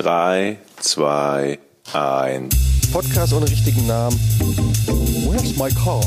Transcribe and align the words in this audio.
3, 0.00 0.56
2, 0.78 1.58
1. 1.92 2.90
Podcast 2.90 3.34
ohne 3.34 3.46
richtigen 3.46 3.86
Namen. 3.86 4.18
Where's 5.28 5.54
my 5.58 5.68
car? 5.74 6.00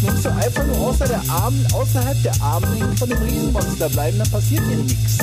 Musst 0.00 0.24
du 0.24 0.30
einfach 0.30 0.64
nur 0.64 0.78
außer 0.78 1.06
der 1.06 1.20
Arm, 1.28 1.54
außerhalb 1.74 2.22
der 2.22 2.32
Armlänge 2.40 2.96
von 2.96 3.10
dem 3.10 3.18
Riesenmonster 3.18 3.90
bleiben, 3.90 4.16
dann 4.18 4.30
passiert 4.30 4.62
dir 4.62 4.76
nichts. 4.76 5.18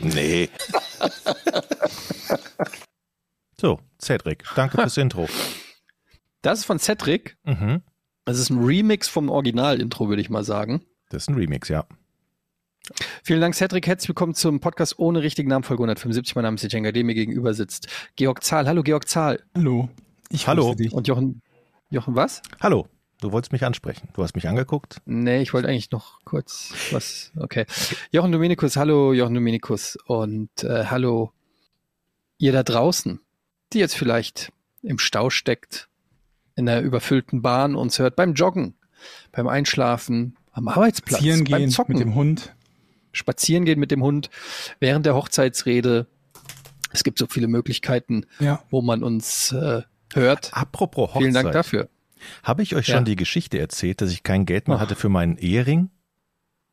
Nee. 0.00 0.48
So, 3.60 3.78
Cedric, 4.02 4.42
danke 4.56 4.76
fürs 4.76 4.96
Intro. 4.96 5.28
Das 6.40 6.60
ist 6.60 6.64
von 6.64 6.80
Cedric. 6.80 7.36
Mhm. 7.44 7.82
Das 8.24 8.38
ist 8.38 8.50
ein 8.50 8.64
Remix 8.64 9.06
vom 9.06 9.28
Original-Intro, 9.28 10.08
würde 10.08 10.20
ich 10.20 10.30
mal 10.30 10.42
sagen. 10.42 10.84
Das 11.10 11.24
ist 11.24 11.28
ein 11.28 11.36
Remix, 11.36 11.68
ja. 11.68 11.86
Vielen 13.22 13.40
Dank, 13.40 13.54
Cedric. 13.54 13.86
Herzlich 13.86 14.08
willkommen 14.08 14.34
zum 14.34 14.58
Podcast 14.58 14.98
ohne 14.98 15.22
richtigen 15.22 15.48
Namen, 15.48 15.62
Folge 15.62 15.84
175. 15.84 16.34
Mein 16.34 16.42
Name 16.42 16.56
ist 16.56 16.72
Jenga, 16.72 16.90
dem 16.90 17.06
mir 17.06 17.14
gegenüber 17.14 17.54
sitzt 17.54 17.86
Georg 18.16 18.42
Zahl. 18.42 18.66
Hallo, 18.66 18.82
Georg 18.82 19.08
Zahl. 19.08 19.40
Hallo. 19.54 19.88
Ich 20.30 20.48
Hallo. 20.48 20.64
grüße 20.66 20.76
dich. 20.76 20.92
Und 20.92 21.06
Jochen, 21.06 21.42
Jochen 21.90 22.16
was? 22.16 22.42
Hallo, 22.60 22.88
du 23.20 23.30
wolltest 23.30 23.52
mich 23.52 23.64
ansprechen. 23.64 24.08
Du 24.14 24.22
hast 24.24 24.34
mich 24.34 24.48
angeguckt. 24.48 25.00
Nee, 25.04 25.42
ich 25.42 25.54
wollte 25.54 25.68
eigentlich 25.68 25.92
noch 25.92 26.24
kurz 26.24 26.74
was. 26.90 27.30
Okay. 27.36 27.66
Jochen 28.10 28.32
Dominikus, 28.32 28.76
hallo, 28.76 29.12
Jochen 29.12 29.34
Dominikus. 29.34 29.96
Und 30.06 30.50
äh, 30.64 30.86
hallo, 30.86 31.30
ihr 32.38 32.50
da 32.52 32.64
draußen, 32.64 33.20
die 33.72 33.78
jetzt 33.78 33.94
vielleicht 33.94 34.52
im 34.82 34.98
Stau 34.98 35.30
steckt, 35.30 35.88
in 36.56 36.66
der 36.66 36.82
überfüllten 36.82 37.42
Bahn 37.42 37.76
uns 37.76 38.00
hört, 38.00 38.16
beim 38.16 38.34
Joggen, 38.34 38.74
beim 39.30 39.46
Einschlafen, 39.46 40.36
am 40.50 40.66
Arbeitsplatz, 40.66 41.18
Spazieren 41.20 41.44
beim 41.44 41.70
Zocken. 41.70 41.92
mit 41.94 42.02
dem 42.04 42.16
Hund. 42.16 42.56
Spazieren 43.12 43.64
gehen 43.64 43.78
mit 43.78 43.90
dem 43.90 44.02
Hund 44.02 44.30
während 44.80 45.06
der 45.06 45.14
Hochzeitsrede. 45.14 46.06
Es 46.92 47.04
gibt 47.04 47.18
so 47.18 47.26
viele 47.26 47.48
Möglichkeiten, 47.48 48.26
Ja. 48.38 48.62
wo 48.70 48.82
man 48.82 49.02
uns 49.02 49.52
äh, 49.52 49.82
hört. 50.14 50.50
Apropos 50.52 51.08
Hochzeit. 51.10 51.22
Vielen 51.22 51.34
Dank 51.34 51.52
dafür. 51.52 51.88
Habe 52.42 52.62
ich 52.62 52.74
euch 52.76 52.88
Ja. 52.88 52.96
schon 52.96 53.04
die 53.04 53.16
Geschichte 53.16 53.58
erzählt, 53.58 54.00
dass 54.00 54.10
ich 54.12 54.22
kein 54.22 54.46
Geld 54.46 54.68
mehr 54.68 54.76
Ach. 54.76 54.80
hatte 54.82 54.94
für 54.94 55.08
meinen 55.08 55.38
Ehering? 55.38 55.90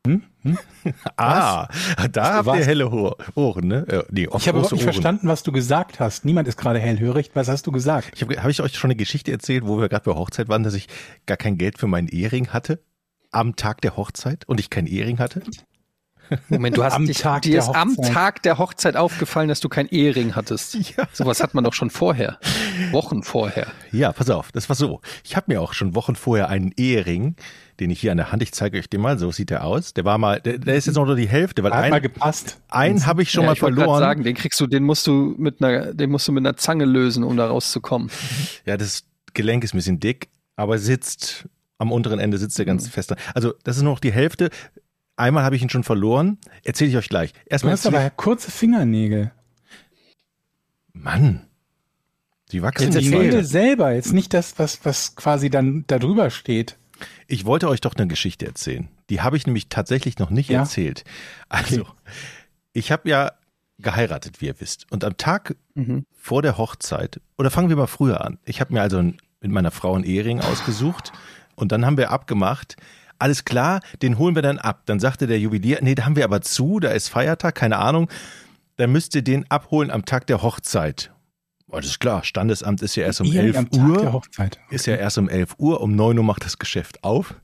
Hm? 0.07 0.23
Hm? 0.43 0.57
Ah, 1.17 1.67
da 2.11 2.35
habt 2.35 2.47
ihr 2.47 2.51
was? 2.59 2.65
helle 2.65 2.89
Ho- 2.91 3.15
Ohren, 3.35 3.67
ne? 3.67 3.85
Äh, 3.87 4.03
nee, 4.11 4.21
Ich 4.23 4.47
habe 4.47 4.57
überhaupt 4.59 4.71
nicht 4.71 4.83
verstanden, 4.83 5.27
was 5.27 5.43
du 5.43 5.51
gesagt 5.51 5.99
hast. 5.99 6.23
Niemand 6.25 6.47
ist 6.47 6.57
gerade 6.57 6.79
hellhörig. 6.79 7.31
Was 7.33 7.47
hast 7.49 7.67
du 7.67 7.71
gesagt? 7.71 8.11
Ich 8.15 8.21
habe 8.21 8.41
hab 8.41 8.49
ich 8.49 8.61
euch 8.61 8.75
schon 8.75 8.89
eine 8.89 8.95
Geschichte 8.95 9.31
erzählt, 9.31 9.65
wo 9.67 9.79
wir 9.79 9.89
gerade 9.89 10.05
bei 10.09 10.15
Hochzeit 10.17 10.47
waren, 10.47 10.63
dass 10.63 10.73
ich 10.73 10.87
gar 11.25 11.35
kein 11.37 11.57
Geld 11.57 11.77
für 11.77 11.87
meinen 11.87 12.07
Ehering 12.07 12.47
hatte? 12.49 12.81
Am 13.31 13.55
Tag 13.57 13.81
der 13.81 13.97
Hochzeit 13.97 14.47
und 14.47 14.59
ich 14.59 14.69
kein 14.69 14.87
Ehering 14.87 15.19
hatte? 15.19 15.41
Moment, 16.49 16.77
du 16.77 16.83
hast 16.83 16.93
Am 16.93 17.05
dich, 17.05 17.19
Tag 17.19 17.41
dir 17.43 17.51
der 17.53 17.59
ist 17.61 17.69
am 17.69 17.95
Hochzeit. 17.97 18.13
Tag 18.13 18.43
der 18.43 18.57
Hochzeit 18.57 18.95
aufgefallen, 18.95 19.47
dass 19.49 19.59
du 19.59 19.69
kein 19.69 19.87
Ehering 19.87 20.35
hattest. 20.35 20.75
Ja. 20.97 21.07
Sowas 21.13 21.41
hat 21.41 21.53
man 21.53 21.63
doch 21.63 21.73
schon 21.73 21.89
vorher. 21.89 22.39
Wochen 22.91 23.23
vorher. 23.23 23.67
Ja, 23.91 24.11
pass 24.11 24.29
auf, 24.29 24.51
das 24.51 24.69
war 24.69 24.75
so. 24.75 25.01
Ich 25.23 25.35
habe 25.35 25.45
mir 25.53 25.61
auch 25.61 25.73
schon 25.73 25.95
Wochen 25.95 26.15
vorher 26.15 26.49
einen 26.49 26.71
Ehering, 26.77 27.35
den 27.79 27.89
ich 27.89 27.99
hier 28.01 28.11
an 28.11 28.17
der 28.17 28.31
Hand, 28.31 28.43
ich 28.43 28.51
zeige 28.51 28.77
euch 28.77 28.89
den 28.89 29.01
mal, 29.01 29.17
so 29.17 29.31
sieht 29.31 29.49
der 29.49 29.63
aus. 29.65 29.93
Der 29.93 30.05
war 30.05 30.17
mal, 30.17 30.39
der, 30.41 30.57
der 30.57 30.75
ist 30.75 30.85
jetzt 30.87 30.95
noch 30.95 31.05
nur 31.05 31.15
die 31.15 31.27
Hälfte, 31.29 31.63
weil 31.63 31.71
Hat 31.73 31.89
mal 31.89 32.01
gepasst. 32.01 32.59
einen 32.69 33.05
habe 33.05 33.21
ich 33.23 33.31
schon 33.31 33.43
ja, 33.43 33.47
mal 33.47 33.53
ich 33.53 33.59
verloren. 33.59 33.99
sagen, 33.99 34.23
den 34.23 34.35
kriegst 34.35 34.59
du, 34.59 34.67
den 34.67 34.83
musst 34.83 35.07
du 35.07 35.35
mit 35.37 35.63
einer, 35.63 35.93
den 35.93 36.09
musst 36.11 36.27
du 36.27 36.31
mit 36.31 36.45
einer 36.45 36.57
Zange 36.57 36.85
lösen, 36.85 37.23
um 37.23 37.37
da 37.37 37.47
rauszukommen. 37.47 38.09
Ja, 38.65 38.77
das 38.77 39.03
Gelenk 39.33 39.63
ist 39.63 39.73
ein 39.73 39.77
bisschen 39.77 39.99
dick, 39.99 40.29
aber 40.55 40.77
sitzt 40.77 41.47
am 41.77 41.91
unteren 41.93 42.19
Ende 42.19 42.37
sitzt 42.37 42.57
der 42.57 42.65
ganz 42.65 42.85
Mhm. 42.85 42.89
fest. 42.91 43.15
Also 43.33 43.53
das 43.63 43.77
ist 43.77 43.83
nur 43.83 43.93
noch 43.93 43.99
die 44.01 44.11
Hälfte. 44.11 44.49
Einmal 45.19 45.43
habe 45.43 45.55
ich 45.55 45.61
ihn 45.61 45.69
schon 45.69 45.83
verloren. 45.83 46.37
Erzähle 46.63 46.91
ich 46.91 46.97
euch 46.97 47.09
gleich. 47.09 47.33
Du 47.33 47.39
Erstmal 47.47 47.73
hast 47.73 47.85
aber 47.85 48.09
kurze 48.11 48.49
Fingernägel. 48.51 49.31
Mann, 50.93 51.45
die 52.51 52.61
wachsen 52.61 52.85
Jetzt 52.85 52.95
nicht 52.95 53.05
erzähl. 53.07 53.19
Nägel 53.19 53.37
weiter. 53.39 53.47
selber, 53.47 53.91
jetzt 53.93 54.13
nicht 54.13 54.33
das, 54.33 54.57
was, 54.59 54.83
was 54.85 55.15
quasi 55.15 55.49
dann 55.49 55.83
da 55.87 55.99
drüber 55.99 56.29
steht. 56.29 56.77
Ich 57.27 57.45
wollte 57.45 57.69
euch 57.69 57.81
doch 57.81 57.95
eine 57.95 58.07
Geschichte 58.07 58.45
erzählen. 58.45 58.89
Die 59.09 59.21
habe 59.21 59.37
ich 59.37 59.45
nämlich 59.45 59.69
tatsächlich 59.69 60.19
noch 60.19 60.29
nicht 60.29 60.49
Ja? 60.49 60.61
erzählt. 60.61 61.03
Also, 61.47 61.85
ich 62.73 62.91
habe 62.91 63.09
ja 63.09 63.31
geheiratet, 63.77 64.41
wie 64.41 64.47
ihr 64.47 64.59
wisst. 64.59 64.91
Und 64.91 65.03
am 65.03 65.15
Tag 65.17 65.55
Mhm. 65.75 66.05
vor 66.13 66.41
der 66.41 66.57
Hochzeit, 66.57 67.21
oder 67.37 67.49
fangen 67.51 67.69
wir 67.69 67.75
mal 67.77 67.87
früher 67.87 68.25
an. 68.25 68.37
Ich 68.43 68.59
habe 68.59 68.73
mir 68.73 68.81
also 68.81 69.01
mit 69.01 69.15
meiner 69.51 69.71
Frau 69.71 69.93
einen 69.95 70.03
Ehering 70.03 70.41
ausgesucht 70.41 71.13
und 71.55 71.71
dann 71.71 71.85
haben 71.85 71.95
wir 71.97 72.11
abgemacht, 72.11 72.75
alles 73.19 73.45
klar, 73.45 73.81
den 74.01 74.17
holen 74.17 74.35
wir 74.35 74.41
dann 74.41 74.57
ab. 74.57 74.83
Dann 74.85 74.99
sagte 74.99 75.27
der 75.27 75.39
Juwelier, 75.39 75.79
nee, 75.81 75.95
da 75.95 76.05
haben 76.05 76.15
wir 76.15 76.23
aber 76.23 76.41
zu, 76.41 76.79
da 76.79 76.89
ist 76.91 77.09
Feiertag, 77.09 77.55
keine 77.55 77.77
Ahnung. 77.77 78.09
Dann 78.77 78.91
müsst 78.91 79.13
ihr 79.15 79.21
den 79.21 79.49
abholen 79.51 79.91
am 79.91 80.05
Tag 80.05 80.27
der 80.27 80.41
Hochzeit. 80.41 81.11
Ist 81.71 81.99
klar, 81.99 82.23
Standesamt 82.23 82.81
ist 82.81 82.95
ja 82.95 83.03
erst 83.03 83.21
um 83.21 83.27
Ehering 83.27 83.53
11 83.53 83.57
am 83.57 83.69
Tag 83.69 83.93
der 83.93 84.03
Uhr. 84.03 84.13
Hochzeit. 84.13 84.59
Ist 84.71 84.87
ja 84.87 84.95
erst 84.95 85.17
um 85.17 85.29
11 85.29 85.55
Uhr, 85.59 85.81
um 85.81 85.95
9 85.95 86.17
Uhr 86.17 86.23
macht 86.23 86.43
das 86.43 86.57
Geschäft 86.57 87.03
auf. 87.03 87.35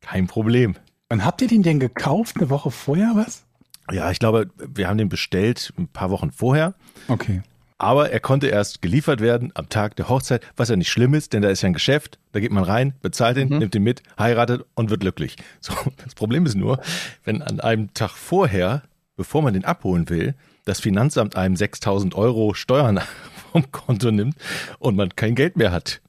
Kein 0.00 0.26
Problem. 0.26 0.74
Wann 1.08 1.24
habt 1.24 1.40
ihr 1.42 1.48
den 1.48 1.62
denn 1.62 1.78
gekauft? 1.78 2.36
Eine 2.36 2.50
Woche 2.50 2.70
vorher, 2.70 3.12
was? 3.14 3.44
Ja, 3.92 4.10
ich 4.10 4.18
glaube, 4.18 4.48
wir 4.56 4.88
haben 4.88 4.98
den 4.98 5.08
bestellt 5.08 5.72
ein 5.78 5.88
paar 5.88 6.10
Wochen 6.10 6.30
vorher. 6.32 6.74
Okay. 7.08 7.42
Aber 7.84 8.10
er 8.10 8.20
konnte 8.20 8.46
erst 8.46 8.80
geliefert 8.80 9.20
werden 9.20 9.52
am 9.52 9.68
Tag 9.68 9.94
der 9.96 10.08
Hochzeit, 10.08 10.42
was 10.56 10.70
ja 10.70 10.76
nicht 10.76 10.88
schlimm 10.88 11.12
ist, 11.12 11.34
denn 11.34 11.42
da 11.42 11.50
ist 11.50 11.60
ja 11.60 11.66
ein 11.66 11.74
Geschäft, 11.74 12.18
da 12.32 12.40
geht 12.40 12.50
man 12.50 12.64
rein, 12.64 12.94
bezahlt 13.02 13.36
ihn, 13.36 13.48
nimmt 13.48 13.74
ihn 13.74 13.82
mit, 13.82 14.02
heiratet 14.18 14.64
und 14.74 14.88
wird 14.88 15.00
glücklich. 15.00 15.36
So, 15.60 15.74
das 16.02 16.14
Problem 16.14 16.46
ist 16.46 16.54
nur, 16.54 16.80
wenn 17.24 17.42
an 17.42 17.60
einem 17.60 17.92
Tag 17.92 18.12
vorher, 18.12 18.84
bevor 19.16 19.42
man 19.42 19.52
den 19.52 19.66
abholen 19.66 20.08
will, 20.08 20.34
das 20.64 20.80
Finanzamt 20.80 21.36
einem 21.36 21.56
6000 21.56 22.14
Euro 22.14 22.54
Steuern 22.54 23.00
vom 23.52 23.70
Konto 23.70 24.10
nimmt 24.10 24.36
und 24.78 24.96
man 24.96 25.14
kein 25.14 25.34
Geld 25.34 25.58
mehr 25.58 25.70
hat. 25.70 26.00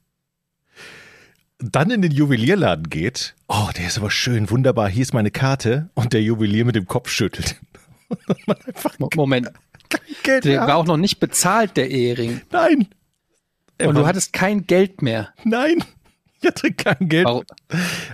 Dann 1.58 1.92
in 1.92 2.02
den 2.02 2.12
Juwelierladen 2.12 2.90
geht, 2.90 3.36
oh, 3.50 3.68
der 3.76 3.88
ist 3.88 3.98
aber 3.98 4.12
schön, 4.12 4.50
wunderbar, 4.50 4.88
hier 4.88 5.02
ist 5.02 5.14
meine 5.14 5.32
Karte 5.32 5.90
und 5.94 6.14
der 6.14 6.22
Juwelier 6.24 6.64
mit 6.64 6.78
dem 6.78 6.88
Kopf 6.88 7.10
schüttelt. 7.10 7.58
Moment, 9.16 9.50
Geld 10.24 10.46
der 10.46 10.62
war 10.62 10.76
auch 10.78 10.86
noch 10.86 10.98
nicht 10.98 11.20
bezahlt, 11.20 11.78
der 11.78 11.90
Ehering. 11.92 12.42
Nein. 12.52 12.88
Und 13.80 13.88
war- 13.88 13.94
du 13.94 14.06
hattest 14.08 14.34
kein 14.34 14.66
Geld 14.68 15.02
mehr. 15.02 15.34
Nein, 15.44 15.84
ich 16.42 16.48
hatte 16.48 16.72
kein 16.72 17.10
Geld. 17.10 17.26
Warum, 17.26 17.44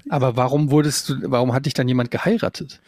aber 0.10 0.36
warum 0.36 0.72
wurdest 0.72 1.10
du, 1.10 1.16
warum 1.32 1.54
hat 1.54 1.66
dich 1.66 1.74
dann 1.74 1.88
jemand 1.88 2.12
geheiratet? 2.12 2.82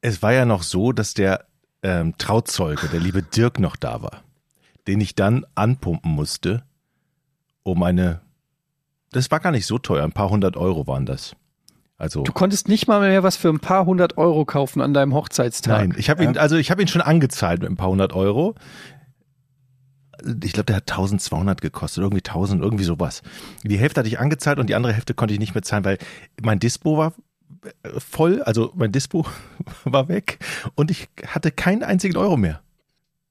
Es 0.00 0.22
war 0.22 0.32
ja 0.32 0.44
noch 0.44 0.62
so, 0.62 0.92
dass 0.92 1.14
der 1.14 1.44
ähm, 1.82 2.14
Trauzeuge, 2.18 2.88
der 2.88 3.00
liebe 3.00 3.22
Dirk, 3.22 3.58
noch 3.60 3.76
da 3.76 4.02
war, 4.02 4.22
den 4.86 5.00
ich 5.00 5.14
dann 5.14 5.44
anpumpen 5.54 6.10
musste, 6.12 6.64
um 7.62 7.82
eine. 7.82 8.20
Das 9.10 9.30
war 9.30 9.40
gar 9.40 9.52
nicht 9.52 9.66
so 9.66 9.78
teuer, 9.78 10.04
ein 10.04 10.12
paar 10.12 10.30
hundert 10.30 10.56
Euro 10.56 10.86
waren 10.86 11.06
das. 11.06 11.34
Also 11.98 12.22
Du 12.22 12.32
konntest 12.32 12.68
nicht 12.68 12.86
mal 12.86 13.00
mehr 13.00 13.24
was 13.24 13.36
für 13.36 13.48
ein 13.48 13.58
paar 13.58 13.84
hundert 13.84 14.16
Euro 14.16 14.44
kaufen 14.44 14.80
an 14.80 14.94
deinem 14.94 15.14
Hochzeitstag. 15.14 15.78
nein, 15.78 15.94
ich 15.98 16.08
habe 16.08 16.22
ihn, 16.22 16.38
also 16.38 16.56
ich 16.56 16.70
habe 16.70 16.80
ihn 16.80 16.88
schon 16.88 17.02
angezahlt 17.02 17.60
mit 17.60 17.68
ein 17.70 17.76
paar 17.76 17.88
hundert 17.90 18.12
Euro. 18.12 18.54
Ich 20.42 20.52
glaube, 20.52 20.66
der 20.66 20.76
hat 20.76 20.90
1200 20.90 21.60
gekostet, 21.60 22.02
irgendwie 22.02 22.24
1000, 22.24 22.62
irgendwie 22.62 22.84
sowas. 22.84 23.22
Die 23.62 23.78
Hälfte 23.78 24.00
hatte 24.00 24.08
ich 24.08 24.18
angezahlt 24.18 24.58
und 24.58 24.68
die 24.68 24.74
andere 24.74 24.92
Hälfte 24.92 25.14
konnte 25.14 25.34
ich 25.34 25.40
nicht 25.40 25.54
mehr 25.54 25.62
zahlen, 25.62 25.84
weil 25.84 25.98
mein 26.40 26.58
Dispo 26.58 26.96
war 26.98 27.14
äh, 27.82 28.00
voll, 28.00 28.42
also 28.42 28.72
mein 28.74 28.92
Dispo 28.92 29.26
war 29.84 30.08
weg 30.08 30.38
und 30.76 30.90
ich 30.90 31.08
hatte 31.26 31.50
keinen 31.50 31.82
einzigen 31.82 32.16
Euro 32.16 32.36
mehr. 32.36 32.60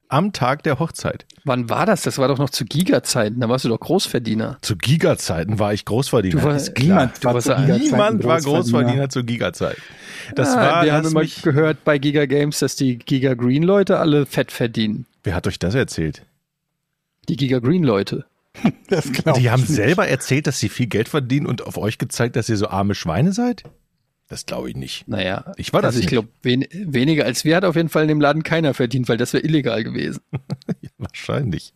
Am 0.10 0.32
Tag 0.32 0.64
der 0.64 0.80
Hochzeit. 0.80 1.26
Wann 1.44 1.70
war 1.70 1.86
das? 1.86 2.02
Das 2.04 2.18
war 2.18 2.28
doch 2.30 2.38
noch 2.38 2.50
zu 2.50 2.64
Giga-Zeiten. 2.64 3.42
Da 3.42 3.50
warst 3.50 3.66
du 3.66 3.70
doch 3.70 3.80
Großverdiener. 3.80 4.58
Zu 4.62 4.78
Giga-Zeiten 4.78 5.60
war 5.60 5.74
ich 5.74 5.84
Großverdiener. 5.84 6.40
Du 6.40 6.44
war- 6.48 6.56
ist 6.56 6.76
klar. 6.76 6.86
Niemand 7.08 7.24
Du 7.24 7.28
war 7.28 7.34
warst 7.34 7.48
zu 7.48 7.56
ein- 7.56 7.66
Giga-Zeiten 7.66 7.84
Niemand 7.92 8.24
war 8.24 8.40
Großverdiener. 8.42 9.10
Zu 9.10 9.24
Giga-Zeit. 9.26 9.78
Das 10.36 10.50
Ah, 10.56 10.56
war, 10.62 10.86
wir 10.86 10.94
haben 10.94 11.08
immer 11.08 11.24
gehört 11.26 11.84
bei 11.84 11.98
Giga 11.98 12.26
Games, 12.26 12.60
dass 12.60 12.76
die 12.78 12.98
Giga 12.98 13.34
Green 13.34 13.64
Leute 13.64 14.00
alle 14.00 14.26
fett 14.26 14.52
verdienen. 14.52 15.06
wer 15.24 15.36
hat 15.36 15.46
euch 15.48 15.60
das 15.60 15.76
erzählt? 15.76 16.24
Die 17.28 17.36
Giga 17.36 17.60
Green 17.60 17.84
Leute. 17.84 18.26
Das 18.90 19.12
Die 19.38 19.50
haben 19.52 19.62
nicht. 19.62 19.72
selber 19.74 20.08
erzählt, 20.08 20.48
dass 20.48 20.60
sie 20.60 20.70
viel 20.70 20.88
Geld 20.88 21.10
verdienen 21.10 21.46
und 21.46 21.66
auf 21.68 21.78
euch 21.78 21.98
gezeigt, 21.98 22.36
dass 22.38 22.48
ihr 22.50 22.56
so 22.58 22.68
arme 22.70 22.96
Schweine 22.96 23.34
seid? 23.34 23.64
Das 24.28 24.46
glaube 24.46 24.70
ich 24.70 24.76
nicht. 24.76 25.08
Naja, 25.08 25.54
Ich 25.56 25.72
war 25.72 25.82
das 25.82 25.96
also 25.96 26.00
ich 26.02 26.08
glaube, 26.08 26.28
wen, 26.42 26.66
weniger 26.72 27.24
als 27.26 27.46
wir 27.46 27.56
hat 27.56 27.64
auf 27.64 27.76
jeden 27.76 27.90
Fall 27.90 28.04
in 28.04 28.10
dem 28.10 28.20
Laden 28.22 28.44
keiner 28.44 28.74
verdient, 28.74 29.08
weil 29.08 29.18
das 29.18 29.32
wäre 29.34 29.44
illegal 29.44 29.84
gewesen. 29.84 30.22
Wahrscheinlich. 30.98 31.74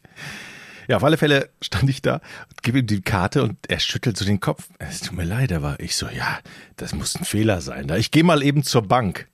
Ja, 0.89 0.97
auf 0.97 1.03
alle 1.05 1.15
Fälle 1.17 1.49
stand 1.61 1.89
ich 1.89 2.01
da 2.01 2.15
und 2.49 2.63
gebe 2.63 2.79
ihm 2.79 2.87
die 2.87 3.01
Karte 3.01 3.43
und 3.43 3.57
er 3.69 3.79
schüttelt 3.79 4.17
so 4.17 4.25
den 4.25 4.41
Kopf. 4.41 4.69
Es 4.79 4.99
tut 4.99 5.15
mir 5.15 5.23
leid, 5.23 5.53
aber 5.53 5.79
ich 5.79 5.95
so, 5.95 6.07
ja, 6.09 6.39
das 6.75 6.93
muss 6.93 7.15
ein 7.15 7.23
Fehler 7.23 7.61
sein. 7.61 7.87
Da 7.87 7.95
ich 7.95 8.11
gehe 8.11 8.23
mal 8.25 8.43
eben 8.43 8.63
zur 8.63 8.81
Bank. 8.81 9.29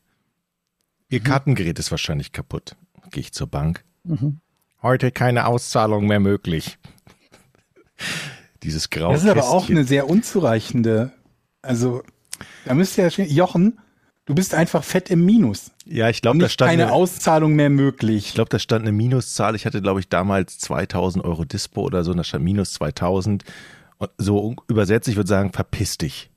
Ihr 1.09 1.21
Kartengerät 1.21 1.79
ist 1.79 1.89
wahrscheinlich 1.89 2.31
kaputt. 2.33 2.75
Gehe 3.09 3.21
ich 3.21 3.33
zur 3.33 3.47
Bank. 3.47 3.83
Heute 4.83 5.11
keine 5.11 5.47
Auszahlung 5.47 6.05
mehr 6.05 6.19
möglich. 6.19 6.77
Dieses 8.63 8.89
Grau. 8.91 9.11
Das 9.13 9.23
ist 9.23 9.29
aber 9.29 9.49
auch 9.49 9.69
eine 9.69 9.85
sehr 9.85 10.07
unzureichende. 10.09 11.11
Also, 11.61 12.03
da 12.65 12.73
müsste 12.73 13.01
ja 13.01 13.09
stehen, 13.09 13.29
Jochen, 13.29 13.79
Du 14.27 14.35
bist 14.35 14.53
einfach 14.53 14.83
fett 14.83 15.09
im 15.09 15.25
Minus. 15.25 15.71
Ja, 15.85 16.09
ich 16.09 16.21
glaube, 16.21 16.37
da 16.39 16.49
stand 16.49 16.69
keine 16.69 16.83
eine, 16.83 16.91
Auszahlung 16.91 17.55
mehr 17.55 17.69
möglich. 17.69 18.27
ich 18.27 18.33
glaube, 18.33 18.49
da 18.49 18.59
stand 18.59 18.81
eine 18.81 18.91
Minuszahl. 18.91 19.55
Ich 19.55 19.65
hatte, 19.65 19.81
glaube 19.81 20.01
ich, 20.01 20.09
damals 20.09 20.59
2000 20.59 21.23
Euro 21.23 21.45
Dispo 21.45 21.81
oder 21.81 22.03
so, 22.03 22.11
und 22.11 22.17
da 22.17 22.25
stand 22.25 22.43
minus 22.43 22.73
2000. 22.73 23.45
Und 23.99 24.09
so 24.17 24.57
übersetzt, 24.67 25.07
ich 25.07 25.15
würde 25.15 25.29
sagen, 25.29 25.51
verpiss 25.53 25.97
dich. 25.97 26.29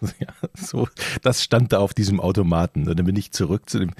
Ja, 0.20 0.28
so, 0.54 0.88
das 1.22 1.42
stand 1.42 1.72
da 1.72 1.78
auf 1.78 1.92
diesem 1.92 2.20
Automaten. 2.20 2.88
Und 2.88 2.98
dann 2.98 3.06
bin 3.06 3.16
ich 3.16 3.32
zurück 3.32 3.68
zu 3.68 3.80
dem. 3.80 3.92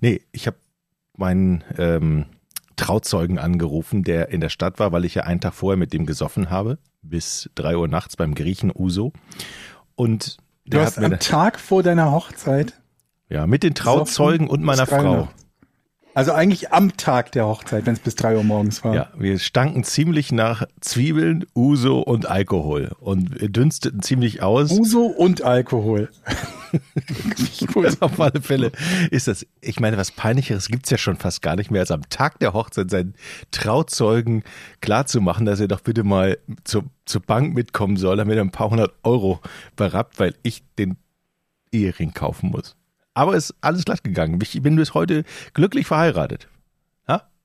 Nee, 0.00 0.22
ich 0.32 0.46
habe 0.46 0.56
meinen 1.16 1.62
ähm, 1.76 2.24
Trauzeugen 2.76 3.38
angerufen, 3.38 4.02
der 4.02 4.28
in 4.30 4.40
der 4.40 4.48
Stadt 4.48 4.78
war, 4.78 4.92
weil 4.92 5.04
ich 5.04 5.14
ja 5.14 5.24
einen 5.24 5.40
Tag 5.40 5.54
vorher 5.54 5.76
mit 5.76 5.92
dem 5.92 6.06
gesoffen 6.06 6.48
habe, 6.48 6.78
bis 7.02 7.50
drei 7.54 7.76
Uhr 7.76 7.88
nachts 7.88 8.16
beim 8.16 8.34
Griechen 8.34 8.72
Uso. 8.74 9.12
Und 9.94 10.38
Du 10.66 10.80
hast 10.80 10.98
am 10.98 11.18
Tag 11.20 11.60
vor 11.60 11.82
deiner 11.82 12.10
Hochzeit, 12.10 12.74
ja 13.28 13.46
mit 13.46 13.62
den 13.62 13.74
Trauzeugen 13.74 14.48
und 14.48 14.62
meiner 14.62 14.86
Frau. 14.86 15.28
Also 16.16 16.32
eigentlich 16.32 16.72
am 16.72 16.96
Tag 16.96 17.32
der 17.32 17.44
Hochzeit, 17.46 17.84
wenn 17.84 17.92
es 17.92 18.00
bis 18.00 18.14
drei 18.14 18.36
Uhr 18.36 18.42
morgens 18.42 18.82
war. 18.82 18.94
Ja, 18.94 19.10
wir 19.18 19.38
stanken 19.38 19.84
ziemlich 19.84 20.32
nach 20.32 20.64
Zwiebeln, 20.80 21.44
Uso 21.54 22.00
und 22.00 22.24
Alkohol 22.24 22.90
und 23.00 23.38
wir 23.38 23.50
dünsteten 23.50 24.00
ziemlich 24.00 24.42
aus. 24.42 24.70
Uso 24.70 25.04
und 25.04 25.42
Alkohol. 25.42 26.08
Also 27.76 27.98
auf 28.00 28.20
alle 28.20 28.42
Fälle 28.42 28.72
ist 29.10 29.28
das, 29.28 29.46
ich 29.60 29.80
meine, 29.80 29.96
was 29.96 30.10
peinlicheres 30.10 30.68
gibt's 30.68 30.90
ja 30.90 30.98
schon 30.98 31.16
fast 31.16 31.40
gar 31.40 31.56
nicht 31.56 31.70
mehr, 31.70 31.80
als 31.80 31.90
am 31.90 32.02
Tag 32.10 32.38
der 32.40 32.52
Hochzeit 32.52 32.90
seinen 32.90 33.14
Trauzeugen 33.50 34.42
klarzumachen, 34.80 35.46
dass 35.46 35.60
er 35.60 35.68
doch 35.68 35.80
bitte 35.80 36.02
mal 36.02 36.38
zur, 36.64 36.84
zur 37.06 37.22
Bank 37.22 37.54
mitkommen 37.54 37.96
soll, 37.96 38.16
damit 38.16 38.36
er 38.36 38.42
ein 38.42 38.50
paar 38.50 38.70
hundert 38.70 38.92
Euro 39.04 39.40
berappt, 39.76 40.18
weil 40.18 40.34
ich 40.42 40.64
den 40.76 40.96
Ehering 41.72 42.12
kaufen 42.12 42.50
muss. 42.50 42.76
Aber 43.16 43.34
ist 43.34 43.54
alles 43.62 43.84
glatt 43.84 44.04
gegangen. 44.04 44.38
Ich 44.42 44.60
bin 44.62 44.76
bis 44.76 44.92
heute 44.94 45.24
glücklich 45.54 45.86
verheiratet. 45.86 46.48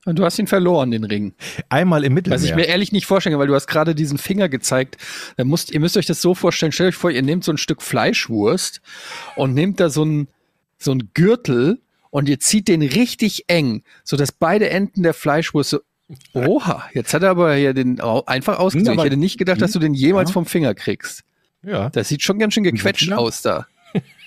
Und 0.04 0.18
du 0.18 0.24
hast 0.24 0.36
ihn 0.40 0.48
verloren, 0.48 0.90
den 0.90 1.04
Ring. 1.04 1.32
Einmal 1.68 2.02
im 2.02 2.12
Mittelmeer. 2.14 2.36
Was 2.36 2.42
ich 2.44 2.56
mir 2.56 2.64
ehrlich 2.64 2.90
nicht 2.90 3.06
vorstellen 3.06 3.34
kann, 3.34 3.38
weil 3.40 3.46
du 3.46 3.54
hast 3.54 3.68
gerade 3.68 3.94
diesen 3.94 4.18
Finger 4.18 4.48
gezeigt. 4.48 4.96
Da 5.36 5.44
musst, 5.44 5.70
ihr 5.70 5.78
müsst 5.78 5.96
euch 5.96 6.06
das 6.06 6.20
so 6.20 6.34
vorstellen, 6.34 6.72
stellt 6.72 6.88
euch 6.88 6.96
vor, 6.96 7.12
ihr 7.12 7.22
nehmt 7.22 7.44
so 7.44 7.52
ein 7.52 7.56
Stück 7.56 7.80
Fleischwurst 7.82 8.80
und 9.36 9.54
nehmt 9.54 9.78
da 9.78 9.90
so 9.90 10.04
ein, 10.04 10.26
so 10.76 10.90
ein 10.90 11.10
Gürtel 11.14 11.80
und 12.10 12.28
ihr 12.28 12.40
zieht 12.40 12.66
den 12.66 12.82
richtig 12.82 13.44
eng, 13.46 13.84
so 14.02 14.16
dass 14.16 14.32
beide 14.32 14.70
Enden 14.70 15.04
der 15.04 15.14
Fleischwurst 15.14 15.70
so, 15.70 15.80
oha, 16.34 16.82
jetzt 16.94 17.14
hat 17.14 17.22
er 17.22 17.30
aber 17.30 17.54
hier 17.54 17.72
den 17.72 18.00
einfach 18.00 18.58
ausgezogen. 18.58 18.94
aber- 18.94 19.02
Ich 19.06 19.12
hätte 19.12 19.20
nicht 19.20 19.38
gedacht, 19.38 19.62
dass 19.62 19.70
du 19.70 19.78
den 19.78 19.94
jemals 19.94 20.30
Ja. 20.30 20.34
vom 20.34 20.46
Finger 20.46 20.74
kriegst. 20.74 21.22
ja. 21.62 21.90
Das 21.90 22.08
sieht 22.08 22.22
schon 22.24 22.40
ganz 22.40 22.54
schön 22.54 22.64
gequetscht 22.64 23.06
Ja. 23.06 23.18
aus 23.18 23.42
da. 23.42 23.68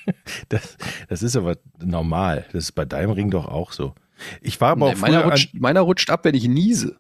Das, 0.50 0.78
das 1.10 1.24
ist 1.24 1.36
aber 1.36 1.58
normal. 1.84 2.46
Das 2.54 2.66
ist 2.66 2.72
bei 2.74 2.86
deinem 2.86 3.12
Ring 3.12 3.32
doch 3.32 3.48
auch 3.48 3.72
so. 3.72 3.94
Ich 4.42 4.62
war 4.62 4.70
aber 4.72 4.88
Nee, 4.90 4.94
auch 4.96 5.00
meiner, 5.00 5.24
rutscht, 5.26 5.54
meiner 5.56 5.82
rutscht 5.82 6.10
ab, 6.10 6.24
wenn 6.26 6.36
ich 6.36 6.48
niese. 6.48 6.98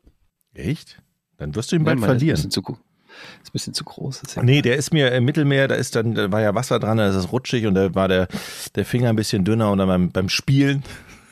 Echt? 0.53 1.01
Dann 1.37 1.55
wirst 1.55 1.71
du 1.71 1.75
ihn 1.75 1.81
Nee, 1.81 1.85
bald 1.85 1.99
meiner 1.99 2.13
Ist 2.13 2.15
ein 2.15 2.19
verlieren. 2.19 2.51
zu, 2.51 2.61
ist 2.61 3.49
ein 3.49 3.51
bisschen 3.53 3.73
zu 3.73 3.83
groß. 3.83 4.21
Nee, 4.41 4.61
der 4.61 4.75
ist 4.75 4.93
mir 4.93 5.11
im 5.11 5.25
Mittelmeer, 5.25 5.67
da 5.67 5.75
ist 5.75 5.95
dann, 5.95 6.15
da 6.15 6.31
war 6.31 6.41
ja 6.41 6.55
Wasser 6.55 6.79
dran, 6.79 6.97
da 6.97 7.07
ist 7.09 7.15
es 7.15 7.31
rutschig 7.31 7.65
und 7.67 7.75
da 7.75 7.93
war 7.95 8.07
der, 8.07 8.27
der 8.75 8.85
Finger 8.85 9.09
ein 9.09 9.15
bisschen 9.15 9.45
dünner 9.45 9.71
und 9.71 9.77
dann 9.77 9.87
beim, 9.87 10.11
beim 10.11 10.29
Spielen, 10.29 10.83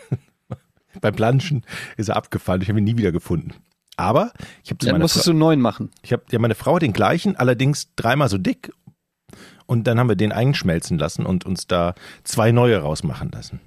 beim 1.01 1.15
Planschen 1.15 1.65
ist 1.97 2.09
er 2.09 2.15
abgefallen. 2.15 2.61
Ich 2.61 2.69
habe 2.69 2.79
ihn 2.79 2.85
nie 2.85 2.97
wieder 2.97 3.11
gefunden. 3.11 3.53
Aber 3.95 4.31
ich 4.63 4.71
habe 4.71 4.79
zu 4.79 4.87
Dann 4.87 4.99
musstest 5.01 5.25
Frau, 5.25 5.29
du 5.29 5.33
einen 5.33 5.39
neuen 5.39 5.61
machen. 5.61 5.91
ich 6.01 6.13
habe 6.13 6.23
ja 6.31 6.39
meine 6.39 6.55
Frau 6.55 6.75
hat 6.75 6.81
den 6.81 6.93
gleichen, 6.93 7.35
allerdings 7.35 7.93
dreimal 7.95 8.29
so 8.29 8.37
dick. 8.37 8.71
Und 9.65 9.86
dann 9.86 10.00
haben 10.00 10.10
wir 10.10 10.15
den 10.15 10.31
einschmelzen 10.31 10.98
lassen 10.98 11.25
und 11.25 11.45
uns 11.45 11.68
da 11.68 11.95
zwei 12.24 12.51
neue 12.51 12.77
rausmachen 12.80 13.31
lassen. 13.31 13.60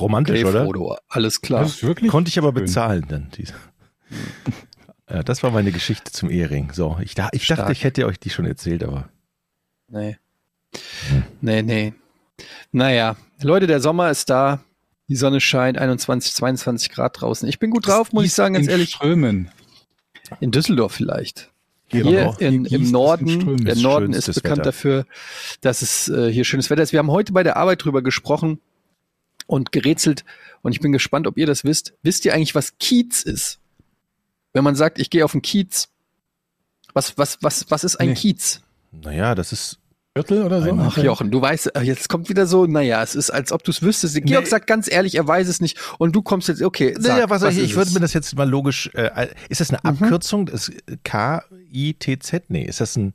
Romantisch, 0.00 0.40
Okay, 0.40 0.48
oder? 0.48 0.64
Frodo, 0.64 0.96
alles 1.08 1.40
klar. 1.42 1.62
Das 1.62 1.72
ist 1.74 1.82
wirklich 1.82 2.10
Konnte 2.10 2.28
ich 2.30 2.38
aber 2.38 2.48
schön. 2.48 2.64
bezahlen 2.64 3.04
dann. 3.08 3.28
Diese. 3.36 3.54
Ja, 5.10 5.22
das 5.22 5.42
war 5.42 5.50
meine 5.50 5.72
Geschichte 5.72 6.10
zum 6.12 6.30
Ehering. 6.30 6.72
So, 6.72 6.96
ich, 7.02 7.14
da, 7.14 7.28
ich 7.32 7.46
dachte, 7.46 7.72
ich 7.72 7.84
hätte 7.84 8.06
euch 8.06 8.18
die 8.18 8.30
schon 8.30 8.46
erzählt, 8.46 8.82
aber 8.84 9.08
Nee. 9.88 10.16
Nee, 11.42 11.60
nee. 11.62 11.92
Naja, 12.70 13.16
Leute, 13.42 13.66
der 13.66 13.80
Sommer 13.80 14.10
ist 14.10 14.30
da. 14.30 14.60
Die 15.08 15.16
Sonne 15.16 15.40
scheint, 15.40 15.76
21, 15.76 16.32
22 16.32 16.90
Grad 16.90 17.20
draußen. 17.20 17.46
Ich 17.46 17.58
bin 17.58 17.70
gut 17.70 17.86
drauf, 17.86 18.12
muss 18.14 18.24
ich 18.24 18.32
sagen, 18.32 18.54
ganz 18.54 18.66
in 18.66 18.70
ehrlich. 18.72 18.92
Strömen. 18.94 19.50
In 20.40 20.50
Düsseldorf 20.50 20.92
vielleicht. 20.92 21.51
Hier 21.92 22.04
Hier 22.04 22.34
in, 22.40 22.64
Hier 22.64 22.78
im 22.78 22.90
Norden, 22.90 23.64
der 23.64 23.76
Norden 23.76 24.12
ist 24.12 24.26
bekannt 24.26 24.58
Wetter. 24.58 24.62
dafür, 24.62 25.06
dass 25.60 25.82
es 25.82 26.08
äh, 26.08 26.32
hier 26.32 26.44
schönes 26.44 26.70
Wetter 26.70 26.82
ist. 26.82 26.92
Wir 26.92 26.98
haben 26.98 27.10
heute 27.10 27.32
bei 27.32 27.42
der 27.42 27.56
Arbeit 27.56 27.84
drüber 27.84 28.02
gesprochen 28.02 28.60
und 29.46 29.72
gerätselt 29.72 30.24
und 30.62 30.72
ich 30.72 30.80
bin 30.80 30.92
gespannt, 30.92 31.26
ob 31.26 31.36
ihr 31.36 31.46
das 31.46 31.64
wisst. 31.64 31.94
Wisst 32.02 32.24
ihr 32.24 32.34
eigentlich, 32.34 32.54
was 32.54 32.78
Kiez 32.78 33.22
ist? 33.22 33.58
Wenn 34.52 34.64
man 34.64 34.74
sagt, 34.74 34.98
ich 34.98 35.10
gehe 35.10 35.24
auf 35.24 35.32
den 35.32 35.42
Kiez, 35.42 35.88
was, 36.94 37.16
was, 37.18 37.38
was, 37.42 37.70
was 37.70 37.84
ist 37.84 37.96
ein 37.96 38.08
Nee. 38.10 38.14
Kiez? 38.14 38.62
naja, 38.92 39.34
das 39.34 39.52
ist 39.52 39.78
Viertel 40.14 40.42
oder 40.42 40.60
so? 40.60 40.76
Ach 40.78 40.98
Jochen, 40.98 41.30
du 41.30 41.40
weißt, 41.40 41.74
äh, 41.74 41.80
jetzt 41.80 42.10
kommt 42.10 42.28
wieder 42.28 42.46
so, 42.46 42.66
naja, 42.66 43.02
es 43.02 43.14
ist, 43.14 43.30
als 43.30 43.50
ob 43.50 43.64
du 43.64 43.70
es 43.70 43.80
wüsstest. 43.80 44.14
Georg 44.24 44.44
Nee. 44.44 44.50
sagt 44.50 44.66
ganz 44.66 44.90
ehrlich, 44.90 45.14
er 45.14 45.26
weiß 45.26 45.48
es 45.48 45.60
nicht 45.62 45.78
und 45.98 46.14
du 46.14 46.20
kommst 46.20 46.48
jetzt, 46.48 46.60
okay, 46.60 46.94
sag, 46.98 47.12
naja, 47.14 47.30
was, 47.30 47.40
was 47.40 47.56
ich, 47.56 47.62
ich 47.64 47.76
würde 47.76 47.92
mir 47.92 48.00
das 48.00 48.12
jetzt 48.12 48.36
mal 48.36 48.48
logisch, 48.48 48.90
äh, 48.92 49.28
ist 49.48 49.62
das 49.62 49.70
eine 49.70 49.82
Abkürzung? 49.84 50.44
Das 50.46 50.70
K-I-T-Z? 51.04 52.44
Nee, 52.50 52.64
ist 52.64 52.80
das 52.82 52.96
ein 52.96 53.14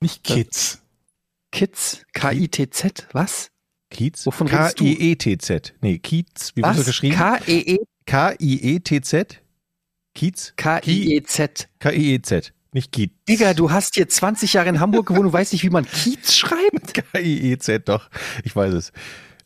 Nicht 0.00 0.24
Kids. 0.24 0.82
Kiez, 1.52 2.02
K-I-T-Z, 2.12 3.06
was? 3.12 3.50
Kiez? 3.90 4.26
Wovon 4.26 4.48
redest 4.48 4.80
du? 4.80 4.84
K-I-E-T-Z. 4.84 5.74
Nee, 5.80 5.98
Kiez, 5.98 6.52
wie 6.56 6.62
Was? 6.62 6.84
geschrieben? 6.84 7.14
K-E-E, 7.14 7.78
K-I-E-T-Z? 8.06 9.40
Kiez? 10.14 10.54
K-I-E-Z. 10.56 11.68
K-I-E-Z. 11.78 12.52
Nicht 12.72 12.92
Kiez. 12.92 13.10
Digga, 13.28 13.54
du 13.54 13.70
hast 13.70 13.94
hier 13.94 14.08
20 14.08 14.52
Jahre 14.52 14.68
in 14.68 14.78
Hamburg 14.80 15.06
gewohnt 15.06 15.26
und 15.26 15.32
weißt 15.32 15.52
nicht, 15.52 15.64
wie 15.64 15.70
man 15.70 15.84
Kiez 15.84 16.34
schreibt? 16.36 16.94
K-I-E-Z, 17.12 17.88
doch. 17.88 18.08
Ich 18.44 18.54
weiß 18.54 18.74
es. 18.74 18.92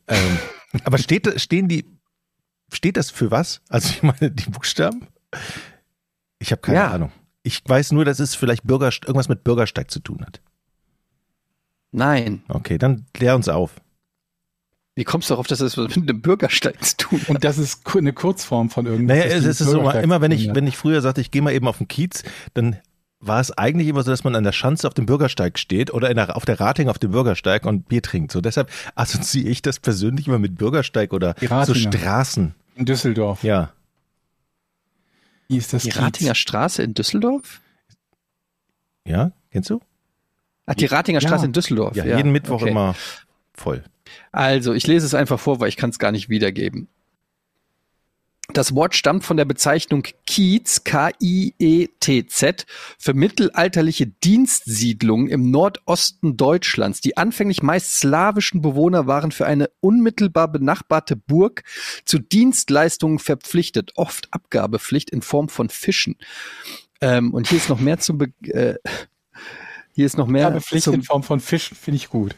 Ähm, 0.09 0.39
aber 0.85 0.99
steht, 0.99 1.41
stehen 1.41 1.69
die, 1.69 1.87
steht 2.73 2.97
das 2.97 3.11
für 3.11 3.31
was? 3.31 3.63
Also 3.69 3.89
ich 3.89 4.03
meine, 4.03 4.31
die 4.31 4.51
Buchstaben? 4.51 5.07
Ich 6.39 6.51
habe 6.53 6.61
keine 6.61 6.79
Ja. 6.79 6.91
Ahnung. 6.91 7.13
Ich 7.43 7.63
weiß 7.67 7.93
nur, 7.93 8.05
dass 8.05 8.19
es 8.21 8.35
vielleicht 8.35 8.65
Bürger, 8.65 8.91
irgendwas 9.03 9.29
mit 9.29 9.45
Bürgersteig 9.45 9.91
zu 9.91 10.01
tun 10.01 10.25
hat. 10.25 10.41
Nein. 11.93 12.43
Okay, 12.49 12.77
dann 12.79 13.07
klär 13.13 13.37
uns 13.37 13.49
auf. 13.49 13.73
Wie 14.97 15.05
kommst 15.05 15.29
du 15.29 15.35
darauf, 15.35 15.47
dass 15.47 15.59
das 15.59 15.77
was 15.77 15.97
mit 15.97 16.09
einem 16.09 16.23
Bürgersteig 16.23 16.83
zu 16.85 16.97
tun 16.97 17.21
hat? 17.21 17.29
Und 17.31 17.45
das 17.45 17.59
ist 17.59 17.83
eine 17.97 18.13
Kurzform 18.13 18.71
von 18.71 18.87
irgendwas. 18.87 19.17
Naja, 19.19 19.35
es 19.37 19.45
ist 19.45 19.59
so, 19.59 19.91
immer 19.91 20.21
wenn 20.21 20.31
ich, 20.31 20.55
wenn 20.55 20.67
ich 20.67 20.77
früher 20.77 21.01
sagte, 21.03 21.21
ich 21.21 21.31
gehe 21.31 21.43
mal 21.43 21.53
eben 21.53 21.67
auf 21.67 21.79
den 21.79 21.89
Kiez, 21.89 22.23
dann 22.55 22.79
war 23.27 23.41
es 23.41 23.51
eigentlich 23.53 23.89
immer 23.89 24.03
so, 24.03 24.11
dass 24.11 24.25
man 24.25 24.35
an 24.35 24.45
der 24.45 24.53
Schanze 24.53 24.87
auf 24.87 24.95
dem 24.95 25.07
Bürgersteig 25.07 25.59
steht 25.59 25.93
oder 25.93 26.11
in 26.11 26.17
der, 26.17 26.37
auf 26.37 26.45
der 26.45 26.61
Rating 26.61 26.89
auf 26.89 26.99
dem 26.99 27.11
Bürgersteig 27.13 27.67
und 27.67 27.89
Bier 27.89 28.03
trinkt. 28.03 28.33
So 28.33 28.41
deshalb 28.41 28.71
assoziiere 28.95 29.51
ich 29.51 29.63
das 29.63 29.79
persönlich 29.79 30.27
immer 30.27 30.39
mit 30.39 30.57
Bürgersteig 30.57 31.13
oder 31.13 31.35
so. 31.65 31.75
Straßen. 31.75 32.55
In 32.77 32.85
Düsseldorf. 32.85 33.43
Ja. 33.45 33.73
Wie 35.49 35.57
ist 35.57 35.73
das 35.73 35.83
Die 35.83 35.91
Kiez? 35.91 36.01
Ratinger 36.01 36.35
Straße 36.35 36.83
in 36.83 36.95
Düsseldorf? 36.95 37.61
Ja, 39.07 39.33
kennst 39.51 39.71
du? 39.71 39.81
Ach, 40.67 40.75
die 40.75 40.87
Ratinger 40.87 41.21
Ja. 41.21 41.29
Straße 41.29 41.45
in 41.47 41.53
Düsseldorf. 41.53 41.95
Ja, 41.97 42.05
jeden 42.17 42.33
Mittwoch 42.33 42.63
okay. 42.63 42.71
immer 42.71 42.95
voll. 43.53 43.85
Also, 44.33 44.73
ich 44.73 44.87
lese 44.87 45.07
es 45.07 45.15
einfach 45.15 45.39
vor, 45.39 45.61
weil 45.61 45.69
ich 45.69 45.77
kann 45.77 45.91
es 45.91 45.99
gar 45.99 46.13
nicht 46.13 46.29
wiedergeben. 46.29 46.89
Das 48.55 48.73
Wort 48.75 48.95
stammt 48.95 49.25
von 49.25 49.37
der 49.37 49.45
Bezeichnung 49.45 50.05
Kiez, 50.27 50.85
K-I-E-T-Z, 50.85 52.67
für 52.99 53.13
mittelalterliche 53.13 54.07
Dienstsiedlungen 54.07 55.29
im 55.29 55.51
Nordosten 55.51 56.37
Deutschlands. 56.37 57.01
Die 57.01 57.17
anfänglich 57.17 57.63
meist 57.63 57.99
slawischen 57.99 58.63
Bewohner 58.63 59.09
waren 59.09 59.33
für 59.33 59.47
eine 59.47 59.71
unmittelbar 59.81 60.47
benachbarte 60.47 61.17
Burg 61.17 61.65
zu 62.05 62.21
Dienstleistungen 62.21 63.19
verpflichtet, 63.19 63.91
oft 63.97 64.33
Abgabepflicht 64.33 65.11
in 65.11 65.21
Form 65.21 65.49
von 65.49 65.69
Fischen. 65.69 66.17
Ähm, 67.01 67.35
und 67.35 67.49
hier 67.49 67.59
ist 67.59 67.69
noch 67.69 67.81
mehr 67.81 67.99
Be 68.13 68.29
äh, 68.51 68.77
hier 69.95 70.07
ist 70.07 70.17
noch 70.17 70.29
mehr 70.29 70.51
Ja, 70.51 70.61
Pflicht 70.61 70.85
zum 70.85 70.95
in 70.95 71.03
Form 71.03 71.25
von 71.25 71.41
Fischen 71.41 71.77
finde 71.77 71.97
ich 71.97 72.09
gut. 72.09 72.37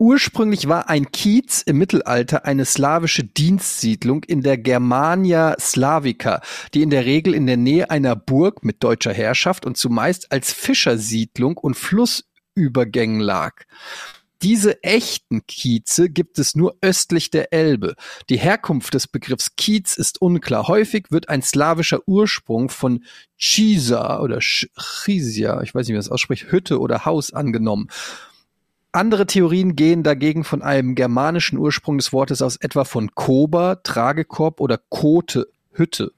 Ursprünglich 0.00 0.66
war 0.66 0.88
ein 0.88 1.12
Kiez 1.12 1.60
im 1.60 1.76
Mittelalter 1.76 2.46
eine 2.46 2.64
slawische 2.64 3.22
Dienstsiedlung 3.22 4.24
in 4.24 4.40
der 4.40 4.56
Germania 4.56 5.56
Slavica, 5.60 6.40
die 6.72 6.80
in 6.80 6.88
der 6.88 7.04
Regel 7.04 7.34
in 7.34 7.46
der 7.46 7.58
Nähe 7.58 7.90
einer 7.90 8.16
Burg 8.16 8.64
mit 8.64 8.82
deutscher 8.82 9.12
Herrschaft 9.12 9.66
und 9.66 9.76
zumeist 9.76 10.32
als 10.32 10.54
Fischersiedlung 10.54 11.58
und 11.58 11.74
Flussübergängen 11.74 13.20
lag. 13.20 13.64
Diese 14.40 14.82
echten 14.82 15.46
Kieze 15.46 16.08
gibt 16.08 16.38
es 16.38 16.54
nur 16.54 16.78
östlich 16.80 17.28
der 17.28 17.52
Elbe. 17.52 17.94
Die 18.30 18.38
Herkunft 18.38 18.94
des 18.94 19.06
Begriffs 19.06 19.54
Kiez 19.56 19.98
ist 19.98 20.22
unklar. 20.22 20.66
Häufig 20.66 21.08
wird 21.10 21.28
ein 21.28 21.42
slawischer 21.42 22.00
Ursprung 22.06 22.70
von 22.70 23.04
Chisa 23.36 24.18
oder 24.20 24.38
Chisia, 24.40 25.60
ich 25.60 25.74
weiß 25.74 25.80
nicht, 25.82 25.88
wie 25.88 25.92
man 25.92 26.00
das 26.00 26.10
ausspricht, 26.10 26.50
Hütte 26.50 26.80
oder 26.80 27.04
Haus 27.04 27.34
angenommen. 27.34 27.88
Andere 28.92 29.26
Theorien 29.26 29.76
gehen 29.76 30.02
dagegen 30.02 30.42
von 30.42 30.62
einem 30.62 30.96
germanischen 30.96 31.58
Ursprung 31.58 31.98
des 31.98 32.12
Wortes 32.12 32.42
aus, 32.42 32.56
etwa 32.56 32.84
von 32.84 33.14
Koba, 33.14 33.76
Tragekorb 33.76 34.60
oder 34.60 34.78
Kote, 34.88 35.46
Hütte. 35.70 36.12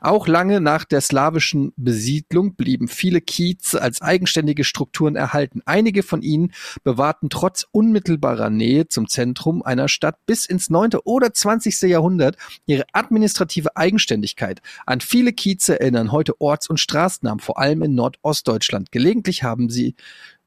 Auch 0.00 0.26
lange 0.26 0.60
nach 0.60 0.84
der 0.84 1.00
slawischen 1.00 1.72
Besiedlung 1.76 2.54
blieben 2.54 2.88
viele 2.88 3.20
Kieze 3.20 3.80
als 3.80 4.02
eigenständige 4.02 4.64
Strukturen 4.64 5.16
erhalten. 5.16 5.62
Einige 5.64 6.02
von 6.02 6.22
ihnen 6.22 6.52
bewahrten 6.84 7.30
trotz 7.30 7.66
unmittelbarer 7.72 8.50
Nähe 8.50 8.88
zum 8.88 9.08
Zentrum 9.08 9.62
einer 9.62 9.88
Stadt 9.88 10.16
bis 10.26 10.46
ins 10.46 10.70
9. 10.70 10.90
oder 11.04 11.32
20. 11.32 11.82
Jahrhundert 11.82 12.36
ihre 12.66 12.84
administrative 12.92 13.76
Eigenständigkeit. 13.76 14.60
An 14.86 15.00
viele 15.00 15.32
Kieze 15.32 15.80
erinnern 15.80 16.12
heute 16.12 16.40
Orts- 16.40 16.68
und 16.68 16.80
Straßennamen, 16.80 17.40
vor 17.40 17.58
allem 17.58 17.82
in 17.82 17.94
Nordostdeutschland. 17.94 18.92
Gelegentlich 18.92 19.42
haben 19.42 19.70
sie 19.70 19.94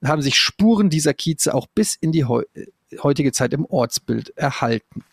haben 0.03 0.21
sich 0.21 0.37
Spuren 0.37 0.89
dieser 0.89 1.13
Kieze 1.13 1.53
auch 1.53 1.67
bis 1.67 1.95
in 1.95 2.11
die 2.11 2.25
heu 2.25 2.43
heutige 3.01 3.31
Zeit 3.31 3.53
im 3.53 3.65
Ortsbild 3.65 4.37
erhalten. 4.37 5.03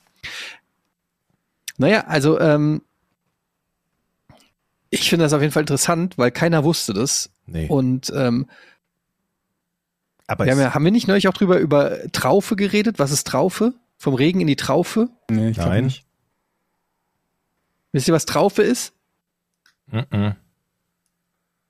Naja, 1.79 2.05
also 2.07 2.39
ähm, 2.39 2.83
ich 4.91 5.09
finde 5.09 5.25
das 5.25 5.33
auf 5.33 5.41
jeden 5.41 5.53
Fall 5.53 5.63
interessant, 5.63 6.19
weil 6.19 6.31
keiner 6.31 6.65
wusste 6.65 6.93
das. 6.93 7.31
Nee. 7.47 7.67
Und 7.69 8.13
ähm, 8.15 8.47
aber 10.27 10.45
wir 10.45 10.53
haben, 10.53 10.61
ja, 10.61 10.75
haben 10.75 10.85
wir 10.85 10.93
nicht 10.93 11.09
neulich 11.09 11.27
auch 11.27 11.33
drüber 11.33 11.59
über 11.59 11.99
Traufe 12.13 12.55
geredet? 12.55 12.99
Was 12.99 13.11
ist 13.11 13.27
Traufe? 13.27 13.75
Vom 13.97 14.15
Regen 14.15 14.41
in 14.41 14.47
die 14.47 14.57
Traufe? 14.57 15.09
Nee, 15.29 15.51
ich 15.51 15.57
Nein. 15.57 15.87
nicht. 15.87 16.05
Wisst 17.93 18.07
ihr, 18.07 18.15
was 18.15 18.27
Traufe 18.27 18.63
ist? 18.63 18.93
Mhm. 19.89 20.37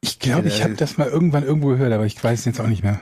Ich 0.03 0.19
glaube, 0.19 0.49
ich 0.49 0.62
habe 0.62 0.75
das 0.75 0.99
mal 0.99 1.09
irgendwann 1.09 1.45
irgendwo 1.45 1.69
gehört, 1.69 1.93
aber 1.93 2.07
ich 2.07 2.23
weiß 2.23 2.41
es 2.41 2.45
jetzt 2.45 2.61
auch 2.61 2.67
nicht 2.67 2.83
mehr. 2.83 3.00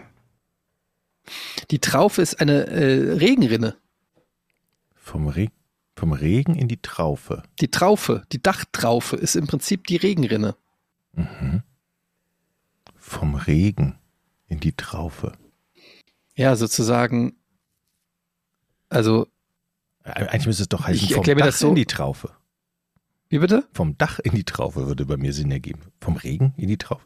Die 1.71 1.79
Traufe 1.81 2.23
ist 2.23 2.41
eine 2.41 2.67
äh, 2.69 3.13
Regenrinne. 3.13 3.77
Vom, 4.95 5.29
Re 5.29 5.49
vom 5.99 6.13
Regen 6.13 6.55
in 6.55 6.69
die 6.69 6.81
Traufe. 6.81 7.43
Die 7.61 7.71
Traufe, 7.71 8.23
die 8.33 8.41
Dachtraufe 8.41 9.17
ist 9.17 9.35
im 9.35 9.49
Prinzip 9.49 9.87
die 9.89 9.97
Regenrinne. 9.97 10.55
Mhm. 11.13 11.63
Vom 12.97 13.35
Regen 13.35 13.99
in 14.47 14.61
die 14.61 14.73
Traufe. 14.73 15.33
Ja, 16.37 16.55
sozusagen. 16.55 17.35
Also, 18.89 19.27
Eigentlich 20.05 20.47
müsste 20.47 20.63
es 20.63 20.69
doch 20.69 20.87
heißen, 20.87 21.05
Ich 21.05 21.15
vom 21.15 21.25
Dach 21.25 21.53
so. 21.53 21.71
in 21.71 21.75
die 21.75 21.85
Traufe. 21.87 22.31
wie 23.29 23.39
bitte? 23.41 23.67
Vom 23.73 23.99
Dach 23.99 24.21
in 24.21 24.33
die 24.33 24.45
Traufe 24.45 24.87
würde 24.87 25.05
bei 25.05 25.17
mir 25.17 25.33
Sinn 25.33 25.51
ergeben. 25.51 25.81
Vom 26.01 26.17
Regen 26.17 26.55
in 26.57 26.69
die 26.69 26.79
Traufe. 26.79 27.05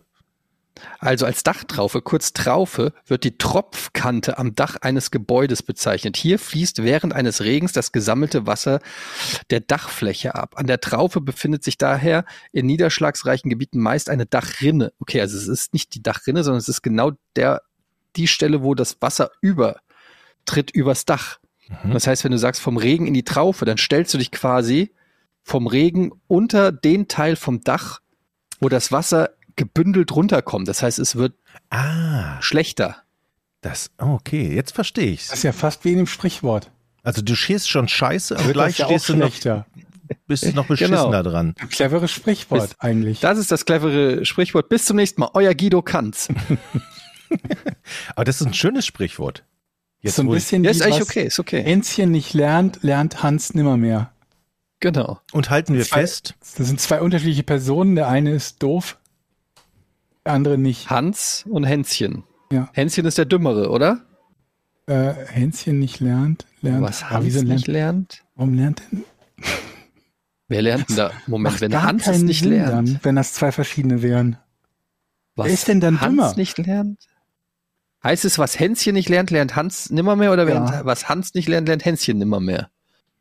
Also 0.98 1.26
als 1.26 1.42
Dachtraufe, 1.42 2.00
kurz 2.00 2.32
Traufe, 2.32 2.92
wird 3.06 3.24
die 3.24 3.36
Tropfkante 3.36 4.38
am 4.38 4.54
Dach 4.54 4.76
eines 4.80 5.10
Gebäudes 5.10 5.62
bezeichnet. 5.62 6.16
Hier 6.16 6.38
fließt 6.38 6.82
während 6.82 7.12
eines 7.12 7.42
Regens 7.42 7.72
das 7.72 7.92
gesammelte 7.92 8.46
Wasser 8.46 8.80
der 9.50 9.60
Dachfläche 9.60 10.34
ab. 10.34 10.54
An 10.56 10.66
der 10.66 10.80
Traufe 10.80 11.20
befindet 11.20 11.62
sich 11.62 11.78
daher 11.78 12.24
in 12.52 12.66
niederschlagsreichen 12.66 13.50
Gebieten 13.50 13.80
meist 13.80 14.08
eine 14.08 14.26
Dachrinne. 14.26 14.92
Okay, 14.98 15.20
also 15.20 15.36
es 15.36 15.48
ist 15.48 15.74
nicht 15.74 15.94
die 15.94 16.02
Dachrinne, 16.02 16.42
sondern 16.42 16.60
es 16.60 16.68
ist 16.68 16.82
genau 16.82 17.12
der, 17.36 17.62
die 18.16 18.26
Stelle, 18.26 18.62
wo 18.62 18.74
das 18.74 19.00
Wasser 19.00 19.30
übertritt 19.40 20.70
übers 20.72 21.04
Dach. 21.04 21.38
Mhm. 21.84 21.92
Das 21.92 22.06
heißt, 22.06 22.24
wenn 22.24 22.32
du 22.32 22.38
sagst 22.38 22.60
vom 22.60 22.76
Regen 22.76 23.06
in 23.06 23.14
die 23.14 23.24
Traufe, 23.24 23.64
dann 23.64 23.78
stellst 23.78 24.14
du 24.14 24.18
dich 24.18 24.30
quasi 24.30 24.92
vom 25.42 25.66
Regen 25.66 26.12
unter 26.28 26.72
den 26.72 27.08
Teil 27.08 27.36
vom 27.36 27.62
Dach, 27.62 28.00
wo 28.60 28.68
das 28.68 28.92
Wasser 28.92 29.30
gebündelt 29.66 30.14
runterkommt. 30.14 30.66
Das 30.66 30.82
heißt, 30.82 30.98
es 30.98 31.14
wird 31.16 31.34
Ah, 31.70 32.40
schlechter. 32.42 32.96
das, 33.60 33.90
okay, 33.98 34.52
jetzt 34.54 34.72
verstehe 34.72 35.10
ich's. 35.12 35.28
Das 35.28 35.38
ist 35.38 35.42
ja 35.44 35.52
fast 35.52 35.84
wie 35.84 35.92
in 35.92 35.98
dem 35.98 36.06
Sprichwort. 36.08 36.70
Also 37.04 37.22
du 37.22 37.34
schießt 37.34 37.68
schon 37.70 37.86
scheiße, 37.88 38.36
aber 38.38 38.52
gleich 38.52 38.78
ja 38.78 38.86
stehst 38.86 39.08
du 39.08 39.16
noch, 39.16 39.30
bist 40.26 40.44
du 40.44 40.52
noch 40.52 40.66
beschissener 40.66 41.22
dran. 41.22 41.54
Ein 41.60 41.68
cleveres 41.68 42.10
Sprichwort 42.10 42.70
Bis- 42.70 42.80
eigentlich. 42.80 43.20
Das 43.20 43.38
ist 43.38 43.50
das 43.52 43.64
clevere 43.64 44.24
Sprichwort. 44.24 44.68
Bis 44.68 44.84
zum 44.84 44.96
nächsten 44.96 45.20
Mal. 45.20 45.30
Euer 45.34 45.54
Guido 45.54 45.80
Kanz. 45.82 46.28
Aber 48.14 48.24
das 48.24 48.40
ist 48.40 48.46
ein 48.46 48.54
schönes 48.54 48.84
Sprichwort. 48.86 49.44
ist 50.02 50.16
so 50.16 50.22
ein 50.22 50.28
ich- 50.28 50.34
bisschen 50.34 50.64
Ja, 50.64 50.70
ist 50.70 50.82
eigentlich 50.82 51.02
okay, 51.02 51.24
ist 51.24 51.38
okay. 51.38 51.62
Hänschen 51.62 52.10
nicht 52.10 52.34
lernt, 52.34 52.82
lernt 52.82 53.22
Hans 53.22 53.54
nimmermehr. 53.54 54.10
Genau. 54.80 55.20
und 55.30 55.48
halten 55.48 55.74
wir 55.74 55.84
Zwei- 55.84 56.00
fest, 56.00 56.34
Das 56.56 56.66
sind 56.66 56.80
zwei 56.80 57.00
unterschiedliche 57.00 57.44
Personen. 57.44 57.94
Der 57.94 58.08
eine 58.08 58.32
ist 58.32 58.60
doof, 58.64 58.98
andere 60.24 60.58
nicht. 60.58 60.90
Hans 60.90 61.44
und 61.48 61.64
Hänschen. 61.64 62.24
Ja. 62.52 62.68
Hänschen 62.72 63.04
ist 63.06 63.18
der 63.18 63.24
Dümmere, 63.24 63.70
oder? 63.70 64.00
Äh, 64.86 65.12
Hänschen 65.26 65.78
nicht 65.78 66.00
lernt, 66.00 66.46
lernt. 66.60 66.82
Was 66.82 67.08
Hans 67.10 67.24
wieso 67.24 67.42
nicht 67.42 67.66
lernt? 67.66 67.68
lernt? 67.68 68.24
Warum 68.34 68.54
lernt 68.54 68.82
denn? 68.92 69.04
Wer 70.48 70.62
lernt 70.62 70.88
denn 70.90 70.96
da? 70.96 71.10
Moment, 71.26 71.54
Macht 71.54 71.60
wenn 71.62 71.82
Hans 71.82 72.06
es 72.06 72.22
nicht 72.22 72.40
Sinn 72.42 72.50
lernt. 72.52 72.88
Dann, 72.88 73.00
wenn 73.02 73.16
das 73.16 73.32
zwei 73.32 73.52
verschiedene 73.52 74.02
wären. 74.02 74.36
Was 75.34 75.46
Wer 75.46 75.54
ist 75.54 75.68
denn 75.68 75.80
dann 75.80 76.00
Hans 76.00 76.10
dümmer? 76.10 76.34
nicht 76.36 76.58
lernt? 76.58 76.98
Heißt 78.04 78.24
es, 78.24 78.38
was 78.38 78.58
Hänschen 78.58 78.94
nicht 78.94 79.08
lernt, 79.08 79.30
lernt 79.30 79.56
Hans 79.56 79.88
nimmermehr 79.90 80.32
oder 80.32 80.46
Ja. 80.48 80.84
was 80.84 81.08
Hans 81.08 81.32
nicht 81.34 81.48
lernt, 81.48 81.68
lernt 81.68 81.84
Hänschen 81.84 82.18
nimmermehr? 82.18 82.68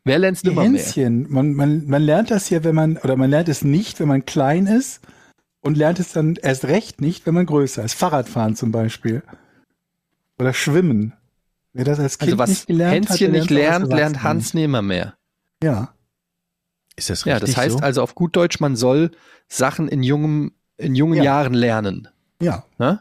Wer 0.04 0.18
lernt's 0.18 0.42
Die 0.42 0.48
nimmermehr? 0.48 0.82
Hänschen, 0.82 1.30
man, 1.30 1.54
man, 1.54 1.86
man 1.86 2.02
lernt 2.02 2.30
das 2.32 2.50
ja, 2.50 2.64
wenn 2.64 2.74
man, 2.74 2.98
oder 2.98 3.16
man 3.16 3.30
lernt 3.30 3.48
es 3.48 3.62
nicht, 3.62 4.00
wenn 4.00 4.08
man 4.08 4.26
klein 4.26 4.66
ist 4.66 5.00
und 5.62 5.76
lernt 5.78 5.98
es 5.98 6.12
dann 6.12 6.36
erst 6.36 6.64
recht 6.66 7.00
nicht, 7.00 7.24
wenn 7.26 7.34
man 7.34 7.46
größer 7.46 7.82
ist. 7.82 7.94
Fahrradfahren 7.94 8.54
zum 8.56 8.70
Beispiel. 8.72 9.22
Oder 10.38 10.52
Schwimmen. 10.52 11.14
Wer 11.72 11.84
das 11.86 11.98
als 11.98 12.18
Kind 12.18 12.32
Also 12.32 12.38
was 12.38 12.48
nicht 12.50 12.66
gelernt 12.66 13.08
hat, 13.08 13.10
Hänschen 13.18 13.32
der 13.32 13.40
nicht 13.40 13.50
lernt, 13.50 13.88
lernt 13.88 14.22
Hans 14.22 14.52
nimmermehr. 14.54 15.06
nicht. 15.62 15.64
Ja. 15.64 15.94
ist 16.96 17.08
das 17.08 17.24
Ja, 17.24 17.34
richtig 17.36 17.54
das 17.54 17.64
heißt 17.64 17.78
so? 17.78 17.84
also 17.84 18.02
auf 18.02 18.14
gut 18.14 18.36
Deutsch, 18.36 18.60
man 18.60 18.76
soll 18.76 19.12
Sachen 19.48 19.88
in 19.88 20.02
jungem, 20.02 20.52
in 20.76 20.94
jungen 20.94 21.14
Ja. 21.16 21.22
Jahren 21.24 21.54
lernen. 21.54 22.08
Ja. 22.42 22.64
Ne? 22.78 23.00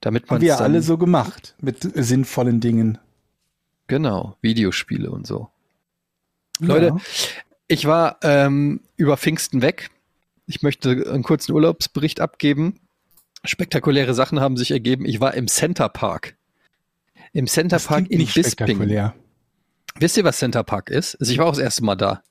Damit 0.00 0.28
man 0.30 0.36
Haben 0.36 0.42
wir 0.42 0.54
dann, 0.54 0.62
alle 0.62 0.82
so 0.82 0.98
gemacht 0.98 1.56
mit 1.60 1.78
sinnvollen 1.94 2.60
Dingen. 2.60 2.98
genau, 3.88 4.36
Videospiele 4.42 5.10
und 5.10 5.26
so. 5.26 5.50
Leute, 6.60 6.86
Ja. 6.88 6.96
Ich 7.68 7.84
war 7.86 8.18
ähm, 8.22 8.80
über 8.96 9.16
Pfingsten 9.16 9.60
weg. 9.62 9.90
Ich 10.46 10.62
möchte 10.62 11.10
einen 11.12 11.22
kurzen 11.22 11.52
Urlaubsbericht 11.52 12.20
abgeben. 12.20 12.80
Spektakuläre 13.44 14.14
Sachen 14.14 14.40
haben 14.40 14.56
sich 14.56 14.70
ergeben. 14.70 15.04
Ich 15.06 15.20
war 15.20 15.34
im 15.34 15.48
Center 15.48 15.88
Park. 15.88 16.36
Im 17.32 17.46
Center 17.46 17.76
das 17.76 17.86
Park 17.86 18.08
in 18.10 18.18
nicht 18.18 18.34
Bisping. 18.34 18.52
spektakulär. 18.66 19.14
Wisst 19.98 20.16
ihr, 20.16 20.24
was 20.24 20.38
Center 20.38 20.62
Park 20.62 20.90
ist? 20.90 21.16
Also 21.20 21.32
ich 21.32 21.38
war 21.38 21.46
auch 21.46 21.50
das 21.52 21.58
erste 21.60 21.84
Mal 21.84 21.96
da. 21.96 22.22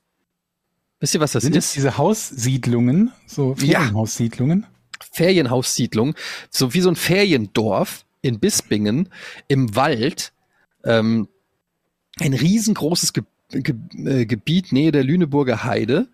Wisst 1.00 1.14
ihr, 1.14 1.20
was 1.20 1.34
das 1.34 1.44
Sind 1.44 1.56
ist? 1.56 1.76
diese 1.76 1.98
Haussiedlungen, 1.98 3.12
so 3.28 3.56
Ja. 3.60 3.80
Ferienhaussiedlungen? 3.82 4.66
Ferienhaussiedlung, 5.12 6.16
so 6.50 6.74
wie 6.74 6.82
so 6.82 6.90
ein 6.90 6.96
Feriendorf 6.96 8.06
in 8.22 8.40
Bispingen 8.40 9.10
im 9.48 9.76
Wald. 9.76 10.32
Ähm, 10.86 11.28
ein 12.20 12.34
riesengroßes 12.34 13.14
Ge 13.14 13.24
Ge 13.52 13.76
äh, 14.06 14.26
Gebiet 14.26 14.72
nähe 14.72 14.92
der 14.92 15.04
Lüneburger 15.04 15.64
Heide. 15.64 16.08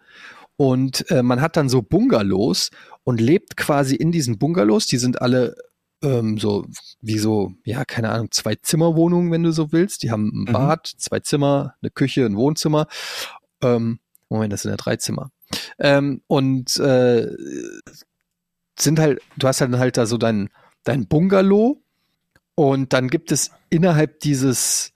Und 0.62 1.10
äh, 1.10 1.24
man 1.24 1.42
hat 1.42 1.58
dann 1.58 1.70
so 1.70 1.82
Bungalows 1.82 2.70
und 3.04 3.20
lebt 3.20 3.58
quasi 3.58 3.96
in 3.96 4.12
diesen 4.12 4.38
Bungalows. 4.38 4.86
Die 4.86 5.00
sind 5.00 5.20
alle 5.20 5.56
ähm, 6.04 6.38
so 6.38 6.68
wie 7.02 7.18
so, 7.18 7.54
ja, 7.66 7.84
keine 7.84 8.10
Ahnung, 8.10 8.30
zwei 8.30 8.54
Zimmerwohnungen, 8.54 9.32
wenn 9.32 9.42
du 9.42 9.52
so 9.54 9.72
willst. 9.72 10.04
Die 10.04 10.12
haben 10.12 10.28
ein 10.28 10.50
Mhm. 10.50 10.54
Bad, 10.54 10.86
zwei 10.86 11.20
Zimmer, 11.20 11.74
eine 11.82 11.90
Küche, 11.90 12.28
ein 12.28 12.38
Wohnzimmer. 12.38 12.86
Ähm, 13.64 14.02
Moment, 14.30 14.54
das 14.54 14.62
sind 14.62 14.70
ja 14.70 14.78
drei 14.78 14.98
Zimmer. 14.98 15.32
Ähm, 15.80 16.22
und 16.28 16.78
äh, 16.78 17.28
sind 18.78 19.00
halt, 19.00 19.20
du 19.38 19.48
hast 19.48 19.62
dann 19.62 19.80
halt 19.80 19.98
da 19.98 20.06
so 20.06 20.20
dein, 20.20 20.52
dein 20.84 21.08
Bungalow 21.08 21.82
und 22.54 22.94
dann 22.94 23.10
gibt 23.10 23.32
es 23.32 23.50
innerhalb 23.72 24.20
dieses, 24.20 24.94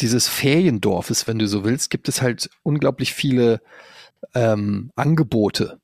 dieses 0.00 0.28
Feriendorfes, 0.28 1.26
wenn 1.26 1.38
du 1.38 1.46
so 1.46 1.62
willst, 1.62 1.90
gibt 1.90 2.08
es 2.08 2.22
halt 2.22 2.48
unglaublich 2.62 3.12
viele 3.12 3.60
ähm, 4.34 4.90
Angebote. 4.96 5.78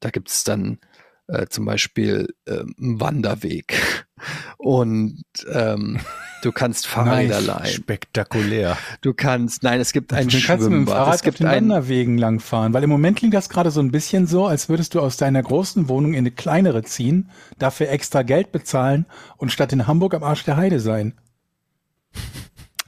Da 0.00 0.10
gibt 0.10 0.30
es 0.30 0.44
dann 0.44 0.78
äh, 1.26 1.46
zum 1.46 1.64
Beispiel 1.64 2.34
ähm, 2.46 2.74
einen 2.78 3.00
Wanderweg 3.00 4.06
und 4.58 5.22
ähm, 5.52 6.00
du 6.42 6.52
kannst 6.52 6.86
Fahrräder 6.88 7.36
Nice. 7.36 7.46
leihen. 7.46 7.66
Spektakulär. 7.66 8.76
Du 9.00 9.14
kannst, 9.14 9.62
nein, 9.62 9.80
es 9.80 9.92
gibt 9.92 10.12
ein 10.12 10.28
Dann 10.28 10.42
kannst 10.42 10.66
du 10.66 10.70
mit 10.70 10.78
dem 10.80 10.86
Fahrrad 10.88 11.14
es 11.14 11.22
gibt 11.22 11.36
auf 11.36 11.38
den 11.38 11.46
ein, 11.46 11.68
Wanderwegen 11.68 12.18
langfahren, 12.18 12.72
weil 12.72 12.82
im 12.82 12.90
Moment 12.90 13.18
klingt 13.18 13.34
das 13.34 13.48
gerade 13.48 13.70
so 13.70 13.80
ein 13.80 13.90
bisschen 13.90 14.26
so, 14.26 14.46
als 14.46 14.68
würdest 14.68 14.94
du 14.94 15.00
aus 15.00 15.16
deiner 15.16 15.42
großen 15.42 15.88
Wohnung 15.88 16.12
in 16.12 16.20
eine 16.20 16.30
kleinere 16.30 16.82
ziehen, 16.82 17.30
dafür 17.58 17.90
extra 17.90 18.22
Geld 18.22 18.52
bezahlen 18.52 19.06
und 19.36 19.52
statt 19.52 19.72
in 19.72 19.86
Hamburg 19.86 20.14
am 20.14 20.24
Arsch 20.24 20.44
der 20.44 20.56
Heide 20.56 20.80
sein. 20.80 21.14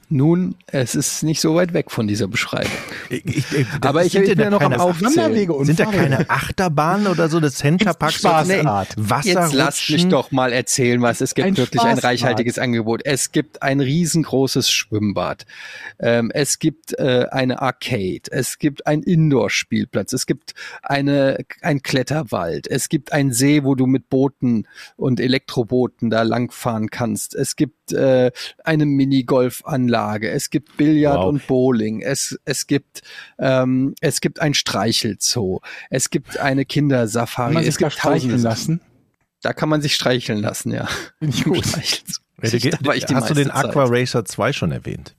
Nun, 0.09 0.55
es 0.67 0.95
ist 0.95 1.23
nicht 1.23 1.41
so 1.41 1.55
weit 1.55 1.73
weg 1.73 1.89
von 1.89 2.07
dieser 2.07 2.27
Beschreibung. 2.27 2.71
Ich, 3.09 3.25
ich, 3.25 3.45
Aber 3.81 4.05
ich 4.05 4.13
bin 4.13 4.25
denn 4.25 4.39
ja 4.39 4.49
noch 4.49 4.61
am 4.61 4.73
Aufzählen. 4.73 5.49
Und 5.49 5.65
Sind 5.65 5.79
da 5.79 5.85
keine 5.85 6.29
Achterbahnen 6.29 7.07
oder 7.07 7.29
so? 7.29 7.39
Das 7.39 7.55
Centerpark 7.55 8.11
Spaßrad. 8.13 8.95
Jetzt 9.23 9.53
lasst 9.53 9.89
mich 9.89 10.07
doch 10.07 10.31
mal 10.31 10.51
erzählen, 10.53 11.01
was 11.01 11.21
es 11.21 11.35
gibt. 11.35 11.47
Ein 11.47 11.57
wirklich 11.57 11.81
ein 11.81 11.91
Spaßbad. 11.91 12.03
reichhaltiges 12.11 12.59
Angebot. 12.59 13.01
Es 13.05 13.31
gibt 13.31 13.61
ein 13.61 13.79
riesengroßes 13.79 14.69
Schwimmbad. 14.69 15.45
Ähm, 15.99 16.31
es 16.33 16.59
gibt 16.59 16.97
äh, 16.99 17.27
eine 17.31 17.61
Arcade. 17.61 18.23
Es 18.31 18.59
gibt 18.59 18.87
einen 18.87 19.03
Indoor-Spielplatz. 19.03 20.13
Es 20.13 20.25
gibt 20.25 20.53
eine, 20.81 21.37
ein 21.61 21.81
Kletterwald. 21.81 22.67
Es 22.67 22.89
gibt 22.89 23.13
einen 23.13 23.31
See, 23.33 23.63
wo 23.63 23.75
du 23.75 23.85
mit 23.85 24.09
Booten 24.09 24.67
und 24.95 25.19
Elektrobooten 25.19 26.09
da 26.09 26.23
langfahren 26.23 26.89
kannst. 26.89 27.35
Es 27.35 27.55
gibt 27.55 27.91
äh, 27.93 28.31
eine 28.63 28.85
Minigolfanlage. 28.85 30.29
Es 30.29 30.49
gibt 30.49 30.77
Billard 30.77 31.17
Wow. 31.17 31.25
und 31.29 31.47
Bowling. 31.47 32.01
Es, 32.01 32.39
es 32.45 32.67
gibt 32.67 32.92
ähm, 33.39 33.95
es 34.01 34.21
gibt 34.21 34.39
ein 34.41 34.53
Streichelzoo. 34.53 35.59
Es 35.89 36.09
gibt 36.09 36.37
eine 36.37 36.65
Kindersafari. 36.65 37.53
Kann 37.53 37.63
man 37.63 37.63
es 37.69 37.77
gibt 37.77 37.93
streicheln 37.93 38.41
lassen? 38.41 38.81
Da 39.41 39.53
kann 39.53 39.69
man 39.69 39.81
sich 39.81 39.95
streicheln 39.95 40.39
lassen, 40.39 40.71
ja. 40.71 40.87
Finde 41.19 41.35
ich 41.35 41.43
gut. 41.45 41.65
Ja, 41.65 41.75
hast 43.15 43.29
du 43.29 43.33
den 43.33 43.51
Aqua. 43.51 43.85
Racer 43.87 44.25
2 44.25 44.53
schon 44.53 44.71
erwähnt? 44.71 45.15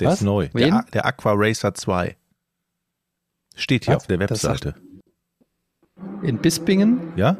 Der 0.00 0.08
Was? 0.08 0.14
ist 0.16 0.22
neu. 0.22 0.48
Wen? 0.52 0.70
Der, 0.70 0.84
der 0.92 1.06
Aqua 1.06 1.32
Racer 1.36 1.74
2. 1.74 2.16
Steht 3.54 3.84
hier 3.84 3.94
Was? 3.94 4.02
auf 4.02 4.06
der 4.06 4.18
Webseite. 4.18 4.74
In 6.22 6.38
Bispingen? 6.38 7.12
Ja? 7.16 7.36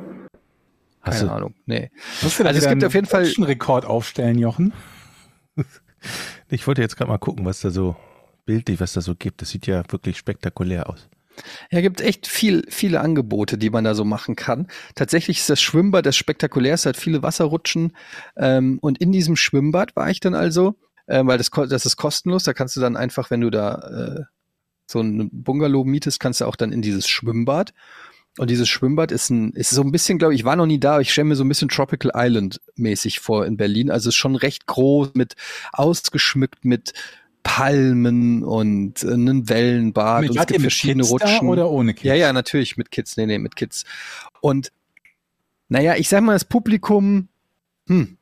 Hast 1.01 1.17
Keine 1.19 1.29
du, 1.29 1.35
Ahnung. 1.35 1.55
Nee. 1.67 1.91
Also 2.23 2.27
es 2.29 2.55
gibt 2.55 2.67
einen 2.67 2.85
auf 2.85 2.95
jeden 2.95 3.07
Fall- 3.07 3.25
deutschen 3.25 3.45
Rekord 3.45 3.85
aufstellen, 3.85 4.39
Jochen. 4.39 4.73
ich 6.49 6.67
wollte 6.67 6.81
jetzt 6.81 6.97
gerade 6.97 7.11
mal 7.11 7.19
gucken, 7.19 7.45
was 7.45 7.61
da 7.61 7.71
so 7.71 7.97
bildlich, 8.45 8.81
was 8.81 8.93
da 8.93 9.01
so 9.01 9.15
gibt. 9.15 9.43
Das 9.43 9.51
sieht 9.51 9.67
ja 9.67 9.83
wirklich 9.91 10.19
spektakulär 10.19 10.89
aus. 10.89 11.09
Ja, 11.71 11.81
gibt 11.81 12.01
echt 12.01 12.27
viel, 12.27 12.65
viele 12.69 13.01
Angebote, 13.01 13.57
die 13.57 13.71
man 13.71 13.85
da 13.85 13.95
so 13.95 14.05
machen 14.05 14.37
kann. 14.37 14.69
Tatsächlich 14.95 15.39
ist 15.39 15.51
das 15.51 15.63
Schwimmbad 15.63 16.05
das 16.05 16.17
spektakulärste, 16.17 16.91
hat 16.91 16.97
viele 16.97 17.23
Wasserrutschen. 17.23 17.97
Ähm, 18.37 18.79
und 18.81 18.99
in 18.99 19.13
diesem 19.13 19.37
Schwimmbad 19.37 19.97
war 19.97 20.11
ich 20.11 20.21
dann 20.21 20.35
also, 20.35 20.75
ähm, 21.09 21.27
weil 21.27 21.39
das, 21.39 21.51
das 21.51 21.87
ist 21.87 21.97
kostenlos, 21.97 22.45
da 22.45 22.53
kannst 22.53 22.77
du 22.77 22.81
dann 22.81 22.97
einfach, 22.97 23.31
wenn 23.31 23.41
du 23.41 23.51
da 23.51 23.75
äh, 23.75 24.23
so 24.87 25.01
ein 25.01 25.31
Bungalow 25.33 25.85
mietest, 25.85 26.21
kannst 26.21 26.41
du 26.41 26.45
auch 26.45 26.57
dann 26.57 26.73
in 26.73 26.83
dieses 26.83 27.09
Schwimmbad. 27.09 27.73
Und 28.39 28.49
dieses 28.49 28.69
Schwimmbad 28.69 29.13
ist 29.13 29.29
ein, 29.29 29.53
ist 29.53 29.71
so 29.71 29.83
ein 29.83 29.93
bisschen, 29.93 30.19
glaube 30.19 30.33
ich, 30.33 30.41
ich 30.41 30.45
war 30.45 30.57
noch 30.57 30.67
nie 30.67 30.81
da, 30.81 30.93
aber 30.93 31.03
ich 31.03 31.13
stelle 31.13 31.27
mir 31.27 31.37
so 31.37 31.45
ein 31.45 31.49
bisschen 31.49 31.69
Tropical 31.69 32.13
Island 32.15 32.61
mäßig 32.77 33.21
vor 33.21 33.45
in 33.45 33.59
Berlin. 33.59 33.91
Also 33.91 34.09
ist 34.09 34.15
schon 34.15 34.37
recht 34.37 34.67
groß, 34.67 35.11
mit 35.15 35.35
ausgeschmückt 35.73 36.65
mit 36.65 36.95
Palmen 37.43 38.45
und 38.45 39.03
äh, 39.03 39.13
einem 39.13 39.49
Wellenbad. 39.49 40.29
und 40.29 40.31
es 40.31 40.37
gibt 40.47 40.51
mit 40.53 40.61
verschiedene 40.63 41.03
Kids 41.03 41.13
Rutschen. 41.13 41.49
oder 41.49 41.71
ohne 41.71 41.95
Kids? 41.95 42.05
Ja, 42.05 42.15
ja, 42.15 42.33
natürlich 42.33 42.77
mit 42.77 42.91
Kids. 42.91 43.17
Nee, 43.17 43.27
nee, 43.27 43.39
mit 43.39 43.57
Kids. 43.57 43.85
Und 44.41 44.73
naja, 45.69 45.97
ich 45.97 46.09
sag 46.09 46.23
mal, 46.23 46.35
das 46.35 46.45
Publikum, 46.45 47.29
hm, 47.89 48.19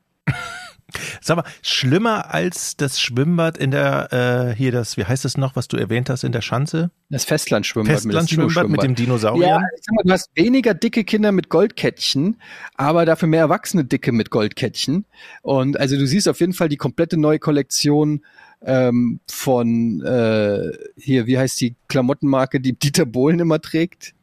Sag 1.21 1.37
mal, 1.37 1.45
schlimmer 1.63 2.33
als 2.33 2.77
das 2.77 3.01
Schwimmbad 3.01 3.57
in 3.59 3.71
der, 3.71 4.53
äh, 4.53 4.57
hier 4.57 4.73
das, 4.73 4.97
wie 4.97 5.05
heißt 5.05 5.25
das 5.25 5.37
noch, 5.37 5.57
was 5.57 5.69
du 5.69 5.77
erwähnt 5.77 6.11
hast, 6.11 6.25
in 6.25 6.33
der 6.33 6.41
Schanze? 6.41 6.91
das 7.09 7.25
Festlandschwimmbad, 7.25 7.95
Festlandschwimmbad 7.95 8.69
mit 8.69 8.83
dem 8.83 8.93
Ja, 8.93 8.97
Dinosaurier? 8.97 9.61
ich 9.77 9.85
sag 9.85 9.95
mal, 9.95 10.03
du 10.05 10.13
hast 10.13 10.31
weniger 10.35 10.75
dicke 10.75 11.05
Kinder 11.05 11.33
mit 11.33 11.49
Goldkettchen, 11.49 12.41
aber 12.75 13.05
dafür 13.05 13.29
mehr 13.29 13.41
erwachsene 13.41 13.85
Dicke 13.85 14.13
mit 14.13 14.31
Goldkettchen. 14.31 15.07
Und 15.43 15.79
also 15.79 15.97
du 15.97 16.07
siehst 16.07 16.29
auf 16.29 16.41
jeden 16.41 16.53
Fall 16.53 16.69
die 16.69 16.77
komplette 16.77 17.17
neue 17.17 17.39
Kollektion 17.39 18.25
ähm, 18.63 19.21
von 19.31 20.03
äh, 20.05 20.71
hier, 20.97 21.27
wie 21.27 21.39
heißt 21.39 21.61
die 21.61 21.77
Klamottenmarke, 21.89 22.61
die 22.61 22.73
Dieter 22.79 23.07
Bohlen 23.07 23.39
immer 23.41 23.61
trägt? 23.61 24.15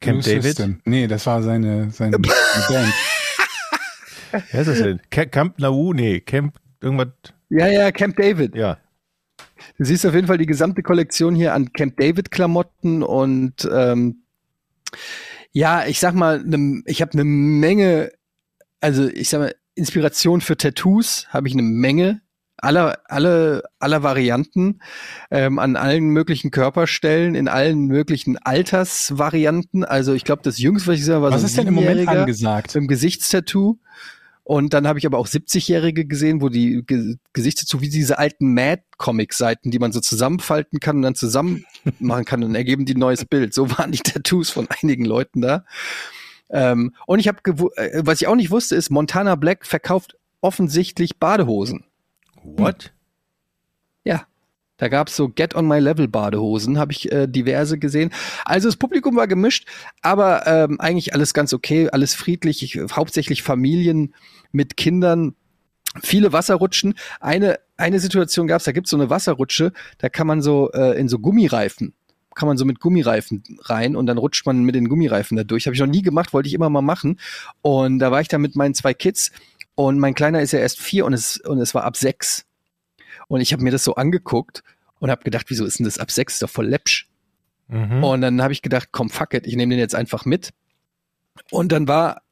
Camp 0.00 0.22
David? 0.22 0.42
System. 0.42 0.80
Nee, 0.84 1.06
das 1.06 1.26
war 1.26 1.42
seine, 1.42 1.90
seine 1.90 2.18
Band. 2.18 2.34
Wer 4.50 4.60
ist 4.60 4.66
das 4.66 4.78
denn? 4.78 5.00
Ca- 5.10 5.26
Camp 5.26 5.58
Nau? 5.58 5.92
Nee, 5.92 6.20
Camp 6.20 6.54
irgendwas, 6.80 7.08
Ja, 7.48 7.66
ja, 7.68 7.90
Camp 7.92 8.16
David. 8.16 8.54
ja. 8.54 8.78
Du 9.78 9.84
siehst 9.84 10.04
auf 10.06 10.14
jeden 10.14 10.26
Fall 10.26 10.38
die 10.38 10.46
gesamte 10.46 10.82
Kollektion 10.82 11.34
hier 11.34 11.54
an 11.54 11.72
Camp 11.72 11.96
David 11.96 12.30
Klamotten 12.30 13.02
und 13.02 13.68
ähm, 13.72 14.22
ja, 15.52 15.86
ich 15.86 15.98
sag 15.98 16.14
mal, 16.14 16.42
ne, 16.44 16.82
ich 16.86 17.00
habe 17.00 17.12
eine 17.12 17.24
Menge, 17.24 18.12
also 18.80 19.08
ich 19.08 19.28
sag 19.30 19.38
mal, 19.40 19.54
Inspiration 19.74 20.40
für 20.40 20.56
Tattoos 20.56 21.26
habe 21.30 21.48
ich 21.48 21.54
eine 21.54 21.62
Menge, 21.62 22.20
aller, 22.58 22.98
alle, 23.06 23.64
aller 23.78 24.02
Varianten, 24.02 24.80
ähm, 25.30 25.58
an 25.58 25.76
allen 25.76 26.08
möglichen 26.08 26.50
Körperstellen, 26.50 27.34
in 27.34 27.48
allen 27.48 27.86
möglichen 27.86 28.38
Altersvarianten. 28.38 29.84
Also 29.84 30.14
ich 30.14 30.24
glaube, 30.24 30.42
das 30.42 30.58
Jüngste, 30.58 30.88
was 30.88 30.98
ich 30.98 31.04
sah, 31.04 31.20
war 31.22 31.30
Was 31.30 31.40
so 31.40 31.46
ein 31.46 31.48
ist 31.48 31.58
denn 31.58 31.66
im 31.68 31.74
Moment 31.74 32.08
angesagt? 32.08 32.68
mit 32.68 32.76
einem 32.76 32.88
Gesichtstattoo. 32.88 33.78
Und 34.42 34.74
dann 34.74 34.86
habe 34.86 34.96
ich 35.00 35.06
aber 35.06 35.18
auch 35.18 35.26
70-Jährige 35.26 36.06
gesehen, 36.06 36.40
wo 36.40 36.48
die 36.48 36.84
Ge 36.86 37.16
Gesichtstattoo 37.32 37.80
wie 37.80 37.88
diese 37.88 38.18
alten 38.18 38.54
Mad-Comic-Seiten, 38.54 39.72
die 39.72 39.80
man 39.80 39.90
so 39.90 39.98
zusammenfalten 39.98 40.78
kann 40.78 40.96
und 40.96 41.02
dann 41.02 41.14
zusammen 41.16 41.64
machen 41.98 42.24
kann 42.24 42.44
und 42.44 42.50
dann 42.50 42.54
ergeben 42.54 42.84
die 42.84 42.94
ein 42.94 43.00
neues 43.00 43.24
Bild. 43.24 43.54
So 43.54 43.70
waren 43.76 43.90
die 43.90 43.98
Tattoos 43.98 44.50
von 44.50 44.68
einigen 44.80 45.04
Leuten 45.04 45.40
da. 45.40 45.64
Ähm, 46.48 46.94
und 47.06 47.18
ich 47.18 47.26
habe, 47.26 47.38
äh, 47.76 48.02
was 48.04 48.20
ich 48.20 48.28
auch 48.28 48.36
nicht 48.36 48.52
wusste, 48.52 48.76
ist, 48.76 48.88
Montana 48.90 49.34
Black 49.34 49.66
verkauft 49.66 50.16
offensichtlich 50.40 51.18
Badehosen. 51.18 51.84
What? 52.56 52.92
Ja. 54.04 54.26
Da 54.78 54.88
gab's 54.88 55.16
so 55.16 55.28
Get 55.28 55.54
on 55.54 55.66
My 55.66 55.78
Level 55.78 56.06
Badehosen, 56.06 56.78
habe 56.78 56.92
ich 56.92 57.10
äh, 57.10 57.26
diverse 57.26 57.78
gesehen. 57.78 58.10
Also 58.44 58.68
das 58.68 58.76
Publikum 58.76 59.16
war 59.16 59.26
gemischt, 59.26 59.66
aber 60.02 60.46
ähm, 60.46 60.78
eigentlich 60.80 61.14
alles 61.14 61.32
ganz 61.32 61.54
okay, 61.54 61.88
alles 61.88 62.14
friedlich, 62.14 62.62
ich, 62.62 62.78
hauptsächlich 62.92 63.42
Familien 63.42 64.14
mit 64.52 64.76
Kindern, 64.76 65.34
viele 66.02 66.32
Wasserrutschen. 66.34 66.94
Eine, 67.20 67.58
eine 67.78 68.00
Situation 68.00 68.46
gab's, 68.46 68.64
da 68.64 68.72
gibt's 68.72 68.90
so 68.90 68.98
eine 68.98 69.08
Wasserrutsche, 69.08 69.72
da 69.96 70.10
kann 70.10 70.26
man 70.26 70.42
so 70.42 70.70
äh, 70.72 70.98
in 70.98 71.08
so 71.08 71.20
Gummireifen, 71.20 71.94
kann 72.34 72.46
man 72.46 72.58
so 72.58 72.66
mit 72.66 72.80
Gummireifen 72.80 73.42
rein 73.62 73.96
und 73.96 74.04
dann 74.04 74.18
rutscht 74.18 74.44
man 74.44 74.62
mit 74.62 74.74
den 74.74 74.88
Gummireifen 74.88 75.38
da 75.38 75.44
durch. 75.44 75.66
Habe 75.66 75.74
ich 75.74 75.80
noch 75.80 75.86
nie 75.86 76.02
gemacht, 76.02 76.34
wollte 76.34 76.48
ich 76.48 76.54
immer 76.54 76.68
mal 76.68 76.82
machen. 76.82 77.18
Und 77.62 77.98
da 77.98 78.10
war 78.10 78.20
ich 78.20 78.28
da 78.28 78.36
mit 78.36 78.56
meinen 78.56 78.74
zwei 78.74 78.92
Kids 78.92 79.32
und 79.76 79.98
mein 79.98 80.14
Kleiner 80.14 80.40
ist 80.40 80.52
ja 80.52 80.58
erst 80.58 80.80
vier 80.80 81.04
und 81.04 81.12
es, 81.12 81.36
und 81.38 81.60
es 81.60 81.74
war 81.74 81.84
ab 81.84 81.96
sechs. 81.96 82.46
Und 83.28 83.40
ich 83.40 83.52
habe 83.52 83.62
mir 83.62 83.70
das 83.70 83.84
so 83.84 83.94
angeguckt 83.94 84.64
und 84.98 85.10
habe 85.10 85.22
gedacht, 85.22 85.46
wieso 85.48 85.64
ist 85.64 85.78
denn 85.78 85.84
das 85.84 85.98
ab 85.98 86.10
sechs? 86.10 86.34
Ist 86.34 86.42
doch 86.42 86.50
voll 86.50 86.66
läppsch. 86.66 87.08
Mhm. 87.68 88.02
Und 88.02 88.20
dann 88.22 88.42
habe 88.42 88.52
ich 88.52 88.62
gedacht, 88.62 88.88
komm, 88.90 89.10
fuck 89.10 89.34
it, 89.34 89.46
ich 89.46 89.54
nehme 89.54 89.74
den 89.74 89.78
jetzt 89.78 89.94
einfach 89.94 90.24
mit. 90.24 90.50
Und 91.50 91.72
dann 91.72 91.86
war 91.86 92.22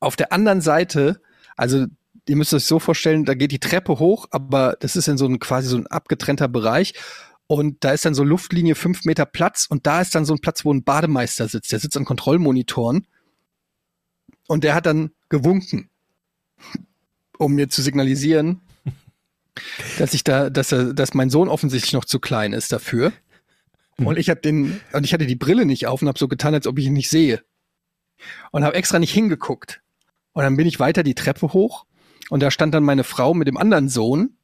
auf 0.00 0.16
der 0.16 0.32
anderen 0.32 0.62
Seite, 0.62 1.20
also 1.56 1.86
ihr 2.26 2.36
müsst 2.36 2.54
euch 2.54 2.64
so 2.64 2.78
vorstellen, 2.78 3.26
da 3.26 3.34
geht 3.34 3.52
die 3.52 3.58
Treppe 3.58 3.98
hoch, 3.98 4.26
aber 4.30 4.76
das 4.80 4.96
ist 4.96 5.08
in 5.08 5.18
so 5.18 5.26
ein 5.26 5.38
quasi 5.38 5.68
so 5.68 5.76
ein 5.76 5.86
abgetrennter 5.86 6.48
Bereich. 6.48 6.94
Und 7.46 7.84
da 7.84 7.92
ist 7.92 8.06
dann 8.06 8.14
so 8.14 8.24
Luftlinie 8.24 8.74
fünf 8.74 9.04
Meter 9.04 9.26
Platz 9.26 9.66
und 9.68 9.86
da 9.86 10.00
ist 10.00 10.14
dann 10.14 10.24
so 10.24 10.32
ein 10.32 10.40
Platz, 10.40 10.64
wo 10.64 10.72
ein 10.72 10.84
Bademeister 10.84 11.48
sitzt. 11.48 11.72
Der 11.72 11.78
sitzt 11.78 11.98
an 11.98 12.06
Kontrollmonitoren 12.06 13.06
und 14.48 14.64
der 14.64 14.74
hat 14.74 14.86
dann 14.86 15.10
gewunken, 15.28 15.90
um 17.38 17.54
mir 17.54 17.68
zu 17.68 17.82
signalisieren, 17.82 18.60
dass 19.98 20.14
ich 20.14 20.24
da, 20.24 20.50
dass 20.50 20.72
er, 20.72 20.94
dass 20.94 21.14
mein 21.14 21.30
Sohn 21.30 21.48
offensichtlich 21.48 21.92
noch 21.92 22.04
zu 22.04 22.20
klein 22.20 22.52
ist 22.52 22.72
dafür. 22.72 23.12
Und 23.96 24.18
ich 24.18 24.28
habe 24.28 24.40
den, 24.40 24.80
und 24.92 25.04
ich 25.04 25.14
hatte 25.14 25.26
die 25.26 25.36
Brille 25.36 25.66
nicht 25.66 25.86
auf 25.86 26.02
und 26.02 26.08
habe 26.08 26.18
so 26.18 26.26
getan, 26.26 26.54
als 26.54 26.66
ob 26.66 26.78
ich 26.78 26.86
ihn 26.86 26.94
nicht 26.94 27.10
sehe. 27.10 27.42
Und 28.50 28.64
habe 28.64 28.74
extra 28.74 28.98
nicht 28.98 29.12
hingeguckt. 29.12 29.82
Und 30.32 30.42
dann 30.42 30.56
bin 30.56 30.66
ich 30.66 30.80
weiter 30.80 31.02
die 31.02 31.14
Treppe 31.14 31.52
hoch 31.52 31.86
und 32.30 32.42
da 32.42 32.50
stand 32.50 32.74
dann 32.74 32.82
meine 32.82 33.04
Frau 33.04 33.34
mit 33.34 33.46
dem 33.46 33.56
anderen 33.56 33.88
Sohn 33.88 34.36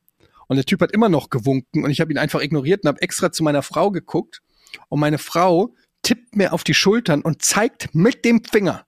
und 0.47 0.57
der 0.57 0.65
Typ 0.65 0.81
hat 0.81 0.93
immer 0.93 1.09
noch 1.09 1.31
gewunken 1.31 1.85
und 1.85 1.91
ich 1.91 2.01
habe 2.01 2.13
ihn 2.13 2.19
einfach 2.19 2.41
ignoriert 2.41 2.85
und 2.85 2.89
habe 2.89 3.03
extra 3.03 3.33
zu 3.33 3.43
meiner 3.43 3.63
Frau 3.63 3.91
geguckt 3.91 4.41
und 4.89 5.01
meine 5.01 5.19
Frau 5.19 5.75
tippt 6.03 6.37
mir 6.37 6.53
auf 6.53 6.65
die 6.65 6.75
Schultern 6.75 7.23
und 7.23 7.43
zeigt 7.43 7.95
mit 7.95 8.25
dem 8.25 8.45
Finger 8.45 8.87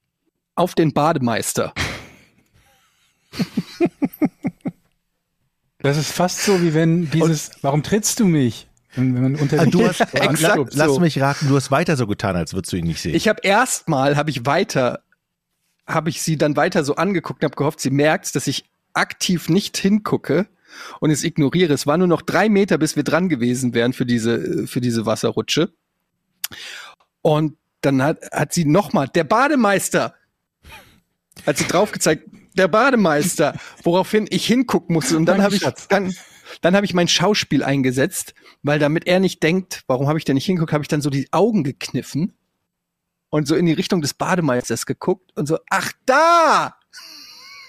auf 0.55 0.75
den 0.75 0.93
Bademeister. 0.93 1.73
Das 5.79 5.97
ist 5.97 6.13
fast 6.13 6.43
so, 6.45 6.63
wie 6.63 6.75
wenn 6.75 7.11
dieses, 7.11 7.51
warum 7.61 7.83
trittst 7.83 8.21
du 8.21 8.25
mich? 8.25 8.69
Wenn, 8.95 9.15
wenn 9.17 9.23
man 9.23 9.37
unter 9.37 9.59
Ah, 9.61 9.67
du 9.67 9.85
hast, 9.87 9.99
so 9.99 10.05
Exakt 10.05 10.45
anschubst. 10.45 10.77
lass 10.79 10.95
so. 10.95 11.01
mich 11.01 11.21
raten, 11.21 11.49
du 11.49 11.57
hast 11.57 11.73
weiter 11.73 11.97
so 11.97 12.07
getan, 12.07 12.37
als 12.37 12.55
würdest 12.55 12.73
du 12.73 12.77
ihn 12.77 12.87
nicht 12.87 13.01
sehen. 13.01 13.15
Ich 13.17 13.27
habe 13.27 13.41
erstmal, 13.43 14.17
habe 14.17 14.31
ich 14.31 14.47
weiter, 14.47 15.03
habe 15.85 16.09
ich 16.11 16.23
sie 16.23 16.37
dann 16.37 16.55
weiter 16.57 16.85
so 16.85 16.95
angeguckt 16.95 17.43
und 17.43 17.47
habe 17.47 17.57
gehofft, 17.57 17.81
sie 17.81 17.91
merkt, 17.91 18.37
dass 18.37 18.47
ich 18.47 18.65
aktiv 18.93 19.49
nicht 19.49 19.77
hingucke 19.77 20.47
und 21.01 21.11
es 21.11 21.25
ignoriere. 21.25 21.73
Es 21.73 21.87
war 21.87 21.99
nur 21.99 22.07
noch 22.07 22.23
drei 22.23 22.49
Meter, 22.49 22.79
bis 22.79 22.95
wir 22.95 23.03
dran 23.03 23.29
gewesen 23.29 23.75
wären 23.75 23.93
für 23.93 24.07
diese, 24.07 24.69
für 24.69 24.81
diese 24.81 25.05
Wasserrutsche. 25.05 25.73
Und 27.23 27.57
dann 27.81 28.03
hat, 28.03 28.19
hat 28.31 28.53
sie 28.53 28.67
nochmal, 28.67 29.09
der 29.09 29.25
Bademeister, 29.25 30.15
hat 31.45 31.59
sie 31.59 31.67
drauf 31.67 31.91
gezeigt, 31.91 32.29
der 32.57 32.69
Bademeister, 32.69 33.55
woraufhin 33.83 34.27
ich 34.31 34.47
hingucken 34.47 34.95
musste. 34.95 35.17
Und 35.17 35.27
dann 35.27 35.43
habe 35.43 35.55
ich, 35.55 35.63
dann, 35.89 36.15
dann 36.61 36.77
habe 36.77 36.87
ich 36.87 36.95
mein 36.95 37.09
Schauspiel 37.09 37.63
eingesetzt, 37.63 38.35
weil 38.63 38.79
damit 38.79 39.07
er 39.07 39.21
nicht 39.21 39.43
denkt, 39.43 39.83
warum 39.87 40.09
habe 40.09 40.19
ich 40.19 40.25
denn 40.25 40.35
nicht 40.35 40.47
hingeguckt, 40.47 40.73
habe 40.73 40.85
ich 40.85 40.89
dann 40.89 41.01
so 41.03 41.11
die 41.11 41.29
Augen 41.33 41.65
gekniffen 41.65 42.35
und 43.31 43.49
so 43.49 43.55
in 43.55 43.67
die 43.67 43.73
Richtung 43.73 44.03
des 44.03 44.15
Bademeisters 44.15 44.87
geguckt 44.87 45.33
und 45.37 45.47
so, 45.47 45.59
ach 45.71 45.93
da! 46.07 46.77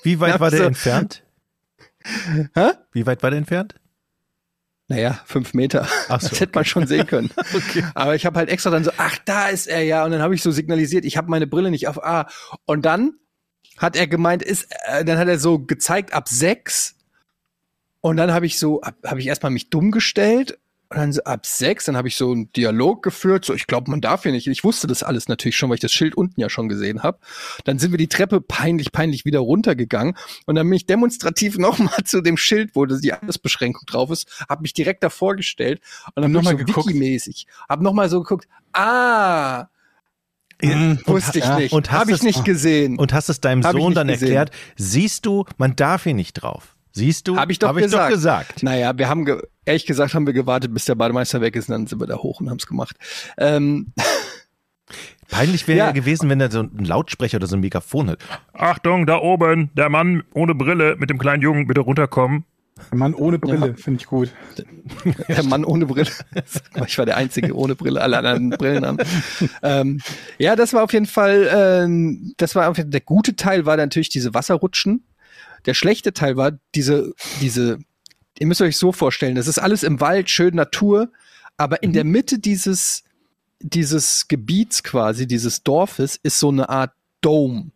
Wie 0.03 0.19
weit 0.19 0.39
war 0.39 0.49
der 0.49 0.59
so- 0.59 0.65
entfernt? 0.65 1.23
Hä? 2.55 2.71
Wie 2.91 3.05
weit 3.05 3.23
war 3.23 3.29
der 3.29 3.37
entfernt? 3.39 3.75
Naja, 4.89 5.21
fünf 5.25 5.53
Meter. 5.53 5.87
Ach 6.09 6.19
so, 6.19 6.27
das 6.27 6.41
hätte 6.41 6.51
man 6.55 6.65
schon 6.65 6.85
sehen 6.87 7.07
können. 7.07 7.29
Aber 7.95 8.15
ich 8.15 8.25
habe 8.25 8.37
halt 8.37 8.49
extra 8.49 8.69
dann 8.69 8.83
so, 8.83 8.91
ach, 8.97 9.17
da 9.23 9.47
ist 9.47 9.67
er 9.67 9.81
ja. 9.81 10.03
Und 10.03 10.11
dann 10.11 10.21
habe 10.21 10.35
ich 10.35 10.43
so 10.43 10.51
signalisiert, 10.51 11.05
ich 11.05 11.15
habe 11.15 11.29
meine 11.29 11.47
Brille 11.47 11.71
nicht 11.71 11.87
auf 11.87 12.03
A. 12.03 12.27
Und 12.65 12.83
dann 12.85 13.13
hat 13.77 13.95
er 13.95 14.07
gemeint, 14.07 14.43
ist, 14.43 14.67
äh, 14.85 15.03
dann 15.03 15.17
hat 15.17 15.27
er 15.27 15.39
so 15.39 15.59
gezeigt 15.59 16.13
ab 16.13 16.29
sechs. 16.29 16.95
Und 18.01 18.17
dann 18.17 18.33
habe 18.33 18.45
ich 18.45 18.59
so, 18.59 18.81
habe 18.83 18.97
hab 19.05 19.17
ich 19.17 19.27
erstmal 19.27 19.51
mich 19.51 19.69
dumm 19.69 19.91
gestellt. 19.91 20.59
Und 20.89 20.97
dann 20.97 21.13
so 21.13 21.23
ab 21.23 21.45
sechs, 21.47 21.85
dann 21.85 21.97
habe 21.97 22.07
ich 22.07 22.15
so 22.15 22.31
einen 22.31 22.51
Dialog 22.51 23.01
geführt. 23.01 23.45
So, 23.45 23.53
ich 23.55 23.65
glaube, 23.65 23.89
man 23.89 23.99
darf 23.99 24.23
hier 24.23 24.31
nicht. 24.31 24.45
Ich 24.45 24.63
wusste 24.63 24.85
das 24.85 25.01
alles 25.01 25.27
natürlich 25.27 25.57
schon, 25.57 25.69
weil 25.69 25.75
ich 25.75 25.81
das 25.81 25.91
Schild 25.91 26.15
unten 26.15 26.39
ja 26.39 26.49
schon 26.49 26.69
gesehen 26.69 27.01
habe. 27.01 27.17
Dann 27.63 27.79
sind 27.79 27.91
wir 27.91 27.97
die 27.97 28.09
Treppe 28.09 28.41
peinlich, 28.41 28.91
peinlich 28.91 29.25
wieder 29.25 29.39
runtergegangen. 29.39 30.15
Und 30.45 30.53
dann 30.53 30.67
bin 30.67 30.75
ich 30.75 30.85
demonstrativ 30.85 31.57
nochmal 31.57 32.03
zu 32.03 32.21
dem 32.21 32.37
Schild, 32.37 32.75
wo 32.75 32.85
die 32.85 33.13
Altersbeschränkung 33.13 33.87
drauf 33.87 34.11
ist, 34.11 34.45
habe 34.47 34.61
mich 34.61 34.73
direkt 34.73 35.01
davor 35.03 35.35
gestellt 35.35 35.81
und 36.13 36.17
dann 36.17 36.25
Und 36.25 36.31
noch 36.33 36.41
noch 36.41 36.43
mal 36.43 36.53
mal 36.53 36.59
so 36.59 36.65
geguckt. 36.65 36.89
Wiki-mäßig. 36.89 37.47
Hab 37.67 37.81
noch 37.81 37.93
mal 37.93 38.09
so 38.09 38.21
geguckt, 38.21 38.47
ah, 38.73 39.67
wusste 41.05 41.39
ich 41.39 41.45
ja, 41.45 41.57
nicht, 41.57 41.73
und 41.73 41.91
hast 41.91 41.99
habe 41.99 42.11
ich 42.11 42.17
es- 42.17 42.23
nicht 42.23 42.45
gesehen. 42.45 42.97
Und 42.97 43.13
hast 43.13 43.29
es 43.29 43.39
deinem 43.41 43.63
Hab 43.63 43.73
Sohn 43.73 43.93
dann 43.93 44.07
gesehen. 44.07 44.27
erklärt, 44.29 44.51
siehst 44.75 45.25
du, 45.25 45.45
man 45.57 45.75
darf 45.75 46.03
hier 46.03 46.13
nicht 46.13 46.33
drauf. 46.33 46.75
Siehst 46.91 47.27
du? 47.27 47.37
Hab 47.37 47.49
ich 47.49 47.57
doch 47.59 47.69
Hab 47.69 47.77
ich 47.77 47.83
gesagt. 47.83 48.03
doch 48.05 48.09
gesagt. 48.15 48.63
Naja, 48.63 48.97
wir 48.97 49.09
haben, 49.09 49.25
ge 49.25 49.41
ehrlich 49.65 49.85
gesagt, 49.85 50.13
haben 50.13 50.25
wir 50.27 50.33
gewartet, 50.33 50.73
bis 50.73 50.85
der 50.85 50.95
Bademeister 50.95 51.41
weg 51.41 51.55
ist, 51.55 51.67
und 51.69 51.73
dann 51.73 51.87
sind 51.87 51.99
wir 51.99 52.05
da 52.07 52.17
hoch 52.17 52.39
und 52.39 52.49
haben 52.49 52.57
es 52.57 52.67
gemacht. 52.67 52.95
Ähm, 53.37 53.93
Peinlich 55.29 55.67
wäre 55.67 55.77
Ja. 55.79 55.85
ja. 55.87 55.91
gewesen, 55.91 56.29
wenn 56.29 56.39
er 56.39 56.51
so 56.51 56.59
einen 56.59 56.85
Lautsprecher 56.85 57.37
oder 57.37 57.47
so 57.47 57.55
ein 57.55 57.61
Megafon 57.61 58.09
hat. 58.11 58.19
Achtung, 58.53 59.07
da 59.07 59.17
oben, 59.17 59.71
der 59.73 59.89
Mann 59.89 60.23
ohne 60.33 60.53
Brille 60.53 60.95
mit 60.99 61.09
dem 61.09 61.17
kleinen 61.17 61.41
Jungen, 61.41 61.65
bitte 61.65 61.81
runterkommen. 61.81 62.45
Ein 62.91 62.97
Mann 62.97 63.13
ohne 63.13 63.39
Brille, 63.39 63.75
finde 63.75 63.99
ich 63.99 64.07
gut. 64.07 64.31
der 65.27 65.43
Mann 65.43 65.65
ohne 65.65 65.85
Brille. 65.85 66.11
Ich 66.85 66.97
war 66.97 67.05
der 67.05 67.17
Einzige 67.17 67.55
ohne 67.55 67.75
Brille, 67.75 68.01
alle 68.01 68.17
anderen 68.17 68.49
Brillen 68.51 68.83
an. 68.83 68.97
ähm, 69.61 70.01
ja, 70.37 70.55
das 70.55 70.73
war 70.73 70.83
auf 70.83 70.93
jeden 70.93 71.05
Fall, 71.05 71.49
ähm, 71.53 72.33
das 72.37 72.55
war 72.55 72.69
auf 72.69 72.77
jeden 72.77 72.87
Fall, 72.87 72.91
der 72.91 73.01
gute 73.01 73.35
Teil 73.35 73.65
war 73.65 73.77
natürlich 73.77 74.09
diese 74.09 74.33
Wasserrutschen. 74.33 75.05
Der 75.65 75.73
schlechte 75.73 76.13
Teil 76.13 76.35
war 76.35 76.51
diese, 76.75 77.13
diese, 77.41 77.79
ihr 78.39 78.47
müsst 78.47 78.61
euch 78.61 78.77
so 78.77 78.91
vorstellen, 78.91 79.35
das 79.35 79.47
ist 79.47 79.59
alles 79.59 79.83
im 79.83 79.99
Wald, 79.99 80.29
schön 80.29 80.55
Natur, 80.55 81.09
aber 81.57 81.83
in 81.83 81.93
der 81.93 82.03
Mitte 82.03 82.39
dieses, 82.39 83.03
dieses 83.59 84.27
Gebiets 84.27 84.83
quasi, 84.83 85.27
dieses 85.27 85.63
Dorfes, 85.63 86.19
ist 86.21 86.39
so 86.39 86.49
eine 86.49 86.69
Art 86.69 86.91
Dome. 87.21 87.71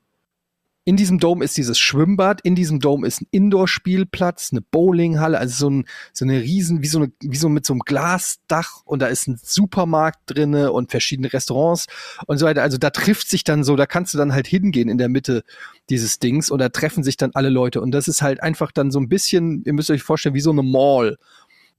In 0.88 0.96
diesem 0.96 1.20
Dome 1.20 1.44
ist 1.44 1.58
dieses 1.58 1.78
Schwimmbad, 1.78 2.40
in 2.40 2.56
diesem 2.56 2.80
Dome 2.80 3.06
ist 3.06 3.20
ein 3.20 3.28
Indoor-Spielplatz, 3.32 4.54
eine 4.54 4.62
Bowlinghalle, 4.62 5.38
also 5.38 5.54
so, 5.54 5.70
ein, 5.70 5.86
so 6.14 6.24
eine 6.24 6.40
riesen, 6.40 6.82
wie 6.82 6.88
so, 6.88 7.00
eine, 7.00 7.12
wie 7.20 7.36
so 7.36 7.50
mit 7.50 7.66
so 7.66 7.74
einem 7.74 7.82
Glasdach 7.82 8.84
und 8.86 9.02
da 9.02 9.08
ist 9.08 9.28
ein 9.28 9.38
Supermarkt 9.44 10.20
drinne 10.28 10.72
und 10.72 10.90
verschiedene 10.90 11.34
Restaurants 11.34 11.88
und 12.26 12.38
so 12.38 12.46
weiter. 12.46 12.62
Also 12.62 12.78
da 12.78 12.90
trifft 12.90 13.28
sich 13.28 13.44
dann 13.44 13.66
so, 13.66 13.76
da 13.76 13.86
kannst 13.86 14.14
du 14.14 14.18
dann 14.18 14.32
halt 14.32 14.48
hingehen 14.48 14.88
in 14.88 14.98
der 14.98 15.10
Mitte 15.10 15.44
dieses 15.90 16.20
Dings 16.20 16.50
und 16.50 16.60
da 16.60 16.70
treffen 16.70 17.04
sich 17.04 17.18
dann 17.18 17.32
alle 17.34 17.50
Leute 17.50 17.82
und 17.82 17.92
das 17.92 18.08
ist 18.08 18.22
halt 18.22 18.42
einfach 18.42 18.72
dann 18.72 18.90
so 18.90 19.02
ein 19.02 19.10
bisschen, 19.10 19.64
ihr 19.66 19.74
müsst 19.74 19.92
euch 19.92 20.04
vorstellen, 20.04 20.36
wie 20.36 20.40
so 20.40 20.52
eine 20.52 20.64
Mall 20.64 21.18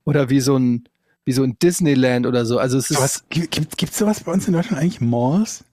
oder 0.04 0.28
wie 0.28 0.42
so 0.42 0.58
ein, 0.58 0.86
wie 1.24 1.32
so 1.32 1.44
ein 1.44 1.58
Disneyland 1.58 2.26
oder 2.26 2.44
so. 2.44 2.58
Also 2.58 2.76
es 2.76 2.90
ist, 2.90 3.00
es, 3.00 3.24
gibt, 3.30 3.78
gibt 3.78 3.94
sowas 3.94 4.22
bei 4.24 4.32
uns 4.32 4.46
in 4.46 4.52
Deutschland 4.52 4.82
eigentlich 4.82 5.00
Malls? 5.00 5.64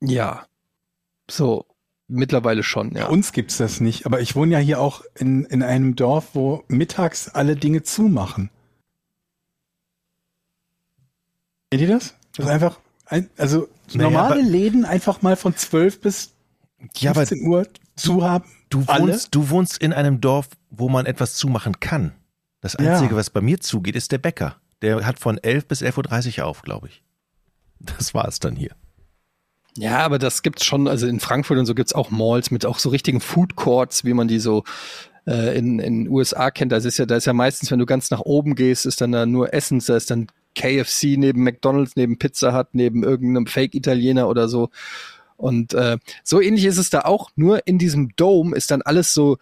ja, 0.00 0.46
so, 1.30 1.64
mittlerweile 2.10 2.62
schon, 2.62 2.92
ja. 2.94 3.06
Bei 3.06 3.10
uns 3.12 3.32
gibt's 3.32 3.56
das 3.56 3.80
nicht, 3.80 4.06
aber 4.06 4.20
ich 4.20 4.34
wohne 4.36 4.52
ja 4.54 4.58
hier 4.58 4.80
auch 4.80 5.02
in, 5.14 5.44
in 5.44 5.62
einem 5.62 5.96
Dorf, 5.96 6.34
wo 6.34 6.64
mittags 6.68 7.28
alle 7.28 7.56
Dinge 7.56 7.82
zumachen. 7.82 8.50
Kennt 11.70 11.82
ihr 11.82 11.88
das? 11.88 12.14
Das 12.36 12.46
ist 12.46 12.50
einfach, 12.52 12.78
ein, 13.06 13.30
also 13.36 13.68
Naja, 13.92 14.10
normale 14.10 14.42
Läden 14.42 14.84
einfach 14.84 15.22
mal 15.22 15.36
von 15.36 15.56
12 15.56 16.00
bis 16.00 16.32
Ja, 16.96 17.10
aber 17.10 17.26
15 17.26 17.46
Uhr 17.48 17.66
zu 17.96 18.24
haben. 18.24 18.44
du 18.70 18.84
Alle? 18.86 19.04
wohnst, 19.12 19.34
du 19.34 19.50
wohnst 19.50 19.78
in 19.78 19.92
einem 19.92 20.20
Dorf, 20.20 20.48
wo 20.70 20.88
man 20.88 21.06
etwas 21.06 21.34
zumachen 21.34 21.78
kann. 21.80 22.12
Das 22.60 22.76
Ja. 22.78 22.92
Einzige, 22.94 23.16
was 23.16 23.30
bei 23.30 23.40
mir 23.40 23.60
zugeht, 23.60 23.96
ist 23.96 24.12
der 24.12 24.18
Bäcker. 24.18 24.56
Der 24.82 25.06
hat 25.06 25.18
von 25.18 25.38
11 25.38 25.66
bis 25.66 25.82
11.30 25.82 26.40
Uhr 26.40 26.46
auf, 26.46 26.62
glaube 26.62 26.88
ich. 26.88 27.02
Das 27.78 28.14
war 28.14 28.26
es 28.28 28.38
dann 28.40 28.56
hier. 28.56 28.74
Ja, 29.76 29.98
aber 29.98 30.18
das 30.18 30.42
gibt's 30.42 30.64
schon, 30.64 30.88
also 30.88 31.06
in 31.06 31.20
Frankfurt 31.20 31.58
und 31.58 31.66
so 31.66 31.74
gibt's 31.74 31.94
auch 31.94 32.10
Malls 32.10 32.50
mit 32.50 32.66
auch 32.66 32.78
so 32.78 32.88
richtigen 32.88 33.20
Food 33.20 33.56
Courts, 33.56 34.04
wie 34.04 34.14
man 34.14 34.28
die 34.28 34.40
so 34.40 34.64
äh, 35.26 35.56
in 35.56 35.78
in 35.78 36.08
USA 36.08 36.50
kennt. 36.50 36.72
Das 36.72 36.84
ist 36.84 36.98
ja, 36.98 37.06
da 37.06 37.16
ist 37.16 37.26
ja 37.26 37.32
meistens, 37.32 37.70
wenn 37.70 37.78
du 37.78 37.86
ganz 37.86 38.10
nach 38.10 38.20
oben 38.20 38.54
gehst, 38.54 38.86
ist 38.86 39.00
dann 39.00 39.12
da 39.12 39.26
nur 39.26 39.54
Essens, 39.54 39.86
da 39.86 39.96
ist 39.96 40.10
dann 40.10 40.26
KFC 40.56 41.16
neben 41.16 41.44
McDonald's, 41.44 41.96
neben 41.96 42.18
Pizza 42.18 42.56
Hut, 42.56 42.68
neben 42.72 43.04
irgendeinem 43.04 43.46
Fake-Italiener 43.46 44.28
oder 44.28 44.48
so. 44.48 44.70
Und 45.36 45.72
äh, 45.74 45.98
so 46.24 46.40
ähnlich 46.40 46.64
ist 46.66 46.78
es 46.78 46.90
da 46.90 47.02
auch. 47.02 47.30
Nur 47.36 47.66
in 47.66 47.78
diesem 47.78 48.14
Dome 48.16 48.54
ist 48.54 48.70
dann 48.70 48.82
alles 48.82 49.14
so 49.14 49.38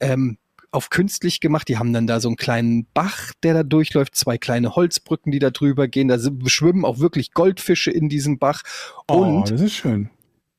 ähm, 0.00 0.36
auf 0.72 0.90
künstlich 0.90 1.40
gemacht. 1.40 1.68
Die 1.68 1.78
haben 1.78 1.92
dann 1.92 2.06
da 2.06 2.18
so 2.20 2.28
einen 2.28 2.36
kleinen 2.36 2.86
Bach, 2.94 3.32
der 3.42 3.54
da 3.54 3.62
durchläuft, 3.62 4.16
zwei 4.16 4.38
kleine 4.38 4.74
Holzbrücken, 4.74 5.30
die 5.30 5.38
da 5.38 5.50
drüber 5.50 5.86
gehen. 5.88 6.08
Da 6.08 6.18
schwimmen 6.46 6.84
auch 6.84 6.98
wirklich 6.98 7.32
Goldfische 7.32 7.90
in 7.90 8.08
diesem 8.08 8.38
Bach. 8.38 8.62
Oh, 9.08 9.18
Und 9.18 9.50
das 9.50 9.60
ist 9.60 9.74
schön. 9.74 10.10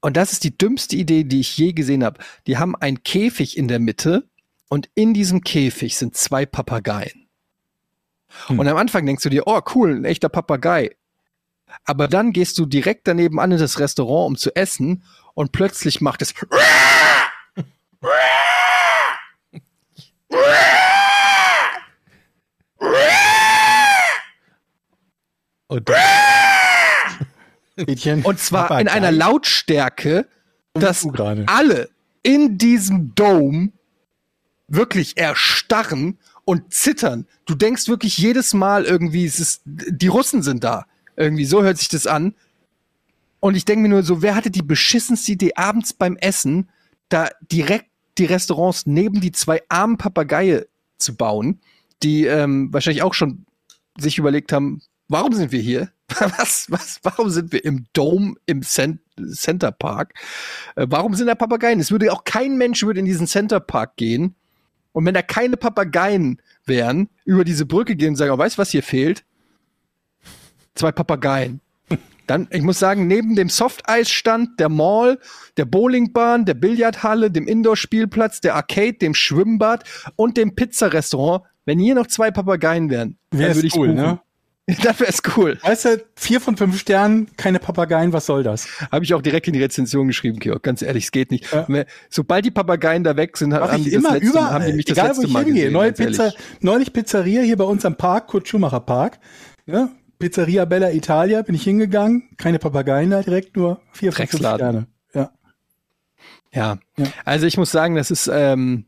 und 0.02 0.16
das 0.18 0.32
ist 0.34 0.44
die 0.44 0.58
dümmste 0.58 0.96
Idee, 0.96 1.24
die 1.24 1.40
ich 1.40 1.58
je 1.58 1.74
gesehen 1.74 2.04
habe. 2.04 2.20
Die 2.48 2.58
haben 2.58 2.76
einen 2.76 3.04
Käfig 3.04 3.58
in 3.58 3.68
der 3.68 3.80
Mitte 3.80 4.28
und 4.70 4.90
in 4.96 5.14
diesem 5.14 5.42
Käfig 5.42 5.98
sind 5.98 6.16
zwei 6.16 6.46
Papageien. 6.46 7.28
Hm. 8.48 8.60
Und 8.60 8.68
am 8.68 8.78
Anfang 8.78 9.06
denkst 9.06 9.24
du 9.24 9.30
dir, 9.30 9.44
oh 9.48 9.62
cool, 9.76 9.96
ein 9.96 10.06
echter 10.06 10.30
Papagei. 10.30 10.96
Aber 11.86 12.08
dann 12.08 12.34
gehst 12.34 12.58
du 12.60 12.66
direkt 12.66 13.08
daneben 13.08 13.40
an 13.40 13.52
in 13.52 13.58
das 13.60 13.80
Restaurant, 13.80 14.28
um 14.28 14.36
zu 14.38 14.56
essen 14.56 15.04
und 15.34 15.52
plötzlich 15.52 16.02
macht 16.02 16.22
es 16.22 16.34
Und 25.74 25.90
Mädchen. 27.76 28.22
und 28.22 28.38
zwar 28.38 28.66
in 28.80 28.86
Papagei? 28.86 28.92
einer 28.92 29.12
Lautstärke, 29.12 30.28
dass 30.74 31.08
alle 31.48 31.90
in 32.22 32.60
diesem 32.60 33.16
Dome 33.16 33.72
wirklich 34.68 35.18
erstarren 35.18 36.20
und 36.46 36.72
zittern. 36.72 37.26
Du 37.46 37.56
denkst 37.56 37.88
wirklich 37.88 38.20
jedes 38.20 38.54
Mal 38.54 38.86
irgendwie, 38.86 39.26
es 39.26 39.40
ist, 39.40 39.62
die 39.66 40.08
Russen 40.08 40.44
sind 40.44 40.64
da. 40.64 40.86
Irgendwie 41.16 41.46
so 41.46 41.64
hört 41.64 41.80
sich 41.80 41.90
das 41.90 42.06
an. 42.06 42.36
Und 43.40 43.56
ich 43.56 43.66
denke 43.66 43.82
mir 43.82 43.90
nur 43.90 44.04
so, 44.04 44.22
wer 44.22 44.36
hatte 44.36 44.52
die 44.52 44.62
beschissenste 44.62 45.32
Idee, 45.32 45.54
abends 45.56 45.94
beim 45.94 46.18
Essen 46.18 46.70
da 47.10 47.30
direkt 47.52 47.88
die 48.20 48.26
Restaurants 48.26 48.86
neben 48.86 49.22
die 49.22 49.32
zwei 49.32 49.64
armen 49.70 49.98
Papageie 49.98 50.68
zu 51.00 51.16
bauen, 51.16 51.62
die 52.04 52.26
ähm, 52.26 52.72
wahrscheinlich 52.72 53.02
auch 53.02 53.16
schon 53.16 53.48
sich 53.98 54.20
überlegt 54.20 54.54
haben, 54.54 54.82
warum 55.08 55.34
sind 55.34 55.52
wir 55.52 55.62
hier? 55.62 55.92
Was, 56.38 56.68
was, 56.70 57.00
warum 57.02 57.30
sind 57.32 57.54
wir 57.54 57.66
im 57.66 57.86
Dome 57.94 58.36
im 58.46 58.62
Cent 58.62 59.00
Center 59.34 59.72
Park? 59.72 60.14
Äh, 60.76 60.86
warum 60.90 61.16
sind 61.16 61.26
da 61.28 61.34
Papageien? 61.34 61.80
Es 61.80 61.92
würde 61.92 62.12
auch 62.12 62.24
kein 62.24 62.58
Mensch 62.58 62.84
würde 62.84 63.00
in 63.00 63.06
diesen 63.06 63.26
Center 63.26 63.60
Park 63.60 63.96
gehen. 63.96 64.36
Und 64.92 65.06
wenn 65.06 65.16
da 65.16 65.22
keine 65.24 65.58
Papageien 65.58 66.40
wären, 66.66 67.10
über 67.26 67.44
diese 67.44 67.66
Brücke 67.66 67.96
gehen 67.96 68.10
und 68.10 68.16
sagen, 68.16 68.32
oh, 68.32 68.38
weißt 68.38 68.58
du, 68.58 68.62
was 68.62 68.70
hier 68.70 68.84
fehlt? 68.84 69.26
Zwei 70.76 70.92
Papageien. 70.92 71.62
Dann, 72.28 72.48
ich 72.52 72.62
muss 72.62 72.80
sagen, 72.80 73.08
neben 73.08 73.36
dem 73.36 73.50
Softeisstand, 73.50 74.60
der 74.60 74.70
Mall, 74.70 75.20
der 75.58 75.66
Bowlingbahn, 75.66 76.46
der 76.46 76.54
Billardhalle, 76.54 77.32
dem 77.32 77.48
Indoor-Spielplatz, 77.48 78.40
der 78.42 78.56
Arcade, 78.56 78.94
dem 78.94 79.16
Schwimmbad 79.16 79.84
und 80.16 80.38
dem 80.38 80.54
Pizzarestaurant, 80.54 81.44
wenn 81.66 81.80
hier 81.80 81.96
noch 81.96 82.08
zwei 82.08 82.30
Papageien 82.30 82.90
wären, 82.90 83.18
Wäre 83.32 83.52
es 83.52 83.76
cool, 83.76 83.94
ne? 83.94 84.20
Wäre 84.68 85.06
es 85.08 85.22
cool. 85.36 85.60
Weißt 85.62 85.86
du, 85.86 86.06
vier 86.16 86.40
von 86.40 86.56
fünf 86.56 86.80
Sternen, 86.80 87.30
keine 87.36 87.60
Papageien, 87.60 88.14
was 88.14 88.26
soll 88.26 88.44
das? 88.44 88.68
Habe 88.94 89.04
ich 89.04 89.14
auch 89.14 89.22
direkt 89.22 89.48
in 89.48 89.54
die 89.54 89.62
Rezension 89.62 90.08
geschrieben, 90.08 90.40
Georg. 90.40 90.64
Ganz 90.64 90.82
ehrlich, 90.82 91.06
es 91.06 91.12
geht 91.12 91.32
nicht. 91.32 91.52
Ja. 91.52 91.68
Sobald 92.10 92.46
die 92.46 92.52
Papageien 92.52 93.04
da 93.04 93.18
weg 93.18 93.36
sind, 93.36 93.50
Mach 93.50 93.72
haben 93.72 93.80
ich 93.80 93.90
die, 93.90 93.94
immer 93.94 94.14
letzte, 94.14 94.28
überall, 94.28 94.54
haben 94.54 94.66
die 94.66 94.74
mich 94.74 94.86
das 94.86 94.98
egal 94.98 95.08
letzte 95.08 95.24
wo 95.24 95.28
ich 95.28 95.34
Mal 95.34 95.44
hingehe. 95.44 95.70
Neue 95.70 95.90
ehrlich. 95.90 96.18
Pizza, 96.18 96.34
neulich 96.62 96.94
Pizzeria 96.94 97.42
hier 97.42 97.58
bei 97.58 97.66
uns 97.66 97.84
am 97.84 97.98
Park, 97.98 98.28
Kurt 98.28 98.48
Schumacher 98.48 98.80
Park. 98.80 99.20
Ja, 99.66 99.90
Pizzeria 100.18 100.64
Bella 100.64 100.92
Italia, 100.92 101.42
bin 101.42 101.56
ich 101.56 101.64
hingegangen. 101.64 102.30
Keine 102.38 102.58
Papageien 102.58 103.10
da 103.10 103.22
direkt, 103.22 103.58
nur 103.58 103.82
vier 103.92 104.14
von 104.14 104.28
fünf. 104.28 104.42
Sterne. 104.42 104.88
Ja. 105.14 105.32
Ja. 106.54 106.78
Ja. 106.98 107.08
also 107.26 107.46
ich 107.46 107.58
muss 107.58 107.72
sagen, 107.72 107.96
das 107.96 108.12
ist, 108.12 108.30
ähm, 108.32 108.86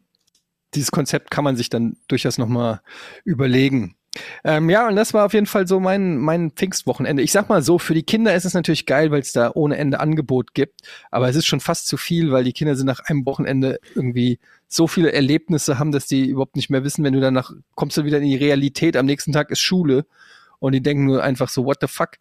dieses 0.73 0.91
Konzept 0.91 1.31
kann 1.31 1.43
man 1.43 1.57
sich 1.57 1.69
dann 1.69 1.97
durchaus 2.07 2.38
nochmal 2.38 2.81
überlegen. 3.25 3.95
Ähm, 4.43 4.69
ja, 4.69 4.88
und 4.88 4.95
das 4.95 5.13
war 5.13 5.25
auf 5.25 5.34
jeden 5.34 5.45
Fall 5.45 5.67
so 5.67 5.80
mein, 5.80 6.17
mein 6.17 6.51
Pfingstwochenende. 6.51 7.23
Ich 7.23 7.32
sag 7.32 7.49
mal 7.49 7.62
so, 7.62 7.80
für 7.80 7.93
die 7.93 8.04
Kinder 8.04 8.34
ist 8.36 8.45
es 8.45 8.54
natürlich 8.54 8.86
geil, 8.86 9.12
weil 9.12 9.21
es 9.21 9.34
da 9.34 9.51
ohne 9.54 9.78
Ende 9.78 9.99
Angebot 9.99 10.54
gibt. 10.54 10.82
Aber 11.12 11.30
es 11.30 11.36
ist 11.36 11.45
schon 11.45 11.60
fast 11.60 11.88
zu 11.88 11.97
viel, 11.97 12.32
weil 12.32 12.43
die 12.43 12.54
Kinder 12.54 12.75
sind 12.75 12.88
nach 12.88 13.01
einem 13.01 13.25
Wochenende 13.25 13.80
irgendwie 13.93 14.39
so 14.67 14.88
viele 14.88 15.12
Erlebnisse 15.12 15.80
haben, 15.80 15.91
dass 15.91 16.08
die 16.08 16.28
überhaupt 16.28 16.56
nicht 16.56 16.69
mehr 16.69 16.84
wissen, 16.84 17.04
wenn 17.04 17.13
du 17.13 17.19
danach 17.19 17.51
kommst 17.75 17.97
du 17.97 18.06
wieder 18.06 18.17
in 18.17 18.25
die 18.25 18.36
Realität. 18.36 18.97
Am 18.97 19.06
nächsten 19.06 19.32
Tag 19.32 19.51
ist 19.51 19.60
Schule 19.60 20.06
und 20.60 20.73
die 20.73 20.82
denken 20.82 21.06
nur 21.06 21.23
einfach 21.23 21.49
so, 21.49 21.65
what 21.65 21.78
the 21.82 21.88
fuck? 21.88 22.12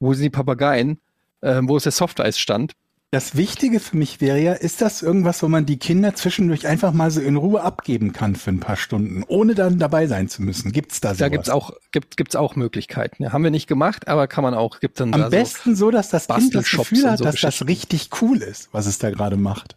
Wo 0.00 0.12
sind 0.14 0.24
die 0.24 0.30
Papageien? 0.30 1.00
Ähm, 1.42 1.68
wo 1.68 1.76
ist 1.76 1.84
der 1.84 1.92
Softeisstand? 1.92 2.72
Das 3.14 3.36
Wichtige 3.36 3.78
für 3.78 3.94
mich 3.98 4.22
wäre 4.22 4.40
ja, 4.40 4.54
ist 4.54 4.80
das 4.80 5.02
irgendwas, 5.02 5.42
wo 5.42 5.48
man 5.48 5.66
die 5.66 5.78
Kinder 5.78 6.14
zwischendurch 6.14 6.66
einfach 6.66 6.94
mal 6.94 7.10
so 7.10 7.20
in 7.20 7.36
Ruhe 7.36 7.60
abgeben 7.60 8.14
kann 8.14 8.36
für 8.36 8.48
ein 8.48 8.58
paar 8.58 8.76
Stunden, 8.76 9.22
ohne 9.28 9.54
dann 9.54 9.78
dabei 9.78 10.06
sein 10.06 10.30
zu 10.30 10.40
müssen? 10.40 10.72
Gibt's 10.72 11.02
da 11.02 11.08
sowas? 11.08 11.18
Da 11.18 11.28
gibt's 11.28 11.50
auch, 11.50 11.72
gibt, 11.90 12.16
gibt's 12.16 12.36
auch 12.36 12.56
Möglichkeiten. 12.56 13.22
Ja, 13.22 13.34
haben 13.34 13.44
wir 13.44 13.50
nicht 13.50 13.66
gemacht, 13.66 14.08
aber 14.08 14.28
kann 14.28 14.42
man 14.42 14.54
auch, 14.54 14.80
gibt 14.80 14.98
dann 14.98 15.12
Am 15.12 15.20
da 15.20 15.28
besten 15.28 15.76
so, 15.76 15.90
dass 15.90 16.08
das 16.08 16.26
Kind 16.26 16.54
das 16.54 16.70
Gefühl 16.70 17.10
hat, 17.10 17.18
so 17.18 17.24
dass 17.24 17.38
das 17.38 17.66
richtig 17.66 18.08
cool 18.22 18.38
ist, 18.38 18.70
was 18.72 18.86
es 18.86 18.96
da 18.96 19.10
gerade 19.10 19.36
macht. 19.36 19.76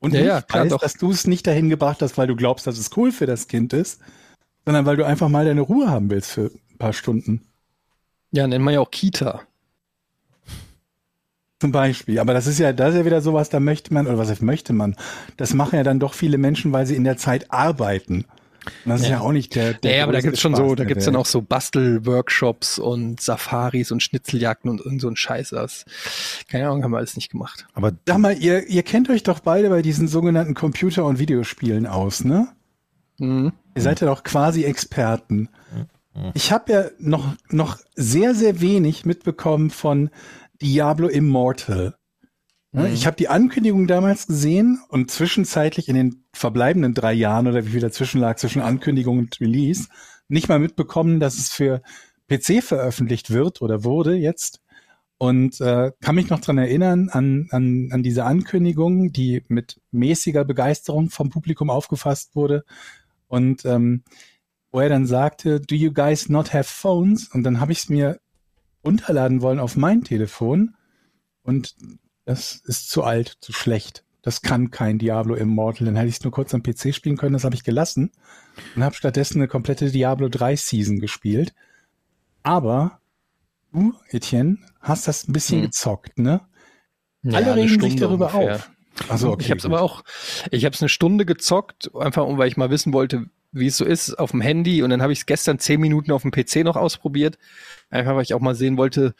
Und 0.00 0.14
Ja, 0.14 0.20
nicht 0.20 0.28
ja, 0.28 0.40
klar, 0.40 0.70
weiß, 0.70 0.80
dass 0.80 0.94
du 0.94 1.10
es 1.10 1.26
nicht 1.26 1.46
dahin 1.46 1.68
gebracht 1.68 2.00
hast, 2.00 2.16
weil 2.16 2.26
du 2.26 2.36
glaubst, 2.36 2.66
dass 2.66 2.78
es 2.78 2.96
cool 2.96 3.12
für 3.12 3.26
das 3.26 3.48
Kind 3.48 3.74
ist, 3.74 4.00
sondern 4.64 4.86
weil 4.86 4.96
du 4.96 5.04
einfach 5.04 5.28
mal 5.28 5.44
deine 5.44 5.60
Ruhe 5.60 5.90
haben 5.90 6.08
willst 6.08 6.30
für 6.30 6.50
ein 6.70 6.78
paar 6.78 6.94
Stunden. 6.94 7.42
ja, 8.30 8.46
nennt 8.46 8.64
man 8.64 8.72
ja 8.72 8.80
auch 8.80 8.90
Kita. 8.90 9.42
Zum 11.62 11.70
Beispiel. 11.70 12.18
Aber 12.18 12.34
das 12.34 12.48
ist 12.48 12.58
ja, 12.58 12.72
das 12.72 12.88
ist 12.88 12.98
ja 12.98 13.04
wieder 13.04 13.20
sowas, 13.20 13.48
da 13.48 13.60
möchte 13.60 13.94
man, 13.94 14.08
oder 14.08 14.18
was 14.18 14.28
heißt 14.28 14.42
möchte 14.42 14.72
man? 14.72 14.96
Das 15.36 15.54
machen 15.54 15.76
ja 15.76 15.84
dann 15.84 16.00
doch 16.00 16.12
viele 16.12 16.36
Menschen, 16.36 16.72
weil 16.72 16.86
sie 16.86 16.96
in 16.96 17.04
der 17.04 17.16
Zeit 17.16 17.52
arbeiten. 17.52 18.24
Und 18.84 18.90
das 18.90 19.02
ist 19.02 19.10
ja 19.10 19.20
auch 19.20 19.30
nicht 19.30 19.54
der, 19.54 19.74
der 19.74 19.98
Ja, 19.98 20.02
aber 20.02 20.10
da 20.10 20.18
größte 20.18 20.30
gibt's 20.30 20.40
schon 20.40 20.56
Spaß 20.56 20.66
so, 20.66 20.70
da 20.70 20.74
der 20.74 20.86
gibt's 20.86 21.04
dann 21.04 21.14
auch 21.14 21.26
so 21.26 21.40
Bastelworkshops 21.40 22.80
und 22.80 23.20
Safaris 23.20 23.92
und 23.92 24.02
Schnitzeljagden 24.02 24.72
und 24.72 24.80
irgend 24.80 25.02
so 25.02 25.08
ein 25.08 25.14
Scheiß. 25.14 25.50
Das, 25.50 25.84
keine 26.50 26.66
Ahnung, 26.66 26.82
haben 26.82 26.90
wir 26.90 26.98
alles 26.98 27.14
nicht 27.14 27.30
gemacht. 27.30 27.64
Aber 27.74 27.92
Sag 28.08 28.18
mal, 28.18 28.36
ihr, 28.36 28.66
ihr 28.66 28.82
kennt 28.82 29.08
euch 29.08 29.22
doch 29.22 29.38
beide 29.38 29.68
bei 29.68 29.82
diesen 29.82 30.08
sogenannten 30.08 30.54
Computer- 30.54 31.04
und 31.04 31.20
Videospielen 31.20 31.86
aus, 31.86 32.24
ne? 32.24 32.48
Mhm. 33.18 33.52
Ihr 33.76 33.82
seid 33.82 34.00
ja 34.00 34.08
doch 34.08 34.24
quasi 34.24 34.64
Experten. 34.64 35.48
Ich 36.34 36.50
habe 36.50 36.72
ja 36.72 36.84
noch, 36.98 37.36
noch 37.50 37.78
sehr, 37.94 38.34
sehr 38.34 38.60
wenig 38.60 39.06
mitbekommen 39.06 39.70
von 39.70 40.10
Diablo 40.62 41.08
Immortal. 41.08 41.96
Ne, 42.72 42.90
Ich 42.92 43.06
habe 43.06 43.16
die 43.16 43.28
Ankündigung 43.28 43.86
damals 43.86 44.26
gesehen 44.26 44.80
und 44.88 45.10
zwischenzeitlich 45.10 45.88
in 45.88 45.94
den 45.94 46.24
verbleibenden 46.32 46.94
drei 46.94 47.12
Jahren 47.12 47.46
oder 47.46 47.66
wie 47.66 47.70
viel 47.70 47.80
dazwischen 47.80 48.20
lag 48.20 48.36
zwischen 48.36 48.62
Ankündigung 48.62 49.18
und 49.18 49.40
Release 49.40 49.88
nicht 50.28 50.48
mal 50.48 50.58
mitbekommen, 50.58 51.20
dass 51.20 51.36
es 51.36 51.50
für 51.50 51.82
PC 52.28 52.62
veröffentlicht 52.62 53.30
wird 53.30 53.60
oder 53.60 53.84
wurde 53.84 54.14
jetzt. 54.14 54.60
Und 55.18 55.60
äh, 55.60 55.92
kann 56.00 56.14
mich 56.16 56.30
noch 56.30 56.40
dran 56.40 56.58
erinnern 56.58 57.08
an, 57.10 57.46
an, 57.50 57.90
an 57.92 58.02
diese 58.02 58.24
Ankündigung, 58.24 59.12
die 59.12 59.44
mit 59.48 59.80
mäßiger 59.92 60.44
Begeisterung 60.44 61.10
vom 61.10 61.28
Publikum 61.28 61.70
aufgefasst 61.70 62.34
wurde. 62.34 62.64
Und 63.28 63.64
ähm, 63.64 64.02
wo 64.72 64.80
er 64.80 64.88
dann 64.88 65.06
sagte, 65.06 65.60
do 65.60 65.74
you 65.74 65.92
guys 65.92 66.28
not 66.28 66.52
have 66.54 66.64
phones? 66.64 67.28
Und 67.28 67.44
dann 67.44 67.60
habe 67.60 67.72
ich 67.72 67.78
es 67.78 67.88
mir 67.88 68.18
runterladen 68.84 69.42
wollen 69.42 69.60
auf 69.60 69.76
mein 69.76 70.02
Telefon. 70.04 70.74
Und 71.42 71.76
das 72.24 72.54
ist 72.64 72.88
zu 72.90 73.02
alt, 73.04 73.36
zu 73.40 73.52
schlecht. 73.52 74.04
Das 74.22 74.42
kann 74.42 74.70
kein 74.70 74.98
Diablo 74.98 75.34
Immortal. 75.34 75.86
Dann 75.86 75.96
hätte 75.96 76.08
ich 76.08 76.16
es 76.18 76.24
nur 76.24 76.32
kurz 76.32 76.54
am 76.54 76.62
PC 76.62 76.94
spielen 76.94 77.16
können, 77.16 77.32
das 77.32 77.44
habe 77.44 77.54
ich 77.56 77.64
gelassen. 77.64 78.12
Und 78.76 78.84
habe 78.84 78.94
stattdessen 78.94 79.38
eine 79.38 79.48
komplette 79.48 79.90
Diablo 79.90 80.28
3 80.28 80.54
Season 80.56 81.00
gespielt. 81.00 81.54
Aber 82.44 83.00
du, 83.72 83.94
Etienne, 84.10 84.58
hast 84.80 85.08
das 85.08 85.26
ein 85.26 85.32
bisschen 85.32 85.58
Hm. 85.60 85.66
gezockt, 85.66 86.18
ne? 86.18 86.42
Ja, 87.22 87.38
Alle 87.38 87.56
regen 87.56 87.80
sich 87.80 87.96
darüber 87.96 88.32
ungefähr. 88.34 88.56
auf. 88.56 88.70
Also 89.08 89.30
okay. 89.32 89.44
ich 89.44 89.50
habe 89.50 89.58
es 89.58 89.64
aber 89.64 89.80
auch, 89.80 90.02
ich 90.50 90.64
habe 90.64 90.74
es 90.74 90.82
eine 90.82 90.88
Stunde 90.88 91.24
gezockt, 91.24 91.94
einfach 91.96 92.26
um, 92.26 92.36
weil 92.38 92.48
ich 92.48 92.56
mal 92.56 92.70
wissen 92.70 92.92
wollte, 92.92 93.26
wie 93.52 93.66
es 93.66 93.76
so 93.76 93.84
ist 93.84 94.18
auf 94.18 94.30
dem 94.30 94.40
Handy. 94.40 94.82
Und 94.82 94.90
dann 94.90 95.02
habe 95.02 95.12
ich 95.12 95.20
es 95.20 95.26
gestern 95.26 95.58
zehn 95.58 95.80
Minuten 95.80 96.10
auf 96.10 96.22
dem 96.22 96.30
PC 96.30 96.64
noch 96.64 96.76
ausprobiert, 96.76 97.38
einfach 97.90 98.14
weil 98.14 98.22
ich 98.22 98.34
auch 98.34 98.40
mal 98.40 98.54
sehen 98.54 98.76
wollte, 98.76 99.14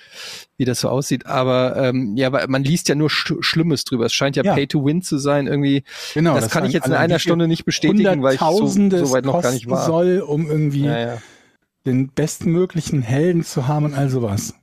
wie 0.56 0.64
das 0.64 0.80
so 0.80 0.88
aussieht. 0.88 1.26
Aber 1.26 1.76
ähm, 1.76 2.16
ja, 2.16 2.32
weil 2.32 2.48
man 2.48 2.64
liest 2.64 2.88
ja 2.88 2.94
nur 2.94 3.10
Sch 3.10 3.34
Schlimmes 3.40 3.84
drüber. 3.84 4.06
Es 4.06 4.12
scheint 4.12 4.36
ja, 4.36 4.42
Ja. 4.42 4.54
Pay 4.54 4.66
to 4.66 4.84
Win 4.84 5.02
zu 5.02 5.18
sein 5.18 5.46
irgendwie. 5.46 5.84
Genau, 6.14 6.34
das, 6.34 6.50
kann 6.50 6.64
ich 6.64 6.72
jetzt 6.72 6.86
in 6.86 6.94
einer 6.94 7.18
Stunde 7.18 7.46
nicht 7.46 7.64
bestätigen, 7.64 8.22
weil 8.22 8.34
ich 8.34 8.40
so, 8.40 8.66
so 8.66 9.12
weit 9.12 9.24
noch 9.24 9.42
gar 9.42 9.52
nicht 9.52 9.68
war. 9.68 9.86
soll, 9.86 10.20
um 10.20 10.50
irgendwie 10.50 10.84
Ja, 10.84 10.98
ja. 10.98 11.18
den 11.84 12.08
bestmöglichen 12.08 13.02
Helden 13.02 13.44
zu 13.44 13.68
haben 13.68 13.84
und 13.86 13.94
all 13.94 14.08
sowas. 14.08 14.54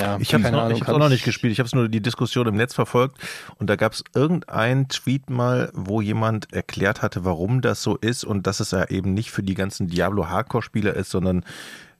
Ja 0.00 0.18
Ich 0.20 0.32
habe 0.34 0.44
hab's 0.44 0.80
kann 0.80 0.94
auch 0.94 0.98
noch 0.98 1.06
ich- 1.06 1.12
nicht 1.12 1.24
gespielt. 1.24 1.52
Ich 1.52 1.60
habe 1.60 1.68
nur 1.74 1.88
die 1.88 2.00
Diskussion 2.00 2.46
im 2.46 2.56
Netz 2.56 2.74
verfolgt 2.74 3.18
und 3.56 3.68
da 3.68 3.76
gab 3.76 3.92
es 3.92 4.04
irgendeinen 4.14 4.88
Tweet 4.88 5.30
mal, 5.30 5.70
wo 5.74 6.00
jemand 6.00 6.52
erklärt 6.52 7.02
hatte, 7.02 7.24
warum 7.24 7.60
das 7.60 7.82
so 7.82 7.96
ist 7.96 8.24
und 8.24 8.46
dass 8.46 8.60
es 8.60 8.70
ja 8.70 8.88
eben 8.88 9.14
nicht 9.14 9.30
für 9.30 9.42
die 9.42 9.54
ganzen 9.54 9.88
Diablo 9.88 10.28
Hardcore-Spieler 10.28 10.94
ist, 10.94 11.10
sondern 11.10 11.44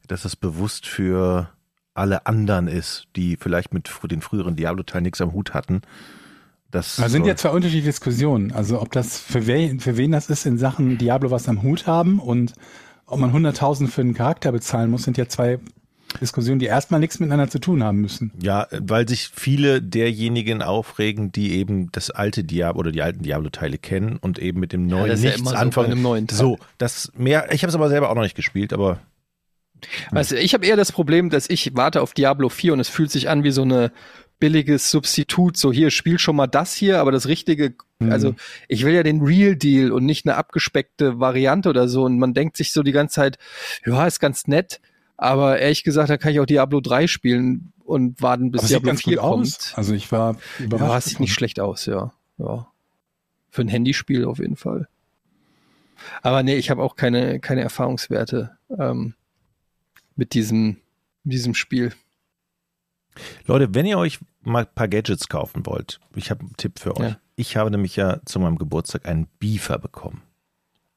dass 0.06 0.24
es 0.24 0.36
bewusst 0.36 0.86
für 0.86 1.48
alle 1.94 2.26
anderen 2.26 2.68
ist, 2.68 3.08
die 3.16 3.36
vielleicht 3.36 3.74
mit 3.74 3.90
den 4.04 4.22
früheren 4.22 4.54
Diablo-Teilen 4.56 5.02
nichts 5.04 5.20
am 5.20 5.32
Hut 5.32 5.52
hatten. 5.54 5.82
Das 6.70 6.96
Da 6.96 7.08
sind 7.08 7.26
ja 7.26 7.34
zwei 7.34 7.48
unterschiedliche 7.50 7.88
Diskussionen. 7.88 8.52
Also 8.52 8.80
ob 8.80 8.92
das 8.92 9.18
für 9.18 9.46
wen, 9.46 9.80
für 9.80 9.96
wen 9.96 10.12
das 10.12 10.28
ist 10.28 10.44
in 10.46 10.58
Sachen 10.58 10.98
Diablo 10.98 11.30
was 11.30 11.48
am 11.48 11.62
Hut 11.62 11.86
haben 11.86 12.18
und 12.18 12.52
ob 13.06 13.18
man 13.20 13.32
100.000 13.32 13.88
für 13.88 14.02
einen 14.02 14.12
Charakter 14.12 14.52
bezahlen 14.52 14.90
muss, 14.90 15.04
sind 15.04 15.16
ja 15.16 15.26
zwei 15.28 15.58
Diskussionen, 16.20 16.58
die 16.58 16.66
erstmal 16.66 17.00
nichts 17.00 17.20
miteinander 17.20 17.48
zu 17.50 17.58
tun 17.58 17.82
haben 17.84 18.00
müssen. 18.00 18.32
Ja, 18.40 18.66
weil 18.70 19.06
sich 19.08 19.28
viele 19.34 19.82
derjenigen 19.82 20.62
aufregen, 20.62 21.32
die 21.32 21.52
eben 21.56 21.92
das 21.92 22.10
alte 22.10 22.44
Diablo 22.44 22.80
oder 22.80 22.92
die 22.92 23.02
alten 23.02 23.22
Diablo-Teile 23.22 23.78
kennen 23.78 24.16
und 24.20 24.38
eben 24.38 24.58
mit 24.60 24.72
dem 24.72 24.86
neuen 24.86 25.08
das 25.08 25.18
ist 25.20 25.24
ja 25.24 25.30
nichts 25.30 25.40
immer 25.42 25.50
so 25.50 25.56
bei 25.56 25.60
anfangen. 25.62 25.92
einem 25.92 26.02
neuen 26.02 26.26
Teil. 26.26 26.38
So, 26.38 26.58
das 26.78 27.12
mehr. 27.16 27.52
Ich 27.52 27.62
habe 27.62 27.68
es 27.68 27.74
aber 27.74 27.88
selber 27.88 28.10
auch 28.10 28.14
noch 28.14 28.22
nicht 28.22 28.36
gespielt, 28.36 28.72
aber 28.72 29.00
Weißt 30.10 30.32
du, 30.32 30.40
ich 30.40 30.54
habe 30.54 30.66
eher 30.66 30.76
das 30.76 30.90
Problem, 30.90 31.30
dass 31.30 31.48
ich 31.48 31.76
warte 31.76 32.02
auf 32.02 32.12
Diablo 32.12 32.48
4 32.48 32.72
und 32.72 32.80
es 32.80 32.88
fühlt 32.88 33.12
sich 33.12 33.28
an 33.28 33.44
wie 33.44 33.52
so 33.52 33.62
eine 33.62 33.92
billiges 34.40 34.90
Substitut. 34.90 35.56
So 35.56 35.72
hier, 35.72 35.90
spiel 35.90 36.18
schon 36.18 36.34
mal 36.36 36.48
das 36.48 36.74
hier, 36.74 36.98
aber 36.98 37.12
das 37.12 37.28
Richtige, 37.28 37.74
Mhm. 38.00 38.12
also 38.12 38.34
ich 38.68 38.84
will 38.84 38.94
ja 38.94 39.02
den 39.02 39.20
Real 39.22 39.56
Deal 39.56 39.90
und 39.92 40.04
nicht 40.04 40.24
eine 40.26 40.36
abgespeckte 40.36 41.18
Variante 41.20 41.68
oder 41.68 41.88
so. 41.88 42.04
Und 42.04 42.18
man 42.18 42.34
denkt 42.34 42.56
sich 42.56 42.72
so 42.72 42.82
die 42.82 42.92
ganze 42.92 43.16
Zeit, 43.16 43.38
ja, 43.84 44.06
ist 44.06 44.20
ganz 44.20 44.46
nett, 44.46 44.80
aber 45.18 45.58
ehrlich 45.58 45.84
gesagt, 45.84 46.08
da 46.08 46.16
kann 46.16 46.32
ich 46.32 46.40
auch 46.40 46.46
Diablo 46.46 46.80
3 46.80 47.06
spielen 47.08 47.72
und 47.84 48.22
warten, 48.22 48.50
bis 48.50 48.62
es 48.62 48.68
Diablo 48.68 48.86
ganz 48.88 49.02
4 49.02 49.16
gut 49.16 49.22
kommt. 49.24 49.46
aus. 49.46 49.72
Also 49.74 49.92
ich 49.92 50.10
war 50.10 50.36
Ja, 50.58 50.64
überrascht. 50.64 51.08
sieht 51.08 51.20
nicht 51.20 51.34
schlecht 51.34 51.60
aus, 51.60 51.84
ja. 51.86 52.12
ja. 52.38 52.66
Für 53.50 53.62
ein 53.62 53.68
Handyspiel 53.68 54.24
auf 54.24 54.38
jeden 54.38 54.56
Fall. 54.56 54.88
Aber 56.22 56.42
nee, 56.42 56.54
ich 56.56 56.70
habe 56.70 56.82
auch 56.82 56.96
keine, 56.96 57.40
keine 57.40 57.60
Erfahrungswerte 57.62 58.56
ähm, 58.78 59.14
mit 60.16 60.32
diesem, 60.34 60.76
mit 61.24 61.32
diesem 61.34 61.54
Spiel. 61.54 61.92
Leute, 63.46 63.74
wenn 63.74 63.86
ihr 63.86 63.98
euch 63.98 64.20
mal 64.42 64.64
ein 64.64 64.74
paar 64.74 64.86
Gadgets 64.88 65.28
kaufen 65.28 65.66
wollt, 65.66 65.98
ich 66.14 66.30
habe 66.30 66.40
einen 66.42 66.56
Tipp 66.56 66.78
für 66.78 66.96
euch. 66.96 67.02
Ja. 67.10 67.18
Ich 67.34 67.56
habe 67.56 67.70
nämlich 67.70 67.96
ja 67.96 68.20
zu 68.24 68.38
meinem 68.38 68.58
Geburtstag 68.58 69.06
einen 69.08 69.26
Beefer 69.40 69.78
bekommen. 69.78 70.22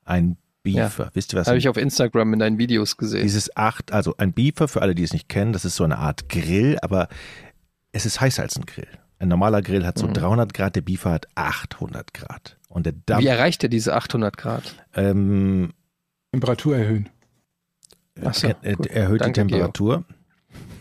Ein 0.06 0.38
Beefer. 0.64 1.10
Wisst 1.14 1.34
ihr 1.34 1.40
was? 1.40 1.48
Habe 1.48 1.58
ich 1.58 1.68
auf 1.70 1.78
Instagram 1.78 2.34
in 2.34 2.40
deinen 2.40 2.58
Videos 2.58 2.98
gesehen. 2.98 3.24
Dieses 3.24 3.56
acht, 3.56 3.92
also 3.92 4.16
ein 4.18 4.34
Beefer, 4.34 4.68
für 4.68 4.82
alle, 4.82 4.94
die 4.96 5.04
es 5.04 5.14
nicht 5.14 5.28
kennen, 5.30 5.54
das 5.54 5.66
ist 5.66 5.76
so 5.76 5.84
eine 5.84 5.98
Art 5.98 6.30
Grill, 6.30 6.78
aber 6.82 7.08
es 7.92 8.06
ist 8.06 8.22
heißer 8.22 8.44
als 8.44 8.58
ein 8.58 8.66
Grill. 8.66 8.88
Ein 9.20 9.28
normaler 9.28 9.62
Grill 9.62 9.86
hat 9.86 9.98
so 9.98 10.08
Mhm. 10.08 10.14
300 10.14 10.54
Grad, 10.54 10.76
der 10.76 10.82
Beefer 10.82 11.12
hat 11.12 11.28
800 11.36 12.14
Grad. 12.14 12.58
Und 12.70 12.86
der 12.86 12.94
Dampf, 13.06 13.24
Wie 13.24 13.28
erreicht 13.28 13.64
er 13.64 13.70
diese 13.70 13.94
800 13.96 14.38
Grad? 14.38 14.76
ähm, 14.96 15.74
Temperatur 16.32 16.78
erhöhen. 16.78 17.10
Ach 18.24 18.34
so, 18.34 18.48
er, 18.62 18.76
gut. 18.76 18.88
erhöht 18.88 19.22
die 19.22 19.26
Danke. 19.26 19.34
Temperatur. 19.42 20.06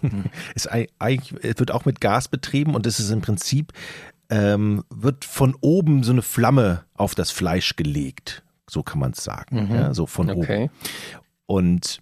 ist 0.54 0.70
ei- 0.70 0.88
eigentlich, 0.98 1.34
es 1.44 1.58
wird 1.58 1.70
auch 1.70 1.84
mit 1.84 2.00
Gas 2.00 2.28
betrieben 2.28 2.74
und 2.74 2.86
es 2.86 2.98
ist 3.00 3.10
im 3.10 3.20
Prinzip, 3.20 3.72
ähm, 4.30 4.84
wird 4.90 5.24
von 5.24 5.56
oben 5.60 6.02
so 6.02 6.12
eine 6.12 6.22
Flamme 6.22 6.84
auf 6.94 7.14
das 7.14 7.30
Fleisch 7.30 7.76
gelegt. 7.76 8.42
So 8.70 8.82
kann 8.82 8.98
man 8.98 9.12
es 9.12 9.24
sagen. 9.24 9.68
Mhm. 9.68 9.74
Ja, 9.74 9.94
so 9.94 10.06
von 10.06 10.30
oben. 10.30 10.42
Okay. 10.42 10.70
Und 11.46 12.00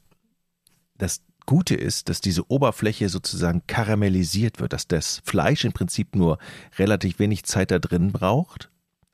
das 0.96 1.22
Gute 1.46 1.74
ist, 1.74 2.10
dass 2.10 2.20
diese 2.20 2.50
Oberfläche 2.50 3.08
sozusagen 3.08 3.62
karamellisiert 3.66 4.60
wird, 4.60 4.74
dass 4.74 4.86
das 4.86 5.22
Fleisch 5.24 5.64
im 5.64 5.72
Prinzip 5.72 6.14
nur 6.14 6.38
relativ 6.78 7.18
wenig 7.18 7.44
Zeit 7.44 7.70
da 7.70 7.78
drin 7.78 8.12
braucht. 8.12 8.70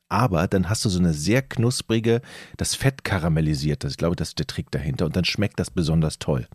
Aber 0.09 0.49
dann 0.49 0.69
hast 0.69 0.85
du 0.85 0.89
so 0.89 0.99
eine 0.99 1.15
sehr 1.15 1.43
knusprige, 1.43 2.21
das 2.57 2.75
Fett 2.75 3.05
karamellisiert. 3.05 3.85
Das, 3.85 3.93
ich 3.93 3.99
glaube, 3.99 4.17
das 4.17 4.29
ist 4.29 4.39
der 4.39 4.47
Trick 4.47 4.71
dahinter. 4.71 5.07
Und 5.07 5.17
dann 5.17 5.25
schmeckt 5.25 5.61
das 5.61 5.71
besonders 5.71 6.19
toll. 6.19 6.49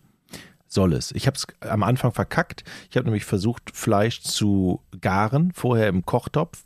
Soll 0.68 0.94
es. 0.94 1.12
Ich 1.14 1.26
habe 1.28 1.36
es 1.36 1.48
am 1.62 1.84
Anfang 1.84 2.12
verkackt. 2.12 2.64
Ich 2.90 2.98
habe 2.98 3.06
nämlich 3.06 3.26
versucht, 3.26 3.72
Fleisch 3.74 4.22
zu 4.22 4.82
garen, 5.02 5.52
vorher 5.54 5.88
im 5.88 6.06
Kochtopf. 6.06 6.64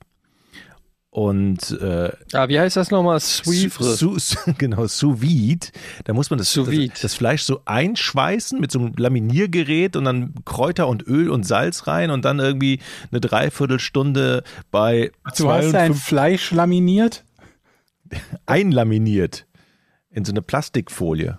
Und 1.14 1.70
äh, 1.80 2.12
Ah, 2.34 2.48
wie 2.50 2.60
heißt 2.60 2.76
das 2.76 2.90
nochmal? 2.90 3.20
Suivre. 3.20 3.84
Su, 3.84 4.18
su, 4.18 4.36
genau, 4.58 4.88
sous 4.88 5.22
vide. 5.22 5.68
Da 6.06 6.14
muss 6.14 6.32
man 6.32 6.40
das, 6.40 6.52
Sous 6.52 6.68
das, 6.68 7.02
das 7.02 7.14
Fleisch 7.14 7.44
so 7.44 7.62
einschweißen 7.66 8.60
mit 8.60 8.72
so 8.72 8.80
einem 8.80 8.94
Laminiergerät 8.98 9.96
und 9.96 10.06
dann 10.06 10.34
Kräuter 10.44 10.88
und 10.88 11.06
Öl 11.06 11.30
und 11.30 11.44
Salz 11.46 11.86
rein 11.86 12.10
und 12.10 12.26
dann 12.26 12.40
irgendwie 12.40 12.80
eine 13.12 13.22
Dreiviertelstunde 13.22 14.44
bei 14.72 15.12
Du 15.38 15.52
hast 15.52 15.72
dein 15.74 15.94
52 15.94 16.04
Fleisch 16.04 16.52
laminiert? 16.52 17.24
einlaminiert 18.48 19.46
in 20.10 20.26
so 20.26 20.32
eine 20.32 20.42
Plastikfolie. 20.42 21.38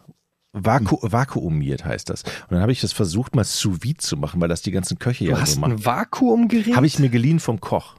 Vaku 0.52 0.98
vakuumiert 1.02 1.84
heißt 1.84 2.10
das. 2.10 2.22
Und 2.22 2.52
dann 2.52 2.60
habe 2.60 2.70
ich 2.70 2.80
das 2.80 2.92
versucht, 2.92 3.34
mal 3.34 3.42
sous 3.42 3.78
vide 3.82 3.98
zu 3.98 4.16
machen, 4.16 4.40
weil 4.40 4.48
das 4.48 4.62
die 4.62 4.70
ganzen 4.70 5.00
Köche 5.00 5.24
Du 5.24 5.30
ja 5.32 5.40
hast 5.40 5.54
so 5.54 5.60
machen. 5.60 5.72
ein 5.72 5.84
Vakuumgerät? 5.84 6.76
Habe 6.76 6.86
ich 6.86 7.00
mir 7.00 7.08
geliehen 7.08 7.40
vom 7.40 7.60
Koch. 7.60 7.96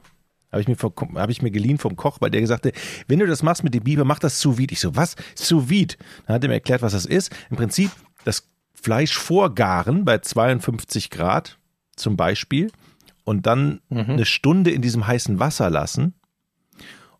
Habe 0.56 0.62
ich, 0.62 0.68
mir 0.68 0.76
vom- 0.76 1.18
habe 1.18 1.32
ich 1.32 1.42
mir 1.42 1.50
geliehen 1.50 1.78
vom 1.78 1.96
Koch, 1.96 2.18
weil 2.20 2.30
der 2.30 2.40
gesagt 2.40 2.66
hat, 2.66 2.72
wenn 3.08 3.18
du 3.18 3.26
das 3.26 3.42
machst 3.42 3.62
mit 3.64 3.74
dem 3.74 3.84
Biber, 3.84 4.04
mach 4.04 4.18
das 4.18 4.40
sous 4.40 4.56
vide. 4.58 4.72
Ich 4.72 4.80
so, 4.80 4.96
was? 4.96 5.14
Sous 5.34 5.68
vide? 5.68 5.94
Dann 6.26 6.34
hat 6.36 6.42
er 6.44 6.48
mir 6.48 6.54
erklärt, 6.54 6.82
was 6.82 6.92
das 6.92 7.04
ist. 7.06 7.34
Im 7.50 7.56
Prinzip 7.56 7.90
das 8.24 8.48
Fleisch 8.74 9.16
vorgaren 9.18 10.04
bei 10.04 10.18
52 10.18 11.10
Grad 11.10 11.58
zum 11.96 12.16
Beispiel 12.16 12.70
und 13.24 13.46
dann 13.46 13.80
eine 13.90 14.24
Stunde 14.24 14.70
in 14.70 14.82
diesem 14.82 15.06
heißen 15.06 15.38
Wasser 15.40 15.68
lassen 15.70 16.14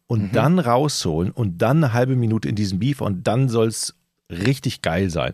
und 0.07 0.35
dann 0.37 0.59
rausholen 0.59 1.33
und 1.33 1.59
dann 1.63 1.79
eine 1.83 1.93
halbe 1.93 2.15
Minute 2.17 2.49
in 2.49 2.55
diesem 2.55 2.79
Beef 2.79 3.01
und 3.01 3.27
dann 3.27 3.49
soll 3.49 3.67
es 3.69 3.95
richtig 4.31 4.83
geil 4.83 5.11
sein. 5.11 5.33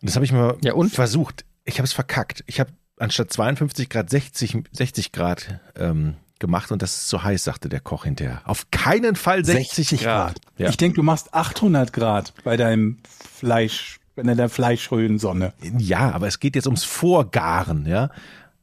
Und 0.00 0.08
das 0.08 0.16
habe 0.16 0.24
ich 0.24 0.32
mal 0.32 0.56
Ja, 0.64 0.74
und? 0.74 0.90
versucht. 0.92 1.44
Ich 1.64 1.78
habe 1.78 1.84
es 1.86 1.92
verkackt. 1.92 2.42
Ich 2.46 2.58
habe 2.58 2.70
anstatt 2.98 3.32
52 3.32 3.88
Grad 3.88 4.10
60, 4.10 4.58
60 4.72 5.12
Grad 5.12 5.60
ähm, 5.76 6.14
gemacht 6.42 6.72
und 6.72 6.82
das 6.82 6.96
ist 6.96 7.08
zu 7.08 7.22
heiß, 7.22 7.44
sagte 7.44 7.70
der 7.70 7.80
Koch 7.80 8.04
hinterher. 8.04 8.42
Auf 8.44 8.70
keinen 8.70 9.16
Fall 9.16 9.44
60, 9.44 10.02
Grad. 10.02 10.40
Ja. 10.58 10.68
Ich 10.68 10.76
denke, 10.76 10.96
du 10.96 11.02
machst 11.02 11.32
800 11.32 11.92
Grad 11.94 12.34
bei 12.44 12.58
deinem 12.58 12.98
Fleisch, 13.34 14.00
bei 14.14 14.22
deiner 14.24 14.50
Fleischröhrensonne. 14.50 15.54
ja, 15.78 16.10
aber 16.10 16.26
es 16.26 16.40
geht 16.40 16.56
jetzt 16.56 16.66
ums 16.66 16.84
Vorgaren, 16.84 17.86
ja. 17.86 18.10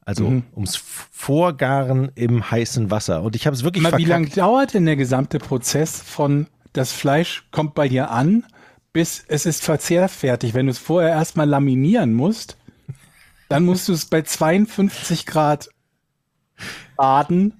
Also 0.04 0.42
ums 0.54 0.76
Vorgaren 0.76 2.10
im 2.14 2.50
heißen 2.50 2.90
Wasser. 2.90 3.22
Und 3.22 3.34
ich 3.34 3.46
habe 3.46 3.56
es 3.56 3.64
wirklich 3.64 3.82
Mal, 3.82 3.96
wie 3.96 4.04
lange 4.04 4.28
dauert 4.28 4.74
denn 4.74 4.86
der 4.86 4.96
gesamte 4.96 5.38
Prozess 5.38 6.02
von 6.02 6.46
das 6.72 6.92
Fleisch 6.92 7.44
kommt 7.50 7.74
bei 7.74 7.88
dir 7.88 8.10
an, 8.10 8.44
bis 8.92 9.24
es 9.26 9.46
ist 9.46 9.64
verzehrfertig? 9.64 10.52
Wenn 10.52 10.66
du 10.66 10.72
es 10.72 10.78
vorher 10.78 11.10
erstmal 11.10 11.48
laminieren 11.48 12.12
musst, 12.12 12.56
dann 13.48 13.64
musst 13.64 13.88
du 13.88 13.92
es 13.92 14.04
bei 14.04 14.22
52 14.22 15.26
Grad 15.26 15.70
baden, 16.96 17.59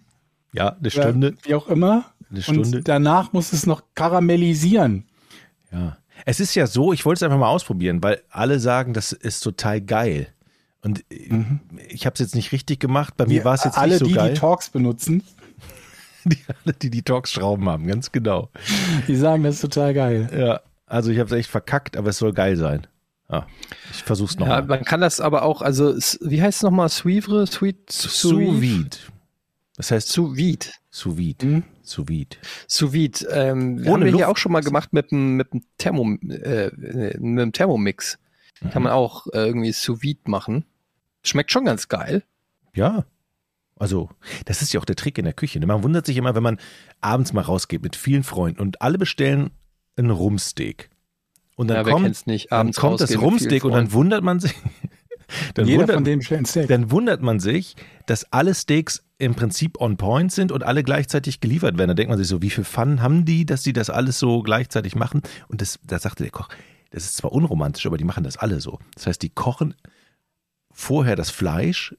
Ja, 0.52 0.76
eine 0.78 0.90
Stunde. 0.90 1.34
wie 1.42 1.54
auch 1.54 1.68
immer. 1.68 2.04
Eine 2.30 2.42
Stunde. 2.42 2.78
Und 2.78 2.88
danach 2.88 3.32
musst 3.32 3.52
du 3.52 3.56
es 3.56 3.66
noch 3.66 3.82
karamellisieren. 3.94 5.04
Ja. 5.72 5.96
Es 6.26 6.38
ist 6.40 6.54
ja 6.54 6.66
so, 6.66 6.92
ich 6.92 7.04
wollte 7.04 7.18
es 7.18 7.22
einfach 7.22 7.38
mal 7.38 7.48
ausprobieren, 7.48 8.02
weil 8.02 8.20
alle 8.30 8.60
sagen, 8.60 8.92
das 8.92 9.12
ist 9.12 9.40
total 9.40 9.80
geil. 9.80 10.28
Und 10.82 11.04
äh, 11.10 11.44
ich 11.88 12.06
habe 12.06 12.14
es 12.14 12.20
jetzt 12.20 12.34
nicht 12.34 12.52
richtig 12.52 12.80
gemacht. 12.80 13.14
Bei 13.16 13.26
mir 13.26 13.44
war 13.44 13.54
es 13.54 13.64
jetzt 13.64 13.78
Alle, 13.78 13.92
nicht 13.92 13.98
so 14.00 14.06
die 14.06 14.14
geil. 14.14 14.32
die 14.34 14.38
Talks 14.40 14.70
benutzen, 14.70 15.22
die, 16.24 16.38
alle, 16.64 16.74
die 16.74 16.90
die 16.90 17.02
Talks-Schrauben 17.02 17.68
haben, 17.68 17.86
ganz 17.86 18.12
genau. 18.12 18.50
die 19.08 19.16
sagen, 19.16 19.42
das 19.44 19.56
ist 19.56 19.60
total 19.62 19.94
geil. 19.94 20.28
Ja, 20.36 20.60
also 20.86 21.10
ich 21.10 21.18
habe 21.18 21.26
es 21.30 21.32
echt 21.38 21.50
verkackt, 21.50 21.96
aber 21.96 22.10
es 22.10 22.18
soll 22.18 22.32
geil 22.32 22.56
sein. 22.56 22.86
Ja, 23.30 23.46
ich 23.92 24.02
versuch's 24.02 24.34
Ja, 24.34 24.40
nochmal. 24.40 24.64
man 24.64 24.84
kann 24.84 25.00
das 25.00 25.20
aber 25.20 25.44
auch, 25.44 25.62
also 25.62 25.94
wie 26.20 26.42
heißt 26.42 26.58
es 26.58 26.62
nochmal? 26.62 26.88
Suivre? 26.88 27.46
Sweet? 27.46 27.90
Sous. 27.90 28.98
Das 29.80 29.90
heißt 29.92 30.08
Sous 30.10 30.36
vide. 30.36 30.66
sous 30.90 31.16
vide. 31.16 31.46
Mhm. 31.46 31.62
Sous 31.80 32.06
vide. 32.06 32.36
Sous 32.68 32.92
vide. 32.92 33.26
Ähm, 33.30 33.78
Ohne 33.78 33.90
haben 33.90 34.00
wir 34.00 34.10
Luft. 34.10 34.16
hier 34.16 34.28
auch 34.28 34.36
schon 34.36 34.52
mal 34.52 34.60
gemacht 34.60 34.92
mit 34.92 35.10
dem 35.10 35.36
mit 35.38 35.54
dem 35.54 35.62
Thermo, 35.78 36.02
äh, 36.28 36.70
mit 37.18 37.38
dem 37.40 37.52
Thermomix. 37.52 38.18
Kann 38.72 38.82
man 38.82 38.92
auch 38.92 39.26
äh, 39.28 39.46
irgendwie 39.46 39.72
Sous 39.72 40.02
vide 40.02 40.20
machen. 40.26 40.66
Schmeckt 41.24 41.50
schon 41.50 41.64
ganz 41.64 41.88
geil. 41.88 42.24
Ja. 42.74 43.06
Also, 43.76 44.10
das 44.44 44.60
ist 44.60 44.74
ja 44.74 44.80
auch 44.80 44.84
der 44.84 44.96
Trick 44.96 45.16
in 45.16 45.24
der 45.24 45.32
Küche. 45.32 45.58
ne? 45.58 45.66
Man 45.66 45.82
wundert 45.82 46.04
sich 46.04 46.18
immer, 46.18 46.34
wenn 46.34 46.42
man 46.42 46.58
abends 47.00 47.32
mal 47.32 47.40
rausgeht 47.40 47.82
mit 47.82 47.96
vielen 47.96 48.22
Freunden 48.22 48.60
und 48.60 48.82
alle 48.82 48.98
bestellen 48.98 49.50
ein 49.96 50.10
Rumsteak. 50.10 50.90
Und 51.56 51.68
dann 51.68 51.86
ja, 51.86 51.90
kommt, 51.90 52.26
nicht? 52.26 52.52
dann 52.52 52.72
kommt 52.74 53.00
das 53.00 53.18
Rumsteak 53.18 53.64
und 53.64 53.72
dann 53.72 53.92
wundert 53.92 54.22
man 54.22 54.40
sich. 54.40 54.52
Dann 55.54 55.66
Jeder 55.66 55.80
wundert, 55.80 55.94
von 55.96 56.04
denen 56.04 56.18
bestellt 56.18 56.40
ein 56.40 56.46
Steak. 56.46 56.68
dann 56.68 56.90
wundert 56.90 57.22
man 57.22 57.40
sich, 57.40 57.76
dass 58.06 58.30
alle 58.32 58.54
Steaks 58.54 59.02
im 59.18 59.34
Prinzip 59.34 59.80
on 59.80 59.96
point 59.96 60.32
sind 60.32 60.50
und 60.50 60.64
alle 60.64 60.82
gleichzeitig 60.82 61.40
geliefert 61.40 61.76
werden. 61.78 61.88
Da 61.88 61.94
denkt 61.94 62.08
man 62.08 62.18
sich 62.18 62.28
so, 62.28 62.42
wie 62.42 62.50
viel 62.50 62.64
Fun 62.64 63.02
haben 63.02 63.24
die, 63.24 63.44
dass 63.44 63.62
die 63.62 63.72
das 63.72 63.90
alles 63.90 64.18
so 64.18 64.42
gleichzeitig 64.42 64.94
machen? 64.94 65.22
Und 65.48 65.60
das, 65.60 65.78
da 65.86 65.98
sagte 65.98 66.22
der 66.22 66.32
Koch, 66.32 66.48
das 66.90 67.04
ist 67.04 67.16
zwar 67.18 67.32
unromantisch, 67.32 67.86
aber 67.86 67.98
die 67.98 68.04
machen 68.04 68.24
das 68.24 68.36
alle 68.36 68.60
so. 68.60 68.78
Das 68.94 69.06
heißt, 69.06 69.22
die 69.22 69.30
kochen 69.30 69.74
vorher 70.72 71.16
das 71.16 71.30
Fleisch, 71.30 71.94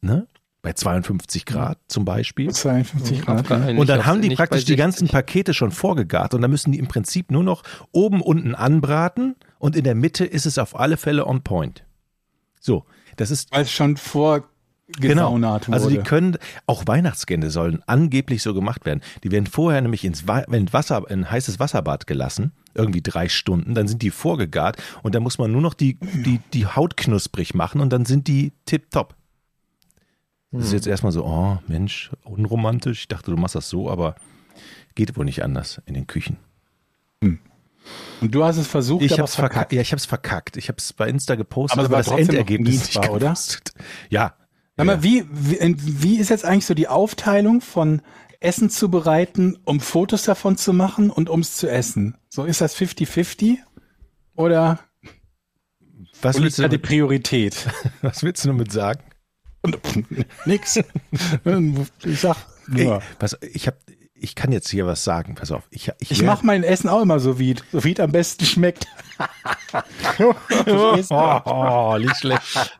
ne? 0.00 0.26
Bei 0.60 0.74
52 0.74 1.44
Grad 1.44 1.78
zum 1.88 2.04
Beispiel. 2.04 2.48
52 2.48 3.22
Grad. 3.22 3.50
Und 3.50 3.88
dann 3.88 4.06
haben 4.06 4.22
die 4.22 4.30
praktisch 4.30 4.64
die 4.64 4.74
60. 4.74 4.76
ganzen 4.76 5.08
Pakete 5.08 5.54
schon 5.54 5.72
vorgegart 5.72 6.34
und 6.34 6.40
dann 6.42 6.52
müssen 6.52 6.70
die 6.70 6.78
im 6.78 6.86
Prinzip 6.86 7.32
nur 7.32 7.42
noch 7.42 7.64
oben, 7.90 8.20
unten 8.20 8.54
anbraten 8.54 9.34
und 9.58 9.74
in 9.74 9.82
der 9.82 9.96
Mitte 9.96 10.24
ist 10.24 10.46
es 10.46 10.58
auf 10.58 10.78
alle 10.78 10.96
Fälle 10.96 11.26
on 11.26 11.42
point. 11.42 11.84
So, 12.62 12.86
das 13.16 13.30
ist 13.30 13.52
Weil 13.52 13.62
es 13.64 13.72
schon 13.72 13.96
vor 13.98 14.48
Genau. 14.98 15.30
Also 15.74 15.88
die 15.88 15.96
können, 16.04 16.36
auch 16.66 16.86
Weihnachtsgänse 16.86 17.50
sollen 17.50 17.82
angeblich 17.86 18.42
so 18.42 18.52
gemacht 18.52 18.84
werden. 18.84 19.00
Die 19.24 19.30
werden 19.30 19.46
vorher 19.46 19.80
nämlich 19.80 20.04
ins 20.04 20.28
Wa- 20.28 20.40
in 20.40 20.70
Wasser, 20.72 21.08
in 21.10 21.30
heißes 21.30 21.58
Wasserbad 21.58 22.06
gelassen, 22.06 22.52
irgendwie 22.74 23.00
drei 23.00 23.30
Stunden, 23.30 23.74
dann 23.74 23.88
sind 23.88 24.02
die 24.02 24.10
vorgegart 24.10 24.76
und 25.02 25.14
dann 25.14 25.22
muss 25.22 25.38
man 25.38 25.50
nur 25.50 25.62
noch 25.62 25.72
die, 25.72 25.98
die, 26.24 26.40
die 26.52 26.66
Haut 26.66 26.98
knusprig 26.98 27.54
machen 27.54 27.80
und 27.80 27.90
dann 27.90 28.04
sind 28.04 28.28
die 28.28 28.52
tipptopp. 28.66 29.14
Das 30.50 30.64
ist 30.66 30.72
jetzt 30.72 30.86
erstmal 30.86 31.12
so, 31.12 31.24
oh 31.24 31.58
Mensch, 31.68 32.10
unromantisch. 32.24 33.00
Ich 33.00 33.08
dachte, 33.08 33.30
du 33.30 33.38
machst 33.38 33.54
das 33.54 33.70
so, 33.70 33.90
aber 33.90 34.14
geht 34.94 35.16
wohl 35.16 35.24
nicht 35.24 35.42
anders 35.42 35.80
in 35.86 35.94
den 35.94 36.06
Küchen. 36.06 36.36
Und 38.20 38.34
du 38.34 38.44
hast 38.44 38.56
es 38.56 38.66
versucht, 38.66 39.02
Ich 39.02 39.12
aber 39.12 39.22
hab's 39.22 39.34
verkackt. 39.34 39.72
Ja, 39.72 39.80
ich 39.80 39.92
hab's 39.92 40.04
verkackt. 40.06 40.56
Ich 40.56 40.68
hab's 40.68 40.92
bei 40.92 41.08
Insta 41.08 41.34
gepostet, 41.34 41.78
Aber 41.78 41.82
es 41.82 42.06
aber, 42.06 42.06
war 42.10 42.18
das 42.18 42.28
Endergebnis 42.28 42.74
genießbar, 42.92 43.10
oder? 43.12 43.34
Ja. 44.10 44.34
Sag 44.76 44.86
mal, 44.86 45.02
wie, 45.02 45.24
wie, 45.30 45.58
wie 45.78 46.18
ist 46.18 46.30
jetzt 46.30 46.44
eigentlich 46.44 46.66
so 46.66 46.74
die 46.74 46.88
Aufteilung 46.88 47.60
von 47.60 48.00
Essen 48.40 48.70
zubereiten, 48.70 49.58
um 49.64 49.80
Fotos 49.80 50.22
davon 50.22 50.56
zu 50.56 50.72
machen 50.72 51.10
und 51.10 51.28
ums 51.30 51.56
zu 51.56 51.68
essen? 51.70 52.16
So 52.28 52.44
ist 52.44 52.60
das 52.60 52.76
50-50? 52.76 53.58
Oder 54.34 54.78
Was 56.22 56.40
willst, 56.40 56.58
du 56.58 56.62
da 56.62 56.68
die 56.68 56.78
Priorität? 56.78 57.56
was 58.02 58.22
willst 58.22 58.44
du 58.44 58.48
damit 58.48 58.72
sagen? 58.72 59.02
Und, 59.62 59.78
nix. 60.46 60.78
Ich 62.04 62.20
sag 62.20 62.36
Ey, 62.74 62.84
nur. 62.86 63.02
pass, 63.18 63.36
ich 63.42 63.66
hab, 63.66 63.76
ich 64.22 64.34
kann 64.34 64.52
jetzt 64.52 64.70
hier 64.70 64.86
was 64.86 65.04
sagen. 65.04 65.34
Pass 65.34 65.50
auf. 65.50 65.64
Ich, 65.70 65.90
ich, 65.98 66.10
Ich 66.12 66.22
mache 66.22 66.46
mein 66.46 66.62
Essen 66.62 66.88
auch 66.88 67.02
immer 67.02 67.18
so 67.18 67.38
wie 67.38 67.56
so 67.72 67.84
wie 67.84 67.92
es 67.92 68.00
am 68.00 68.12
besten 68.12 68.44
schmeckt. 68.44 68.86
Du? 70.18 70.34
Oh, 71.10 71.96
nicht 71.98 72.16
schlecht. 72.16 72.76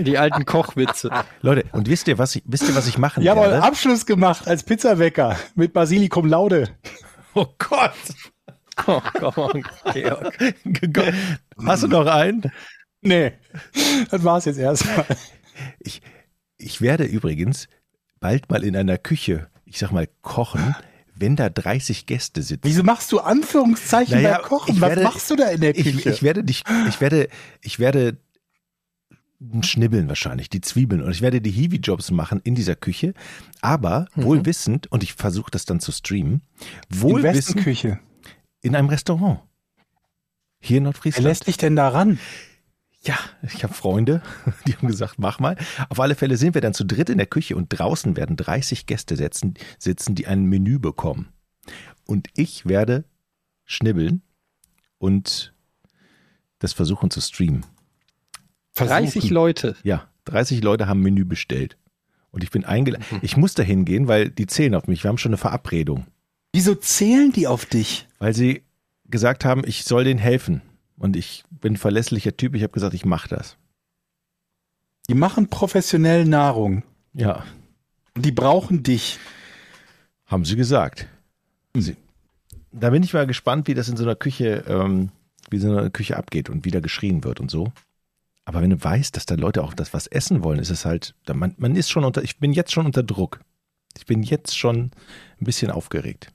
Die 0.00 0.18
alten 0.18 0.44
Kochwitze. 0.44 1.10
Leute, 1.40 1.64
und 1.72 1.88
wisst 1.88 2.08
ihr, 2.08 2.18
was 2.18 2.36
ich, 2.36 2.42
wisst 2.46 2.68
ihr, 2.68 2.74
was 2.74 2.86
ich 2.86 2.98
machen 2.98 3.22
Jawohl, 3.22 3.44
werde? 3.44 3.62
Abschluss 3.62 4.06
gemacht 4.06 4.46
als 4.46 4.62
Pizzawecker 4.62 5.36
mit 5.54 5.72
Basilikum 5.72 6.26
Laude. 6.26 6.68
Oh 7.34 7.46
Gott. 7.58 7.92
Oh, 8.86 9.00
come 9.14 9.36
on, 9.36 9.64
Georg. 9.92 11.14
Hast 11.64 11.82
du 11.82 11.88
noch 11.88 12.06
einen? 12.06 12.52
Nee, 13.00 13.32
das 14.10 14.22
war's 14.24 14.44
jetzt 14.44 14.58
erstmal. 14.58 15.06
Ich, 15.80 16.02
ich 16.56 16.80
werde 16.80 17.04
übrigens 17.04 17.68
bald 18.20 18.50
mal 18.50 18.64
in 18.64 18.76
einer 18.76 18.98
Küche, 18.98 19.48
ich 19.72 19.78
sag 19.78 19.90
mal, 19.90 20.06
kochen, 20.20 20.74
wenn 21.14 21.34
da 21.36 21.48
30 21.48 22.06
Gäste 22.06 22.42
sitzen. 22.42 22.60
Wieso 22.64 22.82
machst 22.82 23.10
du 23.12 23.20
Anführungszeichen 23.20 24.14
Naja, 24.22 24.38
beim 24.38 24.42
Kochen? 24.42 24.74
ich 24.74 24.80
Was 24.80 24.88
werde- 24.90 25.02
machst 25.02 25.30
du 25.30 25.36
da 25.36 25.48
in 25.48 25.60
der 25.62 25.76
Ich, 25.76 25.84
Küche? 25.84 26.10
ich 26.10 26.22
werde 26.22 26.44
dich, 26.44 26.62
ich 26.88 27.00
werde, 27.00 27.28
ich 27.62 27.78
werde 27.78 28.18
schnibbeln 29.62 30.08
wahrscheinlich, 30.08 30.50
die 30.50 30.60
Zwiebeln 30.60 31.02
und 31.02 31.10
ich 31.10 31.20
werde 31.22 31.40
die 31.40 31.50
Hiwi-Jobs 31.50 32.10
machen 32.12 32.40
in 32.44 32.54
dieser 32.54 32.76
Küche, 32.76 33.14
aber 33.60 34.06
wohl 34.14 34.44
wissend, 34.46 34.92
und 34.92 35.02
ich 35.02 35.14
versuche 35.14 35.50
das 35.50 35.64
dann 35.64 35.80
zu 35.80 35.90
streamen, 35.90 36.42
in 36.92 37.00
wohl 37.02 37.22
wissend 37.22 37.66
in 38.60 38.76
einem 38.76 38.88
Restaurant. 38.88 39.40
Hier 40.60 40.76
in 40.78 40.84
Wer 40.84 40.90
Nordfriesland. 40.90 41.24
lässt 41.24 41.46
dich 41.48 41.56
denn 41.56 41.74
da 41.74 41.88
ran? 41.88 42.20
Ja, 43.04 43.18
ich 43.42 43.64
habe 43.64 43.74
Freunde, 43.74 44.22
die 44.66 44.74
haben 44.74 44.86
gesagt, 44.86 45.18
mach 45.18 45.40
mal. 45.40 45.56
Auf 45.88 45.98
alle 45.98 46.14
Fälle 46.14 46.36
sind 46.36 46.54
wir 46.54 46.60
dann 46.60 46.74
zu 46.74 46.84
dritt 46.84 47.10
in 47.10 47.18
der 47.18 47.26
Küche 47.26 47.56
und 47.56 47.68
draußen 47.68 48.16
werden 48.16 48.36
30 48.36 48.86
Gäste 48.86 49.16
sitzen, 49.16 49.54
sitzen 49.78 50.14
die 50.14 50.26
ein 50.26 50.44
Menü 50.44 50.78
bekommen. 50.78 51.28
Und 52.06 52.28
ich 52.34 52.66
werde 52.66 53.04
schnibbeln 53.64 54.22
und 54.98 55.52
das 56.58 56.72
versuchen 56.72 57.10
zu 57.10 57.20
streamen. 57.20 57.66
30 58.74 59.30
Leute. 59.30 59.76
Ja, 59.82 60.08
30 60.26 60.62
Leute 60.62 60.86
haben 60.86 61.00
Menü 61.00 61.24
bestellt. 61.24 61.76
Und 62.30 62.44
ich 62.44 62.50
bin 62.50 62.64
eingeladen. 62.64 63.04
Ich 63.20 63.36
muss 63.36 63.54
da 63.54 63.62
hingehen, 63.62 64.08
weil 64.08 64.30
die 64.30 64.46
zählen 64.46 64.74
auf 64.74 64.86
mich. 64.86 65.04
Wir 65.04 65.08
haben 65.08 65.18
schon 65.18 65.30
eine 65.30 65.38
Verabredung. 65.38 66.06
Wieso 66.52 66.74
zählen 66.74 67.32
die 67.32 67.46
auf 67.46 67.66
dich? 67.66 68.08
Weil 68.18 68.34
sie 68.34 68.62
gesagt 69.06 69.44
haben, 69.44 69.62
ich 69.66 69.84
soll 69.84 70.04
denen 70.04 70.20
helfen. 70.20 70.62
Und 71.02 71.16
ich 71.16 71.42
bin 71.50 71.72
ein 71.72 71.78
verlässlicher 71.78 72.36
Typ. 72.36 72.54
Ich 72.54 72.62
habe 72.62 72.72
gesagt, 72.72 72.94
ich 72.94 73.04
mache 73.04 73.28
das. 73.28 73.56
Die 75.08 75.14
machen 75.14 75.48
professionell 75.48 76.24
Nahrung. 76.24 76.84
Ja, 77.12 77.44
Und 78.14 78.24
die 78.24 78.30
brauchen 78.30 78.84
dich. 78.84 79.18
haben 80.26 80.44
sie 80.44 80.54
gesagt. 80.54 81.08
Sie, 81.74 81.96
da 82.70 82.90
bin 82.90 83.02
ich 83.02 83.12
mal 83.14 83.26
gespannt, 83.26 83.66
wie 83.66 83.74
das 83.74 83.88
in 83.88 83.96
so 83.96 84.04
einer 84.04 84.14
Küche, 84.14 84.62
ähm, 84.68 85.10
wie 85.50 85.58
so 85.58 85.76
eine 85.76 85.90
Küche 85.90 86.16
abgeht 86.16 86.48
und 86.48 86.64
wie 86.64 86.70
da 86.70 86.78
geschrien 86.78 87.24
wird 87.24 87.40
und 87.40 87.50
so. 87.50 87.72
Aber 88.44 88.62
wenn 88.62 88.70
du 88.70 88.82
weißt, 88.82 89.16
dass 89.16 89.26
da 89.26 89.34
Leute 89.34 89.64
auch 89.64 89.74
das 89.74 89.92
was 89.92 90.06
essen 90.06 90.44
wollen, 90.44 90.60
ist 90.60 90.70
es 90.70 90.84
halt, 90.84 91.16
man, 91.34 91.56
man 91.58 91.74
ist 91.74 91.90
schon 91.90 92.04
unter, 92.04 92.22
ich 92.22 92.38
bin 92.38 92.52
jetzt 92.52 92.70
schon 92.72 92.86
unter 92.86 93.02
Druck. 93.02 93.40
Ich 93.98 94.06
bin 94.06 94.22
jetzt 94.22 94.56
schon 94.56 94.92
ein 95.40 95.44
bisschen 95.44 95.72
aufgeregt. 95.72 96.32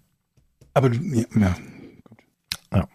Aber 0.74 0.90
du, 0.90 0.98
ja, 0.98 1.26
ja. 1.40 1.56
Ja. 2.74 2.88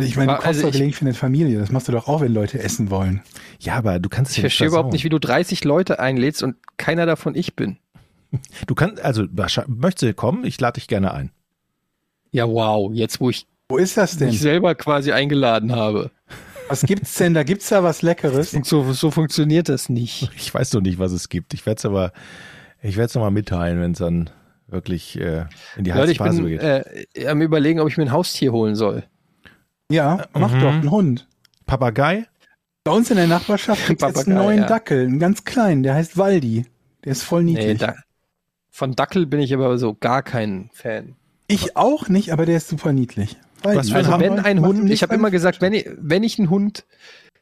Also 0.00 0.08
ich 0.10 0.16
meine, 0.16 0.32
du 0.32 0.36
kochst 0.36 0.46
also 0.46 0.60
doch 0.62 0.68
ich- 0.68 0.72
gelegentlich 0.72 0.96
für 0.96 1.04
eine 1.04 1.14
Familie. 1.14 1.58
Das 1.58 1.70
machst 1.72 1.88
du 1.88 1.92
doch 1.92 2.08
auch, 2.08 2.20
wenn 2.20 2.32
Leute 2.34 2.58
essen 2.62 2.90
wollen. 2.90 3.22
Ja, 3.58 3.74
aber 3.76 3.98
du 3.98 4.08
kannst 4.08 4.32
es 4.32 4.36
Ich 4.36 4.42
ja 4.42 4.48
verstehe 4.48 4.68
überhaupt 4.68 4.92
nicht, 4.92 5.04
wie 5.04 5.08
du 5.08 5.18
30 5.18 5.64
Leute 5.64 5.98
einlädst 6.00 6.42
und 6.42 6.56
keiner 6.76 7.06
davon 7.06 7.34
ich 7.34 7.54
bin. 7.56 7.78
Du 8.66 8.74
kannst, 8.74 9.02
also 9.04 9.24
wahrscheinlich- 9.32 9.76
möchtest 9.80 10.02
du 10.10 10.14
kommen? 10.14 10.44
Ich 10.44 10.60
lade 10.60 10.74
dich 10.74 10.86
gerne 10.88 11.12
ein. 11.12 11.30
Ja, 12.30 12.48
wow, 12.48 12.92
jetzt 12.94 13.20
wo 13.20 13.30
ich 13.30 13.46
Wo 13.68 13.76
ist 13.76 13.96
das 13.96 14.16
denn? 14.18 14.28
mich 14.28 14.38
selber 14.40 14.74
quasi 14.76 15.10
eingeladen 15.12 15.72
habe. 15.74 16.10
Was 16.68 16.82
gibt's 16.82 17.14
denn? 17.16 17.34
Da 17.34 17.42
gibt's 17.42 17.68
da 17.70 17.82
was 17.82 18.02
Leckeres. 18.02 18.54
Und 18.54 18.64
so, 18.66 18.92
so 18.92 19.10
funktioniert 19.10 19.68
das 19.68 19.88
nicht. 19.88 20.30
Ich 20.36 20.54
weiß 20.54 20.72
noch 20.74 20.80
nicht, 20.82 21.00
was 21.00 21.10
es 21.10 21.28
gibt. 21.28 21.54
Ich 21.54 21.66
werde 21.66 21.78
es 21.78 21.84
aber, 21.84 22.12
ich 22.82 22.96
werde 22.96 23.06
es 23.06 23.14
nochmal 23.16 23.32
mitteilen, 23.32 23.80
wenn 23.80 23.92
es 23.92 23.98
dann 23.98 24.30
wirklich 24.68 25.18
äh, 25.18 25.46
in 25.76 25.82
die 25.82 25.90
Leute, 25.90 26.02
heiße 26.02 26.12
ich 26.12 26.18
Phase 26.18 26.42
bin 26.42 26.46
geht. 26.50 26.62
äh, 26.62 27.26
am 27.26 27.42
überlegen, 27.42 27.80
ob 27.80 27.88
ich 27.88 27.96
mir 27.96 28.04
ein 28.04 28.12
Haustier 28.12 28.52
holen 28.52 28.76
soll. 28.76 29.02
Ja, 29.90 30.26
mach 30.32 30.52
Mhm. 30.54 30.60
doch, 30.60 30.72
einen 30.72 30.90
Hund. 30.90 31.28
Papagei? 31.66 32.26
Bei 32.84 32.92
uns 32.92 33.10
in 33.10 33.16
der 33.16 33.26
Nachbarschaft 33.26 33.86
gibt's 33.88 34.02
jetzt 34.04 34.26
einen 34.26 34.36
neuen 34.38 34.60
ja. 34.60 34.66
Dackel, 34.66 35.06
einen 35.06 35.18
ganz 35.18 35.44
kleinen, 35.44 35.82
der 35.82 35.94
heißt 35.94 36.16
Waldi. 36.16 36.64
Der 37.04 37.12
ist 37.12 37.22
voll 37.22 37.42
Nee, 37.44 37.52
niedlich. 37.52 37.78
da, 37.78 37.94
von 38.70 38.94
Dackel 38.94 39.26
bin 39.26 39.40
ich 39.40 39.52
aber 39.52 39.76
so 39.78 39.94
gar 39.94 40.22
kein 40.22 40.70
Fan. 40.72 41.16
ich 41.48 41.76
auch 41.76 42.08
nicht, 42.08 42.32
aber 42.32 42.46
der 42.46 42.56
ist 42.56 42.68
super 42.68 42.92
niedlich. 42.92 43.36
Waldi. 43.62 43.78
Was 43.78 43.90
für 43.90 43.96
Also 43.96 44.18
wenn 44.20 44.38
ein 44.38 44.60
Hund, 44.64 44.90
ich 44.90 45.02
habe 45.02 45.14
immer 45.14 45.30
gesagt, 45.30 45.60
wenn 45.60 45.74
ich, 45.74 45.88
wenn 45.98 46.22
ich 46.22 46.38
einen 46.38 46.48
Hund 46.50 46.86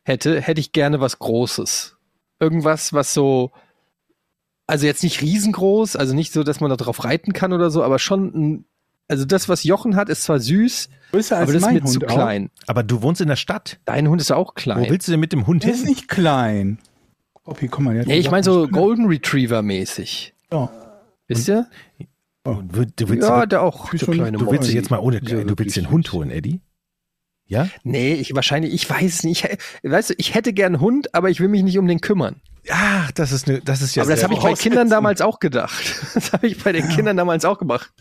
hätte, 0.05 0.41
hätte 0.41 0.61
ich 0.61 0.73
gerne 0.73 1.01
was 1.01 1.19
Großes. 1.19 1.97
Irgendwas, 2.41 2.93
was 2.93 3.13
so, 3.15 3.53
also 4.67 4.87
jetzt 4.87 5.03
nicht 5.03 5.23
riesengroß, 5.23 5.97
also 5.97 6.15
nicht 6.15 6.33
so, 6.33 6.43
dass 6.43 6.61
man 6.61 6.71
da 6.71 6.77
drauf 6.77 7.05
reiten 7.05 7.33
kann 7.33 7.53
oder 7.53 7.71
so, 7.71 7.83
aber 7.85 7.99
schon, 7.99 8.25
ein, 8.35 8.65
also 9.09 9.25
das, 9.25 9.49
was 9.49 9.65
Jochen 9.65 9.97
hat, 9.97 10.09
ist 10.09 10.23
zwar 10.25 10.39
süß, 10.41 10.89
größer 11.11 11.37
als 11.39 11.43
aber 11.45 11.53
das 11.55 11.63
ist 11.63 11.67
mein 11.67 11.75
mir 11.77 11.81
Hund 11.83 11.93
zu 11.93 12.01
auch. 12.03 12.07
klein. 12.07 12.51
Aber 12.67 12.83
du 12.83 13.03
wohnst 13.03 13.21
in 13.21 13.29
der 13.29 13.37
Stadt. 13.37 13.81
Dein 13.85 14.09
Hund 14.09 14.21
ist 14.21 14.31
ja 14.31 14.37
auch 14.37 14.51
Wo 14.51 14.53
klein. 14.55 14.87
willst 14.91 15.09
du 15.09 15.13
denn 15.13 15.21
mit 15.21 15.33
dem 15.33 15.47
Hund 15.47 15.65
Der 15.65 15.71
ist 15.73 15.81
hin? 15.81 15.89
nicht 15.89 16.09
klein. 16.09 16.79
Poppy, 17.45 17.69
guck 17.69 17.81
mal. 17.81 17.95
Nee, 18.05 18.19
ich 18.19 18.31
meine 18.31 18.45
so 18.45 18.69
Golden 18.69 19.07
Retriever 19.07 19.63
mäßig. 19.63 20.35
Ja. 20.53 20.71
Wisst 21.27 21.49
ihr? 21.49 21.67
Du, 22.45 22.63
du 22.97 23.09
willst, 23.09 23.29
Ja, 23.29 23.45
der 23.47 23.63
auch. 23.63 23.91
Schon- 23.95 24.15
kleine 24.15 24.39
du 24.39 24.51
willst 24.51 24.69
dich 24.69 24.75
jetzt 24.75 24.91
mal 24.91 24.99
ohne, 24.99 25.21
Ja, 25.23 25.45
du 25.45 25.55
willst 25.59 25.77
den. 25.77 25.91
Hund 25.91 26.13
holen, 26.13 26.31
Eddie? 26.31 26.61
Ja? 27.47 27.69
Nee, 27.85 28.15
ich 28.15 28.35
wahrscheinlich, 28.35 28.73
ich 28.75 28.89
weiß 28.89 29.15
es 29.15 29.25
nicht. 29.25 29.45
Ich, 29.83 29.91
weißt 29.91 30.11
du, 30.11 30.15
ich 30.19 30.35
hätte 30.35 30.53
gern 30.53 30.75
einen 30.75 30.81
Hund, 30.83 31.15
aber 31.15 31.31
ich 31.31 31.41
will 31.41 31.49
mich 31.49 31.63
nicht 31.63 31.79
um 31.79 31.87
den 31.87 32.01
kümmern. 32.03 32.37
Ach, 32.71 33.11
das 33.13 33.33
ist 33.33 33.49
eine, 33.49 33.61
das 33.61 33.83
ist 33.83 33.95
ja 33.95 34.03
aber 34.03 34.13
das 34.13 34.23
habe 34.25 34.35
ich 34.35 34.41
bei 34.41 34.53
Kindern 34.55 34.89
damals 34.91 35.21
auch 35.21 35.39
gedacht. 35.41 35.95
Das 36.15 36.33
habe 36.33 36.47
ich 36.47 36.63
bei 36.63 36.73
den 36.73 36.89
Kindern 36.89 37.17
damals 37.17 37.45
auch 37.45 37.59
gemacht. 37.59 37.93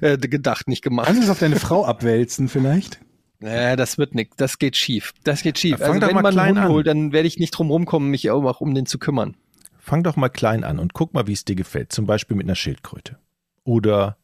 Äh, 0.00 0.16
gedacht, 0.18 0.68
nicht 0.68 0.82
gemacht. 0.82 1.06
Kannst 1.06 1.20
du 1.22 1.24
es 1.24 1.30
auf 1.30 1.38
deine 1.38 1.56
Frau 1.56 1.84
abwälzen 1.84 2.48
vielleicht? 2.48 3.00
Nee, 3.40 3.76
das 3.76 3.98
wird 3.98 4.14
nicht. 4.14 4.32
Das 4.38 4.58
geht 4.58 4.76
schief. 4.76 5.12
Das 5.24 5.42
geht 5.42 5.58
schief. 5.58 5.78
Fang 5.78 5.88
Also 5.88 6.00
doch 6.00 6.08
wenn 6.08 6.14
mal 6.14 6.22
man 6.22 6.32
klein 6.32 6.46
einen 6.48 6.56
Hund 6.58 6.66
an. 6.66 6.72
holt, 6.72 6.86
dann 6.86 7.12
werde 7.12 7.26
ich 7.28 7.38
nicht 7.38 7.50
drum 7.50 7.70
rumkommen, 7.70 8.10
mich 8.10 8.30
auch 8.30 8.60
um 8.60 8.74
den 8.74 8.86
zu 8.86 8.98
kümmern. 8.98 9.36
Fang 9.78 10.02
doch 10.02 10.16
mal 10.16 10.28
klein 10.30 10.64
an 10.64 10.78
und 10.78 10.94
guck 10.94 11.12
mal, 11.12 11.26
wie 11.26 11.32
es 11.32 11.44
dir 11.44 11.56
gefällt. 11.56 11.92
Zum 11.92 12.06
Beispiel 12.06 12.36
mit 12.36 12.46
einer 12.46 12.54
Schildkröte. 12.54 13.18
Oder 13.64 14.16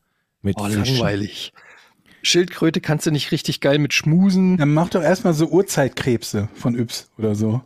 mit 0.42 0.56
Oh, 0.58 0.64
Fischen. 0.64 0.84
langweilig. 0.96 1.52
Schildkröte 2.22 2.80
kannst 2.80 3.04
du 3.06 3.10
nicht 3.10 3.32
richtig 3.32 3.60
geil 3.60 3.78
mit 3.78 3.92
schmusen. 3.94 4.56
Dann 4.56 4.72
mach 4.72 4.88
doch 4.90 5.02
erstmal 5.02 5.34
so 5.34 5.46
Urzeitkrebse 5.48 6.48
von 6.54 6.78
Yps 6.78 7.10
oder 7.18 7.34
so. 7.34 7.62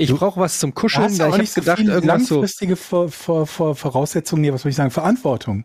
Ich 0.00 0.12
brauche 0.12 0.40
was 0.40 0.58
zum 0.58 0.74
Kuscheln. 0.74 1.12
ich 1.12 1.20
habe 1.20 1.46
so 1.46 1.60
gedacht, 1.60 1.80
irgendwas 1.80 2.26
so. 2.26 2.34
langfristige 2.36 2.76
Vor 2.76 3.08
Vor 3.10 3.46
Vor 3.46 3.74
Voraussetzungen, 3.76 4.42
nee, 4.42 4.52
was 4.52 4.62
soll 4.62 4.70
ich 4.70 4.76
sagen, 4.76 4.90
Verantwortung 4.90 5.64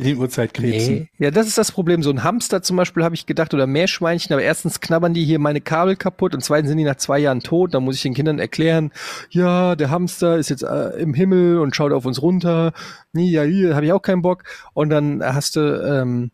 mit 0.00 0.06
den 0.06 0.18
Urzeitkrebsen. 0.18 0.94
Nee. 0.94 1.10
Ja, 1.18 1.30
das 1.30 1.46
ist 1.46 1.58
das 1.58 1.72
Problem. 1.72 2.02
So 2.02 2.10
ein 2.10 2.24
Hamster 2.24 2.62
zum 2.62 2.78
Beispiel 2.78 3.04
habe 3.04 3.14
ich 3.14 3.26
gedacht 3.26 3.52
oder 3.52 3.66
Meerschweinchen, 3.66 4.32
aber 4.32 4.42
erstens 4.42 4.80
knabbern 4.80 5.12
die 5.12 5.24
hier 5.24 5.38
meine 5.38 5.60
Kabel 5.60 5.94
kaputt 5.94 6.34
und 6.34 6.42
zweitens 6.42 6.70
sind 6.70 6.78
die 6.78 6.84
nach 6.84 6.96
zwei 6.96 7.18
Jahren 7.18 7.40
tot. 7.40 7.74
Da 7.74 7.80
muss 7.80 7.96
ich 7.96 8.02
den 8.02 8.14
Kindern 8.14 8.38
erklären, 8.38 8.92
ja, 9.28 9.76
der 9.76 9.90
Hamster 9.90 10.38
ist 10.38 10.48
jetzt 10.48 10.62
äh, 10.62 10.98
im 10.98 11.12
Himmel 11.12 11.58
und 11.58 11.76
schaut 11.76 11.92
auf 11.92 12.06
uns 12.06 12.22
runter. 12.22 12.72
Nee, 13.12 13.28
ja, 13.28 13.42
hier 13.42 13.74
habe 13.74 13.84
ich 13.84 13.92
auch 13.92 14.00
keinen 14.00 14.22
Bock. 14.22 14.44
Und 14.72 14.88
dann 14.88 15.22
hast 15.22 15.56
du 15.56 15.60
ähm, 15.60 16.30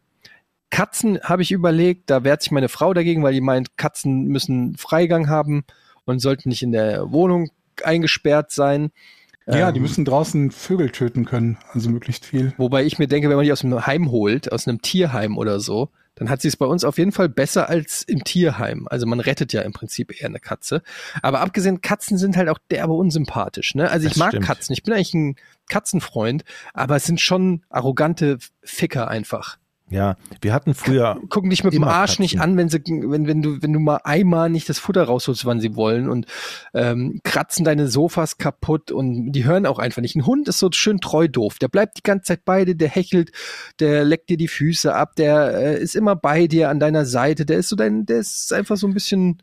Katzen, 0.71 1.19
habe 1.23 1.43
ich 1.43 1.51
überlegt, 1.51 2.09
da 2.11 2.23
wehrt 2.23 2.43
sich 2.43 2.53
meine 2.53 2.69
Frau 2.69 2.95
dagegen, 2.95 3.25
weil 3.25 3.35
die 3.35 3.41
meint, 3.41 3.77
Katzen 3.77 4.27
müssen 4.27 4.77
Freigang 4.77 5.29
haben 5.29 5.65
und 6.07 6.21
sollten 6.21 6.49
nicht 6.49 6.63
in 6.63 6.73
der 6.73 7.13
Wohnung 7.13 7.51
eingesperrt 7.85 8.51
sein. 8.51 8.91
Ja, 9.47 9.71
die 9.71 9.79
Ähm, 9.79 9.83
müssen 9.83 10.05
draußen 10.05 10.51
Vögel 10.51 10.91
töten 10.91 11.25
können, 11.25 11.59
also 11.73 11.89
möglichst 11.91 12.25
viel. 12.25 12.53
Wobei 12.57 12.85
ich 12.85 12.99
mir 12.99 13.07
denke, 13.07 13.29
wenn 13.29 13.37
man 13.37 13.45
die 13.45 13.53
aus 13.53 13.65
einem 13.65 13.87
Heim 13.87 14.11
holt, 14.11 14.51
aus 14.51 14.67
einem 14.67 14.83
Tierheim 14.83 15.39
oder 15.39 15.61
so, 15.61 15.91
dann 16.17 16.31
hat 16.31 16.41
sie 16.41 16.49
es 16.49 16.57
bei 16.57 16.67
uns 16.67 16.83
auf 16.83 16.99
jeden 16.99 17.13
Fall 17.13 17.29
besser 17.29 17.69
als 17.69 18.03
im 18.03 18.25
Tierheim. 18.25 18.89
Also 18.91 19.07
man 19.07 19.21
rettet 19.21 19.53
ja 19.53 19.61
im 19.63 19.73
Prinzip 19.73 20.19
eher 20.19 20.29
eine 20.29 20.41
Katze. 20.41 20.83
Aber 21.23 21.41
abgesehen, 21.41 21.81
Katzen 21.83 22.17
sind 22.19 22.37
halt 22.37 22.49
auch 22.49 22.59
derbe 22.71 22.95
unsympathisch. 22.95 23.75
Ne? 23.75 23.89
Also 23.91 24.07
ich 24.07 24.15
Das 24.15 24.19
mag 24.19 24.29
stimmt. 24.31 24.47
Katzen. 24.47 24.73
Ich 24.73 24.83
bin 24.83 24.95
eigentlich 24.95 25.15
ein 25.15 25.37
Katzenfreund, 25.69 26.45
aber 26.73 26.97
es 26.97 27.05
sind 27.05 27.21
schon 27.21 27.63
arrogante 27.69 28.39
Ficker 28.63 29.09
einfach. 29.09 29.59
Ja, 29.89 30.17
wir 30.41 30.53
hatten 30.53 30.75
früher, 30.75 31.21
Gucken 31.29 31.51
dich 31.51 31.63
mit 31.63 31.73
dem 31.73 31.85
Arsch 31.85 32.13
Katzen. 32.13 32.23
nicht 32.23 32.41
an, 32.41 32.57
wenn 32.57 32.69
sie, 32.69 32.83
wenn, 32.85 33.29
wenn 33.29 33.41
du, 33.41 33.63
wenn 33.63 33.73
du 33.73 33.79
mal 33.79 34.01
einmal 34.03 34.51
nicht 34.51 34.69
das 34.69 34.81
Futter 34.81 35.05
rausholst, 35.05 35.45
wann 35.45 35.61
sie 35.61 35.77
wollen 35.77 36.09
und 36.09 36.27
ähm, 36.75 37.21
kratzen 37.23 37.65
deine 37.65 37.87
Sofas 37.87 38.37
kaputt 38.37 38.91
und 38.91 39.31
die 39.31 39.45
hören 39.45 39.65
auch 39.65 39.79
einfach 39.79 40.03
nicht. 40.03 40.17
Ein 40.17 40.27
Hund 40.27 40.49
ist 40.49 40.59
so 40.59 40.71
schön 40.73 41.01
treu 41.01 41.29
doof. 41.29 41.59
Der 41.61 41.69
bleibt 41.69 41.99
die 41.99 42.03
ganze 42.03 42.25
Zeit 42.25 42.45
bei 42.45 42.65
dir, 42.65 42.75
der 42.75 42.89
hechelt, 42.89 43.31
der 43.79 44.05
leckt 44.05 44.29
dir 44.29 44.37
die 44.37 44.49
Füße 44.49 44.93
ab, 44.93 45.15
der 45.15 45.55
äh, 45.55 45.81
ist 45.81 45.95
immer 45.95 46.17
bei 46.17 46.49
dir 46.49 46.69
an 46.69 46.81
deiner 46.81 47.05
Seite, 47.05 47.47
der 47.47 47.59
ist 47.59 47.69
so 47.69 47.77
dein, 47.77 48.07
der 48.07 48.19
ist 48.19 48.53
einfach 48.53 48.77
so 48.77 48.89
ein 48.89 48.95
bisschen 48.95 49.41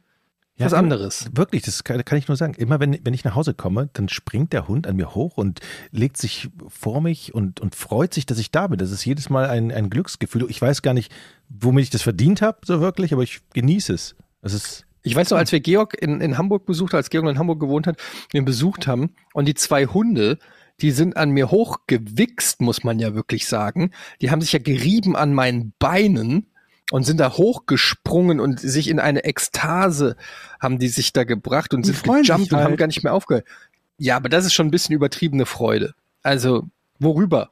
Ja, 0.58 0.68
was 0.68 0.74
anderes. 0.74 1.30
Wirklich, 1.34 1.64
das 1.64 1.84
kann, 1.84 2.06
kann 2.06 2.18
ich 2.18 2.28
nur 2.28 2.38
sagen. 2.38 2.54
Immer 2.54 2.80
wenn, 2.80 3.00
wenn 3.04 3.14
ich 3.16 3.24
nach 3.24 3.34
Hause 3.34 3.56
komme, 3.56 3.90
dann 3.94 4.08
springt 4.08 4.54
der 4.54 4.68
Hund 4.68 4.86
an 4.86 4.96
mir 4.96 5.16
hoch 5.16 5.38
und 5.38 5.62
legt 5.90 6.18
sich 6.18 6.50
vor 6.68 7.02
mich 7.02 7.34
und, 7.34 7.60
und 7.60 7.76
freut 7.76 8.14
sich, 8.14 8.28
dass 8.28 8.38
ich 8.38 8.52
da 8.52 8.68
bin. 8.68 8.78
Das 8.78 8.92
ist 8.92 9.04
jedes 9.04 9.32
Mal 9.32 9.48
ein, 9.48 9.72
ein 9.72 9.90
Glücksgefühl. 9.90 10.46
Ich 10.50 10.62
weiß 10.62 10.84
gar 10.84 10.94
nicht, 10.94 11.12
womit 11.50 11.86
ich 11.86 11.90
das 11.90 12.04
verdient 12.04 12.44
habe, 12.44 12.60
so 12.66 12.82
wirklich, 12.82 13.14
aber 13.14 13.24
ich 13.24 13.40
genieße 13.54 13.94
es. 13.94 14.16
Es 14.42 14.54
ist, 14.54 14.86
Ich 15.02 15.16
weiß 15.16 15.32
noch, 15.32 15.40
als 15.40 15.52
wir 15.52 15.60
Georg 15.60 16.00
in, 16.00 16.22
in 16.22 16.38
Hamburg 16.38 16.68
besucht, 16.68 16.94
als 16.94 17.10
Georg 17.10 17.28
in 17.28 17.40
Hamburg 17.40 17.60
gewohnt 17.60 17.88
hat, 17.88 17.98
wir 18.30 18.40
ihn 18.40 18.46
besucht 18.46 18.86
haben 18.86 19.16
und 19.34 19.48
die 19.48 19.56
zwei 19.56 19.88
Hunde, 19.88 20.38
die 20.82 20.92
sind 20.92 21.18
an 21.18 21.32
mir 21.32 21.50
hochgewichst, 21.50 22.62
muss 22.62 22.84
man 22.84 23.00
ja 23.00 23.16
wirklich 23.16 23.48
sagen. 23.48 23.92
Die 24.22 24.30
haben 24.30 24.42
sich 24.42 24.54
ja 24.54 24.60
gerieben 24.60 25.16
an 25.16 25.34
meinen 25.34 25.74
Beinen 25.80 26.48
und 26.92 27.04
sind 27.04 27.18
da 27.20 27.34
hochgesprungen 27.34 28.40
und 28.40 28.60
sich 28.60 28.88
in 28.90 29.00
eine 29.00 29.24
Ekstase 29.24 30.16
haben 30.60 30.80
die 30.80 30.88
sich 30.90 31.14
da 31.14 31.24
gebracht 31.24 31.74
und 31.74 31.84
Die 31.86 31.92
sind 31.92 31.98
freuen 32.06 32.24
sich 32.24 32.28
gejumpt 32.34 32.54
und 32.54 32.60
haben 32.60 32.70
halt. 32.72 32.80
gar 32.80 32.88
nicht 32.88 33.04
mehr 33.04 33.14
aufgehört. 33.14 33.46
Ja, 33.98 34.16
aber 34.18 34.30
das 34.30 34.46
ist 34.46 34.54
schon 34.54 34.68
ein 34.68 34.72
bisschen 34.72 34.96
übertriebene 34.96 35.46
Freude. 35.46 35.94
Also, 36.24 36.68
worüber? 37.00 37.52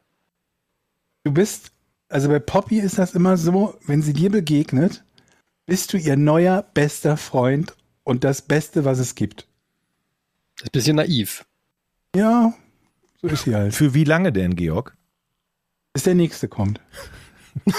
Du 1.24 1.32
bist, 1.32 1.72
also 2.10 2.30
bei 2.30 2.40
Poppy 2.40 2.80
ist 2.80 2.98
das 2.98 3.14
immer 3.14 3.38
so, 3.38 3.78
wenn 3.86 4.02
sie 4.02 4.14
dir 4.14 4.32
begegnet, 4.32 5.04
bist 5.66 5.94
du 5.94 5.98
ihr 5.98 6.18
neuer 6.18 6.64
bester 6.74 7.16
Freund 7.16 7.76
und 8.04 8.24
das 8.24 8.42
Beste, 8.42 8.86
was 8.86 9.00
es 9.00 9.16
gibt. 9.16 9.48
Das 10.58 10.64
ist 10.64 10.68
ein 10.68 10.72
bisschen 10.72 10.96
naiv. 10.98 11.46
Ja, 12.16 12.54
so 13.22 13.28
ist 13.28 13.44
sie 13.44 13.56
halt. 13.56 13.74
für 13.76 13.94
wie 13.94 14.04
lange 14.04 14.32
denn, 14.34 14.56
Georg? 14.56 14.96
Bis 15.94 16.04
der 16.04 16.16
nächste 16.16 16.48
kommt. 16.48 16.82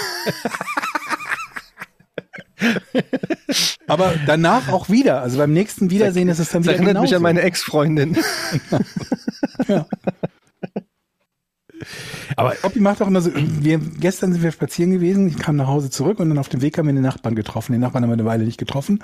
Aber 3.87 4.13
danach 4.25 4.69
auch 4.69 4.89
wieder. 4.89 5.21
Also 5.21 5.37
beim 5.37 5.53
nächsten 5.53 5.89
Wiedersehen 5.89 6.29
ist 6.29 6.39
es 6.39 6.49
dann 6.49 6.63
Das 6.63 6.73
wieder 6.73 6.83
erinnert 6.83 7.01
mich 7.01 7.11
genauso. 7.11 7.15
an 7.17 7.21
meine 7.23 7.41
Ex-Freundin. 7.41 8.17
Aber 12.35 12.51
Poppy 12.51 12.79
macht 12.79 13.01
auch 13.01 13.07
immer 13.07 13.21
so, 13.21 13.31
wir, 13.35 13.77
gestern 13.79 14.33
sind 14.33 14.43
wir 14.43 14.51
spazieren 14.51 14.91
gewesen, 14.91 15.27
ich 15.27 15.37
kam 15.37 15.55
nach 15.55 15.67
Hause 15.67 15.89
zurück 15.89 16.19
und 16.19 16.29
dann 16.29 16.37
auf 16.37 16.49
dem 16.49 16.61
Weg 16.61 16.77
haben 16.77 16.87
wir 16.87 16.93
den 16.93 17.03
Nachbarn 17.03 17.35
getroffen. 17.35 17.73
Den 17.73 17.81
Nachbarn 17.81 18.03
haben 18.03 18.09
wir 18.09 18.13
eine 18.13 18.25
Weile 18.25 18.45
nicht 18.45 18.57
getroffen. 18.57 19.03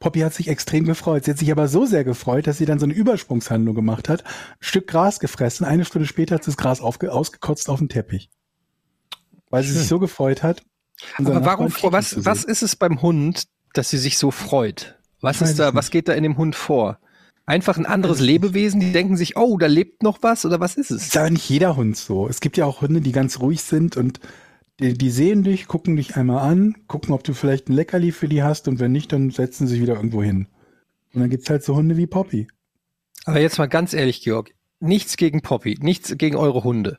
Poppy 0.00 0.20
hat 0.20 0.34
sich 0.34 0.48
extrem 0.48 0.84
gefreut. 0.84 1.24
Sie 1.24 1.30
hat 1.30 1.38
sich 1.38 1.50
aber 1.52 1.68
so 1.68 1.86
sehr 1.86 2.04
gefreut, 2.04 2.46
dass 2.46 2.58
sie 2.58 2.66
dann 2.66 2.78
so 2.78 2.84
eine 2.84 2.94
Übersprungshandlung 2.94 3.74
gemacht 3.74 4.08
hat, 4.08 4.24
ein 4.24 4.28
Stück 4.60 4.86
Gras 4.86 5.20
gefressen, 5.20 5.64
eine 5.64 5.84
Stunde 5.84 6.06
später 6.06 6.34
hat 6.36 6.44
sie 6.44 6.50
das 6.50 6.56
Gras 6.56 6.80
aufge 6.80 7.12
ausgekotzt 7.12 7.68
auf 7.68 7.78
den 7.78 7.88
Teppich. 7.88 8.30
Weil 9.50 9.62
sie 9.62 9.72
sich 9.72 9.86
so 9.86 9.98
gefreut 9.98 10.42
hat. 10.42 10.62
Aber 11.16 11.44
warum, 11.44 11.72
was, 11.82 12.24
was 12.24 12.44
ist 12.44 12.62
es 12.62 12.76
beim 12.76 13.02
Hund, 13.02 13.44
dass 13.72 13.90
sie 13.90 13.98
sich 13.98 14.18
so 14.18 14.30
freut? 14.30 14.98
Was 15.20 15.40
ist 15.40 15.58
da, 15.58 15.74
was 15.74 15.90
geht 15.90 16.08
da 16.08 16.12
in 16.12 16.22
dem 16.22 16.36
Hund 16.36 16.54
vor? 16.54 16.98
Einfach 17.46 17.76
ein 17.76 17.86
anderes 17.86 18.20
Lebewesen, 18.20 18.80
die 18.80 18.92
denken 18.92 19.16
sich, 19.16 19.36
oh, 19.36 19.58
da 19.58 19.66
lebt 19.66 20.02
noch 20.02 20.22
was 20.22 20.44
oder 20.46 20.60
was 20.60 20.76
ist 20.76 20.90
es? 20.90 21.06
Ist 21.06 21.16
aber 21.16 21.30
nicht 21.30 21.48
jeder 21.48 21.76
Hund 21.76 21.96
so. 21.96 22.28
Es 22.28 22.40
gibt 22.40 22.56
ja 22.56 22.64
auch 22.64 22.80
Hunde, 22.80 23.00
die 23.00 23.12
ganz 23.12 23.40
ruhig 23.40 23.62
sind 23.62 23.96
und 23.96 24.20
die, 24.80 24.94
die 24.94 25.10
sehen 25.10 25.44
dich, 25.44 25.66
gucken 25.66 25.96
dich 25.96 26.16
einmal 26.16 26.50
an, 26.50 26.74
gucken, 26.86 27.14
ob 27.14 27.22
du 27.22 27.34
vielleicht 27.34 27.68
ein 27.68 27.74
Leckerli 27.74 28.12
für 28.12 28.28
die 28.28 28.42
hast 28.42 28.66
und 28.68 28.80
wenn 28.80 28.92
nicht, 28.92 29.12
dann 29.12 29.30
setzen 29.30 29.66
sie 29.66 29.74
sich 29.74 29.82
wieder 29.82 29.94
irgendwo 29.94 30.22
hin. 30.22 30.48
Und 31.12 31.20
dann 31.20 31.30
gibt's 31.30 31.48
halt 31.48 31.62
so 31.62 31.76
Hunde 31.76 31.96
wie 31.96 32.06
Poppy. 32.06 32.48
Aber 33.24 33.40
jetzt 33.40 33.58
mal 33.58 33.66
ganz 33.66 33.92
ehrlich, 33.92 34.22
Georg, 34.22 34.50
nichts 34.80 35.16
gegen 35.16 35.42
Poppy, 35.42 35.78
nichts 35.80 36.16
gegen 36.16 36.36
eure 36.36 36.64
Hunde. 36.64 36.98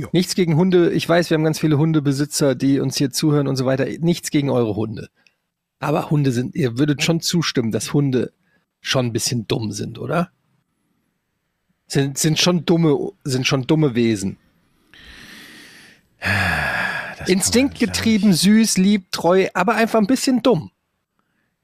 Ja. 0.00 0.08
Nichts 0.12 0.34
gegen 0.34 0.56
Hunde. 0.56 0.92
Ich 0.92 1.08
weiß, 1.08 1.30
wir 1.30 1.36
haben 1.36 1.44
ganz 1.44 1.58
viele 1.58 1.78
Hundebesitzer, 1.78 2.54
die 2.54 2.80
uns 2.80 2.96
hier 2.96 3.10
zuhören 3.10 3.48
und 3.48 3.56
so 3.56 3.66
weiter. 3.66 3.86
Nichts 4.00 4.30
gegen 4.30 4.50
eure 4.50 4.76
Hunde. 4.76 5.08
Aber 5.78 6.10
Hunde 6.10 6.32
sind, 6.32 6.54
ihr 6.54 6.78
würdet 6.78 7.02
schon 7.02 7.20
zustimmen, 7.20 7.70
dass 7.70 7.92
Hunde 7.92 8.32
schon 8.80 9.06
ein 9.06 9.12
bisschen 9.12 9.46
dumm 9.46 9.72
sind, 9.72 9.98
oder? 9.98 10.30
Sind, 11.86 12.18
sind 12.18 12.38
schon 12.38 12.64
dumme, 12.64 13.12
sind 13.24 13.46
schon 13.46 13.66
dumme 13.66 13.94
Wesen. 13.94 14.38
Das 17.18 17.28
Instinktgetrieben, 17.28 18.32
süß, 18.32 18.78
lieb, 18.78 19.12
treu, 19.12 19.48
aber 19.54 19.74
einfach 19.74 20.00
ein 20.00 20.06
bisschen 20.06 20.42
dumm. 20.42 20.70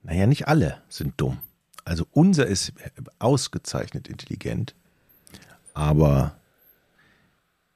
Naja, 0.03 0.27
nicht 0.27 0.49
alle 0.49 0.83
sind 0.89 1.15
dumm. 1.17 1.39
Also 1.85 2.07
unser 2.13 2.47
ist 2.47 2.73
ausgezeichnet 3.19 4.09
intelligent, 4.09 4.75
aber 5.75 6.37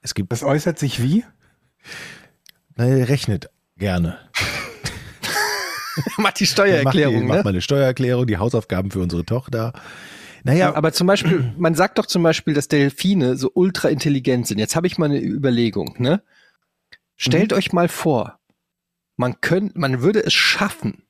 es 0.07 0.15
gibt, 0.15 0.31
Das 0.31 0.43
äußert 0.43 0.79
sich 0.79 1.01
wie? 1.01 1.23
naja, 2.75 2.95
er 2.97 3.09
rechnet 3.09 3.49
gerne. 3.77 4.17
Macht 6.17 6.39
die 6.39 6.43
Er 6.43 6.47
Steuererklärung, 6.47 7.13
macht, 7.15 7.23
die, 7.23 7.27
ne? 7.27 7.33
macht 7.35 7.43
mal 7.45 7.49
eine 7.51 7.61
Steuererklärung, 7.61 8.27
die 8.27 8.37
Hausaufgaben 8.37 8.91
für 8.91 8.99
unsere 8.99 9.25
Tochter. 9.25 9.73
Naja, 10.43 10.73
Aber 10.75 10.93
zum 10.93 11.07
Beispiel, 11.07 11.53
man 11.57 11.75
sagt 11.75 11.97
doch 11.97 12.05
zum 12.05 12.23
Beispiel, 12.23 12.53
dass 12.53 12.67
Delfine 12.67 13.35
so 13.35 13.51
ultra 13.53 13.89
intelligent 13.89 14.47
sind. 14.47 14.59
Jetzt 14.59 14.75
habe 14.75 14.87
ich 14.87 14.97
mal 14.97 15.05
eine 15.05 15.19
Überlegung, 15.21 15.95
ne? 15.97 16.21
Stellt 17.15 17.51
euch 17.51 17.73
mal 17.73 17.87
vor, 17.89 18.39
man 19.15 19.41
könnt, 19.41 19.75
man 19.75 20.01
würde 20.01 20.23
es 20.23 20.33
schaffen, 20.33 21.03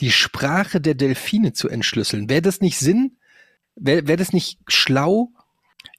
die 0.00 0.10
Sprache 0.10 0.80
der 0.80 0.94
Delfine 0.94 1.52
zu 1.52 1.68
entschlüsseln. 1.68 2.28
Wäre 2.30 2.42
das 2.42 2.60
nicht 2.60 2.78
Sinn? 2.78 3.18
Wäre 3.76 4.08
wär 4.08 4.16
das 4.16 4.32
nicht 4.32 4.58
schlau, 4.66 5.30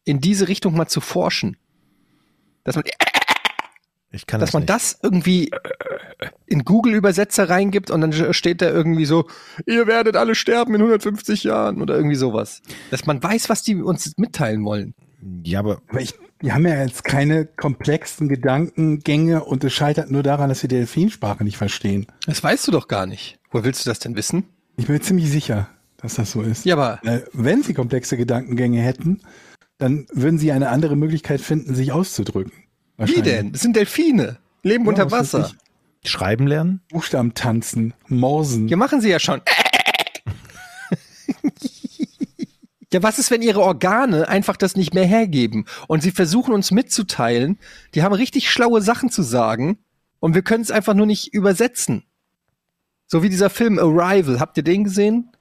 in 0.03 0.19
diese 0.19 0.47
Richtung 0.47 0.75
mal 0.75 0.88
zu 0.88 0.99
forschen? 1.01 1.57
Dass 2.68 2.76
man, 2.76 2.84
ich 4.11 4.28
kann 4.28 4.39
dass 4.39 4.49
das 4.49 4.53
man 4.53 4.61
nicht. 4.61 4.70
das 4.70 4.99
irgendwie 5.01 5.51
in 6.45 6.63
Google-Übersetzer 6.65 7.49
reingibt 7.49 7.91
und 7.91 8.01
dann 8.01 8.34
steht 8.34 8.61
da 8.61 8.70
irgendwie 8.70 9.05
so, 9.05 9.28
ihr 9.65 9.88
werdet 9.88 10.15
alle 10.15 10.36
sterben 10.36 10.76
in 10.76 10.82
150 10.82 11.43
Jahren 11.43 11.82
oder 11.82 11.95
irgendwie 11.95 12.15
sowas. 12.15 12.61
Dass 12.91 13.05
man 13.05 13.22
weiß, 13.22 13.49
was 13.49 13.63
die 13.63 13.76
uns 13.76 14.13
mitteilen 14.18 14.63
wollen. 14.65 14.93
Ja, 15.43 15.59
aber 15.59 15.82
Aber 15.89 15.99
ich, 16.01 16.13
die 16.41 16.51
haben 16.51 16.65
ja 16.68 16.82
jetzt 16.82 17.03
keine 17.03 17.45
komplexen 17.45 18.30
Gedankengänge 18.30 19.43
und 19.43 19.63
es 19.63 19.74
scheitert 19.74 20.11
nur 20.11 20.24
daran, 20.24 20.49
dass 20.49 20.59
sie 20.59 20.68
die 20.68 20.76
Delfinsprache 20.76 21.43
nicht 21.43 21.57
verstehen. 21.57 22.05
Das 22.26 22.43
weißt 22.43 22.68
du 22.68 22.72
doch 22.72 22.88
gar 22.88 23.05
nicht. 23.05 23.39
Woher 23.51 23.65
willst 23.65 23.86
du 23.86 23.89
das 23.89 23.99
denn 23.99 24.15
wissen? 24.15 24.43
Ich 24.78 24.86
bin 24.88 24.95
mir 24.95 25.01
ziemlich 25.01 25.30
sicher, 25.30 25.70
dass 25.97 26.15
das 26.15 26.32
so 26.32 26.41
ist. 26.41 26.65
Ja, 26.65 26.76
aber 26.76 26.99
Äh, 27.03 27.22
Wenn 27.34 27.63
sie 27.63 27.74
komplexe 27.74 28.15
Gedankengänge 28.18 28.80
hätten, 28.82 29.22
dann 29.78 30.07
würden 30.11 30.38
sie 30.39 30.51
eine 30.51 30.69
andere 30.69 30.95
Möglichkeit 30.95 31.41
finden, 31.41 31.75
sich 31.75 31.91
auszudrücken. 31.91 32.51
wie 32.97 33.21
denn? 33.21 33.51
Das 33.51 33.61
sind 33.61 33.75
Delfine. 33.75 34.38
Leben 34.63 34.86
Ja, 34.86 34.89
unter 34.89 35.11
Wasser. 35.11 35.51
schreiben 36.03 36.47
lernen? 36.47 36.82
Buchstaben 36.89 37.34
tanzen, 37.34 37.93
morsen. 38.07 38.67
Ja, 38.67 38.78
machen 38.78 39.01
sie 39.01 39.09
ja 39.09 39.19
schon. 39.19 39.41
Ja, 42.93 43.03
was 43.03 43.19
ist, 43.19 43.32
wenn 43.32 43.41
ihre 43.41 43.59
Organe 43.59 44.30
einfach 44.30 44.55
das 44.55 44.78
nicht 44.78 44.93
mehr 44.93 45.03
hergeben 45.05 45.65
und 45.88 46.01
sie 46.01 46.11
versuchen 46.11 46.53
uns 46.53 46.71
mitzuteilen, 46.71 47.59
die 47.93 48.01
haben 48.01 48.13
richtig 48.13 48.49
schlaue 48.49 48.82
Sachen 48.82 49.09
zu 49.09 49.23
sagen 49.23 49.78
und 50.21 50.36
wir 50.36 50.41
können 50.41 50.61
es 50.63 50.71
einfach 50.71 50.93
nur 50.93 51.05
nicht 51.05 51.34
übersetzen. 51.34 52.03
So 53.05 53.23
wie 53.23 53.30
dieser 53.30 53.49
Film 53.49 53.78
Arrival, 53.78 54.39
habt 54.39 54.55
ihr 54.55 54.63
den 54.63 54.86
gesehen? 54.86 55.32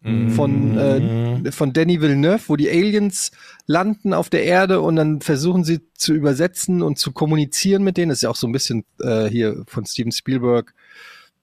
Von, 0.00 0.78
äh, 0.78 1.50
von 1.50 1.72
Danny 1.72 2.00
Villeneuve, 2.00 2.44
wo 2.46 2.56
die 2.56 2.70
Aliens 2.70 3.32
landen 3.66 4.14
auf 4.14 4.30
der 4.30 4.44
Erde 4.44 4.80
und 4.80 4.94
dann 4.94 5.20
versuchen 5.20 5.64
sie 5.64 5.80
zu 5.94 6.14
übersetzen 6.14 6.82
und 6.82 7.00
zu 7.00 7.10
kommunizieren 7.10 7.82
mit 7.82 7.96
denen. 7.96 8.10
Das 8.10 8.18
ist 8.18 8.22
ja 8.22 8.30
auch 8.30 8.36
so 8.36 8.46
ein 8.46 8.52
bisschen 8.52 8.84
äh, 9.00 9.26
hier 9.26 9.64
von 9.66 9.84
Steven 9.86 10.12
Spielberg, 10.12 10.72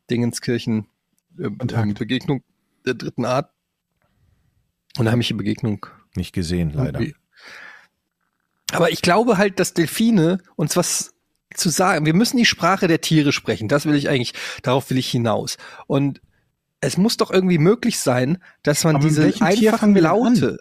Dingenskirchen, 0.09 0.87
äh. 1.37 1.49
Begegnung 1.49 2.43
der 2.85 2.93
dritten 2.93 3.25
Art. 3.25 3.51
Unheimliche 4.97 5.33
Begegnung. 5.33 5.85
Nicht 6.15 6.31
gesehen, 6.31 6.71
leider. 6.73 7.01
Irgendwie. 7.01 7.15
Aber 8.71 8.89
ich 8.89 9.01
glaube 9.01 9.37
halt, 9.37 9.59
dass 9.59 9.73
Delfine 9.73 10.39
uns 10.55 10.77
was 10.77 11.13
zu 11.53 11.69
sagen. 11.69 12.05
Wir 12.05 12.13
müssen 12.13 12.37
die 12.37 12.45
Sprache 12.45 12.87
der 12.87 13.01
Tiere 13.01 13.31
sprechen. 13.31 13.67
Das 13.67 13.85
will 13.85 13.95
ich 13.95 14.09
eigentlich, 14.09 14.33
darauf 14.63 14.89
will 14.89 14.97
ich 14.97 15.09
hinaus. 15.09 15.57
Und 15.87 16.21
es 16.85 16.97
muss 16.97 17.17
doch 17.17 17.31
irgendwie 17.31 17.57
möglich 17.57 17.99
sein, 17.99 18.37
dass 18.63 18.83
man 18.83 18.97
Aber 18.97 19.05
diese 19.05 19.33
einfachen? 19.41 19.95
Laute 19.95 20.59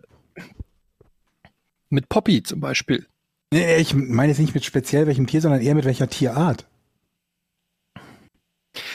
mit 1.91 2.09
Poppy 2.09 2.43
zum 2.43 2.61
Beispiel. 2.61 3.07
Nee, 3.53 3.77
ich 3.77 3.95
meine 3.95 4.33
jetzt 4.33 4.41
nicht 4.41 4.55
mit 4.55 4.65
speziell 4.65 5.07
welchem 5.07 5.27
Tier, 5.27 5.41
sondern 5.41 5.61
eher 5.61 5.75
mit 5.75 5.85
welcher 5.85 6.09
Tierart. 6.09 6.67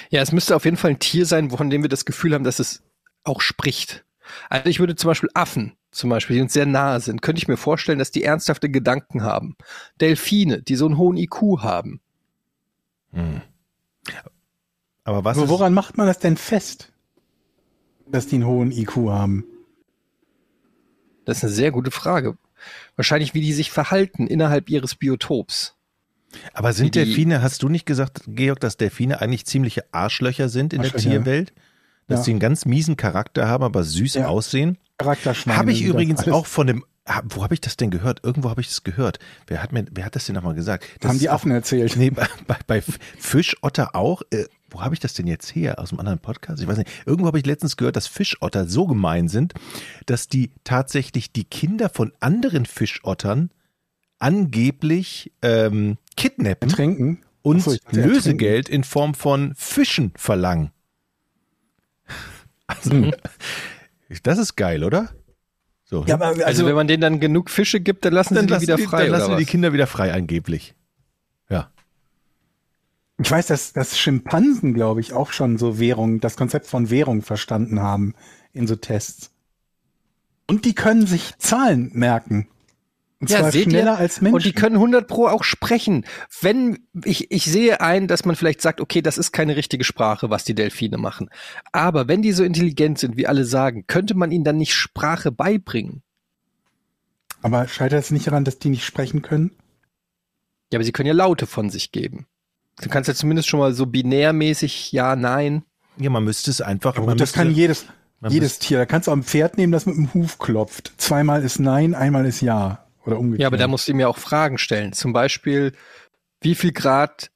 Ja, 0.10 0.22
es 0.22 0.32
müsste 0.32 0.56
auf 0.56 0.66
jeden 0.66 0.78
Fall 0.78 0.92
ein 0.92 1.00
Tier 1.00 1.26
sein, 1.26 1.50
von 1.50 1.70
dem 1.70 1.82
wir 1.82 1.90
das 1.90 2.06
Gefühl 2.06 2.34
haben, 2.34 2.44
dass 2.44 2.60
es 2.60 2.84
auch 3.24 3.42
spricht. 3.42 4.04
Also 4.50 4.70
ich 4.70 4.80
würde 4.80 4.96
zum 4.96 5.08
Beispiel 5.08 5.30
Affen, 5.34 5.74
zum 5.92 6.10
Beispiel, 6.10 6.36
die 6.36 6.42
uns 6.42 6.54
sehr 6.54 6.66
nahe 6.66 7.00
sind, 7.00 7.22
könnte 7.22 7.40
ich 7.40 7.48
mir 7.48 7.58
vorstellen, 7.58 8.00
dass 8.00 8.12
die 8.12 8.24
ernsthafte 8.24 8.70
Gedanken 8.70 9.24
haben. 9.24 9.56
Delfine, 10.02 10.62
die 10.62 10.76
so 10.76 10.86
einen 10.86 10.98
hohen 10.98 11.18
IQ 11.18 11.60
haben. 11.60 12.02
Hm. 13.14 13.42
Aber 15.04 15.24
was 15.24 15.38
Aber 15.38 15.46
ist, 15.46 15.50
woran 15.50 15.74
macht 15.74 15.98
man 15.98 16.08
das 16.08 16.20
denn 16.20 16.38
fest, 16.38 16.92
dass 18.12 18.28
die 18.28 18.36
einen 18.36 18.46
hohen 18.48 18.72
IQ 18.72 18.96
haben? 19.10 19.46
Das 21.26 21.38
ist 21.38 21.44
eine 21.44 21.54
sehr 21.54 21.72
gute 21.72 21.92
Frage. 21.92 22.38
Wahrscheinlich, 22.96 23.34
wie 23.34 23.42
die 23.42 23.54
sich 23.54 23.72
verhalten 23.72 24.28
innerhalb 24.28 24.70
ihres 24.70 24.96
Biotops. 24.96 25.76
aber 26.54 26.74
sind 26.74 26.94
die- 26.94 27.00
Delfine, 27.06 27.42
hast 27.42 27.64
du 27.64 27.70
nicht 27.70 27.88
gesagt, 27.88 28.22
Georg, 28.28 28.60
dass 28.60 28.78
Delfine 28.78 29.20
eigentlich 29.20 29.48
ziemliche 29.48 29.92
Arschlöcher 29.92 30.48
sind 30.48 30.74
in 30.74 30.82
der 30.84 30.94
Arschlöcher. 30.94 31.10
Tierwelt? 31.10 31.54
Dass 32.08 32.20
Ja. 32.20 32.24
sie 32.26 32.32
einen 32.32 32.40
ganz 32.40 32.66
miesen 32.66 32.98
Charakter 32.98 33.48
haben, 33.48 33.64
aber 33.64 33.84
süß 33.84 34.14
Ja. 34.16 34.28
aussehen? 34.28 34.78
Charakterschweine. 35.00 35.58
Habe 35.58 35.72
ich 35.72 35.82
übrigens 35.84 36.28
auch 36.28 36.46
von 36.46 36.68
dem, 36.68 36.86
wo 37.30 37.44
habe 37.44 37.54
ich 37.54 37.62
das 37.62 37.76
denn 37.78 37.90
gehört? 37.90 38.24
Irgendwo 38.24 38.50
habe 38.50 38.62
ich 38.62 38.68
das 38.68 38.84
gehört. 38.84 39.20
Wer 39.48 39.62
hat 39.64 39.72
mir, 39.72 39.86
wer 39.92 40.06
hat 40.06 40.16
das 40.16 40.26
denn 40.26 40.36
nochmal 40.36 40.54
gesagt? 40.56 40.86
Das 41.00 41.10
Haben 41.10 41.20
die 41.20 41.30
auch- 41.30 41.36
Affen 41.36 41.52
erzählt. 41.52 41.96
Nee, 41.96 42.10
bei, 42.12 42.28
bei, 42.48 42.58
bei 42.68 42.82
Fischotter 42.82 43.96
auch. 43.96 44.22
Äh, 44.32 44.46
wo 44.70 44.82
habe 44.82 44.94
ich 44.94 45.00
das 45.00 45.16
denn 45.16 45.26
jetzt 45.26 45.56
her? 45.56 45.80
Aus 45.80 45.92
einem 45.92 46.00
anderen 46.00 46.20
Podcast? 46.20 46.62
Ich 46.62 46.68
weiß 46.68 46.78
nicht. 46.78 46.90
Irgendwo 47.06 47.28
habe 47.28 47.40
ich 47.40 47.46
letztens 47.46 47.76
gehört, 47.78 47.96
dass 47.96 48.06
Fischotter 48.08 48.68
so 48.68 48.86
gemein 48.86 49.28
sind, 49.28 49.54
dass 50.06 50.28
die 50.28 50.52
tatsächlich 50.64 51.32
die 51.32 51.44
Kinder 51.46 51.90
von 51.90 52.12
anderen 52.20 52.66
Fischottern 52.68 53.50
angeblich 54.20 55.32
ähm, 55.42 55.98
kidnappen 56.18 56.70
Trinken. 56.70 57.24
und 57.42 57.64
so, 57.64 57.76
Lösegeld 57.92 58.70
in 58.70 58.84
Form 58.84 59.14
von 59.16 59.54
Fischen 59.56 60.14
verlangen. 60.16 60.72
Also, 62.68 62.92
Hm. 62.92 63.14
das 64.22 64.38
ist 64.38 64.56
geil, 64.56 64.84
oder? 64.84 65.10
So, 65.90 66.06
Ja, 66.06 66.16
aber 66.16 66.28
Also, 66.28 66.44
also, 66.44 66.66
wenn 66.68 66.76
man 66.76 66.88
denen 66.88 67.02
dann 67.02 67.20
genug 67.20 67.50
Fische 67.50 67.80
gibt, 67.80 68.06
dann 68.06 68.14
lassen 68.14 68.36
dann 68.36 68.44
sie 68.44 68.48
die 68.48 68.54
lassen, 68.54 68.62
wieder 68.64 68.76
die, 68.76 68.84
frei. 68.84 69.02
dann 69.08 69.12
lassen 69.12 69.38
die? 69.38 69.46
Kinder 69.46 69.74
wieder 69.74 69.88
frei 69.88 70.14
angeblich. 70.14 70.76
Ja. 71.50 71.72
ich 73.18 73.30
weiß, 73.30 73.48
dass, 73.48 73.74
dass 73.74 73.98
Schimpansen, 73.98 74.76
glaube 74.76 75.02
ich, 75.02 75.14
auch 75.14 75.32
schon 75.32 75.58
so 75.58 75.80
Währung, 75.80 76.20
das 76.20 76.38
Konzept 76.38 76.68
von 76.68 76.92
Währung 76.92 77.24
verstanden 77.24 77.82
haben 77.82 78.14
in 78.54 78.68
so 78.68 78.76
Tests. 78.76 79.32
Und 80.48 80.66
die 80.66 80.76
können 80.76 81.08
sich 81.08 81.36
Zahlen 81.40 81.90
merken. 81.94 82.48
Und 83.22 83.30
Ja, 83.30 83.40
zwar 83.40 83.52
seht 83.52 83.66
schneller 83.66 83.94
ihr? 83.94 83.98
als 83.98 84.22
Menschen. 84.22 84.36
Und 84.36 84.46
die 84.46 84.54
können 84.54 84.76
100 84.76 85.08
pro 85.08 85.28
auch 85.28 85.44
sprechen. 85.44 86.06
Wenn 86.42 86.80
ich, 87.04 87.32
ich 87.32 87.46
sehe 87.46 87.82
ein, 87.82 88.08
dass 88.08 88.24
man 88.24 88.36
vielleicht 88.38 88.62
sagt, 88.62 88.80
okay, 88.80 89.02
das 89.02 89.18
ist 89.18 89.34
keine 89.34 89.58
richtige 89.58 89.84
Sprache, 89.84 90.30
was 90.30 90.46
die 90.46 90.56
Delfine 90.56 90.98
machen. 90.98 91.30
Aber 91.74 92.08
wenn 92.08 92.22
die 92.22 92.32
so 92.32 92.44
intelligent 92.46 92.98
sind, 92.98 93.18
wie 93.18 93.28
alle 93.28 93.44
sagen, 93.44 93.86
könnte 93.88 94.16
man 94.16 94.32
ihnen 94.32 94.46
dann 94.46 94.58
nicht 94.58 94.74
Sprache 94.74 95.32
beibringen? 95.32 96.02
aber 97.42 97.70
scheitert 97.70 98.04
es 98.04 98.12
nicht 98.12 98.28
daran, 98.28 98.44
dass 98.44 98.60
die 98.60 98.68
nicht 98.70 98.84
sprechen 98.84 99.22
können? 99.22 99.52
Ja, 100.74 100.78
aber 100.78 100.84
sie 100.84 100.92
können 100.92 101.08
ja 101.08 101.14
Laute 101.14 101.46
von 101.48 101.70
sich 101.70 101.94
geben. 101.94 102.26
Du 102.82 102.90
kannst 102.90 103.08
ja 103.08 103.14
zumindest 103.16 103.48
schon 103.48 103.62
mal 103.62 103.74
so 103.74 103.86
binärmäßig 103.86 104.92
ja, 104.92 105.16
nein. 105.16 105.64
Ja, 105.98 106.10
man 106.10 106.26
müsste 106.26 106.52
es 106.52 106.60
einfach. 106.62 106.96
Ja, 106.98 107.02
gut, 107.02 107.20
das 107.20 107.32
kann 107.32 107.52
jedes, 107.52 107.86
Jedes 108.28 108.60
Tier. 108.60 108.78
Da 108.78 108.86
kannst 108.86 109.08
du 109.08 109.12
auch 109.12 109.16
ein 109.16 109.24
Pferd 109.24 109.58
nehmen, 109.58 109.72
das 109.72 109.86
mit 109.86 109.96
dem 109.96 110.14
Huf 110.14 110.38
klopft. 110.38 110.92
Zweimal 110.98 111.42
ist 111.44 111.60
Nein, 111.60 111.96
einmal 111.96 112.26
ist 112.26 112.42
Ja. 112.42 112.86
Oder 113.06 113.18
umgekehrt. 113.20 113.42
Ja, 113.42 113.48
aber 113.48 113.58
da 113.58 113.68
musst 113.68 113.88
du 113.88 113.94
mir 113.94 114.10
auch 114.10 114.18
Fragen 114.18 114.58
stellen. 114.58 114.94
Zum 114.94 115.14
Beispiel, 115.14 115.74
wie 116.42 116.56
viel 116.56 116.72
Grad 116.72 117.32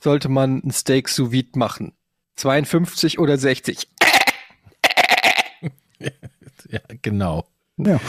sollte 0.00 0.28
man 0.28 0.60
ein 0.64 0.70
Steak 0.70 1.08
sous 1.08 1.30
vide 1.32 1.58
machen? 1.58 1.92
52 2.36 3.18
oder 3.18 3.38
60? 3.38 3.88
Ja, 6.68 6.80
genau. 7.02 7.46
Ja. 7.76 8.00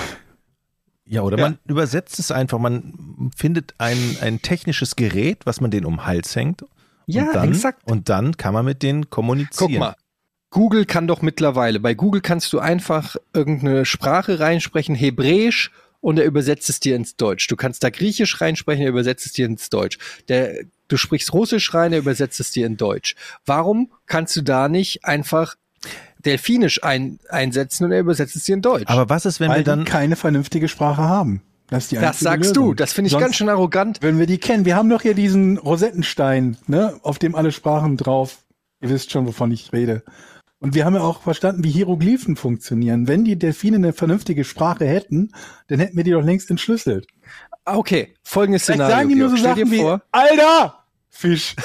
Ja, 1.06 1.22
oder 1.22 1.38
Ja. 1.38 1.46
man 1.50 1.60
übersetzt 1.66 2.20
es 2.20 2.32
einfach. 2.32 2.58
Man 2.58 3.32
findet 3.36 3.76
ein, 3.78 4.18
ein 4.22 4.42
technisches 4.42 4.96
Gerät, 4.96 5.46
was 5.46 5.62
man 5.62 5.72
den 5.72 5.86
um 5.86 5.98
den 5.98 6.06
Hals 6.06 6.36
hängt. 6.36 6.66
Ja, 7.06 7.28
und 7.28 7.36
dann, 7.36 7.50
exakt. 7.50 7.82
Und 7.90 8.10
dann 8.10 8.38
kann 8.38 8.54
man 8.54 8.66
mit 8.66 8.82
denen 8.82 9.10
kommunizieren. 9.10 9.72
Guck 9.72 9.80
mal. 9.80 9.96
Google 10.50 10.86
kann 10.86 11.06
doch 11.08 11.22
mittlerweile, 11.22 11.80
bei 11.82 11.94
Google 11.94 12.22
kannst 12.22 12.54
du 12.54 12.60
einfach 12.60 13.18
irgendeine 13.34 13.86
Sprache 13.86 14.40
reinsprechen, 14.40 14.96
Hebräisch, 14.96 15.72
und 16.06 16.20
er 16.20 16.26
übersetzt 16.26 16.70
es 16.70 16.80
dir 16.80 16.96
ins 16.96 17.16
Deutsch. 17.16 17.48
Du 17.48 17.56
kannst 17.56 17.84
da 17.84 17.90
Griechisch 17.90 18.40
reinsprechen, 18.40 18.84
er 18.84 18.90
übersetzt 18.90 19.26
es 19.26 19.34
dir 19.34 19.48
ins 19.48 19.72
Deutsch. 19.72 19.98
Der, 20.30 20.66
du 20.88 20.98
sprichst 20.98 21.34
Russisch 21.34 21.74
rein, 21.74 21.94
er 21.94 22.00
übersetzt 22.00 22.40
es 22.40 22.52
dir 22.52 22.68
in 22.68 22.78
Deutsch. 22.78 23.16
Warum 23.44 23.92
kannst 24.06 24.36
du 24.36 24.44
da 24.44 24.70
nicht 24.70 25.04
einfach 25.04 25.56
Delfinisch 26.20 26.84
ein, 26.84 27.18
einsetzen 27.30 27.86
und 27.86 27.92
er 27.92 28.02
übersetzt 28.02 28.36
es 28.36 28.44
dir 28.44 28.54
in 28.54 28.62
Deutsch? 28.62 28.86
Aber 28.86 29.10
was 29.10 29.26
ist, 29.26 29.40
wenn 29.40 29.50
Weil 29.50 29.62
wir 29.62 29.64
dann 29.64 29.84
keine 29.84 30.16
vernünftige 30.16 30.68
Sprache 30.68 31.02
haben. 31.02 31.42
Das 31.70 31.86
ist 31.86 31.94
die 31.94 31.96
das 31.96 32.20
sagst 32.20 32.50
Lösung. 32.50 32.68
du, 32.68 32.74
das 32.76 32.94
finde 32.94 33.08
ich 33.08 33.14
Sonst 33.14 33.24
ganz 33.24 33.36
schön 33.38 33.50
arrogant. 33.50 33.98
Wenn 34.02 34.20
wir 34.20 34.28
die 34.28 34.38
kennen, 34.38 34.66
wir 34.66 34.76
haben 34.76 34.92
doch 34.92 35.02
hier 35.02 35.16
diesen 35.16 35.58
Rosettenstein, 35.58 36.58
ne, 36.68 37.00
auf 37.02 37.18
dem 37.18 37.34
alle 37.34 37.52
Sprachen 37.52 37.98
drauf. 37.98 38.44
Ihr 38.80 38.90
wisst 38.90 39.12
schon, 39.12 39.26
wovon 39.26 39.50
ich 39.52 39.74
rede. 39.74 40.04
Und 40.66 40.74
wir 40.74 40.84
haben 40.84 40.96
ja 40.96 41.02
auch 41.02 41.22
verstanden, 41.22 41.64
wie 41.64 41.70
Hieroglyphen 41.70 42.36
funktionieren. 42.36 43.08
Wenn 43.08 43.24
die 43.24 43.38
Delfine 43.38 43.78
eine 43.78 43.94
vernünftige 43.94 44.44
Sprache 44.44 44.88
hätten, 44.88 45.32
dann 45.68 45.78
hätten 45.78 45.96
wir 45.96 46.04
die 46.04 46.10
doch 46.10 46.24
längst 46.24 46.50
entschlüsselt. 46.50 47.06
Okay, 47.66 48.16
folgendes 48.24 48.64
Vielleicht 48.66 48.80
Szenario. 48.80 48.96
sagen 48.98 49.10
die 49.10 49.16
nur 49.16 49.30
so. 49.30 49.38
Stell 49.38 49.56
Sachen 49.58 49.72
wie, 49.72 49.78
vor, 49.78 50.02
Alter, 50.12 50.84
Fisch. 51.08 51.56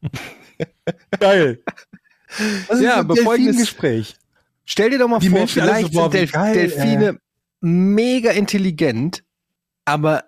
Geil. 1.20 1.62
Das 2.66 2.78
ist 2.78 2.82
Ja, 2.82 3.02
so 3.02 3.12
ein 3.12 3.14
Delfingespräch. 3.14 4.16
Stell 4.64 4.88
dir 4.88 5.00
doch 5.00 5.08
mal 5.08 5.18
Die 5.18 5.28
vor, 5.28 5.38
Menschen 5.38 5.60
vielleicht 5.60 5.92
so, 5.92 5.98
boah, 6.00 6.04
sind 6.04 6.14
Delf 6.14 6.32
geil, 6.32 6.54
Delfine 6.54 7.20
mega 7.60 8.30
intelligent, 8.30 9.22
aber 9.84 10.24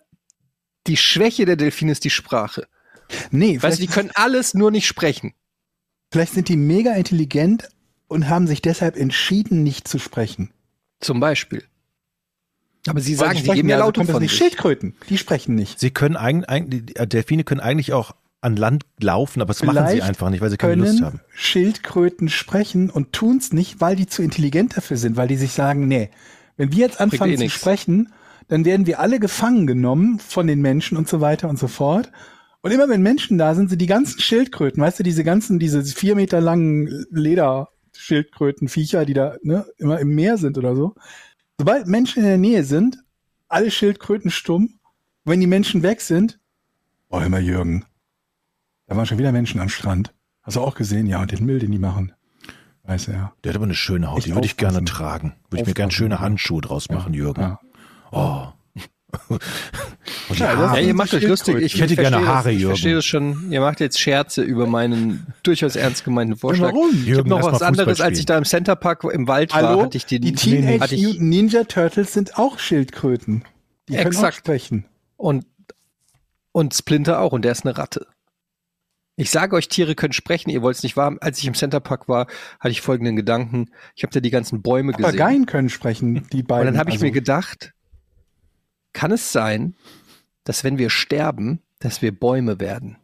die 0.86 0.98
Schwäche 0.98 1.46
der 1.46 1.56
Delfine 1.56 1.92
ist 1.92 2.04
die 2.04 2.10
Sprache. 2.10 2.66
Nee, 3.30 3.56
Weißt 3.62 3.78
du, 3.78 3.86
die 3.86 3.88
können 3.90 4.10
alles 4.12 4.52
nur 4.52 4.70
nicht 4.70 4.86
sprechen. 4.86 5.32
vielleicht 6.12 6.34
sind 6.34 6.50
die 6.50 6.58
mega 6.58 6.92
intelligent 6.92 7.70
und 8.08 8.28
haben 8.28 8.46
sich 8.46 8.62
deshalb 8.62 8.96
entschieden, 8.96 9.62
nicht 9.62 9.86
zu 9.86 9.98
sprechen. 9.98 10.50
Zum 11.00 11.20
Beispiel. 11.20 11.62
Aber 12.86 13.00
sie 13.00 13.14
sagen, 13.14 13.32
die 13.32 13.38
sie 13.38 13.44
sprechen 13.44 13.56
geben 13.56 13.68
ja 13.68 13.78
also 13.78 13.92
das 13.92 14.10
von 14.10 14.22
nicht. 14.22 14.30
sich. 14.30 14.38
Schildkröten, 14.38 14.94
die 15.08 15.18
sprechen 15.18 15.54
nicht. 15.54 15.78
Sie 15.78 15.90
können 15.90 16.16
eigentlich, 16.16 16.94
Delfine 17.08 17.44
können 17.44 17.60
eigentlich 17.60 17.92
auch 17.92 18.14
an 18.40 18.56
Land 18.56 18.84
laufen, 19.00 19.42
aber 19.42 19.48
das 19.48 19.62
machen 19.62 19.78
sie 19.78 19.94
Vielleicht 19.94 20.02
einfach 20.02 20.30
nicht, 20.30 20.40
weil 20.40 20.50
sie 20.50 20.56
keine 20.56 20.76
Lust 20.76 21.02
haben. 21.02 21.20
Schildkröten 21.34 22.28
sprechen 22.28 22.88
und 22.88 23.12
tun's 23.12 23.52
nicht, 23.52 23.80
weil 23.80 23.96
die 23.96 24.06
zu 24.06 24.22
intelligent 24.22 24.76
dafür 24.76 24.96
sind, 24.96 25.16
weil 25.16 25.28
die 25.28 25.36
sich 25.36 25.52
sagen, 25.52 25.88
nee, 25.88 26.10
wenn 26.56 26.72
wir 26.72 26.78
jetzt 26.78 27.00
anfangen 27.00 27.32
eh 27.32 27.36
zu 27.36 27.42
nix. 27.42 27.54
sprechen, 27.54 28.12
dann 28.46 28.64
werden 28.64 28.86
wir 28.86 29.00
alle 29.00 29.18
gefangen 29.18 29.66
genommen 29.66 30.20
von 30.20 30.46
den 30.46 30.60
Menschen 30.60 30.96
und 30.96 31.08
so 31.08 31.20
weiter 31.20 31.48
und 31.48 31.58
so 31.58 31.68
fort. 31.68 32.10
Und 32.62 32.70
immer 32.70 32.88
wenn 32.88 33.02
Menschen 33.02 33.38
da 33.38 33.54
sind, 33.54 33.70
sind 33.70 33.80
die 33.80 33.86
ganzen 33.86 34.20
Schildkröten, 34.20 34.82
weißt 34.82 35.00
du, 35.00 35.02
diese 35.02 35.24
ganzen, 35.24 35.58
diese 35.58 35.84
vier 35.84 36.14
Meter 36.14 36.40
langen 36.40 37.06
Lederschildkrötenviecher, 37.98 39.04
die 39.04 39.14
da 39.14 39.36
ne, 39.42 39.66
immer 39.78 39.98
im 39.98 40.14
Meer 40.14 40.38
sind 40.38 40.56
oder 40.58 40.74
so. 40.74 40.94
Sobald 41.58 41.86
Menschen 41.86 42.22
in 42.22 42.28
der 42.28 42.38
Nähe 42.38 42.64
sind, 42.64 42.98
alle 43.48 43.70
Schildkröten 43.70 44.30
stumm. 44.30 44.78
Wenn 45.24 45.40
die 45.40 45.46
Menschen 45.46 45.82
weg 45.82 46.00
sind, 46.00 46.40
oh, 47.10 47.20
mal, 47.20 47.42
Jürgen, 47.42 47.84
da 48.86 48.96
waren 48.96 49.04
schon 49.04 49.18
wieder 49.18 49.32
Menschen 49.32 49.60
am 49.60 49.68
Strand. 49.68 50.14
Hast 50.42 50.56
du 50.56 50.60
auch 50.60 50.74
gesehen? 50.74 51.06
Ja, 51.06 51.20
und 51.20 51.32
den 51.32 51.44
Müll, 51.44 51.58
den 51.58 51.72
die 51.72 51.78
machen. 51.78 52.12
Weiß 52.84 53.08
er. 53.08 53.34
Der 53.44 53.50
hat 53.50 53.56
aber 53.56 53.66
eine 53.66 53.74
schöne 53.74 54.10
Haut, 54.10 54.18
Echt 54.18 54.28
die 54.28 54.34
würde 54.34 54.46
ich 54.46 54.56
gerne 54.56 54.82
tragen. 54.84 55.34
Würde 55.50 55.62
ich 55.62 55.68
mir 55.68 55.74
gerne 55.74 55.92
schöne 55.92 56.14
ja. 56.14 56.20
Handschuhe 56.20 56.62
draus 56.62 56.88
machen, 56.88 57.12
Jürgen. 57.12 57.42
Ja. 57.42 57.60
Oh. 58.10 58.46
Ja. 60.34 60.74
Ja, 60.74 60.78
ihr 60.78 60.94
macht 60.94 61.14
euch 61.14 61.22
lustig. 61.22 61.54
Schildkröten. 61.54 61.66
Ich 61.66 61.80
hätte 61.80 61.96
gerne 61.96 62.16
verstehe 62.16 62.28
Haare, 62.28 62.44
das, 62.44 62.54
Ich 62.54 62.60
Jürgen. 62.60 62.74
verstehe 62.74 62.94
das 62.94 63.04
schon. 63.06 63.50
Ihr 63.50 63.60
macht 63.60 63.80
jetzt 63.80 63.98
Scherze 63.98 64.42
über 64.42 64.66
meinen 64.66 65.26
durchaus 65.42 65.76
ernst 65.76 66.04
gemeinten 66.04 66.36
Vorschlag. 66.36 66.68
Warum? 66.72 66.90
Ich 66.90 66.96
habe 66.98 67.08
Jürgen, 67.10 67.28
noch 67.30 67.42
was 67.42 67.62
anderes, 67.62 68.00
als 68.00 68.18
ich 68.18 68.26
da 68.26 68.36
im 68.36 68.44
Centerpark 68.44 69.04
im 69.04 69.26
Wald 69.28 69.52
war, 69.52 69.62
Hallo? 69.62 69.82
hatte 69.82 69.96
ich 69.96 70.06
die, 70.06 70.20
die 70.20 70.32
Teenage 70.34 70.80
hatte 70.80 70.94
ich, 70.94 71.18
Ninja 71.20 71.64
Turtles 71.64 72.12
sind 72.12 72.38
auch 72.38 72.58
Schildkröten. 72.58 73.44
Die 73.88 73.94
können 73.94 74.06
auch 74.06 74.10
Exakt. 74.10 74.36
sprechen. 74.36 74.84
und, 75.16 75.46
und 76.52 76.74
Splinter 76.74 77.20
auch 77.20 77.32
und 77.32 77.42
der 77.42 77.52
ist 77.52 77.64
eine 77.64 77.78
Ratte. 77.78 78.06
Ich 79.16 79.30
sage 79.30 79.56
euch, 79.56 79.68
Tiere 79.68 79.96
können 79.96 80.12
sprechen, 80.12 80.50
ihr 80.50 80.62
wollt 80.62 80.76
es 80.76 80.82
nicht 80.84 80.96
wahr. 80.96 81.16
Als 81.20 81.38
ich 81.38 81.46
im 81.46 81.54
Centerpark 81.54 82.08
war, 82.08 82.28
hatte 82.60 82.70
ich 82.70 82.82
folgenden 82.82 83.16
Gedanken. 83.16 83.70
Ich 83.96 84.04
habe 84.04 84.12
da 84.12 84.20
die 84.20 84.30
ganzen 84.30 84.62
Bäume 84.62 84.92
gesehen. 84.92 85.16
Papageien 85.16 85.46
können 85.46 85.70
sprechen, 85.70 86.26
die 86.32 86.44
beiden. 86.44 86.68
Und 86.68 86.74
dann 86.74 86.78
habe 86.78 86.90
ich 86.90 86.96
also, 86.96 87.06
mir 87.06 87.10
gedacht, 87.10 87.72
kann 88.92 89.12
es 89.12 89.32
sein, 89.32 89.74
dass 90.44 90.64
wenn 90.64 90.78
wir 90.78 90.90
sterben, 90.90 91.60
dass 91.78 92.02
wir 92.02 92.12
Bäume 92.18 92.60
werden? 92.60 92.96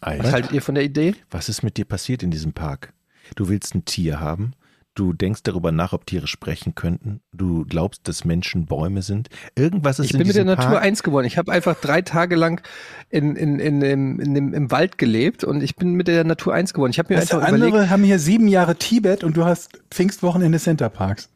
Was 0.00 0.08
Alter, 0.08 0.32
haltet 0.32 0.52
ihr 0.52 0.62
von 0.62 0.74
der 0.74 0.84
Idee? 0.84 1.14
was 1.30 1.48
ist 1.48 1.62
mit 1.62 1.76
dir 1.76 1.84
passiert 1.84 2.22
in 2.22 2.30
diesem 2.30 2.52
Park? 2.52 2.92
Du 3.34 3.48
willst 3.48 3.74
ein 3.74 3.84
Tier 3.84 4.20
haben, 4.20 4.52
du 4.94 5.12
denkst 5.12 5.42
darüber 5.42 5.72
nach, 5.72 5.92
ob 5.92 6.06
Tiere 6.06 6.26
sprechen 6.26 6.74
könnten, 6.74 7.20
du 7.32 7.64
glaubst, 7.64 8.06
dass 8.06 8.24
Menschen 8.24 8.66
Bäume 8.66 9.02
sind. 9.02 9.28
Irgendwas 9.56 9.98
ist 9.98 10.06
Ich 10.06 10.12
in 10.12 10.18
bin 10.18 10.26
mit 10.28 10.36
der 10.36 10.44
diesem 10.44 10.56
Natur 10.56 10.72
Park. 10.74 10.84
eins 10.84 11.02
geworden. 11.02 11.26
Ich 11.26 11.38
habe 11.38 11.50
einfach 11.50 11.80
drei 11.80 12.02
Tage 12.02 12.36
lang 12.36 12.62
in, 13.10 13.34
in, 13.36 13.58
in, 13.58 13.82
in, 13.82 14.18
in 14.20 14.34
dem, 14.34 14.54
im 14.54 14.70
Wald 14.70 14.96
gelebt 14.98 15.44
und 15.44 15.62
ich 15.62 15.76
bin 15.76 15.94
mit 15.94 16.08
der 16.08 16.24
Natur 16.24 16.54
eins 16.54 16.72
geworden. 16.72 16.90
Ich 16.90 16.98
habe 16.98 17.12
mir 17.12 17.20
Weißt 17.20 17.34
einfach 17.34 17.48
andere 17.48 17.68
überlegt, 17.70 17.90
haben 17.90 18.04
hier 18.04 18.18
sieben 18.18 18.48
Jahre 18.48 18.76
Tibet 18.76 19.24
und 19.24 19.36
du 19.36 19.44
hast 19.44 19.80
Pfingstwochenende 19.90 20.58
Centerparks. 20.58 21.28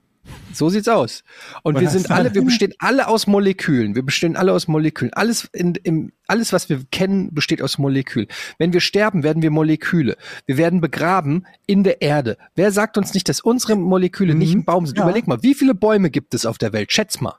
So 0.53 0.69
sieht's 0.69 0.89
aus. 0.89 1.23
Und 1.63 1.75
Was 1.75 1.83
wir 1.83 1.91
sind 1.91 2.11
alle, 2.11 2.35
wir 2.35 2.43
bestehen 2.43 2.75
alle 2.79 3.09
aus 3.09 3.27
Molekülen. 3.27 3.95
Wir 3.95 4.03
bestehen 4.03 4.37
alle 4.37 4.53
aus 4.53 4.69
Molekülen. 4.69 5.13
Alles 5.15 5.49
in, 5.53 5.75
im, 5.77 6.13
alles, 6.27 6.53
was 6.53 6.69
wir 6.69 6.83
kennen, 6.91 7.33
besteht 7.35 7.63
aus 7.63 7.79
Molekülen. 7.79 8.29
Wenn 8.59 8.73
wir 8.73 8.81
sterben, 8.81 9.23
werden 9.23 9.43
wir 9.43 9.51
Moleküle. 9.51 10.17
Wir 10.47 10.57
werden 10.57 10.81
begraben 10.81 11.47
in 11.67 11.85
der 11.85 12.03
Erde. 12.03 12.37
Wer 12.55 12.73
sagt 12.73 12.99
uns 12.99 13.15
nicht, 13.15 13.29
dass 13.29 13.41
unsere 13.41 13.77
Moleküle 13.77 14.35
nicht 14.35 14.55
Mhm. 14.55 14.61
ein 14.61 14.65
Baum 14.65 14.87
sind? 14.87 14.99
Ja. 14.99 15.05
Überleg 15.05 15.27
mal, 15.27 15.43
wie 15.43 15.55
viele 15.55 15.75
Bäume 15.75 16.11
gibt 16.11 16.35
es 16.35 16.47
auf 16.47 16.59
der 16.59 16.73
Welt? 16.73 16.93
Schätz 16.93 17.21
mal. 17.21 17.37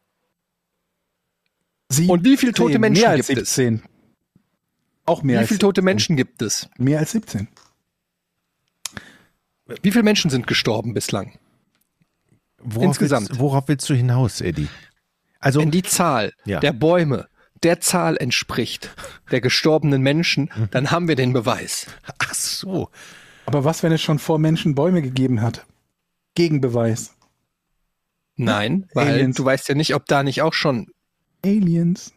Sieben, 1.90 2.10
Und 2.10 2.24
wie 2.24 2.38
viele 2.38 2.54
tote 2.54 2.80
Menschen 2.80 3.02
mehr 3.02 3.12
als 3.12 3.28
gibt 3.28 3.42
es? 3.42 3.56
17. 3.56 3.84
Auch 5.06 5.24
mehr 5.24 5.36
Wie 5.36 5.40
als 5.40 5.48
viele 5.50 5.60
tote 5.60 5.82
17. 5.82 5.86
Menschen 5.86 6.16
gibt 6.16 6.42
es? 6.42 6.70
Mehr 6.78 7.00
als 7.00 7.12
17. 7.12 7.50
Wie 9.82 9.92
viele 9.92 10.04
Menschen 10.04 10.30
sind 10.32 10.48
gestorben 10.48 10.94
bislang? 10.94 11.34
Worauf 12.64 12.84
insgesamt. 12.88 13.30
Willst, 13.30 13.40
worauf 13.42 13.68
willst 13.68 13.90
du 13.90 13.94
hinaus, 13.94 14.42
Eddie? 14.42 14.68
Also, 15.40 15.60
Wenn 15.62 15.72
die 15.72 15.84
Zahl 15.84 16.34
Ja. 16.46 16.60
der 16.60 16.74
Bäume 16.74 17.28
der 17.64 17.80
Zahl 17.80 18.18
entspricht 18.18 18.90
der 19.32 19.40
gestorbenen 19.42 20.02
Menschen, 20.02 20.50
Mhm. 20.56 20.68
dann 20.72 20.92
haben 20.92 21.08
wir 21.08 21.16
den 21.16 21.32
Beweis. 21.34 21.88
ach 22.20 22.34
so. 22.34 22.90
Aber 23.46 23.64
was, 23.64 23.84
wenn 23.84 23.92
es 23.92 24.02
schon 24.02 24.20
vor 24.20 24.40
Menschen 24.40 24.76
Bäume 24.76 25.02
gegeben 25.02 25.42
hat? 25.42 25.66
Gegenbeweis. 26.36 27.16
Nein, 28.36 28.88
weil 28.94 29.10
Aliens. 29.10 29.36
du 29.36 29.46
weißt 29.46 29.68
ja 29.70 29.76
nicht, 29.76 29.94
ob 29.94 30.06
da 30.08 30.24
nicht 30.24 30.42
auch 30.42 30.54
schon, 30.54 30.88
Aliens. 31.44 32.14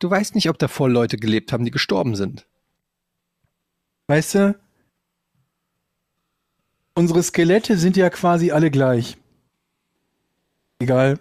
du 0.00 0.10
weißt 0.10 0.34
nicht, 0.34 0.48
ob 0.50 0.58
da 0.58 0.68
vor 0.68 0.90
Leute 0.90 1.16
gelebt 1.16 1.52
haben, 1.52 1.64
die 1.64 1.70
gestorben 1.70 2.16
sind. 2.16 2.46
Weißt 4.08 4.34
du, 4.34 4.58
unsere 6.94 7.22
Skelette 7.22 7.78
sind 7.78 7.96
ja 7.96 8.10
quasi 8.10 8.50
alle 8.50 8.70
gleich. 8.70 9.16
Egal, 10.84 11.18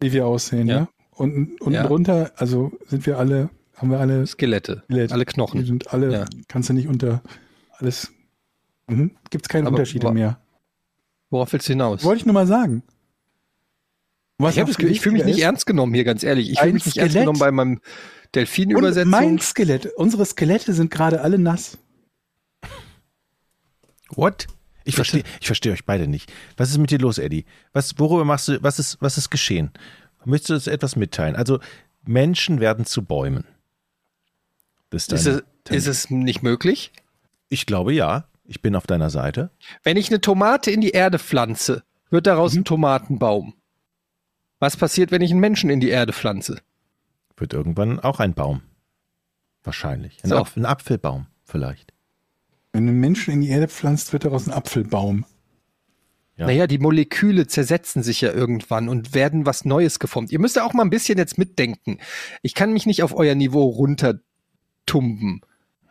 wie 0.00 0.12
wir 0.12 0.26
aussehen, 0.26 0.68
Ja. 0.68 0.76
ja. 0.76 0.88
Unten, 1.10 1.56
unten 1.60 1.72
Ja. 1.72 1.86
drunter, 1.86 2.30
also 2.36 2.70
sind 2.86 3.06
wir 3.06 3.18
alle, 3.18 3.48
haben 3.74 3.90
wir 3.90 3.98
alle 3.98 4.24
Skelette, 4.26 4.82
Skelett. 4.84 5.10
alle 5.12 5.24
Die 5.24 5.32
Knochen. 5.32 5.64
sind 5.64 5.92
alle, 5.92 6.12
Ja. 6.12 6.24
kannst 6.46 6.68
du 6.68 6.74
nicht 6.74 6.86
unter 6.88 7.22
alles. 7.78 8.12
Mhm. 8.86 9.10
Gibt 9.30 9.46
es 9.46 9.48
keine 9.48 9.66
Aber 9.66 9.76
Unterschiede 9.76 10.12
mehr. 10.12 10.38
Worauf 11.30 11.52
willst 11.52 11.68
du 11.68 11.72
hinaus? 11.72 12.04
Wollte 12.04 12.20
ich 12.20 12.26
nur 12.26 12.34
mal 12.34 12.46
sagen. 12.46 12.82
Was 14.38 14.56
ich 14.56 14.64
Gefühl, 14.66 14.90
ich 14.90 15.00
fühle 15.00 15.14
mich 15.14 15.24
nicht 15.24 15.38
ist, 15.38 15.42
ernst 15.44 15.66
genommen 15.66 15.92
hier, 15.94 16.04
ganz 16.04 16.22
ehrlich. 16.22 16.50
Ich 16.52 16.60
fühle 16.60 16.74
mich 16.74 16.84
nicht 16.86 16.98
ernst 16.98 17.16
genommen 17.16 17.38
bei 17.38 17.50
meinem 17.50 17.72
Und 17.72 17.82
Delfinübersetzung. 18.34 19.10
mein 19.10 19.38
Skelett, 19.40 19.86
unsere 19.96 20.24
Skelette 20.26 20.72
sind 20.74 20.90
gerade 20.90 21.22
alle 21.22 21.38
nass. 21.38 21.78
What? 24.10 24.46
Ich 24.86 24.94
verstehe, 24.94 25.24
ich 25.40 25.46
verstehe 25.46 25.72
euch 25.72 25.84
beide 25.84 26.06
nicht. 26.06 26.32
Was 26.56 26.70
ist 26.70 26.78
mit 26.78 26.90
dir 26.90 26.98
los, 26.98 27.18
Eddie? 27.18 27.44
Was, 27.72 27.98
worüber 27.98 28.24
machst 28.24 28.48
du, 28.48 28.62
was 28.62 28.78
ist, 28.78 28.96
was 29.00 29.18
ist 29.18 29.30
geschehen? 29.30 29.70
Möchtest 30.24 30.50
du 30.50 30.54
uns 30.54 30.66
etwas 30.66 30.96
mitteilen? 30.96 31.36
Also, 31.36 31.60
Menschen 32.04 32.60
werden 32.60 32.84
zu 32.86 33.02
Bäumen. 33.04 33.44
Ist, 34.90 35.12
ist, 35.12 35.26
es, 35.26 35.42
ist 35.68 35.86
es 35.86 36.10
nicht 36.10 36.42
möglich? 36.42 36.92
Ich 37.48 37.66
glaube 37.66 37.92
ja. 37.92 38.26
Ich 38.48 38.62
bin 38.62 38.76
auf 38.76 38.86
deiner 38.86 39.10
Seite. 39.10 39.50
Wenn 39.82 39.96
ich 39.96 40.08
eine 40.08 40.20
Tomate 40.20 40.70
in 40.70 40.80
die 40.80 40.90
Erde 40.92 41.18
pflanze, 41.18 41.82
wird 42.10 42.28
daraus 42.28 42.54
Mhm. 42.54 42.60
ein 42.60 42.64
Tomatenbaum. 42.64 43.54
Was 44.60 44.76
passiert, 44.76 45.10
wenn 45.10 45.20
ich 45.20 45.32
einen 45.32 45.40
Menschen 45.40 45.68
in 45.68 45.80
die 45.80 45.88
Erde 45.88 46.12
pflanze? 46.12 46.60
Wird 47.36 47.52
irgendwann 47.52 47.98
auch 47.98 48.20
ein 48.20 48.34
Baum. 48.34 48.62
Wahrscheinlich. 49.64 50.22
Ein, 50.22 50.30
So. 50.30 50.36
Apf- 50.38 50.56
ein 50.56 50.64
Apfelbaum 50.64 51.26
vielleicht. 51.44 51.92
Wenn 52.76 52.84
du 52.86 52.90
einen 52.92 53.00
Menschen 53.00 53.32
in 53.32 53.40
die 53.40 53.48
Erde 53.48 53.68
pflanzt, 53.68 54.12
wird 54.12 54.26
daraus 54.26 54.46
ein 54.46 54.52
Apfelbaum. 54.52 55.24
Ja. 56.36 56.44
Naja, 56.46 56.66
die 56.66 56.76
Moleküle 56.78 57.46
zersetzen 57.46 58.02
sich 58.02 58.20
ja 58.20 58.30
irgendwann 58.30 58.90
und 58.90 59.14
werden 59.14 59.46
was 59.46 59.64
Neues 59.64 59.98
geformt. 59.98 60.30
Ihr 60.30 60.38
müsst 60.38 60.56
ja 60.56 60.64
auch 60.64 60.74
mal 60.74 60.82
ein 60.82 60.90
bisschen 60.90 61.16
jetzt 61.16 61.38
mitdenken. 61.38 61.96
Ich 62.42 62.52
kann 62.52 62.74
mich 62.74 62.84
nicht 62.84 63.02
auf 63.02 63.14
euer 63.16 63.34
Niveau 63.34 63.64
runtertumben. 63.64 65.40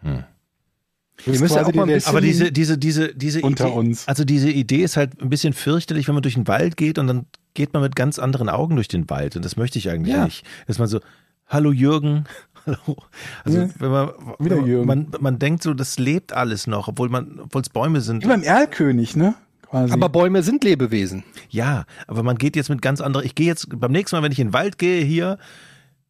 Das 0.03 1.25
Ihr 1.25 1.39
müsst 1.39 1.55
ja 1.55 1.65
auch 1.65 1.73
mal 1.73 1.83
ein 1.83 1.87
bisschen- 1.95 2.09
Aber 2.09 2.21
diese, 2.21 2.51
diese, 2.51 2.77
diese, 2.77 3.15
diese 3.15 3.41
Unter 3.41 3.65
Idee, 3.69 3.73
uns. 3.75 4.07
also 4.07 4.23
diese 4.23 4.51
Idee 4.51 4.83
ist 4.83 4.95
halt 4.97 5.19
ein 5.19 5.29
bisschen 5.29 5.53
fürchterlich, 5.53 6.07
wenn 6.07 6.13
man 6.13 6.21
durch 6.21 6.35
den 6.35 6.47
Wald 6.47 6.77
geht 6.77 6.99
und 6.99 7.07
dann 7.07 7.25
geht 7.55 7.73
man 7.73 7.81
mit 7.81 7.95
ganz 7.95 8.19
anderen 8.19 8.47
Augen 8.49 8.75
durch 8.75 8.87
den 8.89 9.09
Wald. 9.09 9.35
Und 9.35 9.43
das 9.43 9.55
möchte 9.57 9.79
ich 9.79 9.89
eigentlich 9.89 10.13
Ja. 10.13 10.25
nicht. 10.25 10.45
Dass 10.67 10.77
man 10.77 10.87
so, 10.87 10.99
hallo 11.47 11.71
Jürgen, 11.71 12.25
hallo. 12.65 12.97
Also 13.43 13.57
Ja, 13.59 13.69
wenn 13.79 13.91
man, 13.91 14.09
wieder 14.39 14.57
Jürgen. 14.65 14.87
man, 14.87 15.07
man 15.19 15.39
denkt 15.39 15.63
so, 15.63 15.73
das 15.73 15.97
lebt 15.99 16.33
alles 16.33 16.67
noch, 16.67 16.87
obwohl 16.87 17.09
man, 17.09 17.39
obwohl 17.39 17.61
es 17.61 17.69
Bäume 17.69 18.01
sind. 18.01 18.23
Wie 18.23 18.27
beim 18.27 18.43
Erlkönig, 18.43 19.15
ne? 19.15 19.35
Quasi. 19.63 19.93
Aber 19.93 20.09
Bäume 20.09 20.43
sind 20.43 20.63
Lebewesen. 20.63 21.23
Ja, 21.49 21.85
aber 22.07 22.23
man 22.23 22.37
geht 22.37 22.55
jetzt 22.55 22.69
mit 22.69 22.81
ganz 22.81 23.01
anderen, 23.01 23.25
ich 23.25 23.35
gehe 23.35 23.47
jetzt 23.47 23.67
beim 23.79 23.91
nächsten 23.91 24.15
Mal, 24.15 24.23
wenn 24.23 24.31
ich 24.31 24.39
in 24.39 24.47
den 24.49 24.53
Wald 24.53 24.77
gehe 24.77 25.03
hier, 25.03 25.37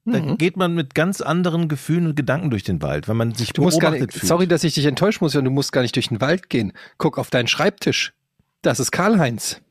dann 0.05 0.25
Mhm. 0.31 0.37
geht 0.37 0.55
man 0.55 0.75
mit 0.75 0.93
ganz 0.93 1.21
anderen 1.21 1.67
Gefühlen 1.67 2.05
und 2.05 2.15
Gedanken 2.15 2.51
durch 2.51 2.63
den 2.63 2.81
Wald, 2.83 3.07
wenn 3.07 3.17
man 3.17 3.33
sich 3.33 3.53
Du 3.53 3.63
musst 3.63 3.79
gar 3.79 3.89
beobachtet 3.91 4.11
nicht, 4.13 4.19
fühlt. 4.19 4.27
sorry, 4.29 4.47
dass 4.47 4.63
ich 4.63 4.75
dich 4.75 4.85
enttäuschen 4.85 5.23
muss, 5.23 5.35
und 5.35 5.45
du 5.45 5.49
musst 5.51 5.71
gar 5.71 5.81
nicht 5.81 5.95
durch 5.95 6.09
den 6.09 6.21
Wald 6.21 6.49
gehen. 6.49 6.73
Guck 6.99 7.17
auf 7.17 7.31
deinen 7.31 7.47
Schreibtisch. 7.47 8.13
Das 8.61 8.79
ist 8.79 8.91
Karl-Heinz. 8.91 9.61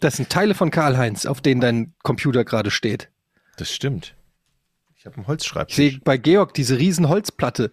Das 0.00 0.16
sind 0.16 0.28
Teile 0.28 0.54
von 0.54 0.70
Karl-Heinz, 0.70 1.24
auf 1.26 1.40
denen 1.40 1.60
dein 1.62 1.94
Computer 2.02 2.44
gerade 2.44 2.70
steht. 2.70 3.08
Das 3.56 3.72
stimmt. 3.72 4.14
Ich 5.00 5.06
habe 5.06 5.16
einen 5.16 5.22
Ich 5.22 5.28
Holzschreibtisch. 5.28 5.76
sehe 5.76 5.98
bei 6.04 6.18
Georg 6.18 6.52
diese 6.52 6.78
riesen 6.78 7.08
Holzplatte. 7.08 7.72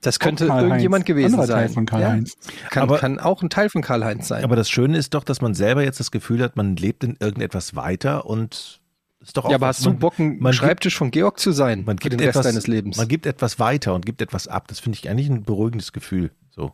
Das 0.00 0.18
könnte 0.18 0.46
irgendjemand 0.46 1.06
gewesen 1.06 1.34
Anderer 1.34 1.46
sein. 1.46 1.56
Teil 1.66 1.68
von 1.68 1.86
Karl-Heinz. 1.86 2.36
Ja, 2.64 2.68
kann, 2.70 2.82
Aber- 2.82 2.98
kann 2.98 3.20
auch 3.20 3.40
ein 3.42 3.48
Teil 3.50 3.68
von 3.70 3.80
Karl-Heinz 3.80 4.26
sein. 4.26 4.42
Aber 4.42 4.56
das 4.56 4.68
Schöne 4.68 4.98
ist 4.98 5.14
doch, 5.14 5.22
dass 5.22 5.40
man 5.40 5.54
selber 5.54 5.84
jetzt 5.84 6.00
das 6.00 6.10
Gefühl 6.10 6.42
hat, 6.42 6.56
man 6.56 6.74
lebt 6.74 7.04
in 7.04 7.16
irgendetwas 7.20 7.76
weiter 7.76 8.26
und 8.26 8.80
ist 9.20 9.36
doch 9.36 9.44
auch 9.44 9.50
ja, 9.50 9.54
aber 9.54 9.68
was- 9.68 9.76
hast 9.76 9.86
du 9.86 9.90
man, 9.90 9.98
Bock, 10.00 10.18
ein 10.18 10.40
man 10.40 10.52
Schreibtisch 10.52 10.96
von 10.96 11.12
Georg 11.12 11.38
zu 11.38 11.52
sein 11.52 11.84
man 11.84 11.96
für 11.98 12.08
gibt 12.08 12.14
den 12.14 12.26
Rest 12.26 12.30
etwas, 12.30 12.46
deines 12.46 12.66
Lebens? 12.66 12.96
Man 12.96 13.06
gibt 13.06 13.24
etwas 13.26 13.60
weiter 13.60 13.94
und 13.94 14.04
gibt 14.04 14.20
etwas 14.20 14.48
ab. 14.48 14.66
Das 14.66 14.80
finde 14.80 14.98
ich 14.98 15.08
eigentlich 15.08 15.30
ein 15.30 15.44
beruhigendes 15.44 15.92
Gefühl. 15.92 16.32
So, 16.50 16.72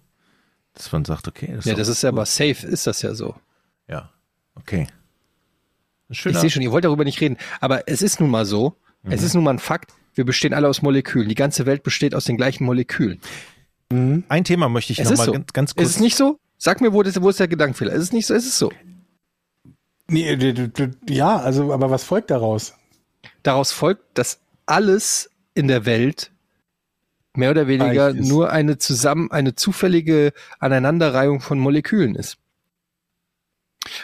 dass 0.73 0.91
man 0.93 1.05
sagt, 1.05 1.29
okay, 1.29 1.53
das 1.55 1.67
ja, 1.67 1.75
das 1.75 1.89
ist 1.89 2.03
ja 2.03 2.09
aber 2.09 2.25
safe, 2.25 2.67
ist 2.67 2.87
das 2.87 3.03
ja 3.03 3.13
so. 3.15 3.35
ja, 3.87 4.09
okay. 4.55 4.87
Ich 6.11 6.23
sehe 6.23 6.51
schon, 6.51 6.63
ihr 6.63 6.73
wollt 6.73 6.85
darüber 6.85 7.05
nicht 7.05 7.21
reden, 7.21 7.37
aber 7.61 7.87
es 7.87 8.03
ist 8.03 8.21
nun 8.21 8.31
mal 8.31 8.45
so, 8.47 8.75
Mhm. 9.03 9.13
es 9.13 9.23
ist 9.23 9.35
nun 9.35 9.45
mal 9.45 9.51
ein 9.53 9.59
Fakt, 9.59 9.93
wir 10.15 10.25
bestehen 10.25 10.53
alle 10.55 10.69
aus 10.69 10.83
Molekülen. 10.83 11.29
Die 11.29 11.35
ganze 11.37 11.67
Welt 11.67 11.83
besteht 11.85 12.15
aus 12.15 12.25
den 12.25 12.37
gleichen 12.37 12.65
Molekülen. 12.65 13.21
Ein 13.91 14.45
Thema 14.45 14.69
möchte 14.69 14.93
ich 14.93 14.99
Es 14.99 15.05
noch 15.07 15.13
ist 15.13 15.19
mal 15.19 15.25
so. 15.27 15.33
ganz, 15.33 15.53
ganz 15.53 15.75
kurz. 15.75 15.87
Ist 15.89 15.95
es 15.97 16.01
nicht 16.01 16.17
so? 16.17 16.39
Sag 16.59 16.81
mir, 16.81 16.93
wo, 16.93 17.03
das, 17.03 17.21
wo 17.23 17.29
ist 17.29 17.39
der 17.41 17.47
Gedankenfehler? 17.49 17.93
Ist 17.93 18.03
es 18.03 18.13
nicht 18.13 18.27
so? 18.27 18.35
Ist 18.35 18.47
es 18.47 18.59
so? 18.59 18.73
Nee, 20.09 20.37
d- 20.37 20.91
ja, 21.09 21.37
also, 21.39 21.73
aber 21.73 21.91
was 21.91 22.03
folgt 22.05 22.31
daraus? 22.31 22.75
Daraus 23.43 23.71
folgt, 23.73 24.03
dass 24.19 24.41
alles 24.67 25.31
in 25.55 25.69
der 25.69 25.87
Welt 25.87 26.31
mehr 27.37 27.51
oder 27.51 27.69
weniger 27.69 28.13
nur 28.13 28.51
eine 28.51 28.79
zusammen, 28.79 29.31
eine 29.31 29.55
zufällige 29.55 30.33
Aneinanderreihung 30.59 31.41
von 31.41 31.59
Molekülen 31.59 32.15
ist. 32.17 32.39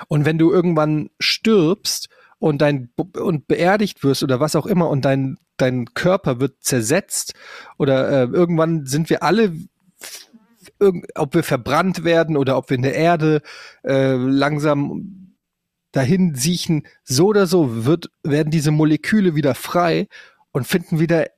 Und 0.08 0.24
wenn 0.24 0.38
du 0.38 0.50
irgendwann 0.52 1.10
stirbst 1.18 2.08
und 2.38 2.62
dein 2.62 2.90
und 2.96 3.46
beerdigt 3.46 4.04
wirst 4.04 4.22
oder 4.22 4.40
was 4.40 4.56
auch 4.56 4.66
immer 4.66 4.88
und 4.88 5.04
dein 5.04 5.38
dein 5.56 5.94
Körper 5.94 6.40
wird 6.40 6.64
zersetzt 6.64 7.34
oder 7.78 8.08
äh, 8.10 8.24
irgendwann 8.24 8.86
sind 8.86 9.08
wir 9.08 9.22
alle 9.22 9.54
ob 11.14 11.34
wir 11.34 11.42
verbrannt 11.42 12.04
werden 12.04 12.36
oder 12.36 12.56
ob 12.56 12.70
wir 12.70 12.76
in 12.76 12.82
der 12.82 12.94
Erde 12.94 13.42
äh, 13.84 14.14
langsam 14.14 15.34
dahin 15.92 16.34
siechen, 16.34 16.86
so 17.04 17.26
oder 17.26 17.46
so 17.46 17.84
wird, 17.84 18.10
werden 18.22 18.50
diese 18.50 18.70
Moleküle 18.70 19.34
wieder 19.34 19.54
frei 19.54 20.08
und 20.52 20.66
finden 20.66 20.98
wieder 20.98 21.28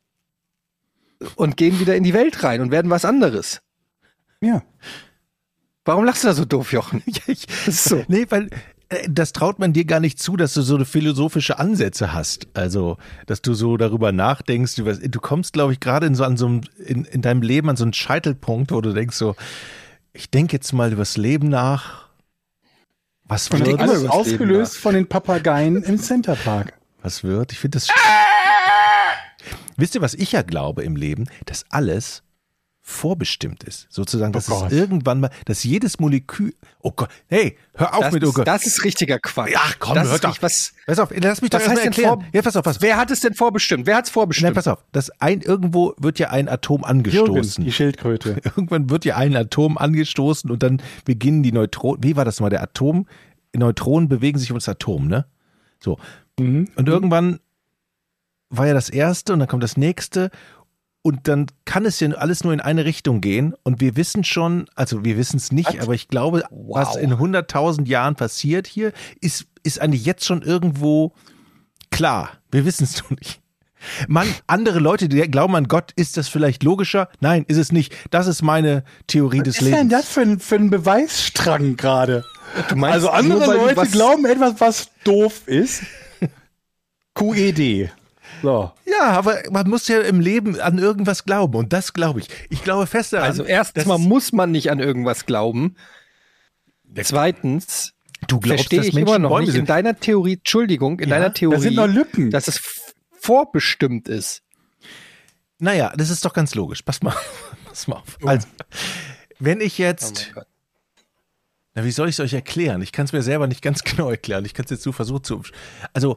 und 1.35 1.57
gehen 1.57 1.79
wieder 1.81 1.97
in 1.97 2.05
die 2.05 2.15
Welt 2.15 2.43
rein 2.43 2.61
und 2.61 2.71
werden 2.71 2.91
was 2.91 3.05
anderes. 3.05 3.61
Ja. 4.41 4.63
Warum 5.87 6.05
lachst 6.05 6.25
du 6.25 6.29
da 6.29 6.35
so 6.35 6.45
doof, 6.45 6.73
Jochen? 6.73 7.03
Ich, 7.27 7.47
Das 7.47 7.69
ist 7.69 7.85
so. 7.85 8.05
Nee, 8.09 8.27
weil 8.29 8.51
äh, 8.89 9.09
das 9.09 9.33
traut 9.33 9.59
man 9.59 9.73
dir 9.73 9.85
gar 9.85 10.01
nicht 10.01 10.19
zu, 10.21 10.37
dass 10.37 10.53
du 10.53 10.63
so 10.63 10.75
eine 10.75 10.85
philosophische 10.85 11.59
Ansätze 11.59 12.13
hast. 12.13 12.49
Also, 12.55 12.99
dass 13.27 13.41
du 13.41 13.55
so 13.55 13.77
darüber 13.77 14.13
nachdenkst. 14.13 14.79
Über, 14.79 14.95
du 14.95 15.21
kommst, 15.21 15.53
glaube 15.53 15.73
ich, 15.73 15.81
gerade 15.81 16.07
in 16.07 16.15
so 16.15 16.25
an 16.25 16.37
so 16.37 16.47
einem, 16.47 16.61
in, 16.85 17.05
in 17.05 17.23
deinem 17.23 17.41
Leben 17.41 17.71
an 17.71 17.77
so 17.77 17.85
einen 17.85 17.93
Scheitelpunkt, 17.93 18.73
wo 18.73 18.81
du 18.81 18.93
denkst 18.93 19.17
so, 19.17 19.37
ich 20.13 20.31
denke 20.31 20.57
jetzt 20.57 20.73
mal 20.73 20.93
übers 20.93 21.17
Leben 21.17 21.49
nach. 21.49 22.07
Was 23.25 23.49
Und 23.49 23.61
das 23.61 23.69
ist 23.69 23.75
immer 23.75 23.83
alles 23.83 24.03
übers 24.03 24.03
Leben 24.03 24.21
ausgelöst 24.21 24.77
von 24.79 24.95
den 24.95 25.09
Papageien 25.09 25.83
im 25.83 25.99
Centerpark. 25.99 26.75
Was 27.03 27.23
wird? 27.23 27.53
Ich 27.53 27.59
finde 27.61 27.79
das. 27.79 27.89
Wisst 29.77 29.95
ihr, 29.95 30.01
was 30.01 30.15
ich 30.15 30.33
ja 30.33 30.43
glaube 30.43 30.83
im 30.83 30.97
Leben? 30.97 31.29
Dass 31.45 31.65
alles 31.71 32.23
vorbestimmt 32.89 33.65
ist. 33.65 33.89
Sozusagen, 33.91 34.33
dass 34.33 34.49
Oh 34.49 34.65
es 34.65 34.73
irgendwann 34.73 35.19
mal, 35.19 35.31
dass 35.45 35.65
jedes 35.65 35.99
Molekül. 35.99 36.55
Oh 36.81 36.93
Gott, 36.93 37.09
hey, 37.27 37.59
hör 37.75 37.93
auf 37.95 38.01
Das, 38.05 38.13
mit 38.13 38.25
oh 38.25 38.31
Gott. 38.31 38.47
das 38.47 38.65
ist 38.65 38.85
richtiger 38.85 39.19
Quatsch. 39.19 39.55
Ach 39.57 39.75
komm, 39.81 39.97
das 39.97 40.09
hör 40.09 40.19
doch. 40.21 40.41
was, 40.41 40.73
Pass 40.87 41.01
auf, 41.01 41.11
lass 41.13 41.43
mich 41.43 41.51
doch 41.51 41.59
was 41.59 41.67
erst 41.67 41.75
mal 41.75 41.85
heißt 41.85 41.85
denn 41.85 41.93
erklären. 42.05 42.21
vor, 42.21 42.29
Ja, 42.33 42.43
pass 42.43 42.55
auf, 42.55 42.65
auf. 42.65 42.77
Wer 42.81 42.97
hat 42.97 43.11
es 43.11 43.19
denn 43.19 43.35
vorbestimmt? 43.35 43.87
Wer 43.87 43.97
hat 43.97 44.05
es 44.05 44.11
vorbestimmt? 44.13 44.45
Nein, 44.45 44.55
pass 44.55 44.69
auf. 44.69 44.85
Das 44.93 45.11
ein, 45.21 45.41
irgendwo 45.41 45.95
wird 45.99 46.21
ja 46.21 46.31
ein 46.31 46.49
Atom 46.49 46.83
Jürgen, 46.83 46.91
angestoßen. 46.91 47.65
die 47.65 47.73
Schildkröte. 47.73 48.41
Irgendwann 48.45 48.89
wird 48.89 49.05
ja 49.05 49.17
ein 49.17 49.35
Atom 49.35 49.79
angestoßen 49.79 50.49
und 50.49 50.63
dann 50.63 50.81
beginnen 51.05 51.43
die 51.43 51.51
Neutronen. 51.51 52.05
Wie 52.05 52.15
war 52.15 52.25
das 52.25 52.39
mal? 52.39 52.51
Der 52.51 52.63
Atom, 52.63 53.09
Neutronen 53.53 54.09
bewegen 54.09 54.39
sich 54.39 54.53
um 54.53 54.59
das 54.59 54.69
Atom, 54.69 55.09
ne? 55.09 55.27
So. 55.83 55.99
Mhm. 56.39 56.69
Und 56.77 56.89
irgendwann 56.89 57.41
war 58.49 58.69
ja 58.69 58.75
das 58.75 58.91
erste 58.91 59.33
und 59.33 59.41
dann 59.41 59.49
kommt 59.49 59.65
das 59.65 59.77
nächste 59.77 60.31
und 61.07 61.29
dann 61.29 61.47
kann 61.65 61.87
es 61.87 62.01
ja 62.01 62.09
alles 62.11 62.43
nur 62.43 62.53
in 62.53 62.61
eine 62.61 62.85
Richtung 62.85 63.21
gehen 63.21 63.55
und 63.63 63.81
wir 63.81 63.95
wissen 63.95 64.25
schon, 64.25 64.67
also 64.75 65.05
wir 65.05 65.17
wissen 65.17 65.37
es 65.37 65.53
nicht, 65.53 65.75
Was? 65.75 65.79
aber 65.85 65.95
ich 65.95 66.09
glaube, 66.09 66.43
was 66.51 66.97
in 66.97 67.13
100.000 67.15 67.87
Jahren 67.87 68.17
passiert 68.17 68.67
hier, 68.67 68.93
ist, 69.21 69.47
ist 69.63 69.81
eigentlich 69.81 70.05
jetzt 70.05 70.25
schon 70.25 70.43
irgendwo 70.43 71.13
klar. 71.93 72.31
Wir 72.51 72.65
wissen 72.65 72.83
es 72.83 72.97
noch 73.05 73.11
nicht. 73.11 73.41
Mann, 74.09 74.27
andere 74.49 74.81
Leute, 74.81 75.09
die 75.09 75.21
glauben 75.31 75.55
an 75.55 75.69
Gott, 75.69 75.93
ist 75.95 76.17
das 76.17 76.27
vielleicht 76.27 76.65
logischer? 76.65 77.09
Nein, 77.21 77.45
ist 77.47 77.59
es 77.59 77.71
nicht. 77.71 77.95
Das 78.11 78.27
ist 78.27 78.43
meine 78.43 78.83
Theorie 79.07 79.39
des 79.45 79.59
Was 79.59 79.63
ist 79.63 79.71
denn 79.71 79.89
Lebens. 79.89 79.93
das 79.93 80.09
für 80.13 80.23
ein, 80.23 80.41
für 80.41 80.57
ein 80.57 80.71
Beweisstrang 80.71 81.77
gerade? 81.77 82.25
Also 82.83 83.11
andere 83.11 83.45
nur 83.47 83.55
Leute 83.55 83.77
was- 83.77 83.93
glauben 83.93 84.25
etwas, 84.27 84.55
was 84.59 84.89
doof 85.05 85.47
ist. 85.47 85.83
QED. 87.15 87.91
So. 88.43 88.73
Ja, 88.85 89.11
aber 89.11 89.39
man 89.51 89.69
muss 89.69 89.89
ja 89.89 90.01
im 90.01 90.21
Leben 90.21 90.61
an 90.61 90.79
irgendwas 90.79 91.25
glauben 91.25 91.55
und 91.57 91.73
das 91.73 91.93
glaube 91.93 92.21
ich. 92.21 92.29
Ich 92.51 92.63
glaube 92.63 92.87
fest 92.87 93.13
daran. 93.13 93.27
Also 93.29 93.45
erstens 93.45 93.87
mal 93.87 93.99
muss 93.99 94.33
man 94.33 94.51
nicht 94.51 94.71
an 94.71 94.79
irgendwas 94.79 95.27
glauben. 95.27 95.77
Zweitens 97.03 97.93
du 98.29 98.41
glaubst, 98.41 98.69
verstehe 98.69 98.81
ich 98.89 98.95
Menschen 98.95 99.09
immer 99.09 99.19
noch 99.19 99.31
Bäume 99.31 99.41
nicht 99.47 99.51
in 99.51 99.55
sind. 99.61 99.71
deiner 99.71 99.99
Theorie, 99.99 100.35
Entschuldigung, 100.35 100.99
in 101.01 101.09
Ja, 101.09 101.17
deiner 101.17 101.29
da 101.29 101.35
Theorie, 101.35 101.59
sind 101.61 101.75
noch 101.77 101.87
Lücken. 101.87 102.31
dass 102.31 102.49
es 102.49 102.61
vorbestimmt 103.21 104.09
ist. 104.09 104.43
Naja, 105.59 105.93
das 105.97 106.11
ist 106.11 106.25
doch 106.25 106.33
ganz 106.33 106.55
logisch. 106.55 106.83
Pass 106.83 107.03
mal, 107.03 107.15
pass 107.67 107.89
mal 107.89 107.97
auf. 107.97 108.19
Also, 108.25 108.47
wenn 109.39 109.61
ich 109.61 109.79
Oh 109.79 109.83
jetzt, 109.83 110.33
Gott. 110.35 110.47
na, 111.75 111.85
wie 111.85 111.91
soll 111.91 112.09
ich 112.09 112.15
es 112.17 112.21
euch 112.21 112.35
erklären? 112.35 112.83
Ich 112.83 112.93
kann 112.93 113.07
es 113.07 113.13
mir 113.13 113.23
selber 113.23 113.47
nicht 113.47 113.63
ganz 113.63 113.83
genau 113.85 114.11
erklären. 114.11 114.45
Ich 114.45 114.55
kann 114.55 114.65
es 114.65 114.71
jetzt 114.71 114.83
so 114.83 114.93
versuchen 114.93 115.25
zu. 115.25 115.43
Also, 115.93 116.17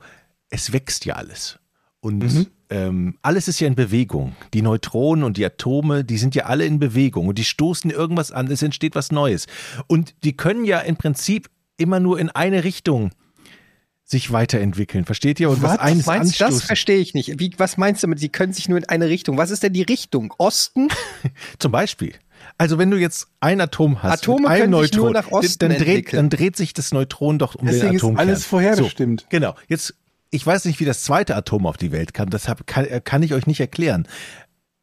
es 0.50 0.72
wächst 0.74 1.06
ja 1.06 1.16
alles. 1.16 1.60
Und 2.02 2.20
Mhm. 2.20 2.48
ähm, 2.70 3.18
alles 3.22 3.48
ist 3.48 3.60
ja 3.60 3.68
in 3.68 3.76
Bewegung. 3.76 4.36
Die 4.54 4.62
Neutronen 4.62 5.24
und 5.24 5.38
die 5.38 5.46
Atome, 5.46 6.04
die 6.06 6.18
sind 6.18 6.34
ja 6.36 6.46
alle 6.46 6.66
in 6.66 6.80
Bewegung 6.80 7.28
und 7.28 7.38
die 7.38 7.44
stoßen 7.44 7.92
irgendwas 7.92 8.32
an, 8.32 8.48
es 8.50 8.62
entsteht 8.62 8.96
was 8.96 9.12
Neues. 9.12 9.48
Und 9.88 10.14
die 10.24 10.36
können 10.38 10.64
ja 10.66 10.80
im 10.80 10.96
Prinzip 10.96 11.50
immer 11.78 12.00
nur 12.00 12.20
in 12.20 12.30
eine 12.30 12.64
Richtung 12.64 13.12
sich 14.06 14.32
weiterentwickeln. 14.32 15.06
Versteht 15.06 15.40
ihr? 15.40 15.50
Und 15.50 15.62
was, 15.62 15.74
Was 15.74 15.80
eines 15.80 16.06
Meinst, 16.08 16.42
das 16.42 16.64
verstehe 16.64 16.98
ich 16.98 17.14
nicht. 17.14 17.40
Wie, 17.40 17.52
was 17.58 17.78
meinst 17.78 18.02
du 18.02 18.08
damit? 18.08 18.20
Sie 18.20 18.30
können 18.30 18.54
sich 18.54 18.68
nur 18.68 18.78
in 18.80 18.86
eine 18.86 19.08
Richtung. 19.08 19.38
Was 19.38 19.52
ist 19.52 19.62
denn 19.62 19.74
die 19.74 19.84
Richtung? 19.84 20.34
Osten? 20.40 20.88
Zum 21.60 21.72
Beispiel. 21.72 22.14
Also 22.58 22.78
wenn 22.80 22.90
du 22.90 22.98
jetzt 22.98 23.28
ein 23.40 23.62
Atom 23.62 24.02
hast, 24.02 24.24
Atome 24.24 24.48
sich 24.50 24.60
nur 24.62 24.68
Neutron, 24.82 25.12
nach 25.14 25.28
Osten 25.32 25.70
dann 25.70 25.78
dreht, 25.78 26.14
dann 26.14 26.30
dreht 26.30 26.56
sich 26.56 26.74
das 26.74 26.92
Neutron 26.92 27.38
doch 27.38 27.56
um 27.56 27.68
Deswegen 27.68 27.88
den 27.88 27.96
ist 27.98 28.02
Atomkern. 28.04 28.28
alles 28.28 28.46
vorherbestimmt. 28.46 29.22
So, 29.22 29.28
genau. 29.30 29.56
Jetzt, 29.68 29.94
ich 30.32 30.46
weiß 30.46 30.66
nicht, 30.66 30.80
wie 30.80 30.86
das 30.86 31.04
zweite 31.04 31.36
Atom 31.36 31.66
auf 31.66 31.78
die 31.78 31.92
Welt 31.92 32.14
kam. 32.14 32.30
Deshalb 32.30 32.68
kann, 32.68 32.86
äh, 32.86 33.02
kann 33.04 33.24
ich 33.24 33.34
euch 33.34 33.48
nicht 33.48 33.60
erklären. 33.60 34.08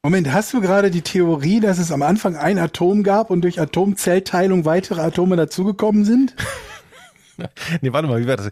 Moment, 0.02 0.32
hast 0.32 0.52
du 0.52 0.60
gerade 0.60 0.90
die 0.90 1.02
Theorie, 1.02 1.60
dass 1.60 1.78
es 1.78 1.90
am 1.90 2.02
Anfang 2.02 2.36
ein 2.36 2.58
Atom 2.58 3.02
gab 3.02 3.30
und 3.30 3.42
durch 3.42 3.60
Atomzellteilung 3.60 4.64
weitere 4.64 5.00
Atome 5.00 5.36
dazugekommen 5.36 6.04
sind? 6.04 6.34
Nee, 7.82 7.92
warte 7.92 8.08
mal, 8.08 8.18
wie 8.18 8.26
war 8.26 8.38
das? 8.38 8.48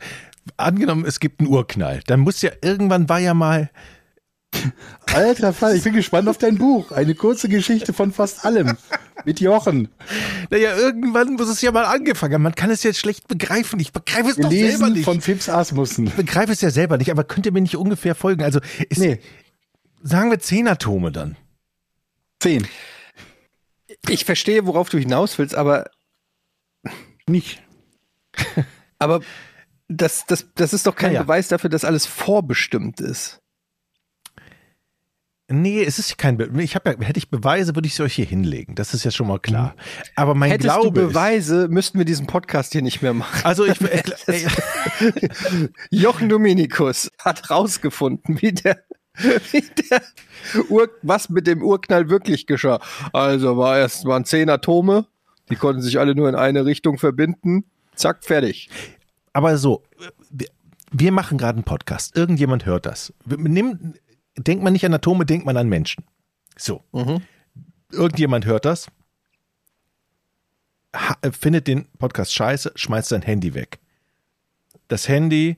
Angenommen, 0.58 1.06
es 1.06 1.18
gibt 1.18 1.40
einen 1.40 1.48
Urknall. 1.48 2.02
Dann 2.06 2.20
muss 2.20 2.42
ja 2.42 2.50
irgendwann 2.60 3.08
war 3.08 3.18
ja 3.18 3.32
mal. 3.32 3.70
Alter 5.12 5.52
Fall, 5.52 5.76
ich 5.76 5.82
bin 5.84 5.94
gespannt 5.94 6.28
auf 6.28 6.38
dein 6.38 6.58
Buch. 6.58 6.90
Eine 6.92 7.14
kurze 7.14 7.48
Geschichte 7.48 7.92
von 7.92 8.12
fast 8.12 8.44
allem. 8.44 8.76
Mit 9.24 9.40
Jochen. 9.40 9.88
Naja, 10.50 10.76
irgendwann 10.76 11.34
muss 11.34 11.48
es 11.48 11.60
ja 11.62 11.72
mal 11.72 11.84
angefangen 11.84 12.34
haben. 12.34 12.42
Man 12.42 12.54
kann 12.54 12.70
es 12.70 12.82
jetzt 12.82 12.98
schlecht 12.98 13.28
begreifen. 13.28 13.80
Ich 13.80 13.92
begreife 13.92 14.30
es 14.30 14.36
doch 14.36 14.50
selber 14.50 14.50
Gelesen 14.50 14.92
nicht. 14.92 15.04
von 15.04 15.20
Fips 15.20 15.48
Asmussen. 15.48 16.06
ich 16.08 16.12
begreife 16.14 16.52
es 16.52 16.60
ja 16.60 16.70
selber 16.70 16.98
nicht, 16.98 17.10
aber 17.10 17.24
könnt 17.24 17.46
ihr 17.46 17.52
mir 17.52 17.60
nicht 17.62 17.76
ungefähr 17.76 18.14
folgen? 18.14 18.42
Also, 18.42 18.60
ist, 18.88 18.98
Nee, 18.98 19.20
sagen 20.02 20.30
wir 20.30 20.40
zehn 20.40 20.68
Atome 20.68 21.10
dann. 21.12 21.36
zehn. 22.40 22.66
Ich 24.08 24.24
verstehe, 24.24 24.66
worauf 24.66 24.88
du 24.90 24.98
hinaus 24.98 25.38
willst, 25.38 25.54
aber, 25.54 25.88
Nicht. 27.26 27.62
aber 28.98 29.20
das, 29.88 30.26
das, 30.26 30.46
das 30.54 30.72
ist 30.74 30.86
doch 30.86 30.96
kein 30.96 31.12
Naja. 31.12 31.22
Beweis 31.22 31.48
dafür, 31.48 31.70
dass 31.70 31.84
alles 31.84 32.04
vorbestimmt 32.04 33.00
ist. 33.00 33.40
Nee, 35.54 35.82
es 35.84 35.98
ist 35.98 36.18
kein. 36.18 36.36
Be 36.36 36.50
ich 36.62 36.74
habe 36.74 36.90
ja, 36.90 37.06
hätte 37.06 37.18
ich 37.18 37.30
Beweise, 37.30 37.74
würde 37.74 37.86
ich 37.86 37.94
sie 37.94 38.02
euch 38.02 38.14
hier 38.14 38.24
hinlegen. 38.26 38.74
Das 38.74 38.92
ist 38.94 39.04
ja 39.04 39.10
schon 39.10 39.26
mal 39.28 39.38
klar. 39.38 39.74
Aber 40.16 40.34
mein 40.34 40.50
Hättest 40.50 40.68
Glaube 40.74 41.00
du 41.00 41.08
Beweise, 41.08 41.68
müssten 41.68 41.98
wir 41.98 42.04
diesen 42.04 42.26
Podcast 42.26 42.72
hier 42.72 42.82
nicht 42.82 43.02
mehr 43.02 43.14
machen. 43.14 43.36
ist, 43.38 43.44
also 43.46 43.64
ich, 43.64 43.80
äh, 44.28 44.46
Jochen 45.90 46.28
Dominikus 46.28 47.10
hat 47.18 47.50
rausgefunden, 47.50 48.40
wie 48.42 48.52
der, 48.52 48.80
wie 49.52 49.62
der 49.90 50.02
Ur, 50.68 50.88
was 51.02 51.28
mit 51.28 51.46
dem 51.46 51.62
Urknall 51.62 52.08
wirklich 52.10 52.46
geschah. 52.46 52.80
Also 53.12 53.56
war 53.56 53.78
erst 53.78 54.04
waren 54.04 54.24
zehn 54.24 54.50
Atome, 54.50 55.06
die 55.50 55.56
konnten 55.56 55.82
sich 55.82 55.98
alle 55.98 56.14
nur 56.14 56.28
in 56.28 56.34
eine 56.34 56.64
Richtung 56.64 56.98
verbinden. 56.98 57.64
Zack, 57.94 58.24
fertig. 58.24 58.68
aber 59.32 59.56
so, 59.56 59.82
wir, 60.30 60.48
wir 60.90 61.12
machen 61.12 61.38
gerade 61.38 61.56
einen 61.56 61.64
Podcast. 61.64 62.16
Irgendjemand 62.16 62.66
hört 62.66 62.86
das. 62.86 63.12
Wir- 63.24 63.38
Nimm, 63.38 63.94
denkt 64.36 64.62
man 64.64 64.72
nicht 64.72 64.84
an 64.84 64.94
Atome, 64.94 65.26
denkt 65.26 65.46
man 65.46 65.56
an 65.56 65.68
Menschen. 65.68 66.04
So. 66.56 66.82
Irgendjemand 67.90 68.46
hört 68.46 68.64
das, 68.64 68.88
äh, 71.22 71.30
findet 71.32 71.66
den 71.66 71.86
Podcast 71.98 72.34
scheiße, 72.34 72.72
schmeißt 72.74 73.08
sein 73.08 73.22
Handy 73.22 73.54
weg. 73.54 73.78
Das 74.88 75.08
Handy 75.08 75.56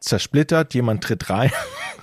zersplittert, 0.00 0.74
jemand 0.74 1.04
tritt 1.04 1.28
rein, 1.30 1.52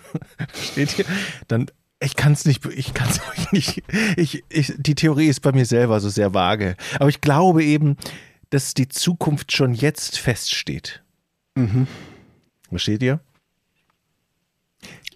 steht 0.54 0.92
hier, 0.92 1.06
dann 1.48 1.68
ich 2.00 2.16
kann 2.16 2.34
es 2.34 2.46
nicht, 2.46 2.64
ich 2.66 2.94
kann 2.94 3.10
es 3.10 3.20
euch 3.32 3.52
nicht. 3.52 3.84
Ich, 4.18 4.44
ich, 4.50 4.74
die 4.78 4.96
Theorie 4.96 5.28
ist 5.28 5.42
bei 5.42 5.52
mir 5.52 5.66
selber 5.66 6.00
so 6.00 6.10
sehr 6.10 6.34
vage. 6.34 6.76
Aber 7.00 7.10
ich 7.10 7.22
glaube 7.22 7.64
eben, 7.64 7.98
dass 8.50 8.74
die 8.74 8.88
Zukunft 8.88 9.52
schon 9.52 9.74
jetzt 9.74 10.20
feststeht. 10.20 11.02
Versteht 12.70 13.02
ihr? 13.02 13.20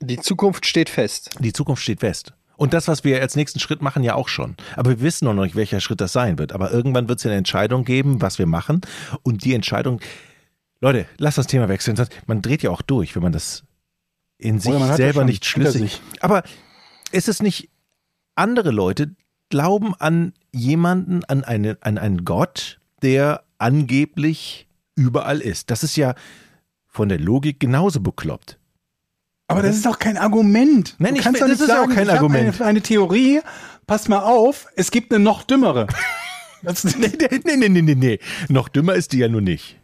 Die 0.02 0.18
Zukunft 0.18 0.66
steht 0.66 0.90
fest. 0.90 1.32
Die 1.40 1.54
Zukunft 1.54 1.84
steht 1.84 2.00
fest. 2.02 2.34
Und 2.58 2.74
das, 2.74 2.88
was 2.88 3.04
wir 3.04 3.22
als 3.22 3.36
nächsten 3.36 3.60
Schritt 3.60 3.82
machen, 3.82 4.04
ja 4.04 4.16
auch 4.16 4.28
schon. 4.28 4.56
Aber 4.76 4.92
wir 4.92 5.02
wissen 5.02 5.26
noch 5.26 5.34
nicht, 5.34 5.56
welcher 5.56 5.80
Schritt 5.80 6.02
das 6.02 6.14
sein 6.14 6.38
wird. 6.38 6.54
Aber 6.54 6.72
irgendwann 6.72 7.10
wird 7.10 7.20
es 7.20 7.26
eine 7.26 7.36
Entscheidung 7.36 7.86
geben, 7.86 8.22
was 8.22 8.38
wir 8.38 8.46
machen. 8.46 8.82
Und 9.24 9.44
die 9.46 9.56
Entscheidung, 9.56 10.00
Leute, 10.80 11.06
lass 11.18 11.36
das 11.36 11.48
Thema 11.48 11.70
wechseln. 11.70 11.98
Man 12.28 12.42
dreht 12.42 12.62
ja 12.62 12.70
auch 12.70 12.82
durch, 12.82 13.16
wenn 13.16 13.24
man 13.24 13.32
das 13.32 13.64
in 14.38 14.60
sich 14.60 14.74
hat 14.74 14.98
selber 14.98 15.24
nicht 15.24 15.46
schlüssig. 15.46 15.94
sich. 15.94 16.02
Aber 16.20 16.44
ist 17.12 17.28
es 17.28 17.42
nicht, 17.42 17.70
andere 18.36 18.72
Leute 18.72 19.16
glauben 19.50 19.96
an 19.96 20.34
jemanden, 20.52 21.24
an, 21.26 21.44
eine, 21.44 21.78
an 21.82 21.98
einen 21.98 22.26
Gott, 22.26 22.80
der 23.02 23.44
angeblich 23.58 24.68
überall 24.96 25.42
ist. 25.42 25.70
Das 25.70 25.84
ist 25.84 25.96
ja 25.96 26.16
von 26.88 27.10
der 27.10 27.20
Logik 27.20 27.60
genauso 27.60 28.02
bekloppt. 28.02 28.58
Aber 29.52 29.62
das 29.62 29.76
ist 29.76 29.86
doch 29.86 30.00
kein 30.00 30.18
Argument. 30.18 30.96
Nein, 31.00 31.14
du 31.14 31.20
ich- 31.20 31.24
kannst 31.26 31.42
doch 31.42 31.48
das 31.48 31.60
nicht 31.60 31.68
ist 31.70 31.72
auch 31.76 31.82
sagen, 31.82 31.94
kein 31.96 32.10
Argument. 32.10 32.56
Eine, 32.60 32.66
eine 32.70 32.82
Theorie, 32.82 33.42
passt 33.88 34.10
mal 34.10 34.20
auf, 34.20 34.68
es 34.76 34.92
gibt 34.92 35.14
eine 35.14 35.24
noch 35.24 35.44
dümmere. 35.44 35.88
Das, 36.64 36.84
Nee, 36.98 37.12
nee, 37.20 37.58
nee, 37.58 37.70
nee, 37.70 37.82
nee, 37.82 37.96
nee. 37.96 38.20
Noch 38.48 38.70
dümmer 38.70 38.94
ist 38.94 39.14
die 39.14 39.18
ja 39.18 39.28
nur 39.28 39.42
nicht. 39.42 39.80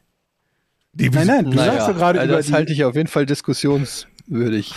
Die, 0.94 1.10
nein, 1.10 1.26
nein, 1.26 1.46
du 1.46 1.58
sagst 1.58 1.88
doch 1.88 1.96
gerade 1.96 2.20
also 2.20 2.34
über 2.34 2.38
das 2.42 2.52
halte 2.52 2.72
ich 2.72 2.84
auf 2.84 2.96
jeden 2.96 3.08
Fall 3.08 3.26
diskussionswürdig. 3.26 4.74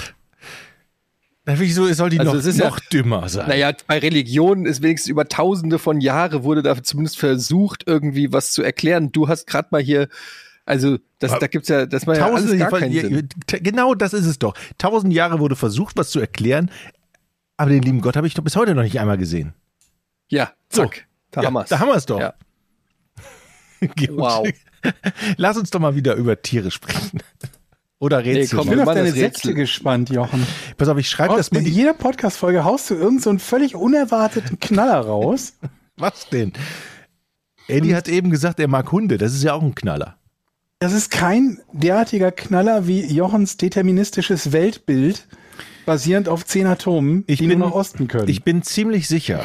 Wieso 1.44 1.92
soll 1.92 2.10
die 2.10 2.18
Also 2.20 2.32
noch, 2.32 2.38
es 2.40 2.46
ist 2.46 2.58
ja- 2.58 2.68
noch 2.68 2.78
dümmer 2.80 3.28
sein? 3.28 3.48
Naja, 3.48 3.72
bei 3.86 3.98
Religionen 3.98 4.66
ist 4.66 4.82
wenigstens 4.82 5.10
über 5.10 5.26
tausende 5.28 5.78
von 5.78 6.00
Jahren 6.00 6.42
wurde 6.44 6.62
da 6.62 6.80
zumindest 6.82 7.18
versucht, 7.18 7.84
irgendwie 7.86 8.32
was 8.32 8.52
zu 8.52 8.62
erklären. 8.62 9.10
Du 9.12 9.28
hast 9.28 9.46
gerade 9.46 9.68
mal 9.70 9.82
hier, 9.82 10.08
also 10.70 10.98
das, 11.18 11.36
da 11.36 11.48
gibt's 11.48 11.68
ja, 11.68 11.84
das 11.84 12.06
war 12.06 12.16
ja 12.16 12.26
alles 12.26 12.42
Tausende, 12.42 12.58
gar 12.58 12.70
keinen 12.78 12.92
ja, 12.92 13.02
Sinn. 13.02 13.28
genau 13.48 13.94
das 13.94 14.12
ist 14.12 14.24
es 14.24 14.38
doch. 14.38 14.54
Tausend 14.78 15.12
Jahre 15.12 15.40
wurde 15.40 15.56
versucht, 15.56 15.96
was 15.96 16.10
zu 16.10 16.20
erklären, 16.20 16.70
aber 17.56 17.70
den 17.70 17.82
lieben 17.82 18.00
Gott 18.00 18.16
habe 18.16 18.28
ich 18.28 18.34
doch 18.34 18.44
bis 18.44 18.54
heute 18.54 18.76
noch 18.76 18.84
nicht 18.84 19.00
einmal 19.00 19.18
gesehen. 19.18 19.52
Ja, 20.28 20.52
So. 20.72 20.84
zack, 20.84 21.08
da 21.32 21.40
ja, 21.40 21.48
haben 21.48 21.54
wir's. 21.54 21.68
Da 21.70 21.80
haben 21.80 21.88
wir 21.88 21.96
es 21.96 22.06
doch. 22.06 22.20
Ja. 22.20 22.34
Wow. 24.10 24.46
Lass 25.38 25.56
uns 25.56 25.70
doch 25.70 25.80
mal 25.80 25.94
wieder 25.94 26.14
über 26.14 26.40
Tiere 26.40 26.70
sprechen. 26.70 27.20
Oder 27.98 28.24
Rätsel. 28.24 28.58
komm, 28.58 28.68
ich 28.68 28.74
bin 28.76 28.80
auf 28.86 28.94
deine. 28.94 29.10
Sätze 29.10 29.54
gespannt, 29.54 30.10
Jochen. 30.10 30.46
Pass 30.76 30.88
auf, 30.88 30.98
ich 30.98 31.08
schreibe 31.08 31.36
das 31.36 31.48
In 31.48 31.58
mal. 31.58 31.64
Die, 31.64 31.70
jeder 31.70 31.94
Podcast-Folge 31.94 32.62
haust 32.62 32.90
du 32.90 32.94
irgendeinen 32.94 33.20
so 33.20 33.30
einen 33.30 33.38
völlig 33.38 33.74
unerwarteten 33.74 34.60
Knaller 34.60 35.00
raus. 35.00 35.54
was 35.96 36.28
denn? 36.28 36.52
Eddie 37.68 37.96
hat 37.96 38.08
eben 38.08 38.30
gesagt, 38.30 38.60
er 38.60 38.68
mag 38.68 38.92
Hunde. 38.92 39.18
Das 39.18 39.32
ist 39.34 39.42
ja 39.42 39.54
auch 39.54 39.62
ein 39.62 39.74
Knaller. 39.74 40.19
Das 40.82 40.94
ist 40.94 41.10
kein 41.10 41.60
derartiger 41.74 42.32
Knaller 42.32 42.86
wie 42.86 43.04
Jochens 43.04 43.58
deterministisches 43.58 44.50
Weltbild, 44.50 45.28
basierend 45.84 46.26
auf 46.26 46.46
zehn 46.46 46.66
Atomen, 46.66 47.22
Ich 47.26 47.38
die 47.38 47.48
bin- 47.48 47.58
nur 47.58 47.68
nach 47.68 47.74
Osten 47.74 48.08
können. 48.08 48.28
Ich 48.28 48.44
bin 48.44 48.62
ziemlich 48.62 49.06
sicher, 49.06 49.44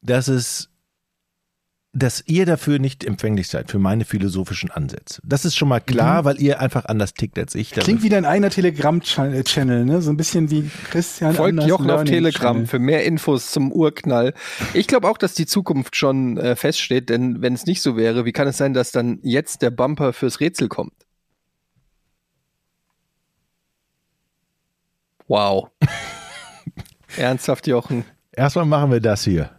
dass 0.00 0.28
es, 0.28 0.70
dass 1.94 2.24
ihr 2.26 2.44
dafür 2.44 2.80
nicht 2.80 3.04
empfänglich 3.04 3.48
seid, 3.48 3.70
für 3.70 3.78
meine 3.78 4.04
philosophischen 4.04 4.70
Ansätze. 4.70 5.22
Das 5.24 5.44
ist 5.44 5.56
schon 5.56 5.68
mal 5.68 5.80
klar, 5.80 6.24
weil 6.24 6.40
ihr 6.40 6.60
einfach 6.60 6.86
anders 6.86 7.14
tickt 7.14 7.38
als 7.38 7.54
ich. 7.54 7.70
Klingt 7.70 8.02
wie 8.02 8.08
dein 8.08 8.24
eigener 8.24 8.50
Telegram-Channel, 8.50 9.84
ne? 9.84 10.02
So 10.02 10.10
ein 10.10 10.16
bisschen 10.16 10.50
wie 10.50 10.68
Christian 10.90 11.34
Folgt 11.34 11.50
Anders 11.50 11.68
Jochen 11.68 11.90
auf 11.90 12.02
Telegram 12.04 12.54
Channel. 12.54 12.66
für 12.66 12.78
mehr 12.80 13.04
Infos 13.04 13.52
zum 13.52 13.70
Urknall. 13.70 14.34
Ich 14.74 14.88
glaube 14.88 15.08
auch, 15.08 15.16
dass 15.16 15.34
die 15.34 15.46
Zukunft 15.46 15.94
schon 15.94 16.36
äh, 16.36 16.56
feststeht, 16.56 17.10
denn 17.10 17.40
wenn 17.42 17.54
es 17.54 17.64
nicht 17.64 17.80
so 17.80 17.96
wäre, 17.96 18.24
wie 18.24 18.32
kann 18.32 18.48
es 18.48 18.58
sein, 18.58 18.74
dass 18.74 18.90
dann 18.90 19.20
jetzt 19.22 19.62
der 19.62 19.70
Bumper 19.70 20.12
fürs 20.12 20.40
Rätsel 20.40 20.68
kommt? 20.68 20.92
Wow. 25.28 25.70
Ernsthaft, 27.16 27.68
Jochen. 27.68 28.04
Erstmal 28.32 28.66
machen 28.66 28.90
wir 28.90 29.00
das 29.00 29.22
hier. 29.22 29.50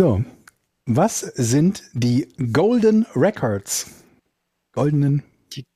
So, 0.00 0.24
was 0.86 1.20
sind 1.20 1.82
die 1.92 2.26
Golden 2.54 3.04
Records? 3.14 4.02
Goldenen 4.72 5.22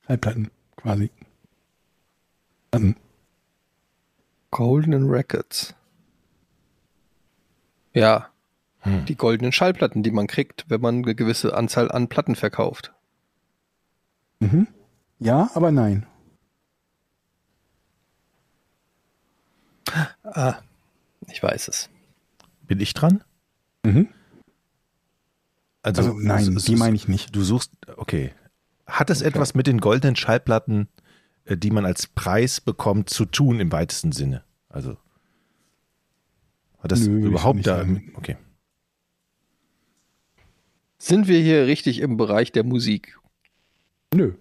Schallplatten 0.07 0.49
quasi. 0.77 1.11
Ähm, 2.71 2.95
Golden 4.49 5.07
Records. 5.11 5.75
Ja. 7.93 8.31
Die 9.07 9.15
goldenen 9.15 9.51
Schallplatten, 9.51 10.01
die 10.01 10.09
man 10.09 10.25
kriegt, 10.25 10.65
wenn 10.69 10.81
man 10.81 11.03
eine 11.03 11.13
gewisse 11.13 11.55
Anzahl 11.55 11.91
an 11.91 12.07
Platten 12.07 12.35
verkauft. 12.35 12.95
ja, 15.19 15.51
aber 15.53 15.71
nein. 15.71 16.07
Ah, 20.23 20.63
ich 21.27 21.43
weiß 21.43 21.67
es. 21.67 21.91
Bin 22.63 22.79
ich 22.79 22.95
dran? 22.95 23.23
Mhm. 23.83 24.09
Also, 25.85 26.01
Also 26.01 26.13
nein, 26.19 26.55
es- 26.57 26.63
die 26.65 26.75
meine 26.75 26.95
ich 26.95 27.07
nicht. 27.07 27.35
Du 27.35 27.43
suchst, 27.43 27.71
okay. 27.97 28.33
Hat 28.87 29.09
es 29.11 29.21
etwas 29.21 29.53
mit 29.53 29.67
den 29.67 29.79
goldenen 29.79 30.15
Schallplatten, 30.15 30.87
äh, 31.45 31.55
die 31.57 31.69
man 31.71 31.85
als 31.85 32.07
Preis 32.07 32.59
bekommt, 32.59 33.09
zu 33.09 33.25
tun 33.25 33.59
im 33.59 33.71
weitesten 33.71 34.11
Sinne? 34.11 34.43
Also 34.69 34.97
hat 36.79 36.91
das 36.91 37.01
Nö, 37.01 37.27
überhaupt 37.27 37.65
da? 37.67 37.77
sagen. 37.77 38.11
Okay. 38.15 38.37
Sind 40.97 41.27
wir 41.27 41.39
hier 41.39 41.67
richtig 41.67 41.99
im 41.99 42.17
Bereich 42.17 42.51
der 42.51 42.63
Musik? 42.63 43.19
Nö. 44.13 44.33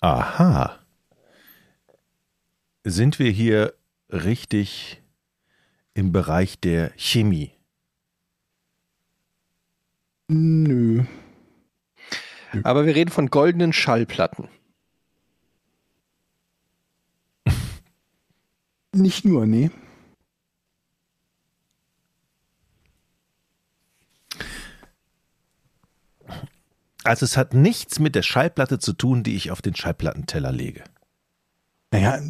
Aha. 0.00 0.78
Sind 2.84 3.18
wir 3.18 3.30
hier 3.30 3.74
richtig 4.10 5.02
im 5.94 6.12
Bereich 6.12 6.58
der 6.60 6.92
Chemie? 6.96 7.52
Nö. 10.32 11.04
Aber 12.62 12.86
wir 12.86 12.94
reden 12.94 13.10
von 13.10 13.28
goldenen 13.28 13.72
Schallplatten. 13.72 14.48
Nicht 18.94 19.24
nur, 19.24 19.46
nee. 19.46 19.70
Also 27.04 27.24
es 27.24 27.36
hat 27.36 27.52
nichts 27.52 27.98
mit 27.98 28.14
der 28.14 28.22
Schallplatte 28.22 28.78
zu 28.78 28.92
tun, 28.92 29.22
die 29.24 29.34
ich 29.34 29.50
auf 29.50 29.60
den 29.60 29.74
Schallplattenteller 29.74 30.52
lege. 30.52 30.84
Naja, 31.90 32.20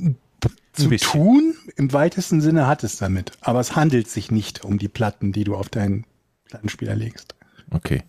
zu 0.72 0.88
bisschen. 0.88 1.11
tun 1.11 1.55
im 1.76 1.92
weitesten 1.92 2.40
Sinne 2.40 2.66
hat 2.66 2.82
es 2.82 2.96
damit. 2.96 3.32
Aber 3.42 3.61
es 3.61 3.76
handelt 3.76 4.09
sich 4.09 4.30
nicht 4.32 4.64
um 4.64 4.78
die 4.78 4.88
Platten, 4.88 5.32
die 5.32 5.44
du 5.44 5.55
auf 5.55 5.68
deinen 5.68 6.05
Plattenspieler 6.46 6.96
legst. 6.96 7.36
Okay. 7.72 8.04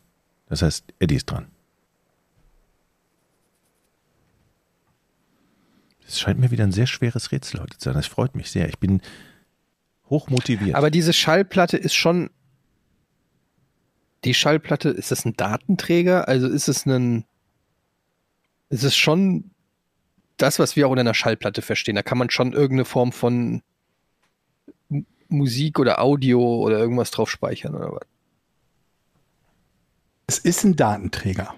Das 0.50 0.62
heißt, 0.62 0.86
Eddie 1.00 1.16
ist 1.16 1.26
dran. 1.26 1.48
Es 6.06 6.20
scheint 6.20 6.40
mir 6.40 6.52
wieder 6.52 6.64
ein 6.64 6.72
sehr 6.72 6.86
schweres 6.86 7.32
Rätsel 7.32 7.62
heute 7.62 7.78
zu 7.78 7.86
sein. 7.86 7.96
Das 7.96 8.08
freut 8.08 8.36
mich 8.36 8.52
sehr. 8.52 8.68
Ich 8.70 8.78
bin 8.78 9.02
hochmotiviert. 10.10 10.76
Aber 10.76 10.92
diese 10.92 11.14
Schallplatte 11.14 11.78
ist 11.78 11.96
schon. 11.96 12.30
Die 14.26 14.34
Schallplatte, 14.34 14.90
ist 14.90 15.12
das 15.12 15.26
ein 15.26 15.36
Datenträger? 15.36 16.28
Also 16.28 16.48
ist 16.48 16.68
es 16.68 16.86
ein. 16.86 17.26
Ist 18.70 18.84
es 18.84 18.96
schon 18.96 19.52
das, 20.38 20.60
was 20.60 20.76
wir 20.76 20.88
auch 20.88 20.92
unter 20.92 21.02
einer 21.02 21.14
Schallplatte 21.14 21.62
verstehen? 21.62 21.96
Da 21.96 22.04
kann 22.04 22.18
man 22.18 22.30
schon 22.30 22.54
irgendeine 22.54 22.86
Form 22.86 23.12
von 23.12 23.64
Musik 25.30 25.80
oder 25.80 26.02
Audio 26.02 26.40
oder 26.58 26.78
irgendwas 26.78 27.12
drauf 27.12 27.30
speichern 27.30 27.76
oder 27.76 27.92
was? 27.92 28.13
Es 30.28 30.40
ist 30.40 30.64
ein 30.64 30.76
Datenträger. 30.76 31.56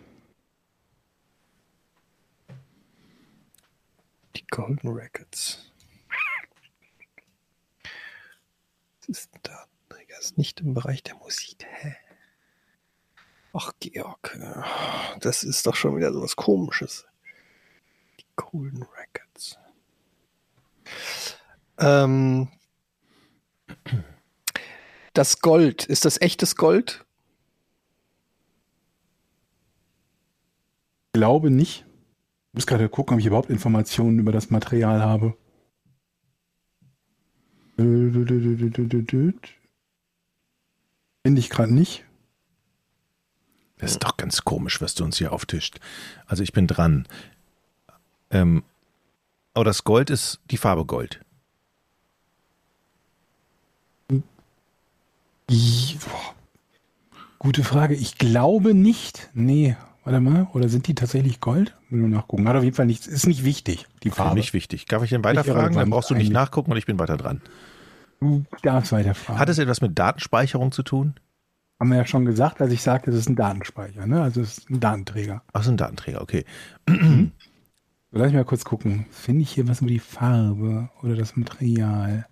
Die 4.36 4.45
Golden 4.47 4.89
Records. 4.89 5.72
Das 8.99 9.09
ist 9.09 9.36
ein 9.36 9.39
Datenträger, 9.43 10.20
ist 10.20 10.38
nicht 10.38 10.61
im 10.61 10.74
Bereich 10.74 11.03
der 11.03 11.16
Musik. 11.16 11.63
Hä? 11.63 11.95
Ach, 13.53 13.72
Georg, 13.80 14.38
das 15.22 15.43
ist 15.43 15.66
doch 15.66 15.76
schon 15.76 15.95
wieder 15.95 16.11
so 16.11 16.22
was 16.22 16.36
Komisches. 16.36 17.05
Die 18.20 18.26
Golden 18.36 18.84
Records. 18.84 19.57
Ähm, 21.78 22.49
das 25.13 25.39
Gold, 25.39 25.86
ist 25.86 26.03
das 26.03 26.20
echtes 26.20 26.57
Gold? 26.57 27.05
Glaube 31.16 31.49
nicht. 31.49 31.86
Ich 32.49 32.53
muss 32.55 32.68
gerade 32.68 32.89
gucken, 32.89 33.16
ob 33.16 33.20
ich 33.20 33.26
überhaupt 33.26 33.49
Informationen 33.49 34.20
über 34.20 34.34
das 34.34 34.49
Material 34.49 35.01
habe. 35.01 35.38
Finde 41.24 41.39
ich 41.39 41.49
gerade 41.49 41.74
nicht. 41.74 42.03
Das 43.78 43.91
ist 43.91 44.03
doch 44.03 44.18
ganz 44.18 44.43
komisch, 44.43 44.82
was 44.82 44.93
du 44.95 45.03
uns 45.03 45.18
hier 45.18 45.32
auftischt. 45.32 45.80
Also 46.26 46.43
ich 46.43 46.53
bin 46.53 46.68
dran. 46.68 47.07
Ähm, 48.30 48.63
aber 49.53 49.66
das 49.66 49.84
Gold 49.84 50.09
ist 50.09 50.39
die 50.51 50.57
Farbe 50.57 50.86
Gold. 50.86 51.22
I- 55.49 55.97
boah. 56.03 56.36
Gute 57.39 57.63
Frage. 57.63 57.95
Ich 57.95 58.18
glaube 58.18 58.74
nicht. 58.74 59.30
Nee, 59.34 59.76
warte 60.06 60.20
mal. 60.22 60.47
Oder 60.53 60.70
sind 60.70 60.88
die 60.88 60.95
tatsächlich 60.95 61.41
Gold? 61.41 61.76
Will 61.89 61.99
nur 61.99 62.10
nachgucken. 62.10 62.47
Hat 62.47 62.56
auf 62.56 62.64
jeden 62.64 62.76
Fall 62.76 62.86
nichts. 62.86 63.08
Ist 63.08 63.28
nicht 63.28 63.43
wichtig, 63.43 63.88
die 64.03 64.12
Farbe. 64.12 64.36
mich 64.36 64.53
wichtig. 64.53 64.86
Darf 64.86 65.03
ich 65.03 65.10
denn 65.10 65.24
weiter 65.24 65.41
Nicht 65.41 65.51
fragen? 65.51 65.76
Dann 65.76 65.89
brauchst 65.89 66.10
du 66.10 66.16
nicht 66.16 66.32
nachgucken 66.32 66.72
und 66.72 66.78
ich 66.78 66.86
bin 66.86 66.97
weiter 66.97 67.18
dran. 67.18 67.41
Du 68.22 68.45
darfst 68.64 68.91
weiterfragen. 68.91 69.39
Hat 69.39 69.49
es 69.49 69.58
etwas 69.58 69.82
mit 69.82 69.99
Datenspeicherung 69.99 70.72
zu 70.72 70.84
tun? 70.84 71.16
Haben 71.80 71.89
wir 71.89 71.97
ja 71.97 72.06
schon 72.06 72.26
gesagt, 72.26 72.62
als 72.62 72.72
ich 72.72 72.82
sagte, 72.82 73.12
es 73.12 73.18
ist 73.18 73.30
ein 73.30 73.36
Datenspeicher. 73.36 74.08
Ne? 74.08 74.22
Also 74.22 74.41
es 74.41 74.60
ist 74.60 74.70
ein 74.70 74.80
Datenträger. 74.80 75.43
Ach, 75.51 75.64
so 75.64 75.72
ein 75.72 75.78
Datenträger, 75.78 76.22
okay. 76.22 76.45
So, 76.88 76.95
lass 78.12 78.28
mich 78.28 78.34
mal 78.34 78.45
kurz 78.45 78.64
gucken. 78.64 79.06
Finde 79.12 79.41
ich 79.41 79.51
hier 79.51 79.68
was 79.68 79.82
über 79.82 79.89
die 79.89 79.99
Farbe 79.99 80.89
oder 81.03 81.16
das 81.16 81.36
Material? 81.36 82.26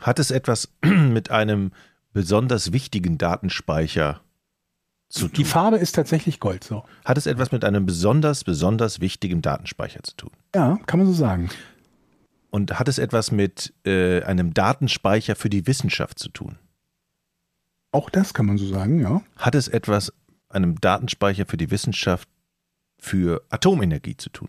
Hat 0.00 0.18
es 0.18 0.32
etwas 0.32 0.72
mit 0.84 1.30
einem 1.30 1.70
besonders 2.12 2.72
wichtigen 2.72 3.18
Datenspeicher 3.18 4.20
zu 5.12 5.28
Die 5.28 5.42
tun? 5.42 5.44
Farbe 5.44 5.76
ist 5.76 5.94
tatsächlich 5.94 6.40
Gold. 6.40 6.64
So. 6.64 6.84
Hat 7.04 7.18
es 7.18 7.26
etwas 7.26 7.52
mit 7.52 7.64
einem 7.64 7.86
besonders, 7.86 8.44
besonders 8.44 9.00
wichtigen 9.00 9.42
Datenspeicher 9.42 10.02
zu 10.02 10.16
tun? 10.16 10.30
Ja, 10.54 10.78
kann 10.86 10.98
man 10.98 11.06
so 11.06 11.12
sagen. 11.12 11.50
Und 12.50 12.78
hat 12.78 12.88
es 12.88 12.98
etwas 12.98 13.30
mit 13.30 13.72
äh, 13.84 14.22
einem 14.22 14.54
Datenspeicher 14.54 15.36
für 15.36 15.48
die 15.50 15.66
Wissenschaft 15.66 16.18
zu 16.18 16.28
tun? 16.30 16.58
Auch 17.92 18.08
das 18.08 18.32
kann 18.32 18.46
man 18.46 18.58
so 18.58 18.66
sagen, 18.66 19.00
ja. 19.00 19.22
Hat 19.36 19.54
es 19.54 19.68
etwas 19.68 20.12
einem 20.48 20.80
Datenspeicher 20.80 21.46
für 21.46 21.56
die 21.56 21.70
Wissenschaft 21.70 22.28
für 22.98 23.42
Atomenergie 23.50 24.16
zu 24.16 24.30
tun? 24.30 24.48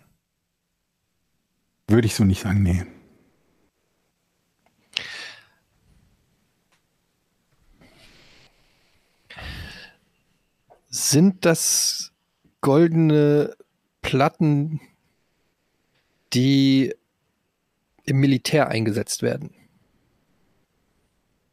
Würde 1.88 2.07
ich 2.07 2.16
so 2.16 2.24
nicht 2.24 2.41
sagen, 2.41 2.64
nee. 2.64 2.86
Sind 10.96 11.44
das 11.44 12.12
goldene 12.62 13.56
Platten, 14.04 14.80
die 16.34 16.94
im 18.04 18.20
Militär 18.20 18.68
eingesetzt 18.68 19.24
werden? 19.24 19.56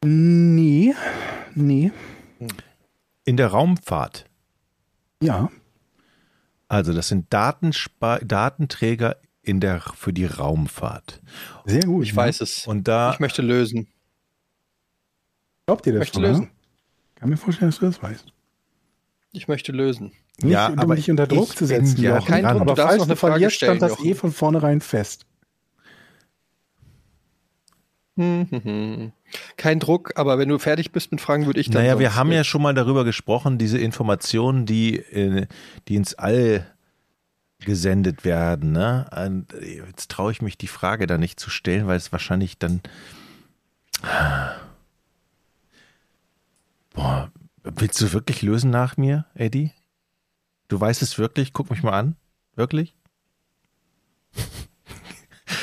Nee, 0.04 0.94
nee, 1.54 1.90
In 3.24 3.36
der 3.38 3.46
Raumfahrt. 3.48 4.26
ja. 5.22 5.50
Also 6.68 6.92
das 6.92 7.08
sind 7.08 7.32
Datenspe 7.32 8.20
Datenträger 8.22 9.16
in 9.42 9.58
der, 9.58 9.80
für 9.80 10.12
die 10.12 10.26
Raumfahrt. 10.26 11.20
Sehr 11.64 11.82
gut. 11.84 12.04
Ich 12.04 12.14
weiß 12.14 12.42
es. 12.42 12.66
Und 12.66 12.86
da 12.86 13.12
Ich 13.14 13.20
möchte 13.20 13.40
lösen. 13.42 13.88
Glaubt 15.66 15.86
ihr 15.86 15.94
das 15.94 16.00
möchte 16.00 16.14
schon, 16.16 16.22
ja? 16.24 16.28
lösen. 16.30 16.50
Kann 17.16 17.28
mir 17.30 17.36
vorstellen, 17.38 17.70
dass 17.70 17.80
du 17.80 17.86
das 17.86 18.00
weißt. 18.02 18.32
Ich 19.32 19.48
möchte 19.48 19.72
lösen. 19.72 20.12
Nicht, 20.42 20.52
Ja, 20.52 20.68
um 20.68 20.78
aber 20.78 20.96
dich 20.96 21.10
unter 21.10 21.26
Druck 21.26 21.56
zu 21.56 21.66
setzen, 21.66 22.00
ja 22.00 22.16
Jochen. 22.16 22.26
kein 22.28 22.44
Druck, 22.44 22.60
aber 22.62 22.76
falls 22.76 22.98
noch 22.98 23.04
du 23.06 23.10
eine 23.10 23.16
Frage 23.16 23.32
verlierst, 23.34 23.56
stellen, 23.56 23.76
stand 23.78 23.82
das 23.92 23.98
Jochen. 23.98 24.10
eh 24.10 24.14
von 24.14 24.32
vornherein 24.32 24.80
fest. 24.80 25.26
Hm, 28.16 28.46
hm, 28.50 28.62
hm. 28.64 29.12
Kein 29.56 29.78
Druck, 29.78 30.12
aber 30.16 30.38
wenn 30.38 30.48
du 30.48 30.58
fertig 30.58 30.90
bist 30.92 31.10
mit 31.12 31.20
Fragen, 31.20 31.46
würde 31.46 31.60
ich 31.60 31.70
dann. 31.70 31.82
Naja, 31.82 31.98
wir 31.98 32.16
haben 32.16 32.32
ja 32.32 32.42
schon 32.44 32.60
mal 32.62 32.74
darüber 32.74 33.04
gesprochen, 33.04 33.56
diese 33.58 33.78
Informationen, 33.78 34.66
die, 34.66 34.96
äh, 34.98 35.46
die 35.88 35.94
ins 35.94 36.14
All 36.14 36.66
gesendet 37.60 38.24
werden. 38.24 38.72
Ne? 38.72 39.08
Jetzt 39.86 40.10
traue 40.10 40.32
ich 40.32 40.42
mich, 40.42 40.58
die 40.58 40.66
Frage 40.66 41.06
da 41.06 41.18
nicht 41.18 41.38
zu 41.38 41.50
stellen, 41.50 41.86
weil 41.86 41.96
es 41.98 42.10
wahrscheinlich 42.12 42.58
dann. 42.58 42.80
Boah, 46.94 47.30
willst 47.64 48.00
du 48.00 48.12
wirklich 48.12 48.42
lösen 48.42 48.70
nach 48.70 48.96
mir, 48.96 49.26
Eddie? 49.34 49.72
Du 50.68 50.80
weißt 50.80 51.02
es 51.02 51.18
wirklich? 51.18 51.52
Guck 51.52 51.70
mich 51.70 51.82
mal 51.82 51.98
an. 51.98 52.16
Wirklich? 52.56 52.94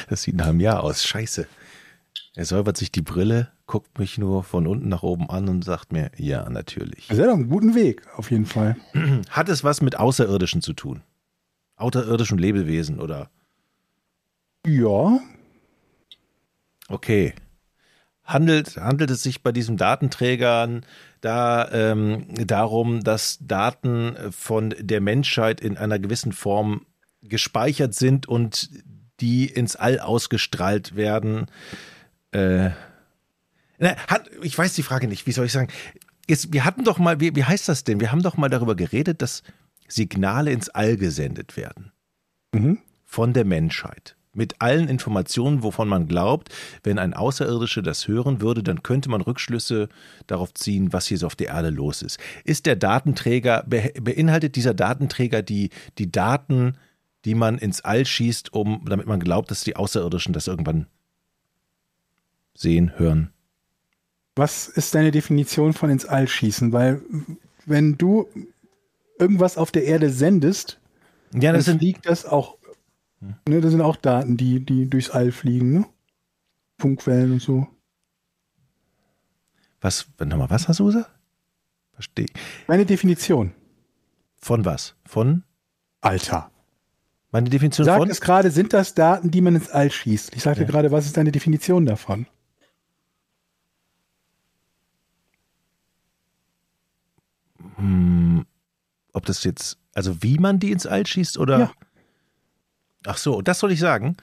Das 0.10 0.22
sieht 0.22 0.36
nach 0.36 0.48
einem 0.48 0.62
Jahr 0.62 0.84
aus. 0.84 1.04
Scheiße. 1.04 1.48
Er 2.36 2.46
säubert 2.46 2.78
sich 2.78 2.92
die 2.94 3.02
Brille, 3.02 3.52
guckt 3.66 4.00
mich 4.00 4.18
nur 4.18 4.44
von 4.44 4.66
unten 4.66 4.88
nach 4.88 5.04
oben 5.04 5.30
an 5.30 5.50
und 5.50 5.64
sagt 5.66 5.92
mir, 5.92 6.12
ja, 6.18 6.50
natürlich. 6.50 7.10
Also 7.10 7.22
er 7.22 7.28
hat 7.28 7.34
auf 7.34 7.40
einem 7.40 7.50
guten 7.50 7.76
Weg, 7.76 8.08
auf 8.16 8.32
jeden 8.32 8.46
Fall. 8.46 8.78
Hat 9.30 9.50
es 9.50 9.64
was 9.66 9.82
mit 9.82 9.98
Außerirdischen 9.98 10.62
zu 10.62 10.74
tun? 10.74 11.04
Außerirdischen 11.76 12.38
Lebewesen 12.38 13.00
oder? 13.02 13.30
Ja, 14.66 15.20
Okay. 16.88 17.34
Handelt, 18.28 18.76
handelt 18.76 19.10
es 19.10 19.24
sich 19.24 19.42
bei 19.42 19.52
diesen 19.54 19.78
Datenträgern 19.78 20.86
da 21.22 21.72
ähm, 21.72 22.26
darum, 22.46 23.02
dass 23.04 23.40
Daten 23.42 24.16
von 24.32 24.76
der 24.78 25.00
Menschheit 25.02 25.62
in 25.62 25.78
einer 25.78 25.98
gewissen 25.98 26.34
Form 26.34 26.86
gespeichert 27.24 27.96
sind 27.96 28.28
und 28.28 28.70
die 29.22 29.46
ins 29.46 29.78
All 29.78 30.00
ausgestrahlt 30.00 30.96
werden? 30.98 31.48
Äh, 32.32 32.72
na, 33.80 33.96
hat, 34.08 34.30
ich 34.42 34.58
weiß 34.58 34.74
die 34.74 34.84
Frage 34.84 35.08
nicht, 35.08 35.26
wie 35.26 35.32
soll 35.32 35.46
ich 35.46 35.54
sagen? 35.54 35.72
Jetzt, 36.28 36.52
wir 36.52 36.66
hatten 36.66 36.84
doch 36.84 36.98
mal, 37.00 37.22
wie, 37.22 37.34
wie 37.36 37.46
heißt 37.46 37.70
das 37.70 37.86
denn? 37.86 38.02
Wir 38.02 38.12
haben 38.12 38.24
doch 38.24 38.36
mal 38.36 38.50
darüber 38.50 38.76
geredet, 38.76 39.22
dass 39.22 39.44
Signale 39.88 40.52
ins 40.52 40.68
All 40.68 40.98
gesendet 40.98 41.56
werden 41.56 41.94
Mhm. 42.54 42.80
von 43.06 43.32
der 43.32 43.46
Menschheit 43.46 44.17
mit 44.38 44.62
allen 44.62 44.88
Informationen, 44.88 45.64
wovon 45.64 45.90
man 45.90 46.08
glaubt, 46.08 46.50
wenn 46.84 47.00
ein 47.00 47.14
Außerirdischer 47.14 47.82
das 47.82 48.08
hören 48.08 48.40
würde, 48.40 48.64
dann 48.64 48.84
könnte 48.84 49.10
man 49.10 49.22
Rückschlüsse 49.22 49.90
darauf 50.28 50.54
ziehen, 50.54 50.94
was 50.94 51.08
hier 51.08 51.18
so 51.18 51.26
auf 51.26 51.36
der 51.36 51.48
Erde 51.48 51.70
los 51.70 52.02
ist. 52.02 52.20
Ist 52.46 52.66
der 52.66 52.76
Datenträger, 52.76 53.64
be 53.68 53.92
beinhaltet 54.02 54.56
dieser 54.56 54.74
Datenträger 54.74 55.42
die, 55.42 55.72
die 55.98 56.12
Daten, 56.12 56.78
die 57.26 57.36
man 57.36 57.58
ins 57.58 57.82
All 57.82 58.06
schießt, 58.06 58.54
um, 58.54 58.86
damit 58.88 59.08
man 59.08 59.20
glaubt, 59.20 59.52
dass 59.52 59.64
die 59.64 59.76
Außerirdischen 59.76 60.34
das 60.34 60.48
irgendwann 60.48 60.88
sehen, 62.54 62.94
hören? 62.98 63.32
Was 64.36 64.68
ist 64.68 64.94
deine 64.94 65.12
Definition 65.12 65.74
von 65.74 65.90
ins 65.90 66.06
All 66.06 66.28
schießen? 66.28 66.72
Weil 66.72 67.02
wenn 67.66 67.98
du 67.98 68.28
irgendwas 69.20 69.58
auf 69.58 69.72
der 69.72 69.86
Erde 69.86 70.10
sendest, 70.12 70.80
Ja, 71.34 71.52
dann 71.52 71.56
das 71.56 71.66
sind 71.66 71.80
fliegt 71.80 72.06
das 72.06 72.26
auch. 72.26 72.57
Ne, 73.20 73.62
das 73.62 73.72
sind 73.72 73.82
auch 73.82 73.96
Daten, 73.96 74.38
die, 74.38 74.64
die 74.64 74.90
durchs 74.90 75.10
All 75.10 75.32
fliegen, 75.32 75.72
ne? 75.74 75.86
Funkwellen 76.80 77.34
und 77.34 77.42
so. 77.42 77.68
was, 79.82 80.08
nochmal, 80.20 80.50
was 80.50 80.68
du 80.80 80.86
gesagt? 80.86 81.10
Verstehe. 81.94 82.28
Meine 82.68 82.86
Definition. 82.86 83.54
Von 84.40 84.66
was? 84.66 84.96
Von? 85.06 85.44
Alter. 86.02 86.52
Meine 87.32 87.50
Definition 87.50 87.86
Sag 87.86 87.98
von? 87.98 88.10
es 88.10 88.22
gerade, 88.22 88.52
sind 88.52 88.72
das 88.74 88.94
Daten, 88.94 89.32
die 89.32 89.42
man 89.42 89.56
ins 89.56 89.70
All 89.70 89.92
schießt? 89.92 90.36
Ich 90.36 90.44
sagte 90.44 90.62
Ja. 90.62 90.68
gerade, 90.68 90.92
was 90.92 91.06
ist 91.08 91.18
deine 91.18 91.32
Definition 91.32 91.86
davon? 91.86 92.28
Hm, 97.76 98.46
ob 99.14 99.26
das 99.26 99.44
jetzt, 99.44 99.78
also 99.94 100.22
wie 100.24 100.38
man 100.38 100.60
die 100.60 100.72
ins 100.72 100.86
All 100.86 101.06
schießt 101.06 101.38
oder? 101.38 101.60
Ja. 101.60 101.72
Ach 103.06 103.18
so, 103.18 103.42
das 103.42 103.60
soll 103.60 103.72
ich 103.72 103.80
sagen? 103.80 104.18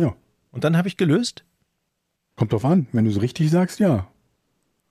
Ja. 0.00 0.14
Und 0.50 0.64
dann 0.64 0.76
habe 0.76 0.88
ich 0.88 0.96
gelöst? 0.96 1.44
Kommt 2.36 2.52
drauf 2.52 2.64
an. 2.64 2.86
Wenn 2.92 3.04
du 3.04 3.10
es 3.10 3.20
richtig 3.20 3.50
sagst, 3.50 3.78
ja. 3.80 4.08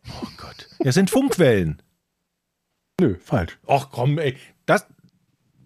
Oh 0.08 0.28
Gott. 0.38 0.70
Ja, 0.80 0.88
es 0.88 0.96
sind 0.96 1.10
Funkwellen. 1.10 1.82
Nö, 3.00 3.16
falsch. 3.20 3.58
Ach 3.68 3.90
komm, 3.92 4.18
ey. 4.18 4.38
Das, 4.66 4.86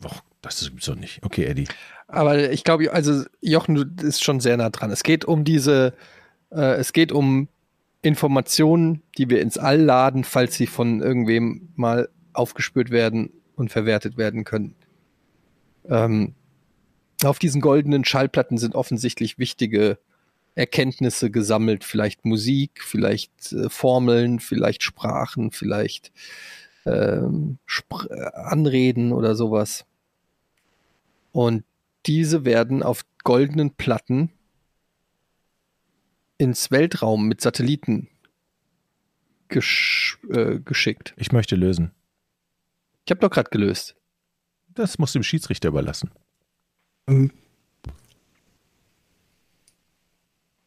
och, 0.03 0.24
das 0.41 0.61
gibt's 0.61 0.86
doch 0.86 0.95
nicht. 0.95 1.24
Okay, 1.24 1.45
Eddie. 1.45 1.68
Aber 2.07 2.51
ich 2.51 2.63
glaube, 2.63 2.91
also 2.93 3.26
Jochen, 3.41 3.76
du 3.76 4.07
ist 4.07 4.24
schon 4.24 4.39
sehr 4.39 4.57
nah 4.57 4.70
dran. 4.70 4.91
Es 4.91 5.03
geht 5.03 5.26
um 5.26 5.43
diese, 5.43 5.93
äh, 6.51 6.76
es 6.76 6.93
geht 6.93 7.11
um 7.11 7.49
Informationen, 8.01 9.03
die 9.18 9.30
wir 9.30 9.41
ins 9.41 9.57
All 9.57 9.82
laden, 9.82 10.24
falls 10.24 10.55
sie 10.55 10.68
von 10.68 11.01
irgendwem 11.01 11.70
mal 11.76 12.09
aufgespürt 12.34 12.91
werden 12.91 13.32
und 13.55 13.72
verwertet 13.72 14.18
werden 14.18 14.45
können. 14.45 14.76
Ähm, 15.89 16.36
auf 17.24 17.39
diesen 17.39 17.61
goldenen 17.61 18.05
Schallplatten 18.05 18.57
sind 18.57 18.76
offensichtlich 18.76 19.38
wichtige 19.38 19.97
Erkenntnisse 20.55 21.30
gesammelt, 21.30 21.84
vielleicht 21.84 22.26
Musik, 22.26 22.84
vielleicht 22.84 23.53
äh, 23.53 23.70
Formeln, 23.70 24.39
vielleicht 24.39 24.84
Sprachen, 24.84 25.51
vielleicht 25.51 26.11
ähm, 26.86 27.59
Spr 27.65 28.07
äh, 28.09 28.32
Anreden 28.34 29.11
oder 29.11 29.36
sowas. 29.36 29.86
Und 31.32 31.63
diese 32.05 32.45
werden 32.45 32.82
auf 32.82 33.05
goldenen 33.24 33.72
Platten 33.72 34.32
ins 36.38 36.72
Weltraum 36.72 37.28
mit 37.28 37.41
Satelliten 37.41 38.09
gesch 39.49 40.20
äh, 40.30 40.59
geschickt. 40.59 41.13
Ich 41.18 41.32
möchte 41.32 41.55
lösen. 41.55 41.91
Ich 43.05 43.11
habe 43.11 43.22
doch 43.22 43.30
gerade 43.30 43.49
gelöst. 43.49 43.95
Das 44.70 44.97
muss 44.97 45.13
dem 45.13 45.24
Schiedsrichter 45.24 45.70
überlassen. 45.70 46.11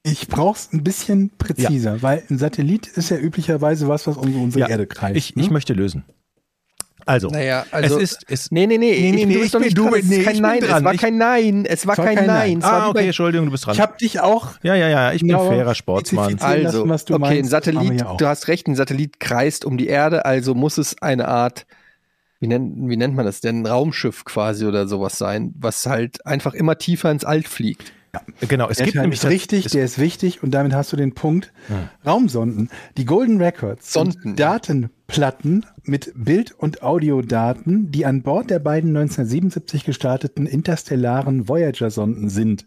Ich 0.03 0.29
brauch's 0.29 0.71
ein 0.73 0.83
bisschen 0.83 1.31
präziser, 1.37 2.03
weil 2.03 2.23
ein 2.31 2.39
Satellit 2.39 2.87
ist 2.89 3.11
ja 3.11 3.19
üblicherweise 3.19 3.87
was, 3.89 4.07
was 4.07 4.17
um 4.17 4.43
unsere 4.43 4.61
Ja, 4.63 4.69
Erde 4.69 4.87
kreist. 4.87 5.17
Ich, 5.17 5.37
ne? 5.37 5.43
ich 5.43 5.51
möchte 5.51 5.75
lösen. 5.75 6.05
Also, 7.07 7.29
Naja, 7.29 7.65
also. 7.71 7.97
es 7.99 8.13
ist, 8.13 8.25
es, 8.29 8.51
nee, 8.51 8.67
nee, 8.67 8.79
nee, 8.79 8.91
Nee, 8.93 9.11
nee, 9.13 9.21
ich, 9.23 9.27
nee, 9.27 9.35
du 9.35 9.41
bist 9.41 9.55
doch 9.55 9.61
nicht 9.61 9.77
du 9.77 9.89
dran. 9.89 9.95
Es 10.01 10.25
kein 10.25 10.37
Nein, 10.39 10.61
dran. 10.61 10.85
war 10.85 10.95
kein 10.95 11.19
Nein, 11.19 11.65
es 11.67 11.87
war 11.87 11.97
kein 11.97 12.27
Nein. 12.27 12.63
Ah, 12.63 12.89
okay, 12.89 13.01
bei- 13.01 13.07
Entschuldigung, 13.07 13.47
du 13.47 13.53
bist 13.53 13.67
dran. 13.67 13.75
ich 13.75 13.81
habe 13.81 13.97
dich 13.99 14.21
auch 14.21 14.53
ja, 14.63 14.75
ja, 14.75 14.89
ja, 14.89 15.13
ich 15.13 15.21
bin 15.23 15.29
Genau. 15.29 15.49
fairer 15.49 15.75
Sportsmann. 15.75 16.39
Also, 16.41 16.79
lassen, 16.79 16.89
was 16.89 17.05
du 17.07 17.15
okay, 17.15 17.39
ein 17.39 17.47
Satellit, 17.47 18.01
ja 18.01 18.15
du 18.15 18.27
hast 18.27 18.49
recht, 18.49 18.69
ein 18.69 18.77
Satellit 18.77 19.19
kreist 19.19 19.65
um 19.65 19.77
die 19.77 19.89
Erde, 19.89 20.25
also 20.25 20.55
muss 20.55 20.79
es 20.79 21.01
eine 21.03 21.27
Art, 21.29 21.67
wie 22.41 22.49
nennt, 22.49 22.89
wie 22.89 22.97
nennt 22.97 23.15
man 23.15 23.27
das 23.27 23.41
denn, 23.41 23.63
ein 23.63 23.67
Raumschiff 23.67 24.25
quasi 24.25 24.67
oder 24.67 24.89
sowas 24.89 25.19
sein, 25.19 25.55
was 25.59 25.87
halt 25.87 26.27
einfach 26.27 26.55
immer 26.55 26.79
tiefer 26.79 27.11
ins 27.11 27.25
All 27.25 27.43
fliegt. 27.43 27.93
Genau, 28.41 28.69
es 28.69 28.79
Der 28.79 28.87
gibt 28.87 28.97
Teil 28.97 29.03
nämlich 29.03 29.21
ist 29.23 29.29
richtig, 29.29 29.67
der 29.67 29.85
ist 29.85 29.99
wichtig 29.99 30.43
und 30.43 30.51
damit 30.51 30.75
hast 30.75 30.93
du 30.93 30.97
den 30.97 31.15
Punkt. 31.15 31.53
Raumsonden. 32.05 32.69
Die 32.97 33.05
Golden 33.05 33.41
Records 33.41 33.93
Sonden. 33.93 34.21
sind 34.21 34.41
Datenplatten 34.41 35.67
mit 35.85 36.13
Bild- 36.17 36.53
und 36.53 36.83
Audiodaten, 36.83 37.93
die 37.93 38.07
an 38.07 38.23
Bord 38.23 38.51
der 38.51 38.59
beiden 38.59 38.91
1977 38.97 39.85
gestarteten 39.85 40.47
interstellaren 40.47 41.49
Voyager-Sonden 41.49 42.31
sind. 42.31 42.67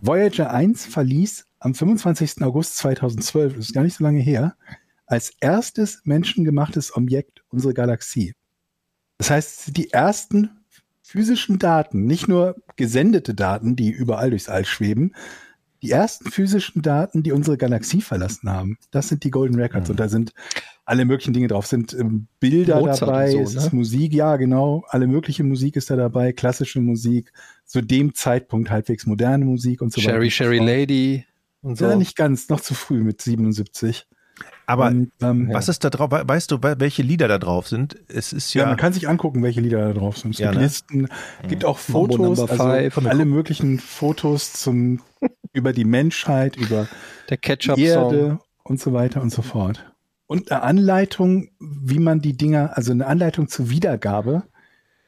Voyager 0.00 0.52
1 0.52 0.86
verließ 0.86 1.46
am 1.60 1.74
25. 1.74 2.42
August 2.42 2.76
2012, 2.78 3.54
das 3.54 3.66
ist 3.66 3.74
gar 3.74 3.84
nicht 3.84 3.96
so 3.96 4.02
lange 4.02 4.20
her, 4.20 4.56
als 5.06 5.32
erstes 5.40 6.00
menschengemachtes 6.04 6.96
Objekt 6.96 7.44
unsere 7.50 7.74
Galaxie. 7.74 8.34
Das 9.20 9.28
heißt, 9.28 9.68
es 9.68 9.72
die 9.74 9.92
ersten 9.92 10.48
physischen 11.02 11.58
Daten, 11.58 12.06
nicht 12.06 12.26
nur 12.26 12.56
gesendete 12.76 13.34
Daten, 13.34 13.76
die 13.76 13.90
überall 13.90 14.30
durchs 14.30 14.48
All 14.48 14.64
schweben, 14.64 15.14
die 15.82 15.90
ersten 15.90 16.30
physischen 16.30 16.80
Daten, 16.80 17.22
die 17.22 17.32
unsere 17.32 17.58
Galaxie 17.58 18.00
verlassen 18.00 18.48
haben. 18.48 18.78
Das 18.90 19.08
sind 19.10 19.22
die 19.22 19.30
Golden 19.30 19.56
Records 19.56 19.90
und 19.90 20.00
da 20.00 20.08
sind 20.08 20.32
alle 20.86 21.04
möglichen 21.04 21.34
Dinge 21.34 21.48
drauf. 21.48 21.66
Sind 21.66 21.92
ähm, 21.92 22.28
Bilder 22.38 22.80
Mozart 22.80 23.02
dabei, 23.02 23.26
es 23.26 23.52
so, 23.52 23.58
ist 23.58 23.72
ne? 23.72 23.76
Musik, 23.78 24.14
ja 24.14 24.36
genau, 24.36 24.84
alle 24.88 25.06
mögliche 25.06 25.44
Musik 25.44 25.76
ist 25.76 25.90
da 25.90 25.96
dabei, 25.96 26.32
klassische 26.32 26.80
Musik, 26.80 27.30
zu 27.66 27.82
dem 27.82 28.14
Zeitpunkt 28.14 28.70
halbwegs 28.70 29.04
moderne 29.04 29.44
Musik 29.44 29.82
und 29.82 29.92
so 29.92 30.00
weiter. 30.00 30.12
Sherry, 30.12 30.30
so 30.30 30.30
Sherry 30.30 30.56
fort. 30.56 30.68
Lady 30.68 31.26
und 31.60 31.76
so. 31.76 31.84
Ja, 31.84 31.94
nicht 31.94 32.16
ganz, 32.16 32.48
noch 32.48 32.62
zu 32.62 32.72
früh 32.72 33.02
mit 33.02 33.20
77. 33.20 34.06
aber 34.70 34.86
und, 34.88 35.10
ähm, 35.20 35.48
was 35.52 35.68
ist 35.68 35.84
da 35.84 35.90
drauf? 35.90 36.10
We- 36.10 36.22
Weißt 36.26 36.50
du, 36.50 36.62
we- 36.62 36.76
welche 36.78 37.02
Lieder 37.02 37.28
da 37.28 37.38
drauf 37.38 37.68
sind? 37.68 37.96
Es 38.08 38.32
ist 38.32 38.54
Ja, 38.54 38.62
ja, 38.62 38.68
man 38.68 38.76
kann 38.76 38.92
sich 38.92 39.08
angucken, 39.08 39.42
welche 39.42 39.60
Lieder 39.60 39.86
da 39.88 39.92
drauf 39.92 40.16
sind. 40.18 40.32
Es 40.32 40.38
Ja, 40.38 40.50
gibt 40.50 40.60
ne? 40.60 40.66
Listen, 40.66 41.08
gibt 41.48 41.64
auch 41.64 41.78
Mambo 41.88 42.16
Fotos, 42.36 42.50
also 42.60 43.08
alle 43.08 43.24
möglichen 43.24 43.78
Fotos 43.78 44.52
zum, 44.52 45.00
über 45.52 45.72
die 45.72 45.84
Menschheit, 45.84 46.56
über 46.56 46.86
Der 47.28 47.36
die 47.36 47.40
Ketchup-Song. 47.40 47.84
Erde 47.84 48.38
und 48.64 48.80
so 48.80 48.92
weiter 48.92 49.20
und 49.22 49.30
so 49.32 49.42
fort. 49.42 49.92
Und 50.26 50.52
eine 50.52 50.62
Anleitung, 50.62 51.48
wie 51.58 51.98
man 51.98 52.20
die 52.20 52.36
Dinger, 52.36 52.76
also 52.76 52.92
eine 52.92 53.06
Anleitung 53.06 53.48
zur 53.48 53.68
Wiedergabe 53.70 54.44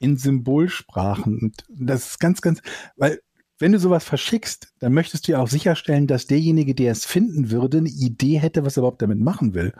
in 0.00 0.16
Symbolsprachen. 0.16 1.38
Und 1.38 1.64
das 1.68 2.06
ist 2.08 2.18
ganz, 2.20 2.40
ganz, 2.40 2.60
weil 2.96 3.20
wenn 3.62 3.72
du 3.72 3.78
sowas 3.78 4.04
verschickst, 4.04 4.72
dann 4.80 4.92
möchtest 4.92 5.26
du 5.28 5.32
ja 5.32 5.38
auch 5.38 5.48
sicherstellen, 5.48 6.06
dass 6.06 6.26
derjenige, 6.26 6.74
der 6.74 6.92
es 6.92 7.06
finden 7.06 7.50
würde, 7.50 7.78
eine 7.78 7.88
Idee 7.88 8.38
hätte, 8.38 8.64
was 8.66 8.76
er 8.76 8.80
überhaupt 8.82 9.00
damit 9.02 9.18
machen 9.20 9.54
will. 9.54 9.72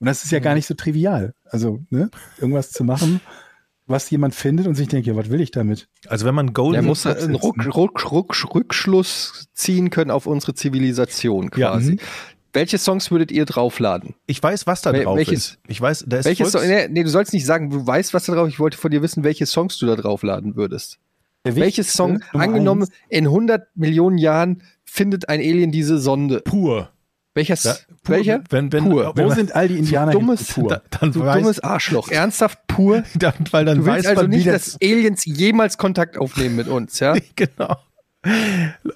Und 0.00 0.06
das 0.06 0.24
ist 0.24 0.30
ja 0.32 0.40
gar 0.40 0.54
nicht 0.54 0.66
so 0.66 0.74
trivial. 0.74 1.34
Also, 1.44 1.80
ne, 1.90 2.10
irgendwas 2.38 2.70
zu 2.72 2.84
machen, 2.84 3.20
was 3.86 4.10
jemand 4.10 4.34
findet 4.34 4.66
und 4.66 4.74
sich 4.74 4.88
denkt, 4.88 5.06
ja, 5.06 5.16
was 5.16 5.30
will 5.30 5.40
ich 5.40 5.50
damit? 5.50 5.88
also 6.08 6.26
wenn 6.26 6.34
man 6.34 6.52
Golden 6.52 6.74
Der 6.74 6.82
muss 6.82 7.06
einen 7.06 7.34
Ruck, 7.36 7.64
Ruck, 7.74 8.10
Ruck, 8.12 8.54
Rückschluss 8.54 9.48
ziehen 9.54 9.90
können 9.90 10.10
auf 10.10 10.26
unsere 10.26 10.54
Zivilisation 10.54 11.50
Ja, 11.56 11.70
quasi. 11.70 11.92
mhm. 11.92 11.98
Welche 12.52 12.78
Songs 12.78 13.10
würdet 13.10 13.30
ihr 13.30 13.44
draufladen? 13.44 14.14
ich 14.26 14.42
weiß, 14.42 14.66
was 14.66 14.82
da 14.82 14.92
drauf 14.92 15.16
welches- 15.16 15.38
ist. 15.50 15.58
Ich 15.68 15.80
weiß, 15.80 16.04
da 16.08 16.18
ist 16.18 16.24
Welche 16.24 16.44
Volks- 16.44 16.60
so 16.60 16.66
nee, 16.66 16.88
nee, 16.88 17.02
du 17.04 17.08
sollst 17.10 17.32
nicht 17.32 17.46
sagen, 17.46 17.70
du 17.70 17.86
weißt, 17.86 18.14
was 18.14 18.24
da 18.24 18.34
drauf 18.34 18.48
ist. 18.48 18.54
Ich 18.54 18.60
wollte 18.60 18.76
von 18.78 18.90
dir 18.90 19.00
wissen, 19.02 19.22
welche 19.22 19.46
Songs 19.46 19.78
du 19.78 19.86
da 19.86 19.96
draufladen 19.96 20.56
würdest. 20.56 20.98
Der 21.44 21.56
Welches 21.56 21.92
Song, 21.92 22.20
Nummer 22.32 22.44
angenommen, 22.44 22.82
eins, 22.82 22.92
in 23.08 23.24
100 23.26 23.76
Millionen 23.76 24.18
Jahren 24.18 24.62
findet 24.84 25.28
ein 25.28 25.40
Alien 25.40 25.70
diese 25.72 25.98
Sonde. 25.98 26.40
pur. 26.40 26.90
Welches? 27.34 27.62
Da, 27.62 27.74
pur 28.02 28.16
welcher? 28.16 28.42
Wenn, 28.50 28.72
wenn, 28.72 28.84
Pur. 28.84 29.12
wenn 29.14 29.26
Wo 29.26 29.30
sind 29.34 29.54
all 29.54 29.68
die 29.68 29.78
Indianer 29.78 30.12
dummes- 30.18 30.54
hin? 30.54 30.66
da, 30.68 30.82
dann 30.90 31.12
Du 31.12 31.20
weiß, 31.20 31.40
dummes 31.40 31.60
Arschloch. 31.60 32.08
Ernsthaft 32.10 32.66
pur? 32.66 33.04
dann, 33.14 33.34
weil 33.52 33.64
dann 33.64 33.78
Du 33.78 33.86
willst 33.86 33.98
weiß 34.00 34.06
also 34.06 34.22
man, 34.22 34.30
nicht, 34.30 34.46
wie 34.46 34.50
dass 34.50 34.76
Aliens 34.82 35.24
jemals 35.24 35.78
Kontakt 35.78 36.18
aufnehmen 36.18 36.56
mit 36.56 36.68
uns, 36.68 36.98
ja? 36.98 37.14
genau. 37.36 37.76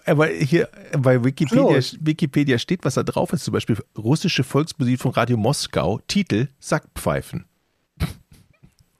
Aber 0.05 0.27
hier 0.27 0.69
bei 0.98 1.23
Wikipedia. 1.24 1.81
Wikipedia 2.01 2.59
steht, 2.59 2.85
was 2.85 2.94
da 2.94 3.05
drauf 3.05 3.32
ist. 3.32 3.44
Zum 3.44 3.52
Beispiel 3.52 3.77
russische 3.97 4.43
Volksmusik 4.43 4.98
von 5.01 5.12
Radio 5.12 5.36
Moskau. 5.36 6.01
Titel 6.09 6.48
Sackpfeifen. 6.59 7.44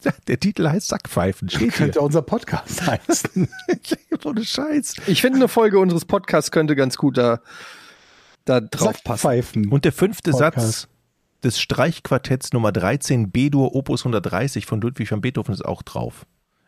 Der 0.28 0.40
Titel 0.40 0.68
heißt 0.68 0.88
Sackpfeifen. 0.88 1.48
Steht 1.48 1.60
hier. 1.60 1.70
Könnte 1.70 2.00
unser 2.00 2.22
Podcast 2.22 2.86
heißen. 2.86 3.48
Ohne 4.24 4.44
Scheiß. 4.44 4.94
Ich 5.06 5.20
finde, 5.20 5.36
eine 5.36 5.48
Folge 5.48 5.78
unseres 5.78 6.04
Podcasts 6.04 6.50
könnte 6.50 6.76
ganz 6.76 6.96
gut 6.96 7.18
da, 7.18 7.40
da 8.44 8.60
drauf 8.60 9.02
passen. 9.04 9.68
Und 9.68 9.84
der 9.84 9.92
fünfte 9.92 10.30
Podcast. 10.30 10.80
Satz 10.80 10.88
des 11.42 11.60
Streichquartetts 11.60 12.52
Nummer 12.52 12.70
13 12.70 13.30
B-Dur 13.30 13.74
Opus 13.74 14.02
130 14.02 14.64
von 14.66 14.80
Ludwig 14.80 15.10
van 15.10 15.20
Beethoven 15.20 15.52
ist 15.52 15.64
auch 15.64 15.82
drauf. 15.82 16.24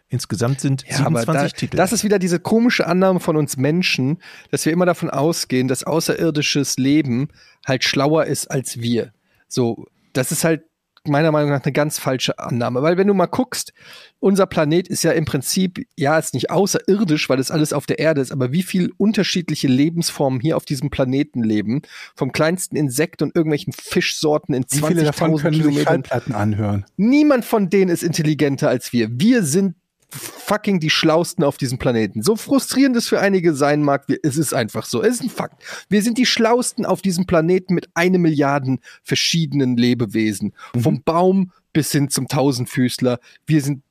Insgesamt 0.08 0.60
sind 0.60 0.84
Ja, 0.88 1.06
aber 1.06 1.20
27 1.20 1.52
da, 1.52 1.56
Titel. 1.58 1.76
das 1.76 1.92
ist 1.92 2.04
wieder 2.04 2.18
diese 2.18 2.38
komische 2.38 2.86
Annahme 2.86 3.20
von 3.20 3.36
uns 3.36 3.56
Menschen, 3.56 4.18
dass 4.50 4.66
wir 4.66 4.72
immer 4.72 4.86
davon 4.86 5.10
ausgehen, 5.10 5.66
dass 5.68 5.84
außerirdisches 5.84 6.76
Leben 6.76 7.28
halt 7.66 7.84
schlauer 7.84 8.26
ist 8.26 8.50
als 8.50 8.80
wir. 8.80 9.12
So, 9.48 9.86
das 10.12 10.30
ist 10.30 10.44
halt 10.44 10.64
meiner 11.08 11.32
Meinung 11.32 11.50
nach 11.50 11.62
eine 11.62 11.72
ganz 11.72 11.98
falsche 11.98 12.38
Annahme, 12.38 12.82
weil 12.82 12.96
wenn 12.96 13.06
du 13.06 13.14
mal 13.14 13.26
guckst, 13.26 13.72
unser 14.20 14.46
Planet 14.46 14.88
ist 14.88 15.04
ja 15.04 15.12
im 15.12 15.24
Prinzip, 15.24 15.86
ja, 15.96 16.18
ist 16.18 16.34
nicht 16.34 16.50
außerirdisch, 16.50 17.28
weil 17.28 17.38
es 17.38 17.50
alles 17.50 17.72
auf 17.72 17.86
der 17.86 17.98
Erde 17.98 18.20
ist, 18.20 18.32
aber 18.32 18.52
wie 18.52 18.62
viel 18.62 18.92
unterschiedliche 18.96 19.68
Lebensformen 19.68 20.40
hier 20.40 20.56
auf 20.56 20.64
diesem 20.64 20.90
Planeten 20.90 21.42
leben, 21.42 21.82
vom 22.14 22.32
kleinsten 22.32 22.76
Insekt 22.76 23.22
und 23.22 23.34
irgendwelchen 23.36 23.72
Fischsorten 23.72 24.54
in 24.54 24.64
Wie 24.70 24.78
viele 24.78 25.04
davon 25.04 25.32
20.000 25.32 25.42
können 25.42 25.54
sich 25.54 25.62
Kilometern. 25.62 25.84
Schallplatten 25.84 26.34
anhören? 26.34 26.84
Niemand 26.96 27.44
von 27.44 27.68
denen 27.70 27.90
ist 27.90 28.02
intelligenter 28.02 28.68
als 28.68 28.92
wir. 28.92 29.08
Wir 29.10 29.42
sind 29.42 29.74
fucking 30.14 30.80
die 30.80 30.90
Schlausten 30.90 31.44
auf 31.44 31.56
diesem 31.56 31.78
Planeten. 31.78 32.22
So 32.22 32.36
frustrierend 32.36 32.96
es 32.96 33.08
für 33.08 33.20
einige 33.20 33.54
sein 33.54 33.82
mag, 33.82 34.06
es 34.22 34.36
ist 34.36 34.54
einfach 34.54 34.86
so. 34.86 35.02
Es 35.02 35.16
ist 35.16 35.22
ein 35.22 35.30
Fakt. 35.30 35.62
Wir 35.88 36.02
sind 36.02 36.18
die 36.18 36.26
Schlausten 36.26 36.86
auf 36.86 37.02
diesem 37.02 37.26
Planeten 37.26 37.74
mit 37.74 37.88
eine 37.94 38.18
Milliarden 38.18 38.80
verschiedenen 39.02 39.76
Lebewesen. 39.76 40.52
Vom 40.80 41.02
Baum 41.02 41.52
bis 41.72 41.92
hin 41.92 42.08
zum 42.08 42.28
Tausendfüßler. 42.28 43.18
Wir 43.46 43.60
sind 43.60 43.82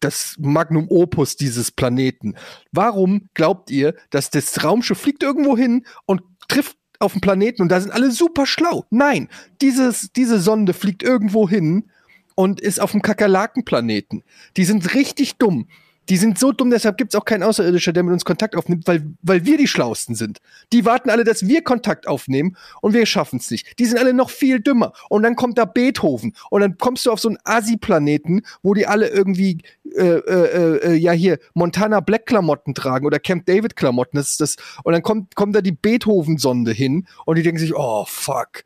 das 0.00 0.36
Magnum 0.38 0.86
Opus 0.90 1.36
dieses 1.36 1.70
Planeten. 1.70 2.34
Warum 2.72 3.30
glaubt 3.32 3.70
ihr, 3.70 3.94
dass 4.10 4.30
das 4.30 4.62
Raumschiff 4.62 4.98
fliegt 4.98 5.22
irgendwo 5.22 5.56
hin 5.56 5.86
und 6.04 6.20
trifft 6.46 6.76
auf 6.98 7.12
den 7.12 7.22
Planeten 7.22 7.62
und 7.62 7.70
da 7.70 7.80
sind 7.80 7.90
alle 7.90 8.10
super 8.10 8.46
schlau? 8.46 8.84
Nein, 8.90 9.28
dieses, 9.62 10.12
diese 10.14 10.38
Sonde 10.40 10.74
fliegt 10.74 11.02
irgendwo 11.02 11.48
hin 11.48 11.90
und 12.34 12.60
ist 12.60 12.80
auf 12.80 12.92
dem 12.92 13.02
Kakerlakenplaneten. 13.02 14.22
Die 14.56 14.64
sind 14.64 14.94
richtig 14.94 15.36
dumm. 15.36 15.68
Die 16.08 16.16
sind 16.18 16.38
so 16.38 16.52
dumm, 16.52 16.70
deshalb 16.70 16.98
gibt's 16.98 17.14
auch 17.14 17.24
keinen 17.24 17.42
Außerirdischer, 17.42 17.92
der 17.92 18.02
mit 18.02 18.12
uns 18.12 18.24
Kontakt 18.24 18.56
aufnimmt, 18.56 18.86
weil, 18.86 19.04
weil 19.22 19.46
wir 19.46 19.56
die 19.56 19.66
Schlausten 19.66 20.14
sind. 20.14 20.38
Die 20.72 20.84
warten 20.84 21.08
alle, 21.08 21.24
dass 21.24 21.46
wir 21.46 21.62
Kontakt 21.62 22.06
aufnehmen 22.06 22.56
und 22.82 22.92
wir 22.92 23.06
schaffen's 23.06 23.50
nicht. 23.50 23.78
Die 23.78 23.86
sind 23.86 23.98
alle 23.98 24.12
noch 24.12 24.28
viel 24.28 24.60
dümmer. 24.60 24.92
Und 25.08 25.22
dann 25.22 25.34
kommt 25.34 25.56
da 25.56 25.64
Beethoven 25.64 26.34
und 26.50 26.60
dann 26.60 26.76
kommst 26.76 27.06
du 27.06 27.10
auf 27.10 27.20
so 27.20 27.28
einen 27.28 27.38
Asi-Planeten, 27.44 28.42
wo 28.62 28.74
die 28.74 28.86
alle 28.86 29.08
irgendwie, 29.08 29.62
äh, 29.96 30.02
äh, 30.02 30.76
äh, 30.88 30.94
ja 30.94 31.12
hier, 31.12 31.38
Montana 31.54 32.00
Black-Klamotten 32.00 32.74
tragen 32.74 33.06
oder 33.06 33.18
Camp 33.18 33.46
David-Klamotten. 33.46 34.16
Das 34.18 34.30
ist 34.30 34.40
das. 34.40 34.56
Und 34.82 34.92
dann 34.92 35.02
kommt, 35.02 35.34
kommt 35.36 35.56
da 35.56 35.62
die 35.62 35.72
Beethoven-Sonde 35.72 36.72
hin 36.72 37.06
und 37.24 37.38
die 37.38 37.42
denken 37.42 37.58
sich, 37.58 37.74
oh 37.74 38.04
fuck. 38.06 38.64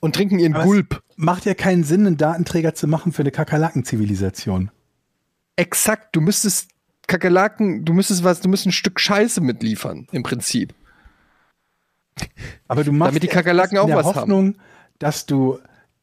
Und 0.00 0.14
trinken 0.14 0.38
ihren 0.38 0.54
Aber 0.54 0.64
Gulp. 0.64 1.02
Macht 1.16 1.44
ja 1.44 1.54
keinen 1.54 1.84
Sinn, 1.84 2.06
einen 2.06 2.16
Datenträger 2.16 2.74
zu 2.74 2.88
machen 2.88 3.12
für 3.12 3.22
eine 3.22 3.30
Kakerlaken-Zivilisation. 3.30 4.70
Exakt, 5.56 6.16
du 6.16 6.22
müsstest 6.22 6.70
Kakerlaken, 7.06 7.84
du 7.84 7.92
müsstest 7.92 8.24
was, 8.24 8.40
du 8.40 8.48
müsstest 8.48 8.68
ein 8.68 8.72
Stück 8.72 8.98
Scheiße 8.98 9.40
mitliefern, 9.40 10.06
im 10.12 10.22
Prinzip. 10.22 10.74
Aber 12.68 12.84
du 12.84 12.92
machst 12.92 13.10
Damit 13.10 13.22
die 13.24 13.26
ja 13.26 13.32
Kakerlaken 13.34 13.76
in 13.76 13.82
auch 13.82 13.86
der 13.86 13.96
was 13.96 14.06
haben. 14.06 14.16
Hoffnung, 14.16 14.54
dass 14.98 15.26
du 15.26 15.58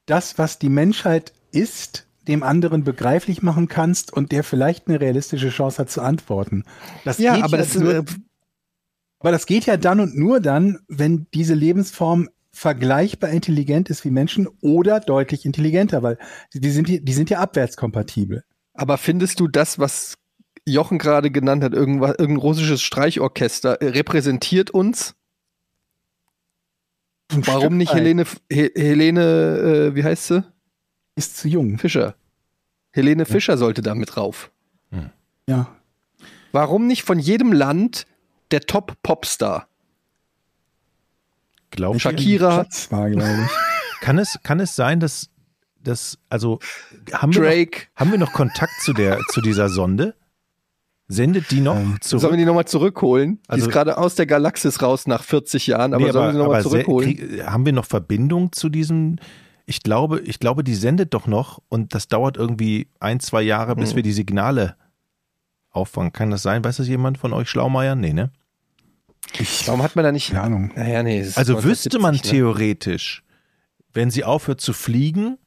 das, 0.06 0.38
was 0.38 0.60
die 0.60 0.70
Menschheit 0.70 1.34
ist, 1.52 2.08
dem 2.28 2.44
anderen 2.44 2.84
begreiflich 2.84 3.42
machen 3.42 3.68
kannst 3.68 4.12
und 4.12 4.32
der 4.32 4.44
vielleicht 4.44 4.88
eine 4.88 5.00
realistische 5.00 5.50
Chance 5.50 5.80
hat 5.80 5.90
zu 5.90 6.02
antworten. 6.02 6.66
Das 7.06 7.18
Ja, 7.18 7.36
geht 7.36 7.44
aber 7.44 7.58
das 7.58 7.76
ist, 7.76 7.82
nur, 7.82 8.06
aber 9.20 9.32
das 9.32 9.46
geht 9.46 9.66
ja 9.66 9.78
dann 9.78 10.00
und 10.00 10.18
nur 10.18 10.40
dann, 10.40 10.80
wenn 10.88 11.28
diese 11.34 11.54
Lebensform 11.54 12.30
vergleichbar 12.58 13.30
intelligent 13.30 13.88
ist 13.90 14.04
wie 14.04 14.10
Menschen 14.10 14.48
oder 14.62 15.00
deutlich 15.00 15.46
intelligenter, 15.46 16.02
weil 16.02 16.18
die 16.54 16.72
sind, 16.72 16.88
die 16.88 17.14
sind 17.14 17.30
ja 17.30 17.40
abwärtskompatibel. 17.40 18.44
aber 18.74 18.98
findest 18.98 19.40
du 19.40 19.48
das, 19.48 19.78
was 19.78 20.18
Jochen 20.66 20.98
gerade 20.98 21.30
genannt 21.30 21.64
hat, 21.64 21.74
irgendwas, 21.74 22.16
irgendein 22.18 22.42
russisches 22.42 22.82
Streichorchester, 22.82 23.82
äh, 23.82 23.90
repräsentiert 23.90 24.72
uns? 24.72 25.16
Warum 27.30 27.78
nicht 27.78 27.94
Helene, 27.94 28.26
He 28.52 28.72
Helene, 28.76 29.92
äh, 29.92 29.96
wie 29.96 30.04
heißt 30.04 30.28
sie? 30.28 30.44
Ist 31.16 31.38
zu 31.38 31.48
jung. 31.48 31.78
Fischer. 31.78 32.16
Helene 32.92 33.26
Fischer 33.26 33.58
sollte 33.58 33.82
da 33.82 33.94
mit 33.94 34.16
drauf. 34.16 34.52
Ja. 35.48 35.78
Warum 36.52 36.88
nicht 36.88 37.04
von 37.04 37.20
jedem 37.20 37.54
Land 37.54 38.08
der 38.52 38.62
Top-Popstar? 38.62 39.67
Glaub, 41.72 42.00
Shakira, 42.00 42.52
Schatz 42.52 42.92
war, 42.92 43.10
glaube 43.10 43.28
ich. 43.46 43.52
kann 44.02 44.18
es, 44.18 44.40
kann 44.44 44.60
es 44.60 44.76
sein, 44.76 45.00
dass, 45.00 45.30
dass 45.82 46.18
also 46.30 46.60
haben 47.12 47.34
wir, 47.34 47.42
noch, 47.42 47.48
Drake. 47.50 47.82
haben 47.96 48.12
wir 48.12 48.18
noch 48.20 48.34
Kontakt 48.34 48.74
zu 48.82 48.94
der, 48.94 49.20
zu 49.30 49.42
dieser 49.42 49.70
Sonde? 49.70 50.16
Sendet 51.10 51.52
die 51.52 51.62
noch 51.62 51.76
Ähm, 51.78 51.98
zurück? 52.02 52.22
Sollen 52.22 52.34
wir 52.34 52.38
die 52.38 52.46
nochmal 52.46 52.68
zurückholen? 52.68 53.40
die 53.46 53.50
Also- 53.50 53.68
ist 53.68 53.72
gerade 53.72 53.98
aus 53.98 54.16
der 54.16 54.26
Galaxis 54.26 54.82
raus 54.82 55.08
nach 55.08 55.24
40 55.24 55.68
Jahren, 55.68 55.94
aber 55.94 56.06
Nee, 56.06 56.12
sollen 56.12 56.28
wir 56.28 56.32
sie 56.34 56.38
nochmal 56.38 56.64
zurückholen? 56.64 57.16
krieg- 57.16 57.44
haben 57.46 57.66
wir 57.66 57.72
noch 57.74 57.86
Verbindung 57.86 58.52
zu 58.52 58.68
diesem? 58.70 59.18
Ich 59.66 59.84
glaube, 59.84 60.20
ich 60.22 60.40
glaube, 60.40 60.64
die 60.66 60.76
sendet 60.76 61.14
doch 61.14 61.28
noch 61.28 61.62
und 61.70 61.94
das 61.96 62.08
dauert 62.10 62.36
irgendwie 62.38 62.90
ein, 63.00 63.20
zwei 63.22 63.42
Jahre, 63.42 63.76
bis 63.76 63.90
Hm. 63.92 63.96
wir 63.98 64.04
die 64.04 64.12
Signale 64.14 64.76
auffangen. 65.70 66.12
Kann 66.12 66.30
das 66.32 66.42
sein? 66.44 66.64
Weiß 66.64 66.78
das 66.78 66.88
jemand 66.88 67.18
von 67.18 67.32
euch 67.34 67.50
Schlaumeier? 67.50 67.96
Nee, 67.96 68.14
ne? 68.14 68.32
Warum 69.66 69.84
hat 69.84 69.96
man 69.96 70.04
da 70.06 70.12
nicht. 70.12 70.30
Keine 70.30 70.42
Ahnung. 70.42 70.72
Naja, 70.76 71.04
nee. 71.04 71.22
Also 71.36 71.64
wüsste 71.64 72.00
man 72.00 72.16
1970, 72.16 72.24
ne? 72.24 72.38
theoretisch, 72.38 73.24
wenn 73.94 74.10
sie 74.12 74.24
aufhört 74.24 74.62
zu 74.62 74.74
fliegen, 74.74 75.38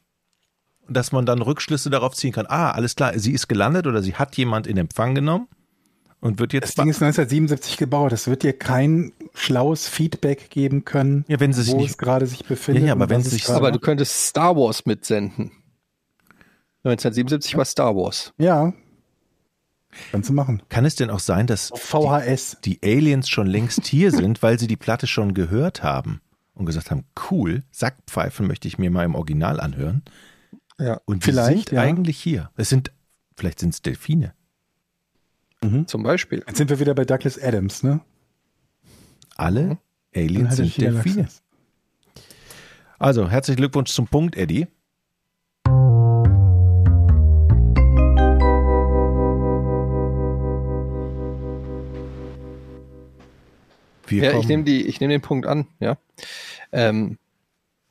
dass 0.89 1.13
man 1.13 1.25
dann 1.27 1.41
Rückschlüsse 1.43 1.89
darauf 1.91 2.15
ziehen 2.15 2.33
kann, 2.33 2.47
ah, 2.49 2.71
alles 2.73 2.97
klar, 2.97 3.19
sie 3.19 3.33
ist 3.33 3.49
gelandet 3.49 3.87
oder 3.87 4.03
sie 4.03 4.15
hat 4.15 4.37
jemand 4.37 4.67
in 4.67 4.77
Empfang 4.77 5.15
genommen 5.15 5.47
und 6.21 6.39
wird 6.41 6.53
Das 6.53 6.61
jetzt 6.71 6.79
Ding 6.79 6.89
ist 6.89 6.97
1977 7.03 7.77
gebaut. 7.77 8.13
Es 8.13 8.27
wird 8.27 8.43
dir 8.43 8.53
kein 8.53 9.13
schlaues 9.35 9.89
Feedback 9.89 10.51
geben 10.51 10.85
können, 10.85 11.25
ja, 11.29 11.39
wenn 11.41 11.53
sie 11.53 11.63
sich 11.63 11.75
wo 11.75 11.79
nicht 11.79 11.91
es 11.91 11.99
gerade 11.99 12.27
sich 12.27 12.45
befindet. 12.45 12.83
Ja, 12.83 12.89
ja, 12.89 12.93
aber 12.95 13.09
wenn 13.09 13.21
es 13.21 13.31
sich- 13.31 13.45
gerade 13.45 13.59
Aber 13.59 13.73
du 13.73 13.79
könntest 13.79 14.27
Star 14.27 14.57
Wars 14.57 14.85
mitsenden. 14.85 15.53
1977 16.85 17.57
war 17.57 17.65
Star 17.65 17.95
Wars. 17.95 18.33
Ja. 18.39 18.73
Kannst 20.13 20.29
du 20.29 20.33
machen. 20.33 20.63
kann 20.69 20.85
es 20.85 20.95
denn 20.95 21.11
auch 21.11 21.21
sein, 21.21 21.47
dass 21.47 21.73
VHS. 21.75 22.59
die 22.65 22.79
Aliens 22.83 23.29
schon 23.29 23.47
längst 23.47 23.87
hier 23.87 24.13
sind, 24.13 24.43
weil 24.43 24.59
sie 24.59 24.67
die 24.67 24.77
Platte 24.77 25.07
schon 25.07 25.35
gehört 25.35 25.83
haben 25.83 26.21
und 26.55 26.67
gesagt 26.67 26.91
haben, 26.91 27.05
cool, 27.31 27.63
Sackpfeifen 27.71 28.47
möchte 28.47 28.69
ich 28.69 28.79
mir 28.79 28.91
mal 28.91 29.05
im 29.05 29.15
Original 29.15 29.61
anhören. 29.61 30.03
Ja. 30.79 31.01
Und 31.05 31.25
die 31.25 31.31
Vielleicht, 31.31 31.69
sind 31.69 31.77
ja. 31.77 31.83
eigentlich 31.83 32.19
hier. 32.21 32.51
Es 32.57 32.69
sind, 32.69 32.93
vielleicht 33.37 33.59
sind 33.59 33.75
es 33.75 33.83
Delfine. 33.83 34.35
Zum 35.87 36.03
Beispiel. 36.03 36.43
Jetzt 36.47 36.57
sind 36.57 36.71
wir 36.71 36.81
wieder 36.81 36.95
bei 36.95 37.05
Douglas 37.05 37.39
Adams, 37.39 37.83
ne? 37.83 38.01
Alle 39.37 39.67
Dann 39.69 39.79
Aliens 40.15 40.57
sind 40.57 40.75
die. 40.75 40.81
Delfine. 40.81 41.29
Also, 42.99 43.29
herzlichen 43.31 43.59
Glückwunsch 43.59 43.91
zum 43.91 44.07
Punkt, 44.07 44.37
Eddie. 44.37 44.69
Wir 54.11 54.23
Ja, 54.25 54.31
ich 54.31 54.37
kommen- 54.37 54.49
nehme 54.49 54.65
die, 54.65 54.87
ich 54.87 55.01
nehme 55.01 55.13
den 55.15 55.21
Punkt 55.23 55.47
an, 55.47 55.67
ja. 55.79 55.97
Ähm, 56.73 57.19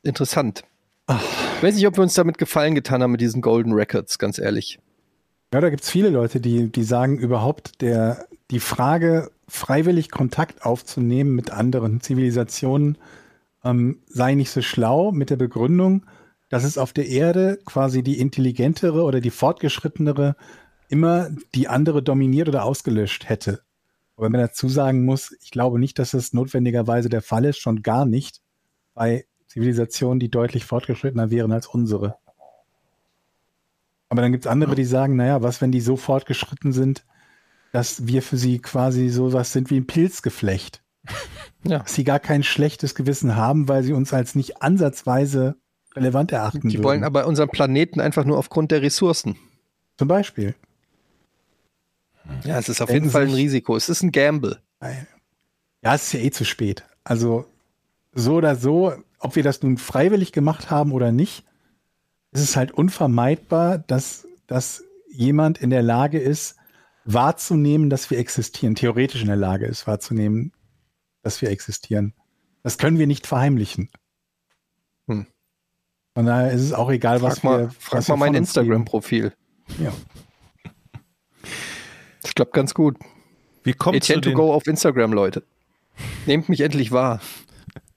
interessant. 0.04 0.64
Ich 1.10 1.64
weiß 1.64 1.76
nicht, 1.76 1.88
ob 1.88 1.98
wir 1.98 2.04
uns 2.04 2.14
damit 2.14 2.38
gefallen 2.38 2.76
getan 2.76 3.02
haben 3.02 3.12
mit 3.12 3.22
diesen 3.22 3.41
Golden 3.41 3.74
Records, 3.74 4.20
ganz 4.20 4.38
ehrlich. 4.38 4.80
Ja, 5.54 5.62
da 5.62 5.70
gibt's 5.70 5.90
viele 5.90 6.10
Leute, 6.10 6.40
die, 6.40 6.72
die 6.72 6.84
sagen 6.84 7.18
überhaupt, 7.18 7.82
der, 7.82 8.28
die 8.52 8.60
Frage, 8.60 9.32
freiwillig 9.48 10.12
Kontakt 10.12 10.64
aufzunehmen 10.64 11.34
mit 11.36 11.50
anderen 11.50 12.02
Zivilisationen, 12.02 12.98
ähm, 13.64 14.00
sei 14.08 14.36
nicht 14.36 14.52
so 14.52 14.62
schlau 14.62 15.12
mit 15.12 15.32
der 15.32 15.38
Begründung, 15.38 16.06
dass 16.50 16.64
es 16.64 16.78
auf 16.78 16.94
der 16.94 17.08
Erde 17.08 17.58
quasi 17.66 18.04
die 18.04 18.20
intelligentere 18.20 19.04
oder 19.04 19.22
die 19.22 19.32
fortgeschrittenere 19.32 20.36
immer 20.88 21.30
die 21.56 21.68
andere 21.68 22.02
dominiert 22.04 22.48
oder 22.48 22.64
ausgelöscht 22.64 23.28
hätte. 23.28 23.62
Aber 24.20 24.26
wenn 24.26 24.34
man 24.34 24.41
dazu 24.41 24.68
sagen 24.68 25.06
muss, 25.06 25.34
ich 25.41 25.50
glaube 25.50 25.80
nicht, 25.80 25.98
dass 25.98 26.12
das 26.12 26.34
notwendigerweise 26.34 27.08
der 27.08 27.22
Fall 27.22 27.46
ist, 27.46 27.60
schon 27.60 27.84
gar 27.84 28.06
nicht 28.06 28.41
bei 28.94 29.26
Zivilisationen, 29.48 30.20
die 30.20 30.30
deutlich 30.30 30.66
fortgeschrittener 30.66 31.32
wären 31.32 31.54
als 31.54 31.68
unsere. 31.68 32.18
Aber 34.10 34.22
dann 34.22 34.34
gibt's 34.34 34.46
andere, 34.46 34.76
die 34.76 34.84
sagen, 34.84 35.16
naja, 35.16 35.41
was, 35.41 35.62
wenn 35.62 35.72
die 35.72 35.80
so 35.80 35.96
fortgeschritten 35.96 36.74
sind, 36.74 37.06
dass 37.72 38.08
wir 38.08 38.22
für 38.22 38.36
sie 38.36 38.60
quasi 38.60 39.08
so 39.08 39.32
was 39.32 39.54
sind 39.54 39.70
wie 39.70 39.78
ein 39.80 39.88
Pilzgeflecht. 39.88 40.84
Ja. 41.66 41.80
Dass 41.80 41.94
sie 41.94 42.06
gar 42.06 42.20
kein 42.22 42.41
schlechtes 42.44 42.96
Gewissen 42.96 43.36
haben, 43.36 43.68
weil 43.68 43.84
sie 43.84 43.91
uns 43.91 44.14
als 44.14 44.34
nicht 44.34 44.62
ansatzweise 44.62 45.58
relevant 45.94 46.32
erachten 46.32 46.70
Die 46.70 46.78
würden. 46.78 46.84
wollen 46.86 47.04
aber 47.04 47.28
unseren 47.28 47.50
Planeten 47.50 48.00
einfach 48.00 48.24
nur 48.24 48.38
aufgrund 48.38 48.72
der 48.72 48.82
Ressourcen. 48.82 49.36
Zum 49.98 50.08
Beispiel. 50.08 50.56
Ja, 52.44 52.58
es 52.60 52.70
ist 52.70 52.82
auf 52.82 52.88
Denken 52.88 53.04
jeden 53.04 53.12
Fall 53.12 53.24
ein 53.24 53.34
Risiko. 53.34 53.76
Es 53.76 53.90
ist 53.90 54.02
ein 54.02 54.12
Gamble. 54.12 54.62
Ja, 55.82 55.96
es 55.96 56.04
ist 56.04 56.14
ja 56.14 56.20
eh 56.20 56.32
zu 56.32 56.46
spät. 56.46 56.86
Also 57.04 57.46
so 58.14 58.36
oder 58.36 58.56
so, 58.56 58.94
ob 59.20 59.36
wir 59.36 59.44
das 59.44 59.62
nun 59.62 59.78
freiwillig 59.78 60.32
gemacht 60.32 60.70
haben 60.70 60.92
oder 60.92 61.12
nicht, 61.12 61.44
ist 62.32 62.42
es 62.42 62.56
halt 62.56 62.72
unvermeidbar, 62.72 63.80
dass, 63.80 64.28
dass 64.48 64.84
jemand 65.12 65.58
in 65.58 65.70
der 65.70 65.82
Lage 65.82 66.20
ist, 66.20 66.56
wahrzunehmen, 67.06 67.90
dass 67.90 68.10
wir 68.10 68.20
existieren, 68.20 68.76
theoretisch 68.76 69.22
in 69.22 69.28
der 69.28 69.36
Lage 69.36 69.66
ist, 69.66 69.88
wahrzunehmen, 69.88 70.54
dass 71.24 71.42
wir 71.42 71.50
existieren. 71.50 72.14
Das 72.64 72.78
können 72.78 73.00
wir 73.00 73.08
nicht 73.08 73.26
verheimlichen. 73.26 73.90
Hm. 75.08 75.26
Von 76.14 76.26
daher 76.26 76.52
ist 76.52 76.62
es 76.62 76.74
auch 76.74 76.90
egal, 76.92 77.22
was 77.22 77.40
Frag 77.40 77.44
mal, 77.44 77.60
wir. 77.60 77.72
frag 77.72 78.00
was 78.00 78.08
mal 78.10 78.16
wir 78.16 78.20
mein 78.20 78.36
Instagram-Profil. 78.36 79.34
Ja. 79.80 79.94
Ich 82.30 82.36
glaube 82.36 82.52
ganz 82.52 82.74
gut. 82.74 82.98
Wir 83.64 83.74
kommen, 83.74 83.98
Etienne 83.98 84.22
zu 84.22 84.30
to 84.30 84.30
den, 84.30 84.36
go 84.38 84.54
auf 84.54 84.66
Instagram, 84.68 85.12
Leute. 85.14 85.44
Nehmt 86.26 86.48
mich 86.50 86.62
endlich 86.62 86.92
wahr. 86.92 87.20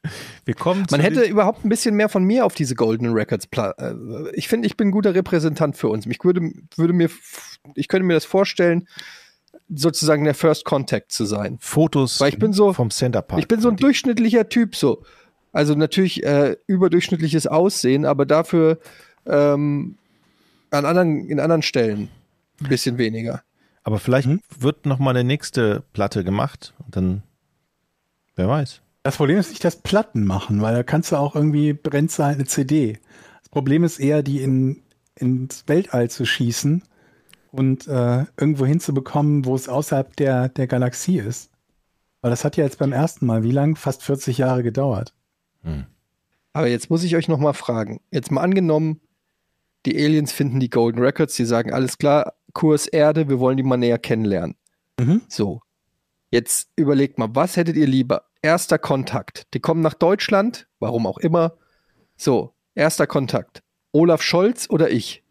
wir 0.45 0.55
kommen 0.55 0.87
Man 0.91 1.01
hätte 1.01 1.23
überhaupt 1.23 1.65
ein 1.65 1.69
bisschen 1.69 1.95
mehr 1.95 2.09
von 2.09 2.25
mir 2.25 2.45
auf 2.45 2.55
diese 2.55 2.75
Golden 2.75 3.13
Records. 3.13 3.47
äh, 3.57 3.95
Ich 4.35 4.49
finde, 4.49 4.67
ich 4.67 4.77
bin 4.77 4.89
ein 4.89 4.91
guter 4.91 5.15
Repräsentant 5.15 5.77
für 5.77 5.89
uns. 5.89 6.07
Ich 6.07 6.19
würde, 6.25 6.51
würde 6.77 6.93
mir, 6.93 7.09
ich 7.77 7.87
könnte 7.89 8.05
mir 8.05 8.15
das 8.15 8.25
vorstellen, 8.25 8.89
sozusagen 9.75 10.25
der 10.25 10.35
First 10.35 10.65
Contact 10.65 11.13
zu 11.13 11.25
sein. 11.25 11.59
Fotos 11.61 12.21
Weil 12.21 12.31
ich 12.31 12.39
bin 12.39 12.53
so- 12.53 12.73
vom 12.73 12.91
Center 12.91 13.23
Park. 13.23 13.41
Ich 13.41 13.49
bin 13.49 13.61
so 13.61 13.69
ein 13.69 13.77
durchschnittlicher 13.77 14.49
Typ, 14.49 14.75
so. 14.75 15.05
Also 15.53 15.75
natürlich 15.75 16.25
äh, 16.25 16.57
überdurchschnittliches 16.67 17.47
Aussehen, 17.47 18.05
aber 18.07 18.27
dafür 18.27 18.79
ähm, 19.27 19.97
an 20.71 20.85
anderen, 20.87 21.29
in 21.29 21.39
anderen 21.39 21.63
Stellen 21.63 22.09
ein 22.61 22.69
bisschen 22.69 22.97
weniger. 22.99 23.43
Aber 23.85 23.99
vielleicht 23.99 24.29
Hm? 24.29 24.41
wird 24.59 24.87
noch 24.87 24.99
mal 24.99 25.11
eine 25.11 25.25
nächste 25.25 25.83
Platte 25.93 26.25
gemacht 26.25 26.75
und 26.85 26.97
dann, 26.97 27.23
wer 28.37 28.49
weiß. 28.49 28.81
Das 29.03 29.17
Problem 29.17 29.39
ist 29.39 29.51
nicht 29.51 29.65
das 29.65 29.77
Platten 29.83 30.25
machen, 30.25 30.63
weil 30.63 30.75
da 30.75 30.83
kannst 30.85 31.11
du 31.11 31.17
auch 31.17 31.35
irgendwie 31.35 31.73
brennst 31.73 32.19
du 32.19 32.25
halt 32.25 32.37
eine 32.37 32.45
CD. 32.47 33.01
Das 33.41 33.49
Problem 33.49 33.83
ist 33.83 33.99
eher, 33.99 34.23
die 34.23 34.41
in, 34.41 34.83
ins 35.17 35.65
Weltall 35.67 36.09
zu 36.09 36.25
schießen 36.25 36.85
und 37.51 37.89
äh, 37.89 38.25
irgendwo 38.37 38.65
hinzubekommen, 38.65 39.45
wo 39.45 39.57
es 39.57 39.69
außerhalb 39.69 40.15
der, 40.17 40.49
der 40.49 40.69
Galaxie 40.69 41.19
ist. 41.19 41.51
Weil 42.21 42.31
das 42.31 42.45
hat 42.45 42.57
ja 42.57 42.63
jetzt 42.63 42.79
beim 42.79 42.93
ersten 42.93 43.27
Mal, 43.27 43.43
wie 43.43 43.51
lang? 43.51 43.75
Fast 43.75 44.05
40 44.05 44.39
Jahre 44.39 44.63
gedauert. 44.63 45.13
Aber 46.53 46.69
jetzt 46.69 46.89
muss 46.89 47.03
ich 47.03 47.17
euch 47.17 47.27
noch 47.27 47.39
mal 47.39 47.53
fragen. 47.53 48.01
Jetzt 48.13 48.31
mal 48.31 48.43
angenommen, 48.43 49.01
die 49.85 49.97
Aliens 49.97 50.31
finden 50.31 50.61
die 50.61 50.71
Golden 50.71 51.01
Records, 51.01 51.35
die 51.35 51.45
sagen, 51.45 51.73
alles 51.73 51.99
klar, 51.99 52.35
Kurs 52.53 52.87
Erde, 52.87 53.29
wir 53.29 53.41
wollen 53.41 53.57
die 53.57 53.62
mal 53.62 53.77
näher 53.77 53.99
kennenlernen. 53.99 54.57
Mhm. 54.99 55.23
So. 55.29 55.61
Jetzt 56.31 56.70
überlegt 56.77 57.19
mal, 57.19 57.29
was 57.35 57.57
hättet 57.57 57.77
ihr 57.77 57.87
lieber? 57.87 58.24
Erster 58.41 58.79
Kontakt. 58.79 59.47
Die 59.55 59.61
kommen 59.61 59.83
nach 59.83 59.95
Deutschland, 59.95 60.66
warum 60.79 61.07
auch 61.07 61.19
immer. 61.19 61.59
So, 62.16 62.55
erster 62.74 63.07
Kontakt. 63.07 63.62
Olaf 63.93 64.23
Scholz 64.23 64.69
oder 64.70 64.91
ich? 64.91 65.23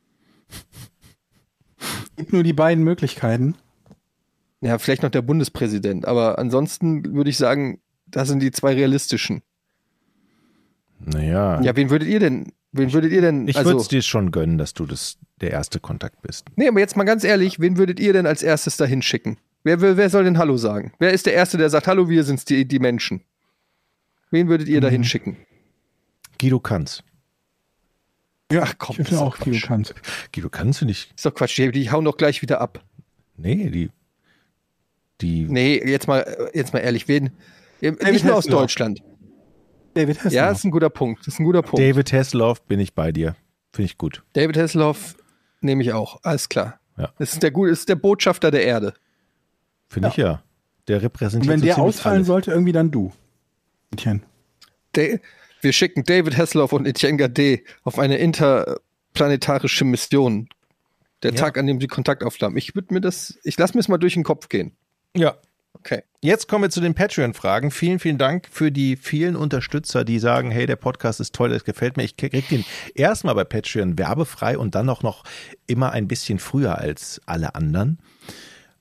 Gibt 2.16 2.34
nur 2.34 2.44
die 2.44 2.54
beiden 2.54 2.84
Möglichkeiten. 2.84 3.56
Ja, 4.62 4.78
vielleicht 4.78 5.02
noch 5.02 5.10
der 5.10 5.24
Bundespräsident, 5.24 6.06
aber 6.06 6.38
ansonsten 6.38 7.16
würde 7.16 7.32
ich 7.32 7.38
sagen, 7.38 7.82
das 8.06 8.28
sind 8.28 8.42
die 8.42 8.52
zwei 8.52 8.74
realistischen. 8.74 9.42
Naja, 11.06 11.62
Ja, 11.62 11.76
wen 11.76 11.90
würdet 11.90 12.08
ihr 12.08 12.20
denn, 12.20 12.52
wen 12.72 12.94
würdet 12.94 13.12
ihr 13.12 13.22
denn, 13.22 13.48
ich 13.48 13.58
also, 13.58 13.72
würde 13.72 13.82
es 13.82 13.88
dir 13.88 14.02
schon 14.02 14.32
gönnen, 14.32 14.58
dass 14.58 14.74
du 14.74 14.86
das 14.86 15.18
der 15.42 15.52
erste 15.52 15.80
Kontakt 15.80 16.22
bist. 16.22 16.46
nee, 16.56 16.68
aber 16.68 16.80
jetzt 16.80 16.96
mal 16.96 17.04
ganz 17.04 17.24
ehrlich, 17.24 17.60
wen 17.60 17.78
würdet 17.78 18.00
ihr 18.00 18.14
denn 18.14 18.26
als 18.28 18.44
erstes 18.44 18.78
da 18.78 18.86
hinschicken? 18.86 19.38
Wer, 19.64 19.82
wer, 19.82 19.98
wer 19.98 20.10
soll 20.10 20.24
denn 20.24 20.38
Hallo 20.38 20.58
sagen? 20.58 20.92
Wer 21.00 21.12
ist 21.12 21.26
der 21.26 21.34
Erste, 21.34 21.58
der 21.58 21.70
sagt, 21.70 21.88
Hallo, 21.88 22.10
wir 22.10 22.24
sind's, 22.24 22.46
die, 22.46 22.68
die 22.68 22.80
Menschen? 22.80 23.22
Wen 24.32 24.48
würdet 24.48 24.68
ihr 24.68 24.82
da 24.82 24.88
Mhm. 24.88 24.94
hinschicken? 24.94 25.38
Guido 26.40 26.60
Kanz. 26.60 27.04
Ja, 28.52 28.64
Ach 28.66 28.74
komm, 28.78 28.96
ich 29.00 29.08
finde 29.08 29.22
auch 29.24 29.38
Quatsch. 29.38 29.62
bekannt. 29.62 29.96
Guido 30.34 30.50
Kanz 30.50 30.80
finde 30.80 30.92
ich, 30.94 31.12
Ist 31.16 31.26
doch 31.26 31.34
Quatsch, 31.34 31.58
die, 31.58 31.72
die 31.72 31.92
hauen 31.92 32.06
doch 32.06 32.18
gleich 32.18 32.42
wieder 32.42 32.60
ab. 32.62 32.84
nee, 33.38 33.70
die, 33.70 33.90
die, 35.22 35.46
Nee, 35.46 35.82
jetzt 35.86 36.08
mal, 36.08 36.50
jetzt 36.54 36.74
mal 36.74 36.80
ehrlich, 36.80 37.08
wen? 37.08 37.32
Nicht 37.82 38.26
nur 38.26 38.36
aus. 38.36 38.46
Deutschland. 38.46 39.02
David 39.94 40.18
Hasselhoff. 40.18 40.34
Ja, 40.34 40.52
ist 40.52 40.64
ein 40.64 40.72
guter 40.72 40.90
Punkt. 40.90 41.22
Das 41.22 41.34
ist 41.36 41.40
ein 41.40 41.44
guter 41.46 41.62
Punkt. 41.62 41.80
David 41.80 42.12
Hasselhoff 42.14 42.62
bin 42.64 42.80
ich 42.80 42.94
bei 42.94 43.12
dir. 43.12 43.36
Finde 43.74 43.86
ich 43.86 43.98
gut. 43.98 44.24
David 44.34 44.58
Hasselhoff 44.58 45.16
nehme 45.62 45.82
ich 45.84 45.94
auch. 45.94 46.20
Alles 46.24 46.50
klar. 46.50 46.80
Ja. 46.98 47.12
Das 47.20 47.34
ist 47.34 47.44
der 47.44 47.52
gut, 47.52 47.70
ist 47.70 47.88
der 47.90 47.96
Botschafter 47.96 48.52
der 48.52 48.64
Erde. 48.64 48.94
Finde 49.90 50.10
ich 50.10 50.18
ja. 50.18 50.44
Der 50.88 50.98
Und 50.98 51.04
repräsentiert 51.04 51.52
wenn 51.52 51.60
so 51.60 51.66
der 51.66 51.78
ausfallen 51.80 52.16
alles. 52.18 52.28
sollte, 52.28 52.52
irgendwie 52.52 52.72
dann 52.72 52.92
du. 52.92 53.12
Etienne. 53.94 54.22
Da- 54.94 55.18
wir 55.62 55.74
schicken 55.74 56.04
David 56.04 56.38
Hasselhoff 56.38 56.74
und 56.74 56.88
Etienne 56.88 57.18
Gade 57.18 57.60
auf 57.84 58.00
eine 58.00 58.18
interplanetarische 58.18 59.86
Mission. 59.86 60.50
Der 61.24 61.32
Ja. 61.32 61.38
Tag, 61.38 61.58
an 61.58 61.68
dem 61.68 61.80
sie 61.80 61.88
Kontakt 61.88 62.24
aufnahmen. 62.24 62.58
Ich 62.58 62.74
würde 62.74 62.94
mir 62.94 63.02
das, 63.02 63.38
ich 63.44 63.58
lasse 63.60 63.76
mir 63.76 63.80
es 63.82 63.88
mal 63.88 63.98
durch 64.00 64.14
den 64.16 64.24
Kopf 64.24 64.50
gehen. 64.50 64.76
Ja, 65.16 65.38
Okay. 65.74 66.04
Jetzt 66.24 66.48
kommen 66.48 66.66
wir 66.66 66.70
zu 66.70 66.82
den 66.82 66.94
Patreon-Fragen. 66.94 67.72
Vielen, 67.72 67.98
vielen 67.98 68.20
Dank 68.20 68.48
für 68.52 68.72
die 68.72 68.96
vielen 68.96 69.36
Unterstützer, 69.36 70.04
die 70.04 70.20
sagen, 70.20 70.52
hey, 70.52 70.68
der 70.68 70.76
Podcast 70.76 71.20
ist 71.20 71.34
toll, 71.34 71.50
das 71.50 71.64
gefällt 71.64 71.98
mir. 71.98 72.04
Ich 72.04 72.16
krieg 72.16 72.48
den 72.48 72.64
erstmal 72.94 73.34
bei 73.34 73.44
Patreon 73.44 73.98
werbefrei 73.98 74.56
und 74.56 74.76
dann 74.76 74.88
auch 74.90 75.02
noch 75.02 75.24
immer 75.66 75.94
ein 75.94 76.08
bisschen 76.08 76.38
früher 76.38 76.78
als 76.78 77.20
alle 77.26 77.56
anderen. 77.56 77.98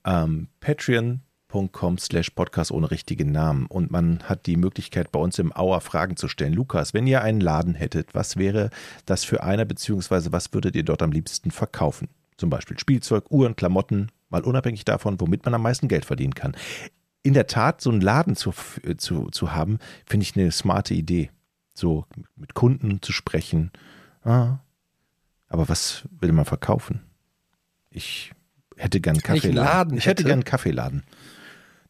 Ähm, 0.04 0.48
Patreon.com 0.60 1.96
slash 1.96 2.28
Podcast 2.28 2.72
ohne 2.72 2.90
richtigen 2.90 3.32
Namen. 3.32 3.64
Und 3.68 3.90
man 3.90 4.22
hat 4.24 4.44
die 4.44 4.58
Möglichkeit, 4.58 5.10
bei 5.10 5.18
uns 5.18 5.38
im 5.38 5.56
Auer 5.56 5.80
Fragen 5.80 6.18
zu 6.18 6.28
stellen. 6.28 6.52
Lukas, 6.52 6.92
wenn 6.92 7.06
ihr 7.06 7.22
einen 7.22 7.40
Laden 7.40 7.74
hättet, 7.74 8.14
was 8.14 8.36
wäre 8.36 8.68
das 9.06 9.24
für 9.24 9.42
einer, 9.42 9.64
beziehungsweise 9.64 10.30
was 10.30 10.52
würdet 10.52 10.76
ihr 10.76 10.84
dort 10.84 11.00
am 11.00 11.10
liebsten 11.10 11.52
verkaufen? 11.52 12.08
Zum 12.36 12.50
Beispiel 12.50 12.78
Spielzeug, 12.78 13.30
Uhren, 13.30 13.56
Klamotten, 13.56 14.08
mal 14.28 14.42
unabhängig 14.42 14.84
davon, 14.84 15.18
womit 15.22 15.46
man 15.46 15.54
am 15.54 15.62
meisten 15.62 15.88
Geld 15.88 16.04
verdienen 16.04 16.34
kann. 16.34 16.54
In 17.22 17.34
der 17.34 17.46
Tat, 17.46 17.80
so 17.80 17.90
einen 17.90 18.00
Laden 18.00 18.34
zu, 18.34 18.52
zu, 18.96 19.28
zu 19.30 19.52
haben, 19.52 19.78
finde 20.06 20.24
ich 20.24 20.36
eine 20.36 20.50
smarte 20.52 20.94
Idee. 20.94 21.30
So 21.74 22.06
mit 22.36 22.54
Kunden 22.54 23.02
zu 23.02 23.12
sprechen. 23.12 23.70
Ah. 24.22 24.58
Aber 25.48 25.68
was 25.68 26.08
will 26.18 26.32
man 26.32 26.44
verkaufen? 26.44 27.00
Ich 27.90 28.32
hätte 28.76 29.00
gern 29.00 29.16
einen 29.16 29.20
ich 29.20 29.28
einen 29.28 29.40
Kaffeeladen. 29.40 29.72
Laden 29.72 29.98
ich 29.98 30.06
hätte 30.06 30.20
hätte? 30.20 30.24
gern 30.24 30.38
einen 30.38 30.44
Kaffeeladen. 30.44 31.02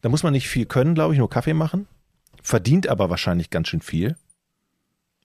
Da 0.01 0.09
muss 0.09 0.23
man 0.23 0.33
nicht 0.33 0.49
viel 0.49 0.65
können, 0.65 0.95
glaube 0.95 1.13
ich, 1.13 1.19
nur 1.19 1.29
Kaffee 1.29 1.53
machen. 1.53 1.87
Verdient 2.41 2.87
aber 2.87 3.09
wahrscheinlich 3.09 3.49
ganz 3.49 3.67
schön 3.67 3.81
viel. 3.81 4.17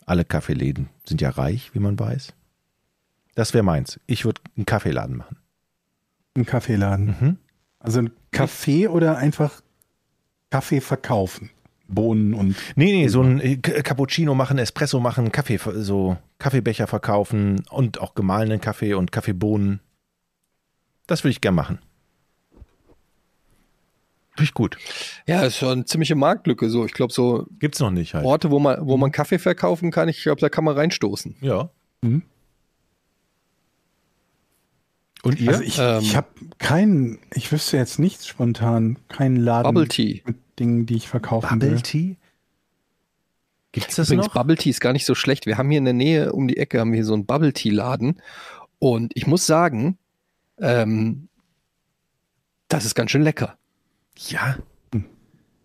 Alle 0.04 0.24
Kaffeeläden 0.24 0.90
sind 1.04 1.20
ja 1.20 1.30
reich, 1.30 1.74
wie 1.74 1.80
man 1.80 1.98
weiß. 1.98 2.34
Das 3.34 3.54
wäre 3.54 3.64
meins. 3.64 3.98
Ich 4.06 4.24
würde 4.24 4.40
einen 4.56 4.66
Kaffeeladen 4.66 5.16
machen. 5.16 5.38
Ein 6.36 6.46
Kaffeeladen. 6.46 7.06
Mhm. 7.06 7.36
Also 7.78 8.00
ein 8.00 8.10
Kaffee 8.30 8.88
oder 8.88 9.16
einfach 9.16 9.62
Kaffee 10.56 10.80
verkaufen. 10.80 11.50
Bohnen 11.86 12.32
und 12.32 12.56
Nee, 12.76 12.92
nee, 12.92 13.08
so 13.08 13.20
ein 13.22 13.40
äh, 13.40 13.58
Cappuccino 13.58 14.34
machen, 14.34 14.56
Espresso 14.56 15.00
machen, 15.00 15.30
Kaffee, 15.32 15.60
so 15.74 16.16
Kaffeebecher 16.38 16.86
verkaufen 16.86 17.62
und 17.68 18.00
auch 18.00 18.14
gemahlenen 18.14 18.58
Kaffee 18.58 18.94
und 18.94 19.12
Kaffeebohnen. 19.12 19.80
Das 21.06 21.24
würde 21.24 21.32
ich 21.32 21.42
gern 21.42 21.54
machen. 21.54 21.78
Finde 24.30 24.44
ich 24.44 24.54
gut. 24.54 24.78
Ja, 25.26 25.42
ist 25.42 25.58
schon 25.58 25.72
eine 25.72 25.84
ziemliche 25.84 26.14
Marktlücke. 26.14 26.70
So, 26.70 26.86
ich 26.86 26.92
glaube, 26.94 27.12
so 27.12 27.46
Gibt's 27.58 27.80
noch 27.80 27.90
nicht 27.90 28.14
halt. 28.14 28.24
Orte, 28.24 28.50
wo 28.50 28.58
man, 28.58 28.78
wo 28.86 28.96
man 28.96 29.12
Kaffee 29.12 29.38
verkaufen 29.38 29.90
kann, 29.90 30.08
ich 30.08 30.22
glaube, 30.22 30.40
da 30.40 30.48
kann 30.48 30.64
man 30.64 30.74
reinstoßen. 30.74 31.36
Ja. 31.42 31.68
Mhm. 32.00 32.22
Und 35.22 35.38
ihr? 35.38 35.50
Also 35.50 35.62
ich, 35.62 35.78
Ähm. 35.78 35.98
ich 36.00 36.16
habe 36.16 36.28
keinen, 36.58 37.18
ich 37.34 37.52
wüsste 37.52 37.76
jetzt 37.76 37.98
nichts 37.98 38.26
spontan, 38.26 38.98
keinen 39.08 39.36
Laden 39.36 39.74
Bubble 39.74 39.88
Tea. 39.88 40.22
mit 40.24 40.36
Dingen, 40.58 40.86
die 40.86 40.96
ich 40.96 41.08
verkaufen 41.08 41.58
Bubble 41.58 41.72
will. 41.72 41.80
Tea? 41.82 42.16
Gibt's 43.72 43.96
das 43.96 44.08
Übrigens, 44.08 44.28
noch? 44.28 44.34
Bubble 44.34 44.56
Tea 44.56 44.70
ist 44.70 44.80
gar 44.80 44.92
nicht 44.92 45.04
so 45.04 45.14
schlecht. 45.14 45.46
Wir 45.46 45.58
haben 45.58 45.68
hier 45.68 45.78
in 45.78 45.84
der 45.84 45.94
Nähe 45.94 46.32
um 46.32 46.48
die 46.48 46.56
Ecke 46.56 46.80
haben 46.80 46.92
wir 46.92 46.96
hier 46.96 47.04
so 47.04 47.14
einen 47.14 47.26
Bubble 47.26 47.52
Tea 47.52 47.70
Laden 47.70 48.20
und 48.78 49.12
ich 49.14 49.26
muss 49.26 49.46
sagen, 49.46 49.98
ähm, 50.58 51.28
das 52.68 52.84
ist 52.84 52.94
ganz 52.94 53.10
schön 53.10 53.22
lecker. 53.22 53.58
Ja. 54.16 54.56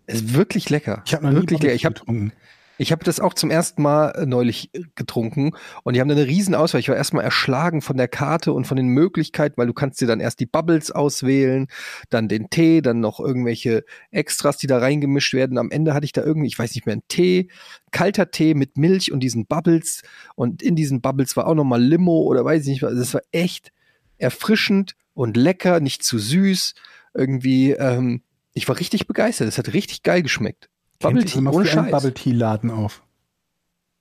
Es 0.07 0.15
ist 0.15 0.33
wirklich 0.33 0.69
lecker. 0.69 1.03
Ich 1.05 1.13
habe 1.13 1.23
noch 1.23 1.31
nie 1.31 1.37
wirklich 1.37 1.59
Bubble 1.59 1.67
lecker. 1.69 1.75
Ich 1.75 1.85
habe 1.85 1.95
getrunken. 1.95 2.33
Ich 2.81 2.91
hab 2.91 3.03
das 3.03 3.19
auch 3.19 3.35
zum 3.35 3.51
ersten 3.51 3.83
Mal 3.83 4.09
äh, 4.09 4.25
neulich 4.25 4.73
äh, 4.73 4.81
getrunken 4.95 5.51
und 5.83 5.95
die 5.95 6.01
haben 6.01 6.07
da 6.07 6.15
eine 6.15 6.25
riesen 6.25 6.55
Auswahl. 6.55 6.81
Ich 6.81 6.89
war 6.89 6.95
erstmal 6.95 7.23
erschlagen 7.23 7.83
von 7.83 7.95
der 7.95 8.07
Karte 8.07 8.53
und 8.53 8.65
von 8.65 8.75
den 8.75 8.87
Möglichkeiten, 8.87 9.55
weil 9.57 9.67
du 9.67 9.73
kannst 9.73 10.01
dir 10.01 10.07
dann 10.07 10.19
erst 10.19 10.39
die 10.39 10.47
Bubbles 10.47 10.89
auswählen, 10.89 11.67
dann 12.09 12.27
den 12.27 12.49
Tee, 12.49 12.81
dann 12.81 12.99
noch 12.99 13.19
irgendwelche 13.19 13.83
Extras, 14.09 14.57
die 14.57 14.65
da 14.65 14.79
reingemischt 14.79 15.35
werden. 15.35 15.59
Am 15.59 15.69
Ende 15.69 15.93
hatte 15.93 16.05
ich 16.05 16.11
da 16.11 16.23
irgendwie, 16.23 16.47
ich 16.47 16.57
weiß 16.57 16.73
nicht 16.73 16.87
mehr, 16.87 16.93
einen 16.93 17.07
Tee, 17.07 17.49
kalter 17.91 18.31
Tee 18.31 18.55
mit 18.55 18.79
Milch 18.79 19.11
und 19.11 19.19
diesen 19.19 19.45
Bubbles 19.45 20.01
und 20.33 20.63
in 20.63 20.75
diesen 20.75 21.01
Bubbles 21.01 21.37
war 21.37 21.45
auch 21.45 21.55
noch 21.55 21.63
mal 21.63 21.81
Limo 21.81 22.23
oder 22.23 22.43
weiß 22.43 22.63
ich 22.63 22.69
nicht 22.69 22.81
was. 22.81 22.95
Das 22.95 23.13
war 23.13 23.21
echt 23.31 23.71
erfrischend 24.17 24.95
und 25.13 25.37
lecker, 25.37 25.81
nicht 25.81 26.03
zu 26.03 26.17
süß. 26.17 26.73
Irgendwie, 27.13 27.73
ähm, 27.73 28.23
ich 28.53 28.67
war 28.67 28.79
richtig 28.79 29.05
begeistert. 29.05 29.47
Es 29.47 29.59
hat 29.59 29.71
richtig 29.73 30.01
geil 30.01 30.23
geschmeckt. 30.23 30.70
Bubble 31.01 31.25
Tea, 31.25 31.39
ohne 31.39 31.65
Scheiß. 31.65 31.91
Bubble 31.91 32.13
Tea 32.13 32.31
Laden 32.31 32.71
auf. 32.71 33.03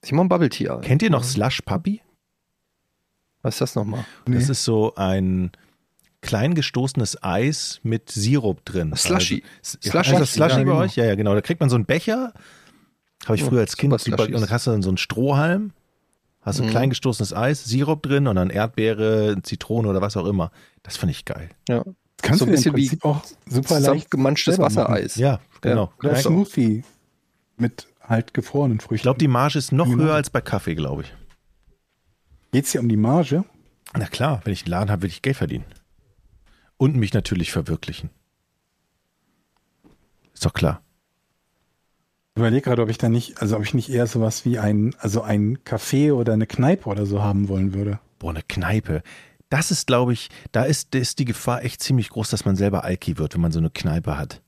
Ich 0.03 0.13
mach 0.13 0.21
einen 0.21 0.29
Bubble 0.29 0.49
Tea. 0.49 0.69
Alter. 0.69 0.87
Kennt 0.87 1.03
ihr 1.03 1.11
noch 1.11 1.25
Slush 1.25 1.63
Puppy? 1.63 2.01
Was 3.43 3.55
ist 3.57 3.61
das 3.61 3.75
nochmal? 3.75 4.05
Nee. 4.27 4.37
Das 4.37 4.49
ist 4.49 4.65
so 4.65 4.95
ein 4.97 5.51
klein 6.21 6.55
gestoßenes 6.55 7.23
Eis 7.23 7.81
mit 7.83 8.11
Sirup 8.11 8.65
drin. 8.65 8.95
Slushy. 8.95 9.43
Also, 9.63 9.79
ja, 9.83 9.91
Slushy. 9.91 10.17
das 10.19 10.33
Slushy 10.35 10.51
Ja, 10.51 10.57
bei 10.59 10.65
genau. 10.65 10.77
euch? 10.79 10.97
Ja, 10.97 11.05
ja, 11.07 11.15
genau. 11.15 11.35
Da 11.35 11.41
kriegt 11.41 11.61
man 11.61 11.71
so 11.71 11.77
einen 11.77 11.87
Becher. 11.87 12.33
Habe 13.25 13.35
ich 13.37 13.41
Ja, 13.43 13.49
früher 13.49 13.61
als 13.61 13.77
Kind. 13.77 13.99
super 14.01 14.25
Und 14.25 14.33
dann 14.33 14.51
hast 14.51 14.67
du 14.67 14.71
dann 14.71 14.83
so 14.83 14.91
einen 14.91 14.99
Strohhalm. 14.99 15.73
Hast 16.43 16.59
du 16.59 16.65
Mhm. 16.65 16.69
klein 16.71 16.89
gestoßenes 16.91 17.35
Eis, 17.35 17.65
Sirup 17.65 18.03
drin 18.03 18.27
und 18.27 18.37
dann 18.37 18.49
Erdbeere, 18.51 19.37
Zitrone 19.43 19.89
oder 19.89 20.01
was 20.01 20.17
auch 20.17 20.25
immer. 20.27 20.51
Das 20.83 20.97
finde 20.97 21.13
ich 21.13 21.25
geil. 21.27 21.51
Ja. 21.69 21.85
Das 22.21 22.29
kannst 22.29 22.41
So 22.41 22.45
ein 22.47 22.51
bisschen 22.51 22.77
wie 22.77 22.89
Prinzip 22.89 23.05
auch 23.05 23.25
super 23.49 23.81
leicht 23.81 24.15
machen. 24.15 24.37
Wassereis. 24.59 25.17
Ja, 25.17 25.41
genau. 25.61 25.91
Oder 25.99 26.13
Ja, 26.13 26.17
Smoothie 26.19 26.85
mit 27.57 27.87
halt 28.03 28.35
gefrorenen 28.35 28.81
Früchten. 28.81 28.97
Ich 28.97 29.03
glaube, 29.03 29.19
die 29.19 29.29
Marge 29.29 29.59
ist 29.59 29.73
noch 29.73 29.87
Genau. 29.87 30.05
höher 30.05 30.15
als 30.15 30.29
bei 30.31 30.41
Kaffee, 30.41 30.75
glaube 30.75 31.03
ich. 31.03 31.15
Geht's 32.53 32.73
hier 32.73 32.81
um 32.81 32.89
die 32.89 32.97
Marge? 32.97 33.45
Na 33.97 34.07
klar, 34.07 34.41
wenn 34.45 34.53
ich 34.53 34.65
einen 34.65 34.71
Laden 34.73 34.91
habe, 34.91 35.03
will 35.03 35.09
ich 35.11 35.23
Geld 35.23 35.37
verdienen. 35.37 35.65
Und 36.77 36.97
mich 36.97 37.13
natürlich 37.15 37.53
verwirklichen. 37.53 38.11
Ist 40.35 40.45
doch 40.45 40.53
klar. 40.53 40.83
Ich 42.35 42.41
überlege 42.41 42.63
gerade, 42.63 42.83
ob 42.83 42.89
ich 42.91 42.99
da 42.99 43.09
nicht, 43.09 43.41
also 43.41 43.57
ob 43.57 43.63
ich 43.63 43.75
nicht 43.75 43.91
eher 43.91 44.07
sowas 44.07 44.45
wie 44.45 44.59
ein, 44.59 44.95
also 44.99 45.23
ein 45.23 45.59
Café 45.59 46.13
oder 46.13 46.33
eine 46.33 46.47
Kneipe 46.47 46.89
oder 46.89 47.07
so 47.07 47.23
haben 47.23 47.49
wollen 47.49 47.75
würde. 47.75 47.99
Boah, 48.19 48.31
eine 48.31 48.43
Kneipe. 48.43 49.03
Das 49.51 49.71
ist, 49.71 49.87
glaube 49.87 50.13
ich, 50.13 50.29
da 50.53 50.63
ist, 50.63 50.95
ist 50.95 51.19
die 51.19 51.25
Gefahr 51.25 51.65
echt 51.65 51.83
ziemlich 51.83 52.09
groß, 52.11 52.31
dass 52.31 52.45
man 52.45 52.57
selber 52.57 52.85
Alki 52.85 53.19
wird, 53.19 53.35
wenn 53.35 53.41
man 53.41 53.53
so 53.53 53.59
eine 53.59 53.71
Kneipe 53.71 54.17
hat. 54.17 54.41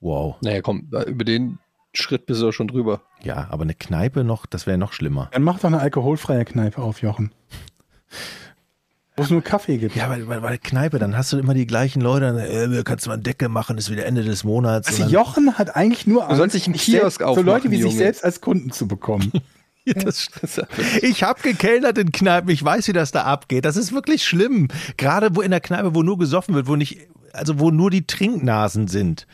Wow. 0.00 0.36
Naja, 0.40 0.62
komm, 0.62 0.90
über 1.06 1.24
den 1.24 1.58
Schritt 1.92 2.26
bist 2.26 2.40
du 2.40 2.46
doch 2.46 2.52
schon 2.52 2.66
drüber. 2.66 3.02
Ja, 3.22 3.46
aber 3.50 3.62
eine 3.62 3.74
Kneipe 3.74 4.24
noch, 4.24 4.46
das 4.46 4.66
wäre 4.66 4.78
noch 4.78 4.94
schlimmer. 4.94 5.28
Dann 5.32 5.42
mach 5.42 5.58
doch 5.60 5.66
eine 5.66 5.80
alkoholfreie 5.80 6.44
Kneipe 6.44 6.80
auf, 6.80 7.02
Jochen. 7.02 7.32
Wo 9.16 9.24
es 9.24 9.30
nur 9.30 9.42
Kaffee 9.42 9.76
gibt. 9.76 9.94
Ja, 9.94 10.08
weil, 10.08 10.26
weil, 10.26 10.42
weil 10.42 10.56
Kneipe, 10.56 10.98
dann 10.98 11.14
hast 11.18 11.30
du 11.34 11.38
immer 11.38 11.52
die 11.52 11.66
gleichen 11.66 12.00
Leute, 12.00 12.32
dann, 12.32 12.38
äh, 12.38 12.82
kannst 12.82 13.04
du 13.04 13.10
mal 13.10 13.14
einen 13.14 13.22
Deckel 13.22 13.50
machen, 13.50 13.76
ist 13.76 13.90
wieder 13.90 14.06
Ende 14.06 14.24
des 14.24 14.42
Monats. 14.42 14.88
Also 14.88 15.04
Jochen 15.04 15.58
hat 15.58 15.76
eigentlich 15.76 16.06
nur 16.06 16.26
Du 16.26 16.36
sollst 16.36 16.54
dich 16.54 16.64
einen 16.66 16.74
sich 16.76 16.84
Kiosk 16.84 17.20
aufmachen, 17.20 17.44
Leute 17.46 17.70
wie 17.70 17.76
sich 17.76 17.84
Junge. 17.84 17.96
selbst 17.96 18.24
als 18.24 18.40
Kunden 18.40 18.72
zu 18.72 18.88
bekommen. 18.88 19.30
Das, 19.94 20.28
ich 21.02 21.22
habe 21.22 21.40
gekellnert 21.42 21.98
in 21.98 22.12
Kneipen, 22.12 22.50
ich 22.50 22.64
weiß, 22.64 22.88
wie 22.88 22.92
das 22.92 23.10
da 23.10 23.22
abgeht. 23.22 23.64
Das 23.64 23.76
ist 23.76 23.92
wirklich 23.92 24.24
schlimm. 24.24 24.68
Gerade 24.96 25.34
wo 25.34 25.40
in 25.40 25.50
der 25.50 25.60
Kneipe, 25.60 25.94
wo 25.94 26.02
nur 26.02 26.18
gesoffen 26.18 26.54
wird, 26.54 26.68
wo 26.68 26.76
nicht, 26.76 26.98
also 27.32 27.58
wo 27.58 27.70
nur 27.70 27.90
die 27.90 28.06
Trinknasen 28.06 28.86
sind. 28.88 29.26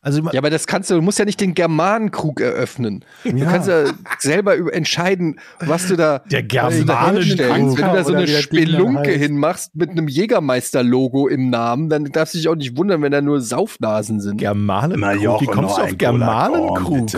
Also 0.00 0.20
Ja, 0.32 0.38
aber 0.40 0.50
das 0.50 0.66
kannst 0.66 0.90
du, 0.90 0.96
du 0.96 1.00
musst 1.00 1.18
ja 1.18 1.24
nicht 1.24 1.40
den 1.40 1.54
Germanenkrug 1.54 2.40
eröffnen. 2.40 3.04
Du 3.22 3.30
Ja. 3.36 3.46
kannst 3.50 3.68
ja 3.68 3.84
selber 4.18 4.54
über 4.56 4.74
entscheiden, 4.74 5.40
was 5.60 5.86
du 5.86 5.96
da 5.96 6.18
Der 6.30 6.42
du 6.42 6.48
Germanenkrug. 6.48 7.38
Wenn 7.38 7.74
du 7.74 7.76
da 7.76 8.04
so 8.04 8.12
eine 8.14 8.26
Spelunke 8.26 9.12
hinmachst 9.12 9.74
mit 9.74 9.90
einem 9.90 10.08
Jägermeister-Logo 10.08 11.28
im 11.28 11.48
Namen, 11.48 11.88
dann 11.88 12.04
darfst 12.06 12.34
du 12.34 12.38
dich 12.38 12.48
auch 12.48 12.54
nicht 12.54 12.76
wundern, 12.76 13.00
wenn 13.00 13.12
da 13.12 13.22
nur 13.22 13.40
Saufnasen 13.40 14.20
sind. 14.20 14.36
Germanenkrug, 14.38 15.40
wie 15.40 15.46
kommst 15.46 15.78
du 15.78 15.82
auf 15.82 15.96
Germanenkrug? 15.96 17.10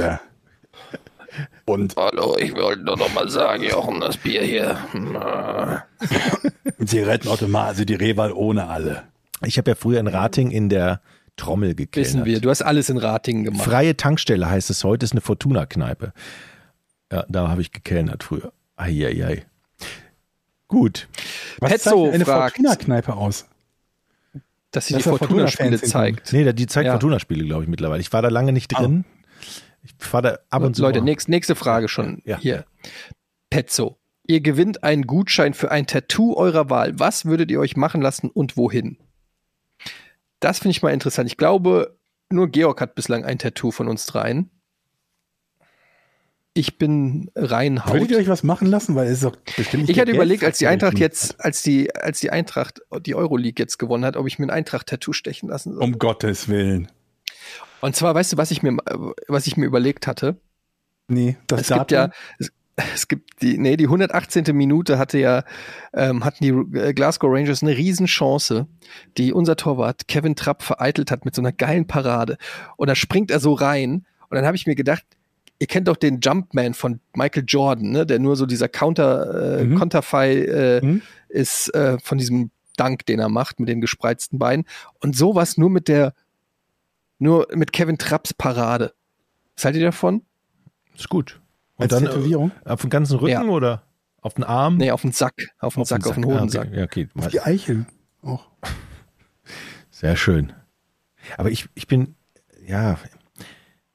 Und 1.65 1.95
Hallo, 1.97 2.37
ich 2.39 2.55
wollte 2.55 2.83
nur 2.85 2.97
noch 2.97 3.13
mal 3.15 3.29
sagen, 3.29 3.63
Jochen, 3.65 4.01
das 4.01 4.17
Bier 4.17 4.43
hier. 4.43 4.79
Zigarettenautomat, 6.85 7.69
also 7.69 7.85
die 7.85 7.95
Reval 7.95 8.33
ohne 8.33 8.69
alle. 8.69 9.05
Ich 9.45 9.59
habe 9.59 9.71
ja 9.71 9.75
früher 9.75 10.01
in 10.01 10.07
Rating 10.07 10.51
in 10.51 10.69
der 10.69 11.01
Trommel 11.37 11.75
gekellnert. 11.75 12.15
Wissen 12.15 12.25
wir, 12.25 12.41
du 12.41 12.51
hast 12.51 12.63
alles 12.63 12.89
in 12.89 12.97
Ratingen 12.99 13.45
gemacht. 13.45 13.63
Freie 13.65 13.97
Tankstelle 13.97 14.49
heißt 14.49 14.71
es 14.71 14.83
heute, 14.85 15.05
ist 15.05 15.13
eine 15.13 15.21
Fortuna-Kneipe. 15.21 16.13
Ja, 17.13 17.25
da 17.29 17.49
habe 17.49 17.61
ich 17.61 17.73
gekellnert 17.73 18.25
früher. 18.25 18.53
Eieiei. 18.77 19.45
Gut. 20.69 21.09
Was 21.61 21.71
Petzo 21.71 22.11
eine 22.11 22.25
Fortuna-Kneipe 22.25 23.15
aus? 23.15 23.47
dass 24.73 24.87
sie 24.89 24.95
Dass 24.95 25.05
die 25.05 25.09
Fortuna-Spiele 25.09 25.47
Fortuna-Fans 25.79 25.91
zeigt. 25.91 26.33
Nee, 26.35 26.45
da- 26.45 26.53
die 26.53 26.67
zeigt 26.67 26.87
Ja. 26.87 26.93
Fortuna-Spiele, 26.93 27.45
glaube 27.45 27.63
ich, 27.63 27.69
mittlerweile. 27.69 28.01
Ich 28.01 28.13
war 28.13 28.21
da 28.21 28.29
lange 28.29 28.53
nicht 28.53 28.69
drin. 28.69 29.05
Ich 29.87 29.95
fahre 30.05 30.23
da 30.23 30.39
ab 30.51 30.63
und 30.63 30.75
zu. 30.75 30.83
Leute, 30.83 31.01
nächst, 31.01 31.29
nächste 31.29 31.55
Frage 31.55 31.89
schon 31.89 32.23
Ja. 32.25 32.39
hier. 32.39 32.65
Petzo. 33.51 33.97
Ihr 34.27 34.41
gewinnt 34.41 34.83
einen 34.83 35.07
Gutschein 35.07 35.55
für 35.55 35.71
ein 35.71 35.87
Tattoo 35.87 36.35
eurer 36.35 36.69
Wahl. 36.69 36.99
Was 36.99 37.27
würdet 37.27 37.51
ihr 37.51 37.61
euch 37.61 37.77
machen 37.77 38.03
lassen 38.03 38.29
und 38.29 38.57
wohin? 38.57 38.99
Das 40.41 40.59
finde 40.59 40.73
ich 40.73 40.83
mal 40.83 40.93
interessant. 40.93 41.31
Ich 41.31 41.37
glaube, 41.37 41.97
nur 42.31 42.49
Georg 42.49 42.81
hat 42.81 42.97
bislang 42.97 43.25
ein 43.25 43.39
Tattoo 43.39 43.71
von 43.71 43.87
uns 43.89 44.05
dreien. 44.07 44.51
Ich 46.55 46.79
bin 46.79 47.31
rein 47.37 47.85
Haut. 47.85 47.93
Würdet 47.93 48.13
ihr 48.13 48.17
euch 48.19 48.29
was 48.29 48.43
machen 48.43 48.67
lassen? 48.67 48.95
Weil 48.97 49.07
es 49.09 49.15
ist 49.15 49.25
doch 49.25 49.37
bestimmt 49.57 49.83
nicht 49.83 49.91
Ich 49.91 50.01
hatte 50.01 50.11
überlegt, 50.13 50.43
als 50.43 50.57
die 50.59 50.67
Eintracht 50.67 50.99
jetzt, 50.99 51.39
als 51.39 51.61
die, 51.63 51.95
als 51.95 52.19
die 52.21 52.31
Eintracht 52.31 52.81
die 53.03 53.15
Euroleague 53.15 53.63
jetzt 53.63 53.79
gewonnen 53.79 54.07
hat, 54.07 54.17
ob 54.17 54.27
ich 54.27 54.39
mir 54.39 54.47
ein 54.47 54.51
Eintracht-Tattoo 54.51 55.13
stechen 55.13 55.51
lassen 55.51 55.75
soll. 55.75 55.83
Um 55.85 55.99
Gottes 55.99 56.49
Willen. 56.49 56.91
Und 57.81 57.95
zwar, 57.97 58.15
weißt 58.15 58.33
du, 58.33 58.37
was 58.37 58.51
ich 58.51 58.63
mir, 58.63 58.77
was 59.29 59.47
ich 59.47 59.57
mir 59.57 59.67
überlegt 59.67 60.07
hatte? 60.07 60.41
Nee, 61.09 61.37
das 61.47 61.63
es 61.63 61.69
gibt 61.69 61.93
ja, 61.93 62.09
Datum- 62.09 62.15
es, 62.39 62.53
es 62.95 63.09
gibt 63.09 63.43
die, 63.43 63.59
nee, 63.59 63.77
die 63.77 63.85
118. 63.85 64.45
Minute 64.57 64.99
hatte 64.99 65.19
ja, 65.19 65.45
ähm, 65.95 66.25
hatten 66.25 66.43
die 66.45 66.79
äh, 66.79 66.93
Glasgow 66.95 67.31
Rangers 67.33 67.63
eine 67.63 67.77
Riesenchance, 67.77 68.67
die 69.17 69.33
unser 69.33 69.57
Torwart 69.57 70.09
Kevin 70.09 70.37
Trapp 70.37 70.63
vereitelt 70.63 71.11
hat 71.11 71.25
mit 71.25 71.35
so 71.35 71.43
einer 71.43 71.53
geilen 71.53 71.87
Parade. 71.87 72.37
Und 72.77 72.89
da 72.89 72.95
springt 72.95 73.31
er 73.31 73.41
so 73.41 73.53
rein. 73.55 74.05
Und 74.29 74.35
dann 74.37 74.45
habe 74.47 74.57
ich 74.57 74.67
mir 74.67 74.75
gedacht, 74.75 75.05
ihr 75.59 75.67
kennt 75.69 75.89
doch 75.89 75.97
den 75.97 76.21
Jumpman 76.21 76.75
von 76.75 77.01
Michael 77.15 77.45
Jordan, 77.47 77.91
ne, 77.91 78.05
der 78.05 78.19
nur 78.19 78.37
so 78.37 78.45
dieser 78.45 78.69
Counter, 78.69 79.61
äh, 79.61 79.65
Mhm. 79.65 79.79
Konterfei 79.79 80.35
äh, 80.45 80.85
Mhm. 80.85 81.03
ist 81.29 81.73
äh, 81.75 81.99
von 82.03 82.19
diesem 82.19 82.51
Dank, 82.77 83.07
den 83.07 83.21
er 83.21 83.31
macht 83.31 83.59
mit 83.61 83.69
den 83.71 83.81
gespreizten 83.81 84.39
Beinen. 84.39 84.65
Und 85.01 85.17
sowas 85.17 85.57
nur 85.57 85.71
mit 85.71 85.89
der, 85.89 86.13
nur 87.19 87.47
mit 87.55 87.73
Kevin 87.73 87.99
Trapps 87.99 88.35
Parade. 88.35 88.95
Was 89.57 89.65
haltet 89.65 89.81
ihr 89.81 89.87
davon? 89.89 90.23
Ist 90.97 91.09
gut. 91.09 91.41
als 91.79 91.93
Und 91.93 92.03
dann 92.03 92.11
Tätowierung. 92.13 92.53
äh, 92.65 92.71
auf 92.71 92.81
den 92.81 92.91
ganzen 92.91 93.17
Rücken 93.19 93.31
Ja. 93.33 93.43
oder 93.43 93.83
auf 94.23 94.35
den 94.35 94.45
Arm? 94.45 94.77
Nee, 94.79 94.91
auf 94.91 95.03
den 95.03 95.13
Sack. 95.13 95.35
Auf 95.59 95.75
den 95.75 95.85
Sack, 95.85 96.07
auf 96.07 96.15
den 96.15 96.25
Ah, 96.25 96.29
Hodensack. 96.29 96.69
okay. 96.69 96.79
Ja, 96.79 96.85
okay. 96.85 97.09
Auf 97.17 97.29
die 97.29 97.41
Eichel. 97.41 97.87
Auch. 98.23 98.49
Sehr 99.91 100.17
schön. 100.17 100.53
Aber 101.37 101.51
ich, 101.51 101.69
ich 101.75 101.87
bin, 101.87 102.15
ja, 102.67 102.99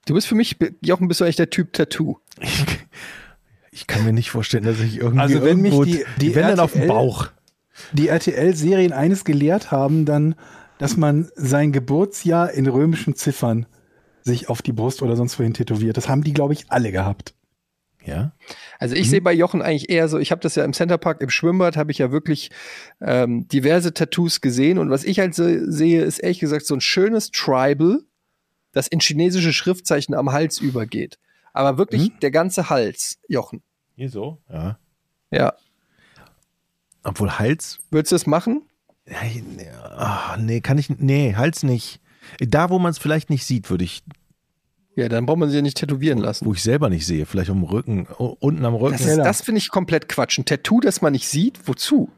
Du 0.06 0.16
bist 0.16 0.26
für 0.28 0.36
mich, 0.36 0.58
Jochen, 0.84 1.08
bist 1.08 1.20
du 1.22 1.24
eigentlich 1.26 1.36
der 1.36 1.52
Typ 1.52 1.74
Tattoo. 1.74 2.18
ich, 2.40 2.66
ich 3.72 3.88
kann 3.88 4.04
mir 4.04 4.14
nicht 4.14 4.32
vorstellen, 4.32 4.64
dass 4.64 4.80
ich 4.80 4.98
irgendwie 4.98 5.22
Also 5.22 5.44
wenn 5.44 5.62
mich 5.62 5.74
irgendwo, 5.74 5.84
die- 5.86 6.04
die 6.20 6.34
wenn 6.36 6.48
dann 6.48 6.60
auf 6.60 6.72
dem 6.74 6.82
RTL 6.82 6.88
Bauch. 6.96 7.28
Die 7.94 8.08
RTL-Serien 8.10 8.94
eines 8.94 9.24
gelehrt 9.26 9.72
haben, 9.72 10.06
dann, 10.06 10.36
dass 10.82 10.98
man 10.98 11.30
sein 11.36 11.72
Geburtsjahr 11.72 12.52
in 12.54 12.66
römischen 12.66 13.16
Ziffern 13.16 13.68
sich 14.24 14.50
auf 14.50 14.64
die 14.64 14.74
Brust 14.74 15.04
oder 15.04 15.16
sonst 15.16 15.38
wohin 15.38 15.54
tätowiert. 15.54 15.96
Das 15.96 16.10
haben 16.10 16.24
die, 16.24 16.34
glaube 16.34 16.54
ich, 16.54 16.72
alle 16.72 16.92
gehabt. 16.92 17.36
Ja. 18.04 18.34
Also 18.80 18.96
ich 18.96 19.08
sehe 19.08 19.22
bei 19.22 19.32
Jochen 19.32 19.62
eigentlich 19.62 19.92
eher 19.92 20.08
so, 20.08 20.18
ich 20.18 20.32
habe 20.32 20.42
das 20.42 20.56
ja 20.56 20.66
im 20.66 20.74
Centerpark, 20.74 21.22
im 21.22 21.30
Schwimmbad 21.30 21.78
habe 21.78 21.92
ich 21.92 22.00
ja 22.00 22.12
wirklich 22.12 22.50
ähm, 23.00 23.48
diverse 23.48 23.94
Tattoos 23.94 24.42
gesehen 24.42 24.80
und 24.80 24.90
was 24.90 25.04
ich 25.04 25.20
halt 25.20 25.36
so, 25.36 25.44
sehe, 25.70 26.02
ist 26.02 26.18
ehrlich 26.18 26.40
gesagt 26.40 26.66
so 26.66 26.74
ein 26.74 26.82
schönes 26.82 27.30
Tribal, 27.30 28.00
das 28.72 28.88
in 28.88 29.02
chinesische 29.02 29.54
Schriftzeichen 29.54 30.16
am 30.16 30.32
Hals 30.32 30.60
übergeht. 30.60 31.20
Aber 31.54 31.78
wirklich 31.78 32.12
der 32.24 32.32
ganze 32.32 32.72
Hals, 32.72 33.20
Jochen. 33.28 33.62
Hier 33.96 34.10
so? 34.10 34.40
Ja. 34.50 34.80
Ja. 35.30 35.54
Obwohl 37.04 37.38
Hals, 37.38 37.78
Würdest 37.92 38.14
du 38.14 38.16
es 38.16 38.26
machen? 38.26 38.64
Nee, 39.06 39.68
ah, 39.96 40.38
nee, 40.40 40.62
kann 40.62 40.78
ich, 40.78 40.90
nee, 40.90 41.36
Hals 41.36 41.64
nicht. 41.64 42.00
Da, 42.40 42.70
wo 42.70 42.80
man 42.80 42.92
es 42.92 42.98
vielleicht 42.98 43.30
nicht 43.30 43.46
sieht, 43.46 43.70
würde 43.70 43.84
ich, 43.84 44.04
Ja, 44.96 45.10
dann 45.10 45.26
braucht 45.26 45.38
man 45.40 45.50
sie 45.50 45.56
ja 45.56 45.62
nicht 45.62 45.78
tätowieren 45.78 46.20
lassen. 46.20 46.46
wo 46.46 46.54
ich 46.54 46.62
selber 46.64 46.90
nicht 46.90 47.06
sehe, 47.06 47.26
vielleicht 47.26 47.50
am 47.50 47.64
Rücken, 47.64 48.06
unten 48.06 48.64
am 48.66 48.76
Rücken. 48.76 48.98
Das, 48.98 49.06
ist- 49.06 49.18
das 49.18 49.42
finde 49.42 49.60
ich 49.60 49.70
komplett 49.70 50.08
Quatsch. 50.08 50.38
Ein 50.38 50.46
Tattoo, 50.46 50.80
das 50.80 51.02
man 51.02 51.14
nicht 51.14 51.28
sieht, 51.28 51.60
wozu? 51.68 52.10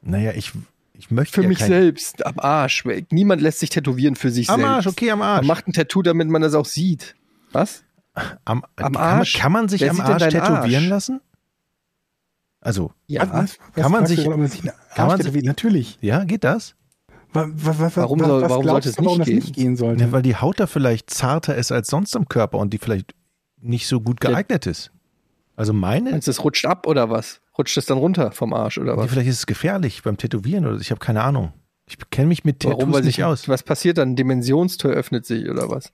naja, 0.00 0.32
ich, 0.32 0.52
ich 0.94 1.10
möchte 1.10 1.34
Für 1.34 1.42
ja 1.42 1.48
mich 1.48 1.58
selbst, 1.58 2.24
am 2.24 2.38
Arsch. 2.38 2.84
Niemand 3.10 3.42
lässt 3.42 3.58
sich 3.58 3.68
tätowieren 3.70 4.14
für 4.16 4.30
sich 4.30 4.48
Am 4.48 4.60
selbst. 4.60 4.70
Arsch, 4.74 4.86
okay, 4.86 5.10
am 5.10 5.22
Arsch. 5.22 5.40
Man 5.40 5.46
macht 5.48 5.66
ein 5.68 5.72
Tattoo, 5.72 6.02
damit 6.02 6.28
man 6.28 6.40
das 6.40 6.54
auch 6.54 6.66
sieht. 6.66 7.14
Was? 7.52 7.82
Am, 8.14 8.34
Am 8.44 8.64
kann, 8.76 8.96
Arsch? 8.96 9.34
Man, 9.34 9.42
kann 9.42 9.52
man 9.52 9.68
sich 9.68 9.80
Wer 9.80 9.90
am 9.90 10.00
Arsch 10.00 10.22
tätowieren 10.22 10.84
Arsch? 10.84 10.88
lassen? 10.88 11.20
Also, 12.60 12.92
Ja. 13.06 13.22
Was 13.32 13.58
Kann 13.74 13.92
man 13.92 14.06
sich- 14.06 14.24
kann 14.24 14.38
man 15.08 15.20
sich-? 15.22 15.42
Natürlich. 15.44 15.98
ja, 16.00 16.24
geht 16.24 16.44
das? 16.44 16.74
Wa- 17.32 17.46
wa- 17.52 17.78
wa- 17.78 17.90
Warum 17.94 18.20
wa- 18.20 18.26
soll- 18.26 18.42
was 18.42 18.50
warum 18.50 18.64
sollte 18.66 18.88
es 18.88 18.98
warum 18.98 19.18
nicht 19.18 19.28
nicht 19.28 19.54
gehen 19.54 19.76
sollte? 19.76 20.02
Ja, 20.04 20.12
weil 20.12 20.22
die 20.22 20.36
Haut 20.36 20.58
da 20.60 20.66
vielleicht 20.66 21.10
zarter 21.10 21.54
ist 21.56 21.70
als 21.70 21.88
sonst 21.88 22.16
am 22.16 22.26
Körper 22.28 22.58
und 22.58 22.72
die 22.72 22.78
vielleicht 22.78 23.14
nicht 23.60 23.86
so 23.86 24.00
gut 24.00 24.22
Ja. 24.24 24.30
geeignet 24.30 24.66
ist. 24.66 24.90
Also 25.54 25.72
meine, 25.72 26.10
Meinst 26.12 26.26
du, 26.26 26.30
es 26.30 26.42
rutscht 26.42 26.64
ab 26.66 26.86
oder 26.86 27.10
was? 27.10 27.40
Rutscht 27.58 27.76
es 27.76 27.86
dann 27.86 27.98
runter 27.98 28.30
vom 28.32 28.52
Arsch 28.54 28.78
oder 28.78 28.96
was? 28.96 29.10
vielleicht 29.10 29.28
ist 29.28 29.38
es 29.38 29.46
gefährlich 29.46 30.02
beim 30.02 30.16
Tätowieren 30.16 30.64
oder 30.66 30.78
ich 30.80 30.90
habe 30.90 31.00
keine 31.00 31.22
Ahnung. 31.22 31.52
Ich 31.86 31.96
kenne 32.10 32.28
mich 32.28 32.44
mit 32.44 32.60
Tattoos 32.60 32.78
Warum? 32.80 32.94
Weil 32.94 33.02
nicht 33.02 33.22
aus. 33.24 33.48
was 33.48 33.62
passiert 33.62 33.98
dann? 33.98 34.10
Ein 34.10 34.16
Dimensionstor 34.16 34.90
öffnet 34.92 35.26
sich 35.26 35.48
oder 35.50 35.68
was? 35.70 35.90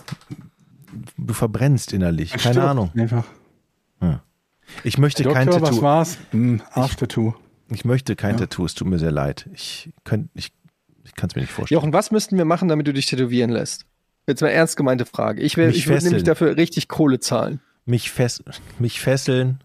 Du 1.16 1.34
verbrennst 1.34 1.92
innerlich. 1.92 2.32
Keine 2.32 2.62
Ahnung. 2.62 2.90
Einfach. 2.96 3.24
Ich 4.82 4.98
möchte 4.98 5.22
kein 5.24 5.46
Doktor, 5.46 5.62
was 5.62 5.70
Tattoo. 5.70 5.82
war's? 5.82 6.18
Hm, 6.30 6.62
Arschtattoo. 6.72 7.34
Ich 7.70 7.84
möchte 7.84 8.16
kein 8.16 8.32
Ja. 8.32 8.40
Tattoo, 8.40 8.64
es 8.64 8.74
tut 8.74 8.88
mir 8.88 8.98
sehr 8.98 9.10
leid. 9.12 9.48
Ich, 9.54 9.90
könnt, 10.04 10.30
ich, 10.34 10.52
ich 11.04 11.14
kann 11.14 11.28
es 11.30 11.34
mir 11.36 11.42
nicht 11.42 11.50
vorstellen. 11.52 11.78
Jochen, 11.80 11.92
was 11.92 12.10
müssten 12.10 12.36
wir 12.36 12.44
machen, 12.44 12.68
damit 12.68 12.86
du 12.86 12.92
dich 12.92 13.06
tätowieren 13.06 13.50
lässt? 13.50 13.86
Jetzt 14.26 14.40
mal 14.40 14.48
ernst 14.48 14.76
gemeinte 14.76 15.04
Frage. 15.06 15.42
Ich, 15.42 15.56
wär- 15.56 15.68
ich 15.68 15.86
würde 15.86 16.04
nämlich 16.04 16.24
dafür 16.24 16.56
richtig 16.56 16.88
Kohle 16.88 17.20
zahlen. 17.20 17.60
mich, 17.84 18.10
fess, 18.10 18.42
mich 18.78 19.00
fesseln, 19.00 19.62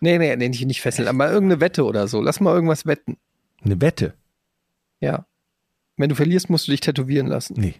Nee, 0.00 0.18
nee, 0.18 0.36
nee, 0.36 0.48
nicht, 0.50 0.66
nicht 0.66 0.82
fesseln, 0.82 1.08
aber 1.08 1.30
irgendeine 1.32 1.62
Wette 1.62 1.84
oder 1.84 2.08
so. 2.08 2.20
Lass 2.20 2.38
mal 2.38 2.52
irgendwas 2.54 2.84
wetten. 2.84 3.16
eine 3.64 3.80
Wette. 3.80 4.12
Ja. 5.00 5.24
Wenn 5.96 6.10
du 6.10 6.14
verlierst, 6.14 6.50
musst 6.50 6.66
du 6.66 6.72
dich 6.72 6.80
tätowieren 6.80 7.26
lassen. 7.26 7.54
Nee, 7.58 7.74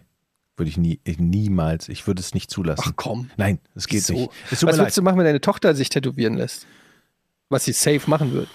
würde 0.57 0.69
ich 0.69 0.77
nie, 0.77 0.99
ich, 1.03 1.19
niemals. 1.19 1.89
Ich 1.89 2.07
würde 2.07 2.19
es 2.21 2.33
nicht 2.33 2.49
zulassen. 2.49 2.83
Ach 2.87 2.93
komm. 2.95 3.29
Nein, 3.37 3.59
es 3.75 3.87
geht 3.87 4.03
So. 4.03 4.13
nicht. 4.13 4.29
Es 4.51 4.59
tut 4.61 4.69
Was 4.69 4.77
würdest 4.77 4.97
du 4.97 5.01
machen, 5.01 5.17
wenn 5.17 5.25
deine 5.25 5.41
Tochter 5.41 5.75
sich 5.75 5.89
tätowieren 5.89 6.35
lässt? 6.35 6.65
Was 7.49 7.65
sie 7.65 7.73
safe 7.73 8.01
machen 8.09 8.31
wird. 8.33 8.49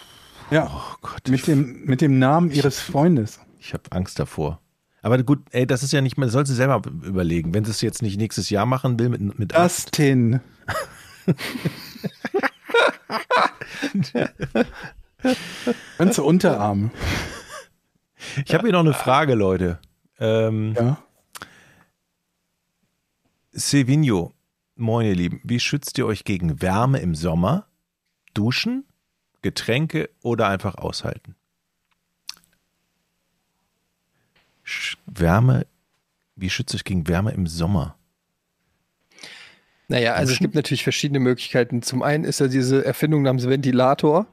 Ja, 0.50 0.68
Oh 0.72 0.96
Gott, 1.02 1.28
mit 1.28 1.46
dem, 1.46 1.84
mit 1.84 2.00
dem 2.00 2.18
Namen 2.18 2.50
ihres 2.50 2.80
Freundes. 2.80 3.38
ich 3.58 3.72
habe 3.72 3.84
Angst 3.90 4.18
davor. 4.18 4.60
Aber 5.02 5.22
gut, 5.22 5.38
ey, 5.52 5.66
das 5.66 5.82
ist 5.82 5.92
ja 5.92 6.00
nicht 6.02 6.18
mehr, 6.18 6.28
soll 6.28 6.44
sie 6.46 6.54
selber 6.54 6.82
überlegen. 7.02 7.54
Wenn 7.54 7.64
sie 7.64 7.70
es 7.70 7.80
jetzt 7.80 8.02
nicht 8.02 8.18
nächstes 8.18 8.50
Jahr 8.50 8.66
machen 8.66 8.98
will 8.98 9.08
mit, 9.10 9.38
mit 9.38 9.54
Dustin. 9.56 10.40
Ganze 15.98 16.22
Unterarme. 16.22 16.90
Ich 18.44 18.54
habe 18.54 18.64
hier 18.64 18.72
noch 18.72 18.80
eine 18.80 18.94
Frage, 18.94 19.34
Leute. 19.34 19.78
Ähm, 20.18 20.74
Ja. 20.76 20.98
Sevigno, 23.52 24.32
moin 24.76 25.06
ihr 25.06 25.14
Lieben, 25.14 25.40
wie 25.44 25.60
schützt 25.60 25.98
ihr 25.98 26.06
euch 26.06 26.24
gegen 26.24 26.62
Wärme 26.62 26.98
im 27.00 27.14
Sommer? 27.14 27.66
Duschen, 28.34 28.84
Getränke 29.42 30.08
oder 30.22 30.48
einfach 30.48 30.76
aushalten? 30.76 31.34
Sch 34.62 34.96
Wärme, 35.06 35.66
wie 36.36 36.50
schützt 36.50 36.74
ihr 36.74 36.76
euch 36.76 36.84
gegen 36.84 37.08
Wärme 37.08 37.32
im 37.32 37.46
Sommer? 37.46 37.96
Naja, 39.88 40.14
also 40.14 40.32
es 40.32 40.38
gibt 40.38 40.54
natürlich 40.54 40.84
verschiedene 40.84 41.18
Möglichkeiten. 41.18 41.82
Zum 41.82 42.04
einen 42.04 42.22
ist 42.22 42.38
ja 42.38 42.46
diese 42.46 42.84
Erfindung 42.84 43.22
namens 43.22 43.48
Ventilator. 43.48 44.26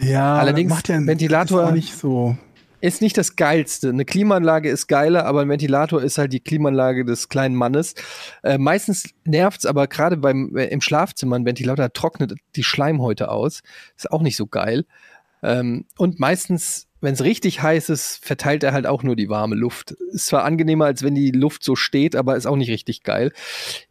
Ja, 0.00 0.36
Allerdings, 0.36 0.68
macht 0.70 0.88
ja 0.88 1.04
Ventilator- 1.06 1.62
ist 1.62 1.68
auch 1.68 1.72
nicht 1.74 1.94
so. 1.96 2.36
Ist 2.82 3.00
nicht 3.00 3.16
das 3.16 3.36
Geilste. 3.36 3.90
Eine 3.90 4.04
Klimaanlage 4.04 4.68
ist 4.68 4.88
geiler, 4.88 5.24
aber 5.24 5.42
ein 5.42 5.48
Ventilator 5.48 6.02
ist 6.02 6.18
halt 6.18 6.32
die 6.32 6.40
Klimaanlage 6.40 7.04
des 7.04 7.28
kleinen 7.28 7.54
Mannes. 7.54 7.94
Äh, 8.42 8.58
meistens 8.58 9.14
nervt's 9.24 9.66
aber 9.66 9.86
gerade 9.86 10.16
beim 10.16 10.56
äh, 10.56 10.64
im 10.64 10.80
Schlafzimmer 10.80 11.36
ein 11.36 11.46
Ventilator 11.46 11.92
trocknet 11.92 12.34
die 12.56 12.64
Schleimhäute 12.64 13.30
aus. 13.30 13.62
Ist 13.96 14.10
auch 14.10 14.20
nicht 14.20 14.36
so 14.36 14.48
geil. 14.48 14.84
Ähm, 15.44 15.84
und 15.96 16.18
meistens, 16.18 16.88
wenn 17.00 17.14
es 17.14 17.22
richtig 17.22 17.62
heiß 17.62 17.88
ist, 17.88 18.18
verteilt 18.24 18.64
er 18.64 18.72
halt 18.72 18.88
auch 18.88 19.04
nur 19.04 19.14
die 19.14 19.28
warme 19.28 19.54
Luft. 19.54 19.92
Ist 20.10 20.26
zwar 20.26 20.42
angenehmer, 20.42 20.86
als 20.86 21.04
wenn 21.04 21.14
die 21.14 21.30
Luft 21.30 21.62
so 21.62 21.76
steht, 21.76 22.16
aber 22.16 22.36
ist 22.36 22.46
auch 22.46 22.56
nicht 22.56 22.70
richtig 22.70 23.04
geil. 23.04 23.30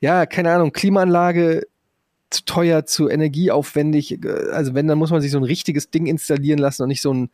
Ja, 0.01 0.25
keine 0.25 0.51
Ahnung, 0.51 0.73
Klimaanlage 0.73 1.65
zu 2.29 2.43
teuer, 2.43 2.85
zu 2.85 3.07
energieaufwendig. 3.07 4.21
Äh, 4.25 4.49
Also 4.51 4.73
wenn, 4.73 4.87
dann 4.87 4.97
muss 4.97 5.11
man 5.11 5.21
sich 5.21 5.31
so 5.31 5.37
ein 5.37 5.45
richtiges 5.45 5.91
Ding 5.91 6.07
installieren 6.07 6.59
lassen 6.59 6.83
und 6.83 6.89
nicht 6.89 7.01
so 7.01 7.13
ein, 7.13 7.29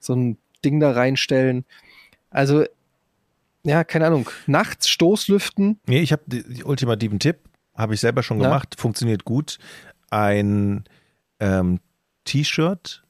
so 0.00 0.14
ein 0.14 0.36
Ding 0.64 0.80
da 0.80 0.92
reinstellen. 0.92 1.64
Also, 2.30 2.64
ja, 3.64 3.84
keine 3.84 4.06
Ahnung. 4.06 4.28
Nachts 4.46 4.88
Stoßlüften. 4.88 5.80
Nee, 5.86 6.00
ich 6.00 6.12
habe 6.12 6.22
den 6.26 6.62
ultimativen 6.64 7.18
Tipp, 7.18 7.38
habe 7.74 7.94
ich 7.94 8.00
selber 8.00 8.22
schon 8.22 8.38
gemacht, 8.38 8.76
funktioniert 8.78 9.24
gut. 9.24 9.58
Ein 10.10 10.84
ähm, 11.40 11.80
T-Shirt, 12.24 13.02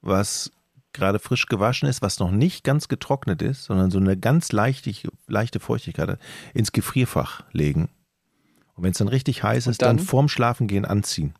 was 0.00 0.50
gerade 0.92 1.18
frisch 1.18 1.46
gewaschen 1.46 1.88
ist, 1.88 2.02
was 2.02 2.18
noch 2.18 2.30
nicht 2.30 2.64
ganz 2.64 2.88
getrocknet 2.88 3.42
ist, 3.42 3.64
sondern 3.64 3.90
so 3.90 3.98
eine 3.98 4.16
ganz 4.16 4.52
leichte, 4.52 4.92
leichte 5.26 5.60
Feuchtigkeit 5.60 6.08
hat, 6.08 6.20
ins 6.54 6.72
Gefrierfach 6.72 7.44
legen. 7.52 7.90
Und 8.74 8.84
wenn 8.84 8.92
es 8.92 8.98
dann 8.98 9.08
richtig 9.08 9.42
heiß 9.42 9.66
Und 9.66 9.72
ist, 9.72 9.82
dann 9.82 9.98
dann? 9.98 10.06
vorm 10.06 10.28
Schlafengehen 10.28 10.84
anziehen. 10.84 11.34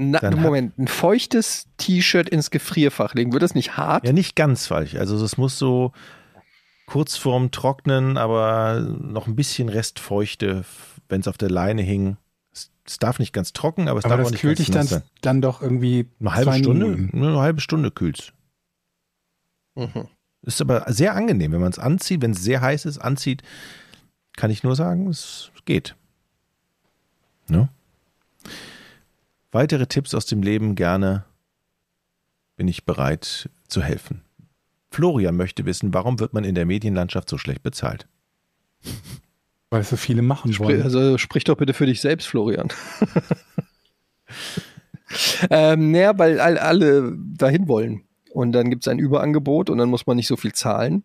Na, 0.00 0.30
Moment, 0.30 0.78
ein 0.78 0.86
feuchtes 0.86 1.66
T-Shirt 1.76 2.28
ins 2.28 2.50
Gefrierfach 2.52 3.14
legen. 3.14 3.32
Wird 3.32 3.42
das 3.42 3.56
nicht 3.56 3.76
hart? 3.76 4.06
Ja, 4.06 4.12
nicht 4.12 4.36
ganz 4.36 4.68
falsch. 4.68 4.94
Also 4.94 5.22
es 5.24 5.36
muss 5.36 5.58
so 5.58 5.92
kurz 6.86 7.16
vorm 7.16 7.50
Trocknen, 7.50 8.16
aber 8.16 8.80
noch 8.80 9.26
ein 9.26 9.34
bisschen 9.34 9.68
Restfeuchte, 9.68 10.64
wenn 11.08 11.20
es 11.20 11.26
auf 11.26 11.36
der 11.36 11.50
Leine 11.50 11.82
hing. 11.82 12.16
Es, 12.52 12.70
es 12.86 12.98
darf 13.00 13.18
nicht 13.18 13.32
ganz 13.32 13.52
trocken, 13.52 13.88
aber 13.88 13.98
es 13.98 14.04
Aber 14.04 14.16
darf 14.16 14.20
auch 14.20 14.30
das 14.30 14.32
nicht 14.32 14.40
kühlt 14.42 14.58
ganz 14.58 14.66
dich 14.66 14.72
dann, 14.72 14.80
nass 14.82 14.90
sein. 14.90 15.02
dann 15.20 15.42
doch 15.42 15.60
irgendwie 15.62 16.06
Eine 16.20 16.32
halbe 16.34 16.50
zwei 16.52 16.58
Stunde? 16.60 16.86
Minuten. 16.86 17.18
Nur 17.18 17.28
Eine 17.30 17.40
halbe 17.40 17.60
Stunde 17.60 17.90
kühlt's. 17.90 18.32
Mhm. 19.74 20.06
Ist 20.42 20.60
aber 20.60 20.84
sehr 20.86 21.16
angenehm, 21.16 21.50
wenn 21.50 21.60
man 21.60 21.72
es 21.72 21.78
anzieht, 21.80 22.22
wenn 22.22 22.30
es 22.30 22.42
sehr 22.44 22.60
heiß 22.60 22.84
ist, 22.84 22.98
anzieht, 22.98 23.42
kann 24.36 24.52
ich 24.52 24.62
nur 24.62 24.76
sagen, 24.76 25.08
es 25.08 25.50
geht. 25.64 25.96
Ne? 27.48 27.68
Weitere 29.50 29.86
Tipps 29.86 30.14
aus 30.14 30.26
dem 30.26 30.42
Leben 30.42 30.74
gerne 30.74 31.24
bin 32.56 32.68
ich 32.68 32.84
bereit 32.84 33.48
zu 33.68 33.82
helfen. 33.82 34.22
Florian 34.90 35.36
möchte 35.36 35.64
wissen, 35.64 35.94
warum 35.94 36.20
wird 36.20 36.34
man 36.34 36.44
in 36.44 36.54
der 36.54 36.66
Medienlandschaft 36.66 37.28
so 37.28 37.38
schlecht 37.38 37.62
bezahlt? 37.62 38.06
Weil 39.70 39.82
es 39.82 39.90
so 39.90 39.96
viele 39.96 40.22
machen 40.22 40.52
Sprich, 40.52 40.68
wollen. 40.68 40.82
also 40.82 41.18
sprich 41.18 41.44
doch 41.44 41.56
bitte 41.56 41.74
für 41.74 41.84
dich 41.84 42.00
selbst, 42.00 42.26
Florian. 42.26 42.68
ähm, 45.50 45.90
naja, 45.90 46.18
weil 46.18 46.40
all, 46.40 46.56
alle 46.56 47.14
dahin 47.36 47.68
wollen. 47.68 48.04
Und 48.32 48.52
dann 48.52 48.70
gibt 48.70 48.84
es 48.84 48.88
ein 48.88 48.98
Überangebot 48.98 49.68
und 49.68 49.76
dann 49.76 49.90
muss 49.90 50.06
man 50.06 50.16
nicht 50.16 50.26
so 50.26 50.38
viel 50.38 50.52
zahlen, 50.52 51.04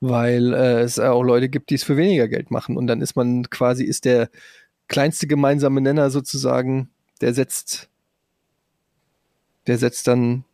weil 0.00 0.54
äh, 0.54 0.80
es 0.80 0.98
auch 0.98 1.22
Leute 1.22 1.48
gibt, 1.48 1.70
die 1.70 1.76
es 1.76 1.84
für 1.84 1.96
weniger 1.96 2.26
Geld 2.26 2.50
machen. 2.50 2.76
Und 2.76 2.88
dann 2.88 3.00
ist 3.00 3.14
man 3.14 3.48
quasi, 3.48 3.84
ist 3.84 4.04
der 4.04 4.28
kleinste 4.88 5.28
gemeinsame 5.28 5.80
Nenner 5.80 6.10
sozusagen, 6.10 6.90
der 7.18 7.34
setzt, 7.34 7.88
der 9.66 9.78
setzt 9.78 10.06
dann 10.06 10.44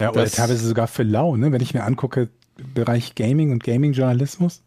Ja, 0.00 0.10
oder 0.10 0.26
teilweise 0.26 0.66
sogar 0.66 0.88
für 0.88 1.02
lau, 1.02 1.36
ne? 1.36 1.52
Wenn 1.52 1.62
ich 1.62 1.74
mir 1.74 1.84
angucke, 1.84 2.28
Bereich 2.74 3.14
Gaming 3.14 3.50
und 3.50 3.64
Gaming-Journalismus, 3.64 4.62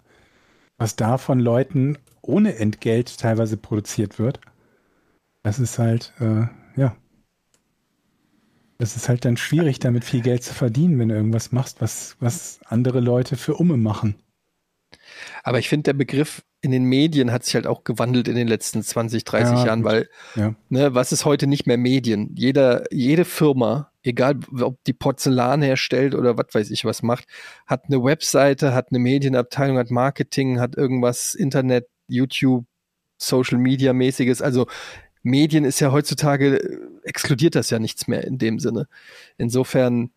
was 0.77 0.95
da 0.95 1.17
von 1.17 1.39
Leuten 1.39 1.97
ohne 2.21 2.55
Entgelt 2.57 3.17
teilweise 3.19 3.57
produziert 3.57 4.19
wird, 4.19 4.41
das 5.43 5.59
ist 5.59 5.79
halt, 5.79 6.13
äh, 6.19 6.47
ja. 6.79 6.95
Das 8.79 8.95
ist 8.95 9.09
halt 9.09 9.25
dann 9.25 9.37
schwierig, 9.37 9.79
damit 9.79 10.03
viel 10.03 10.21
Geld 10.21 10.43
zu 10.43 10.53
verdienen, 10.53 10.99
wenn 10.99 11.09
du 11.09 11.15
irgendwas 11.15 11.51
machst, 11.51 11.81
was, 11.81 12.15
was 12.19 12.59
andere 12.65 12.99
Leute 12.99 13.35
für 13.35 13.55
Umme 13.55 13.77
machen. 13.77 14.15
Aber 15.43 15.59
ich 15.59 15.69
finde, 15.69 15.83
der 15.83 15.93
Begriff 15.93 16.43
in 16.61 16.71
den 16.71 16.83
Medien 16.85 17.31
hat 17.31 17.43
sich 17.45 17.55
halt 17.55 17.67
auch 17.67 17.83
gewandelt 17.83 18.27
in 18.27 18.35
den 18.35 18.47
letzten 18.47 18.81
20, 18.81 19.23
30 19.23 19.59
Ja, 19.59 19.65
Jahren, 19.67 19.83
weil, 19.83 20.09
Ja. 20.35 20.55
ne, 20.69 20.93
was 20.95 21.11
ist 21.11 21.23
heute 21.25 21.45
nicht 21.47 21.67
mehr 21.67 21.77
Medien? 21.77 22.31
Jeder, 22.35 22.83
jede 22.91 23.25
Firma, 23.25 23.91
egal 24.03 24.39
ob 24.61 24.83
die 24.85 24.93
Porzellan 24.93 25.61
herstellt 25.61 26.15
oder 26.15 26.37
was 26.37 26.47
weiß 26.53 26.71
ich 26.71 26.83
was 26.83 27.03
macht, 27.03 27.25
hat 27.67 27.85
eine 27.85 28.03
Webseite, 28.03 28.73
hat 28.73 28.87
eine 28.89 28.99
Medienabteilung, 28.99 29.77
hat 29.77 29.91
Marketing, 29.91 30.59
hat 30.59 30.75
irgendwas, 30.75 31.35
Internet, 31.35 31.87
YouTube, 32.07 32.65
Social 33.17 33.57
Media 33.59 33.93
mäßiges. 33.93 34.41
Also 34.41 34.65
Medien 35.23 35.63
ist 35.65 35.79
ja 35.79 35.91
heutzutage, 35.91 36.57
äh, 36.57 36.77
exkludiert 37.03 37.55
das 37.55 37.69
ja 37.69 37.79
nichts 37.79 38.07
mehr 38.07 38.23
in 38.23 38.37
dem 38.37 38.59
Sinne. 38.59 38.87
Insofern, 39.37 40.11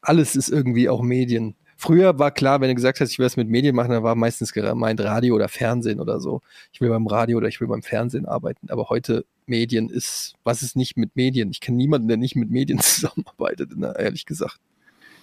alles 0.00 0.36
ist 0.36 0.48
irgendwie 0.48 0.88
auch 0.88 1.02
Medien. 1.02 1.54
Früher 1.84 2.18
war 2.18 2.30
klar, 2.30 2.62
wenn 2.62 2.70
du 2.70 2.74
gesagt 2.74 2.98
hast, 3.00 3.10
ich 3.10 3.18
will 3.18 3.26
was 3.26 3.36
mit 3.36 3.50
Medien 3.50 3.76
machen, 3.76 3.90
dann 3.90 4.02
war 4.02 4.14
meistens 4.14 4.54
gemeint 4.54 5.02
Radio 5.02 5.34
oder 5.34 5.48
Fernsehen 5.48 6.00
oder 6.00 6.18
so. 6.18 6.40
Ich 6.72 6.80
will 6.80 6.88
beim 6.88 7.06
Radio 7.06 7.36
oder 7.36 7.48
ich 7.48 7.60
will 7.60 7.68
beim 7.68 7.82
Fernsehen 7.82 8.24
arbeiten. 8.24 8.70
Aber 8.70 8.88
heute 8.88 9.26
Medien 9.44 9.90
ist, 9.90 10.32
was 10.44 10.62
ist 10.62 10.76
nicht 10.76 10.96
mit 10.96 11.14
Medien? 11.14 11.50
Ich 11.50 11.60
kenne 11.60 11.76
niemanden, 11.76 12.08
der 12.08 12.16
nicht 12.16 12.36
mit 12.36 12.50
Medien 12.50 12.78
zusammenarbeitet, 12.80 13.76
ne, 13.76 13.94
ehrlich 13.98 14.24
gesagt. 14.24 14.60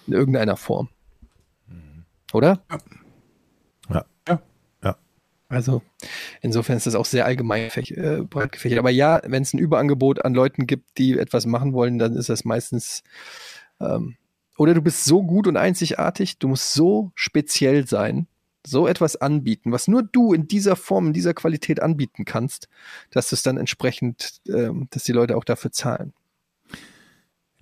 In 0.06 0.12
irgendeiner 0.12 0.56
Form. 0.56 0.88
Oder? 2.32 2.62
Ja. 3.90 4.04
Ja. 4.28 4.42
Ja. 4.84 4.96
Also 5.48 5.82
insofern 6.42 6.76
ist 6.76 6.86
das 6.86 6.94
auch 6.94 7.06
sehr 7.06 7.26
allgemein 7.26 7.72
äh, 7.74 8.22
breit 8.22 8.52
gefächert. 8.52 8.78
Aber 8.78 8.90
ja, 8.90 9.20
wenn 9.24 9.42
es 9.42 9.52
ein 9.52 9.58
Überangebot 9.58 10.24
an 10.24 10.32
Leuten 10.32 10.68
gibt, 10.68 10.96
die 10.96 11.18
etwas 11.18 11.44
machen 11.44 11.72
wollen, 11.72 11.98
dann 11.98 12.14
ist 12.14 12.28
das 12.28 12.44
meistens 12.44 13.02
ähm, 13.80 14.14
oder 14.62 14.74
du 14.74 14.80
bist 14.80 15.04
so 15.04 15.24
gut 15.24 15.48
und 15.48 15.56
einzigartig, 15.56 16.38
du 16.38 16.46
musst 16.46 16.72
so 16.72 17.10
speziell 17.16 17.84
sein, 17.88 18.28
so 18.64 18.86
etwas 18.86 19.16
anbieten, 19.16 19.72
was 19.72 19.88
nur 19.88 20.04
du 20.04 20.32
in 20.32 20.46
dieser 20.46 20.76
Form, 20.76 21.08
in 21.08 21.12
dieser 21.12 21.34
Qualität 21.34 21.82
anbieten 21.82 22.24
kannst, 22.24 22.68
dass 23.10 23.32
es 23.32 23.42
dann 23.42 23.56
entsprechend, 23.56 24.40
ähm, 24.46 24.86
dass 24.90 25.02
die 25.02 25.10
Leute 25.10 25.36
auch 25.36 25.42
dafür 25.42 25.72
zahlen. 25.72 26.12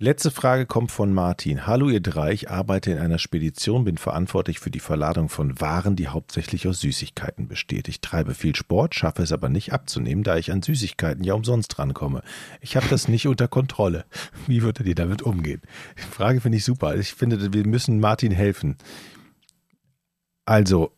Letzte 0.03 0.31
Frage 0.31 0.65
kommt 0.65 0.91
von 0.91 1.13
Martin. 1.13 1.67
Hallo 1.67 1.87
ihr 1.87 1.99
drei, 1.99 2.31
ich 2.31 2.49
arbeite 2.49 2.89
in 2.89 2.97
einer 2.97 3.19
Spedition, 3.19 3.83
bin 3.83 3.99
verantwortlich 3.99 4.59
für 4.59 4.71
die 4.71 4.79
Verladung 4.79 5.29
von 5.29 5.61
Waren, 5.61 5.95
die 5.95 6.07
hauptsächlich 6.07 6.67
aus 6.67 6.79
Süßigkeiten 6.79 7.47
besteht. 7.47 7.87
Ich 7.87 8.01
treibe 8.01 8.33
viel 8.33 8.55
Sport, 8.55 8.95
schaffe 8.95 9.21
es 9.21 9.31
aber 9.31 9.47
nicht 9.47 9.73
abzunehmen, 9.73 10.23
da 10.23 10.37
ich 10.37 10.51
an 10.51 10.63
Süßigkeiten 10.63 11.23
ja 11.23 11.35
umsonst 11.35 11.77
rankomme. 11.77 12.23
Ich 12.61 12.75
habe 12.75 12.87
das 12.89 13.09
nicht 13.09 13.27
unter 13.27 13.47
Kontrolle. 13.47 14.05
Wie 14.47 14.63
würdet 14.63 14.87
ihr 14.87 14.95
damit 14.95 15.21
umgehen? 15.21 15.61
Die 15.99 16.01
Frage 16.01 16.41
finde 16.41 16.57
ich 16.57 16.65
super. 16.65 16.95
Ich 16.95 17.13
finde, 17.13 17.53
wir 17.53 17.67
müssen 17.67 17.99
Martin 17.99 18.31
helfen. 18.31 18.77
Also, 20.45 20.93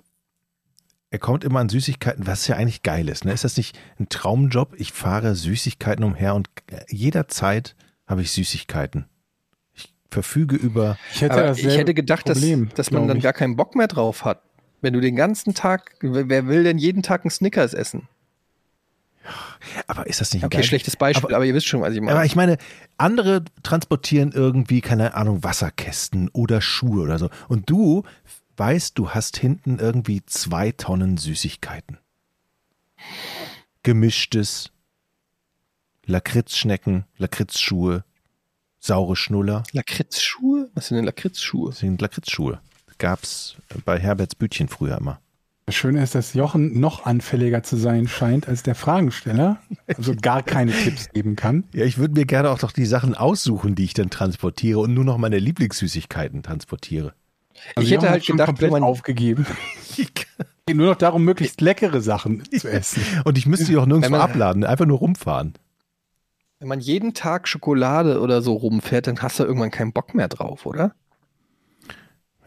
er 1.09 1.19
kommt 1.19 1.43
immer 1.43 1.59
an 1.59 1.67
Süßigkeiten, 1.67 2.25
was 2.25 2.47
ja 2.47 2.55
eigentlich 2.55 2.83
geil 2.83 3.09
ist. 3.09 3.25
Ne? 3.25 3.33
Ist 3.33 3.43
das 3.43 3.57
nicht 3.57 3.77
ein 3.99 4.07
Traumjob? 4.07 4.75
Ich 4.77 4.93
fahre 4.93 5.35
Süßigkeiten 5.35 6.05
umher 6.05 6.35
und 6.35 6.47
jederzeit 6.87 7.75
habe 8.07 8.21
ich 8.21 8.31
Süßigkeiten. 8.31 9.05
Ich 9.73 9.93
verfüge 10.09 10.55
über. 10.55 10.97
Ich 11.13 11.21
hätte, 11.21 11.55
ich 11.57 11.77
hätte 11.77 11.93
gedacht, 11.93 12.25
Problem, 12.25 12.69
dass, 12.69 12.75
dass 12.75 12.91
man 12.91 13.07
dann 13.07 13.17
ich. 13.17 13.23
gar 13.23 13.33
keinen 13.33 13.55
Bock 13.55 13.75
mehr 13.75 13.87
drauf 13.87 14.25
hat. 14.25 14.43
Wenn 14.81 14.93
du 14.93 14.99
den 14.99 15.15
ganzen 15.15 15.53
Tag, 15.53 15.95
wer 16.01 16.47
will 16.47 16.63
denn 16.63 16.77
jeden 16.77 17.03
Tag 17.03 17.23
einen 17.23 17.31
Snickers 17.31 17.73
essen? 17.73 18.07
Aber 19.87 20.07
ist 20.07 20.21
das 20.21 20.33
nicht 20.33 20.43
okay, 20.43 20.57
geil? 20.57 20.63
schlechtes 20.65 20.97
Beispiel, 20.97 21.27
aber, 21.27 21.35
aber, 21.37 21.45
ihr 21.45 21.53
wisst 21.53 21.67
schon, 21.67 21.81
was 21.81 21.93
ich 21.93 22.01
meine. 22.01 22.11
Aber 22.11 22.25
ich 22.25 22.35
meine, 22.35 22.57
andere 22.97 23.43
transportieren 23.63 24.31
irgendwie, 24.33 24.81
keine 24.81 25.13
Ahnung, 25.13 25.43
Wasserkästen 25.43 26.29
oder 26.29 26.61
Schuhe 26.61 27.01
oder 27.01 27.17
so. 27.17 27.29
Und 27.47 27.69
du 27.69 28.03
weißt, 28.57 28.97
du 28.97 29.11
hast 29.11 29.37
hinten 29.37 29.79
irgendwie 29.79 30.25
zwei 30.25 30.71
Tonnen 30.71 31.17
Süßigkeiten. 31.17 31.97
Gemischtes, 33.83 34.71
Lakritzschnecken, 36.05 37.05
Lakritzschuhe, 37.17 38.03
saure 38.79 39.15
Schnuller. 39.15 39.63
Lakritzschuhe? 39.71 40.69
Was 40.73 40.87
sind 40.87 40.97
denn 40.97 41.05
Lakritzschuhe? 41.05 41.69
Das 41.69 41.79
sind 41.79 42.01
Lakritzschuhe. 42.01 42.59
Gab's 42.97 43.55
bei 43.85 43.99
Herberts 43.99 44.35
Bütchen 44.35 44.67
früher 44.67 44.97
immer. 44.97 45.19
Das 45.65 45.75
Schöne 45.75 46.03
ist, 46.03 46.13
dass 46.13 46.33
Jochen 46.33 46.79
noch 46.81 47.05
anfälliger 47.05 47.63
zu 47.63 47.77
sein 47.77 48.07
scheint 48.09 48.49
als 48.49 48.63
der 48.63 48.75
Fragensteller, 48.75 49.61
also 49.87 50.13
gar 50.13 50.43
keine 50.43 50.71
Tipps 50.83 51.09
geben 51.09 51.37
kann. 51.37 51.63
Ja, 51.73 51.85
ich 51.85 51.97
würde 51.97 52.15
mir 52.15 52.25
gerne 52.25 52.49
auch 52.49 52.59
doch 52.59 52.73
die 52.73 52.85
Sachen 52.85 53.15
aussuchen, 53.15 53.75
die 53.75 53.85
ich 53.85 53.93
dann 53.93 54.09
transportiere 54.09 54.79
und 54.79 54.93
nur 54.93 55.05
noch 55.05 55.17
meine 55.17 55.39
Lieblingssüßigkeiten 55.39 56.43
transportiere. 56.43 57.13
Also 57.75 57.87
ich 57.87 57.93
hätte 57.93 58.09
halt 58.09 58.25
gedacht, 58.25 58.47
komplett 58.47 58.71
man 58.71 58.83
aufgegeben. 58.83 59.45
geht 60.65 60.77
nur 60.77 60.87
noch 60.87 60.97
darum, 60.97 61.23
möglichst 61.23 61.61
leckere 61.61 62.01
Sachen 62.01 62.43
zu 62.51 62.69
essen. 62.69 63.03
Und 63.23 63.37
ich 63.37 63.45
müsste 63.45 63.65
die 63.65 63.77
auch 63.77 63.85
nirgendwo 63.85 64.15
abladen, 64.15 64.65
einfach 64.65 64.85
nur 64.85 64.99
rumfahren. 64.99 65.53
Wenn 66.63 66.69
man 66.69 66.79
jeden 66.79 67.13
Tag 67.13 67.49
Schokolade 67.49 68.21
oder 68.21 68.41
so 68.41 68.53
rumfährt, 68.53 69.07
dann 69.07 69.21
hast 69.21 69.37
du 69.37 69.43
irgendwann 69.43 69.69
keinen 69.69 69.91
Bock 69.91 70.15
mehr 70.15 70.29
drauf, 70.29 70.65
oder? 70.65 70.95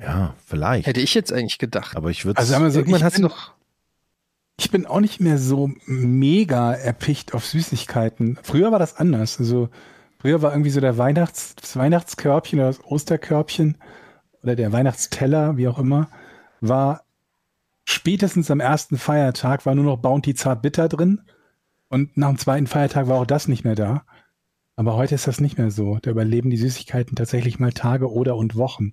Ja, 0.01 0.35
vielleicht. 0.43 0.87
Hätte 0.87 1.03
ich 1.03 1.13
jetzt 1.13 1.35
eigentlich 1.35 1.59
gedacht. 1.59 1.95
Aber 1.95 2.09
ich 2.09 2.25
würde 2.25 2.39
Also 2.39 2.51
sagen 2.51 2.65
wir 2.65 2.71
so, 2.71 2.79
irgendwann 2.79 3.05
hast 3.05 3.19
du 3.19 3.23
noch. 3.23 3.53
Ich 4.59 4.71
bin 4.71 4.87
auch 4.87 5.01
nicht 5.01 5.21
mehr 5.21 5.37
so 5.37 5.71
mega 5.85 6.73
erpicht 6.73 7.35
auf 7.35 7.45
Süßigkeiten. 7.45 8.39
Früher 8.43 8.73
war 8.73 8.79
das 8.79 8.97
anders. 8.97 9.39
Also 9.39 9.69
früher 10.19 10.41
war 10.41 10.53
irgendwie 10.53 10.71
so 10.71 10.81
der 10.81 10.97
Weihnachts, 10.97 11.55
das 11.55 11.77
Weihnachtskörbchen 11.77 12.59
oder 12.59 12.69
das 12.69 12.83
Osterkörbchen 12.83 13.77
oder 14.43 14.57
der 14.57 14.73
Weihnachtsteller, 14.73 15.59
wie 15.59 15.69
auch 15.69 15.79
immer, 15.79 16.09
war 16.63 17.03
spätestens 17.85 18.51
am 18.51 18.61
ersten 18.61 18.97
Feiertag 18.97 19.67
war 19.67 19.75
nur 19.75 19.85
noch 19.85 19.99
Bounty 19.99 20.35
Zart 20.35 20.63
Bitter 20.63 20.89
drin. 20.89 21.21
Und 21.89 22.17
nach 22.17 22.29
dem 22.29 22.39
zweiten 22.39 22.67
Feiertag 22.67 23.09
war 23.09 23.21
auch 23.21 23.27
das 23.27 23.49
nicht 23.49 23.65
mehr 23.65 23.75
da. 23.75 24.05
Aber 24.75 24.95
heute 24.97 25.15
ist 25.15 25.27
das 25.27 25.41
nicht 25.41 25.57
mehr 25.57 25.71
so. 25.71 25.99
Da 26.03 26.11
überleben 26.11 26.51
die 26.51 26.57
Süßigkeiten 26.57 27.17
tatsächlich 27.17 27.59
mal 27.59 27.73
Tage 27.73 28.11
oder 28.13 28.37
und 28.37 28.57
Wochen. 28.57 28.93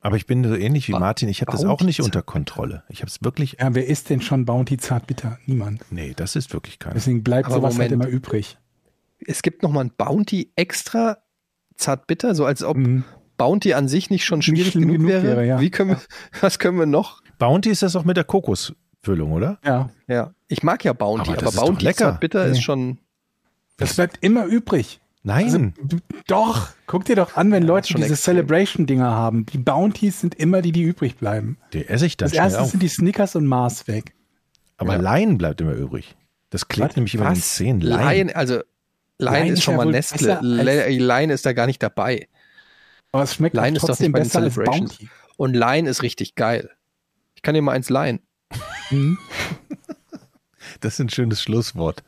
Aber 0.00 0.16
ich 0.16 0.26
bin 0.26 0.42
so 0.44 0.54
ähnlich 0.54 0.88
wie 0.88 0.92
Martin. 0.92 1.28
Ich 1.28 1.42
habe 1.42 1.52
das 1.52 1.64
auch 1.66 1.82
nicht 1.82 2.00
unter 2.00 2.22
Kontrolle. 2.22 2.84
Ich 2.88 3.00
habe 3.00 3.08
es 3.08 3.22
wirklich. 3.22 3.58
Ja, 3.60 3.74
wer 3.74 3.86
isst 3.86 4.08
denn 4.08 4.22
schon 4.22 4.46
Bounty 4.46 4.78
Zartbitter? 4.78 5.38
Niemand. 5.44 5.84
Nee, 5.90 6.14
das 6.16 6.36
ist 6.36 6.54
wirklich 6.54 6.78
keiner. 6.78 6.94
Deswegen 6.94 7.22
bleibt 7.22 7.46
Aber 7.46 7.56
sowas 7.56 7.78
halt 7.78 7.90
Moment. 7.90 8.04
halt 8.04 8.10
immer 8.10 8.16
übrig. 8.16 8.56
Es 9.18 9.42
gibt 9.42 9.62
noch 9.62 9.70
mal 9.70 9.84
ein 9.84 9.92
Bounty 9.94 10.52
extra 10.56 11.18
Zartbitter, 11.76 12.34
so 12.34 12.46
als 12.46 12.62
ob 12.62 12.78
mhm. 12.78 13.04
Bounty 13.36 13.74
an 13.74 13.88
sich 13.88 14.08
nicht 14.08 14.24
schon 14.24 14.40
schwierig 14.40 14.74
nicht 14.74 14.86
genug, 14.86 14.96
genug, 14.96 15.08
wäre. 15.10 15.22
wäre 15.22 15.46
ja. 15.46 15.60
Wie 15.60 15.70
können 15.70 15.90
wir, 15.90 16.00
was 16.40 16.58
können 16.58 16.78
wir 16.78 16.86
noch? 16.86 17.20
Bounty 17.38 17.68
ist 17.68 17.82
das 17.82 17.94
auch 17.94 18.04
mit 18.04 18.16
der 18.16 18.24
Kokos 18.24 18.74
Füllung, 19.02 19.32
oder? 19.32 19.58
Ja. 19.64 19.90
Ja. 20.08 20.34
Ich 20.50 20.64
mag 20.64 20.84
ja 20.84 20.92
Bounty, 20.92 21.30
aber, 21.30 21.46
aber 21.46 21.52
Bounty 21.52 21.84
lecker. 21.84 22.18
bitter 22.20 22.44
nee. 22.44 22.52
ist 22.52 22.62
schon. 22.62 22.98
Das 23.76 23.94
bleibt 23.94 24.18
immer 24.20 24.46
übrig. 24.46 25.00
Nein. 25.22 25.44
Also, 25.44 26.00
doch. 26.26 26.68
Guck 26.86 27.04
dir 27.04 27.14
doch 27.14 27.36
an, 27.36 27.52
wenn 27.52 27.62
Leute 27.62 27.94
diese 27.94 28.16
Celebration-Dinger 28.16 29.08
haben. 29.08 29.46
Die 29.46 29.58
Bounties 29.58 30.20
sind 30.20 30.34
immer 30.34 30.60
die, 30.60 30.72
die 30.72 30.82
übrig 30.82 31.16
bleiben. 31.16 31.56
Die 31.72 31.86
esse 31.86 32.04
ich 32.04 32.16
dann 32.16 32.26
Als 32.26 32.36
erstes 32.36 32.72
sind 32.72 32.82
die 32.82 32.88
Snickers 32.88 33.36
und 33.36 33.46
Mars 33.46 33.86
weg. 33.86 34.12
Aber 34.76 35.00
ja. 35.00 35.16
Lion 35.16 35.38
bleibt 35.38 35.60
immer 35.60 35.74
übrig. 35.74 36.16
Das 36.50 36.66
klebt 36.66 36.96
nämlich 36.96 37.14
immer 37.14 37.28
in 37.28 37.34
den 37.34 37.42
Zähnen. 37.42 37.80
Lion. 37.80 38.08
Lion, 38.08 38.30
also 38.30 38.60
Lion, 39.18 39.48
ist 39.48 39.62
schon 39.62 39.78
ja 39.78 39.84
mal 39.84 39.90
Nestle. 39.90 40.40
Lion 40.42 41.30
ist 41.30 41.46
da 41.46 41.52
gar 41.52 41.66
nicht 41.66 41.80
dabei. 41.80 42.26
Aber 43.12 43.22
es 43.22 43.34
schmeckt 43.34 43.54
Lion 43.54 43.76
trotzdem 43.76 44.10
besser 44.10 44.40
als 44.40 44.56
Bounty. 44.56 45.08
Und 45.36 45.54
Lion 45.54 45.86
ist 45.86 46.02
richtig 46.02 46.34
geil. 46.34 46.70
Ich 47.36 47.42
kann 47.42 47.54
dir 47.54 47.62
mal 47.62 47.72
eins 47.72 47.88
leihen. 47.88 48.20
Mhm. 48.90 49.16
Das 50.80 50.94
ist 50.94 51.00
ein 51.00 51.10
schönes 51.10 51.42
Schlusswort. 51.42 52.02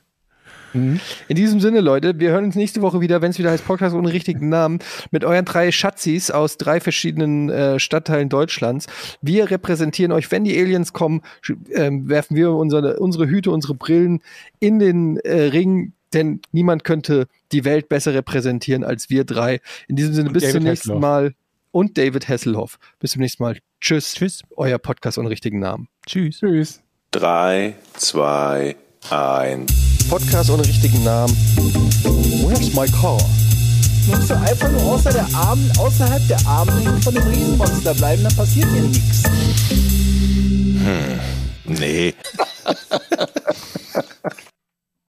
Mhm. 0.75 1.01
In 1.29 1.37
diesem 1.37 1.61
Sinne, 1.61 1.81
Leute, 1.81 2.19
wir 2.19 2.31
hören 2.31 2.45
uns 2.45 2.55
nächste 2.55 2.83
Woche 2.83 3.01
wieder, 3.01 3.23
wenn 3.23 3.31
es 3.31 3.39
wieder 3.39 3.51
heißt 3.51 3.67
Podcast 3.67 3.95
ohne 3.95 4.13
richtigen 4.13 4.49
Namen, 4.49 4.79
mit 5.11 5.25
euren 5.25 5.45
drei 5.45 5.71
Schatzis 5.73 6.31
aus 6.31 6.57
drei 6.57 6.81
verschiedenen 6.81 7.51
äh, 7.51 7.79
Stadtteilen 7.79 8.29
Deutschlands. 8.29 8.87
Wir 9.21 9.51
repräsentieren 9.51 10.13
euch, 10.13 10.31
wenn 10.31 10.45
die 10.45 10.59
Aliens 10.59 10.93
kommen, 10.93 11.23
äh, 11.71 11.91
werfen 11.93 12.37
wir 12.37 12.53
unsere, 12.53 12.99
unsere 12.99 13.27
Hüte, 13.27 13.51
unsere 13.51 13.75
Brillen 13.75 14.21
in 14.61 14.79
den 14.79 15.19
äh, 15.19 15.43
Ring, 15.45 15.93
denn 16.13 16.41
niemand 16.53 16.85
könnte 16.85 17.27
die 17.53 17.65
Welt 17.65 17.89
besser 17.89 18.15
repräsentieren 18.15 18.85
als 18.85 19.11
wir 19.11 19.25
drei. 19.25 19.61
In 19.89 19.97
diesem 19.97 20.15
Sinne, 20.15 20.31
bis 20.31 20.51
zum 20.51 20.63
nächsten 20.63 20.67
Hesselhoff. 20.69 21.01
Mal. 21.01 21.35
Und 21.71 21.97
David 21.97 22.29
Hasselhoff. 22.29 22.79
Bis 22.99 23.13
zum 23.13 23.23
nächsten 23.23 23.43
Mal. 23.43 23.59
Tschüss. 23.81 24.15
Tschüss. 24.15 24.43
Euer 24.57 24.79
Podcast 24.79 25.17
ohne 25.17 25.31
richtigen 25.31 25.59
Namen. 25.59 25.89
Tschüss. 26.07 26.41
Tschüss. 26.41 26.82
3, 27.13 27.75
2, 27.99 28.75
1. 29.11 30.09
Podcast 30.09 30.49
ohne 30.49 30.67
richtigen 30.67 31.05
Namen. 31.05 31.37
Where's 32.43 32.73
my 32.73 32.87
car? 32.87 33.19
Nimmst 34.09 34.31
du 34.31 34.35
einfach 34.35 34.71
nur 34.71 34.83
außer 34.83 35.13
der 35.13 35.27
Arm, 35.35 35.61
außerhalb 35.79 36.27
der 36.27 36.39
Armlänge 36.47 36.99
von 37.03 37.15
dem 37.15 37.25
Riesenmonster 37.25 37.93
bleiben, 37.93 38.23
dann 38.23 38.35
passiert 38.35 38.67
dir 38.75 38.81
nichts. 38.81 39.25
Hm, 40.79 41.21
nee. 41.67 42.15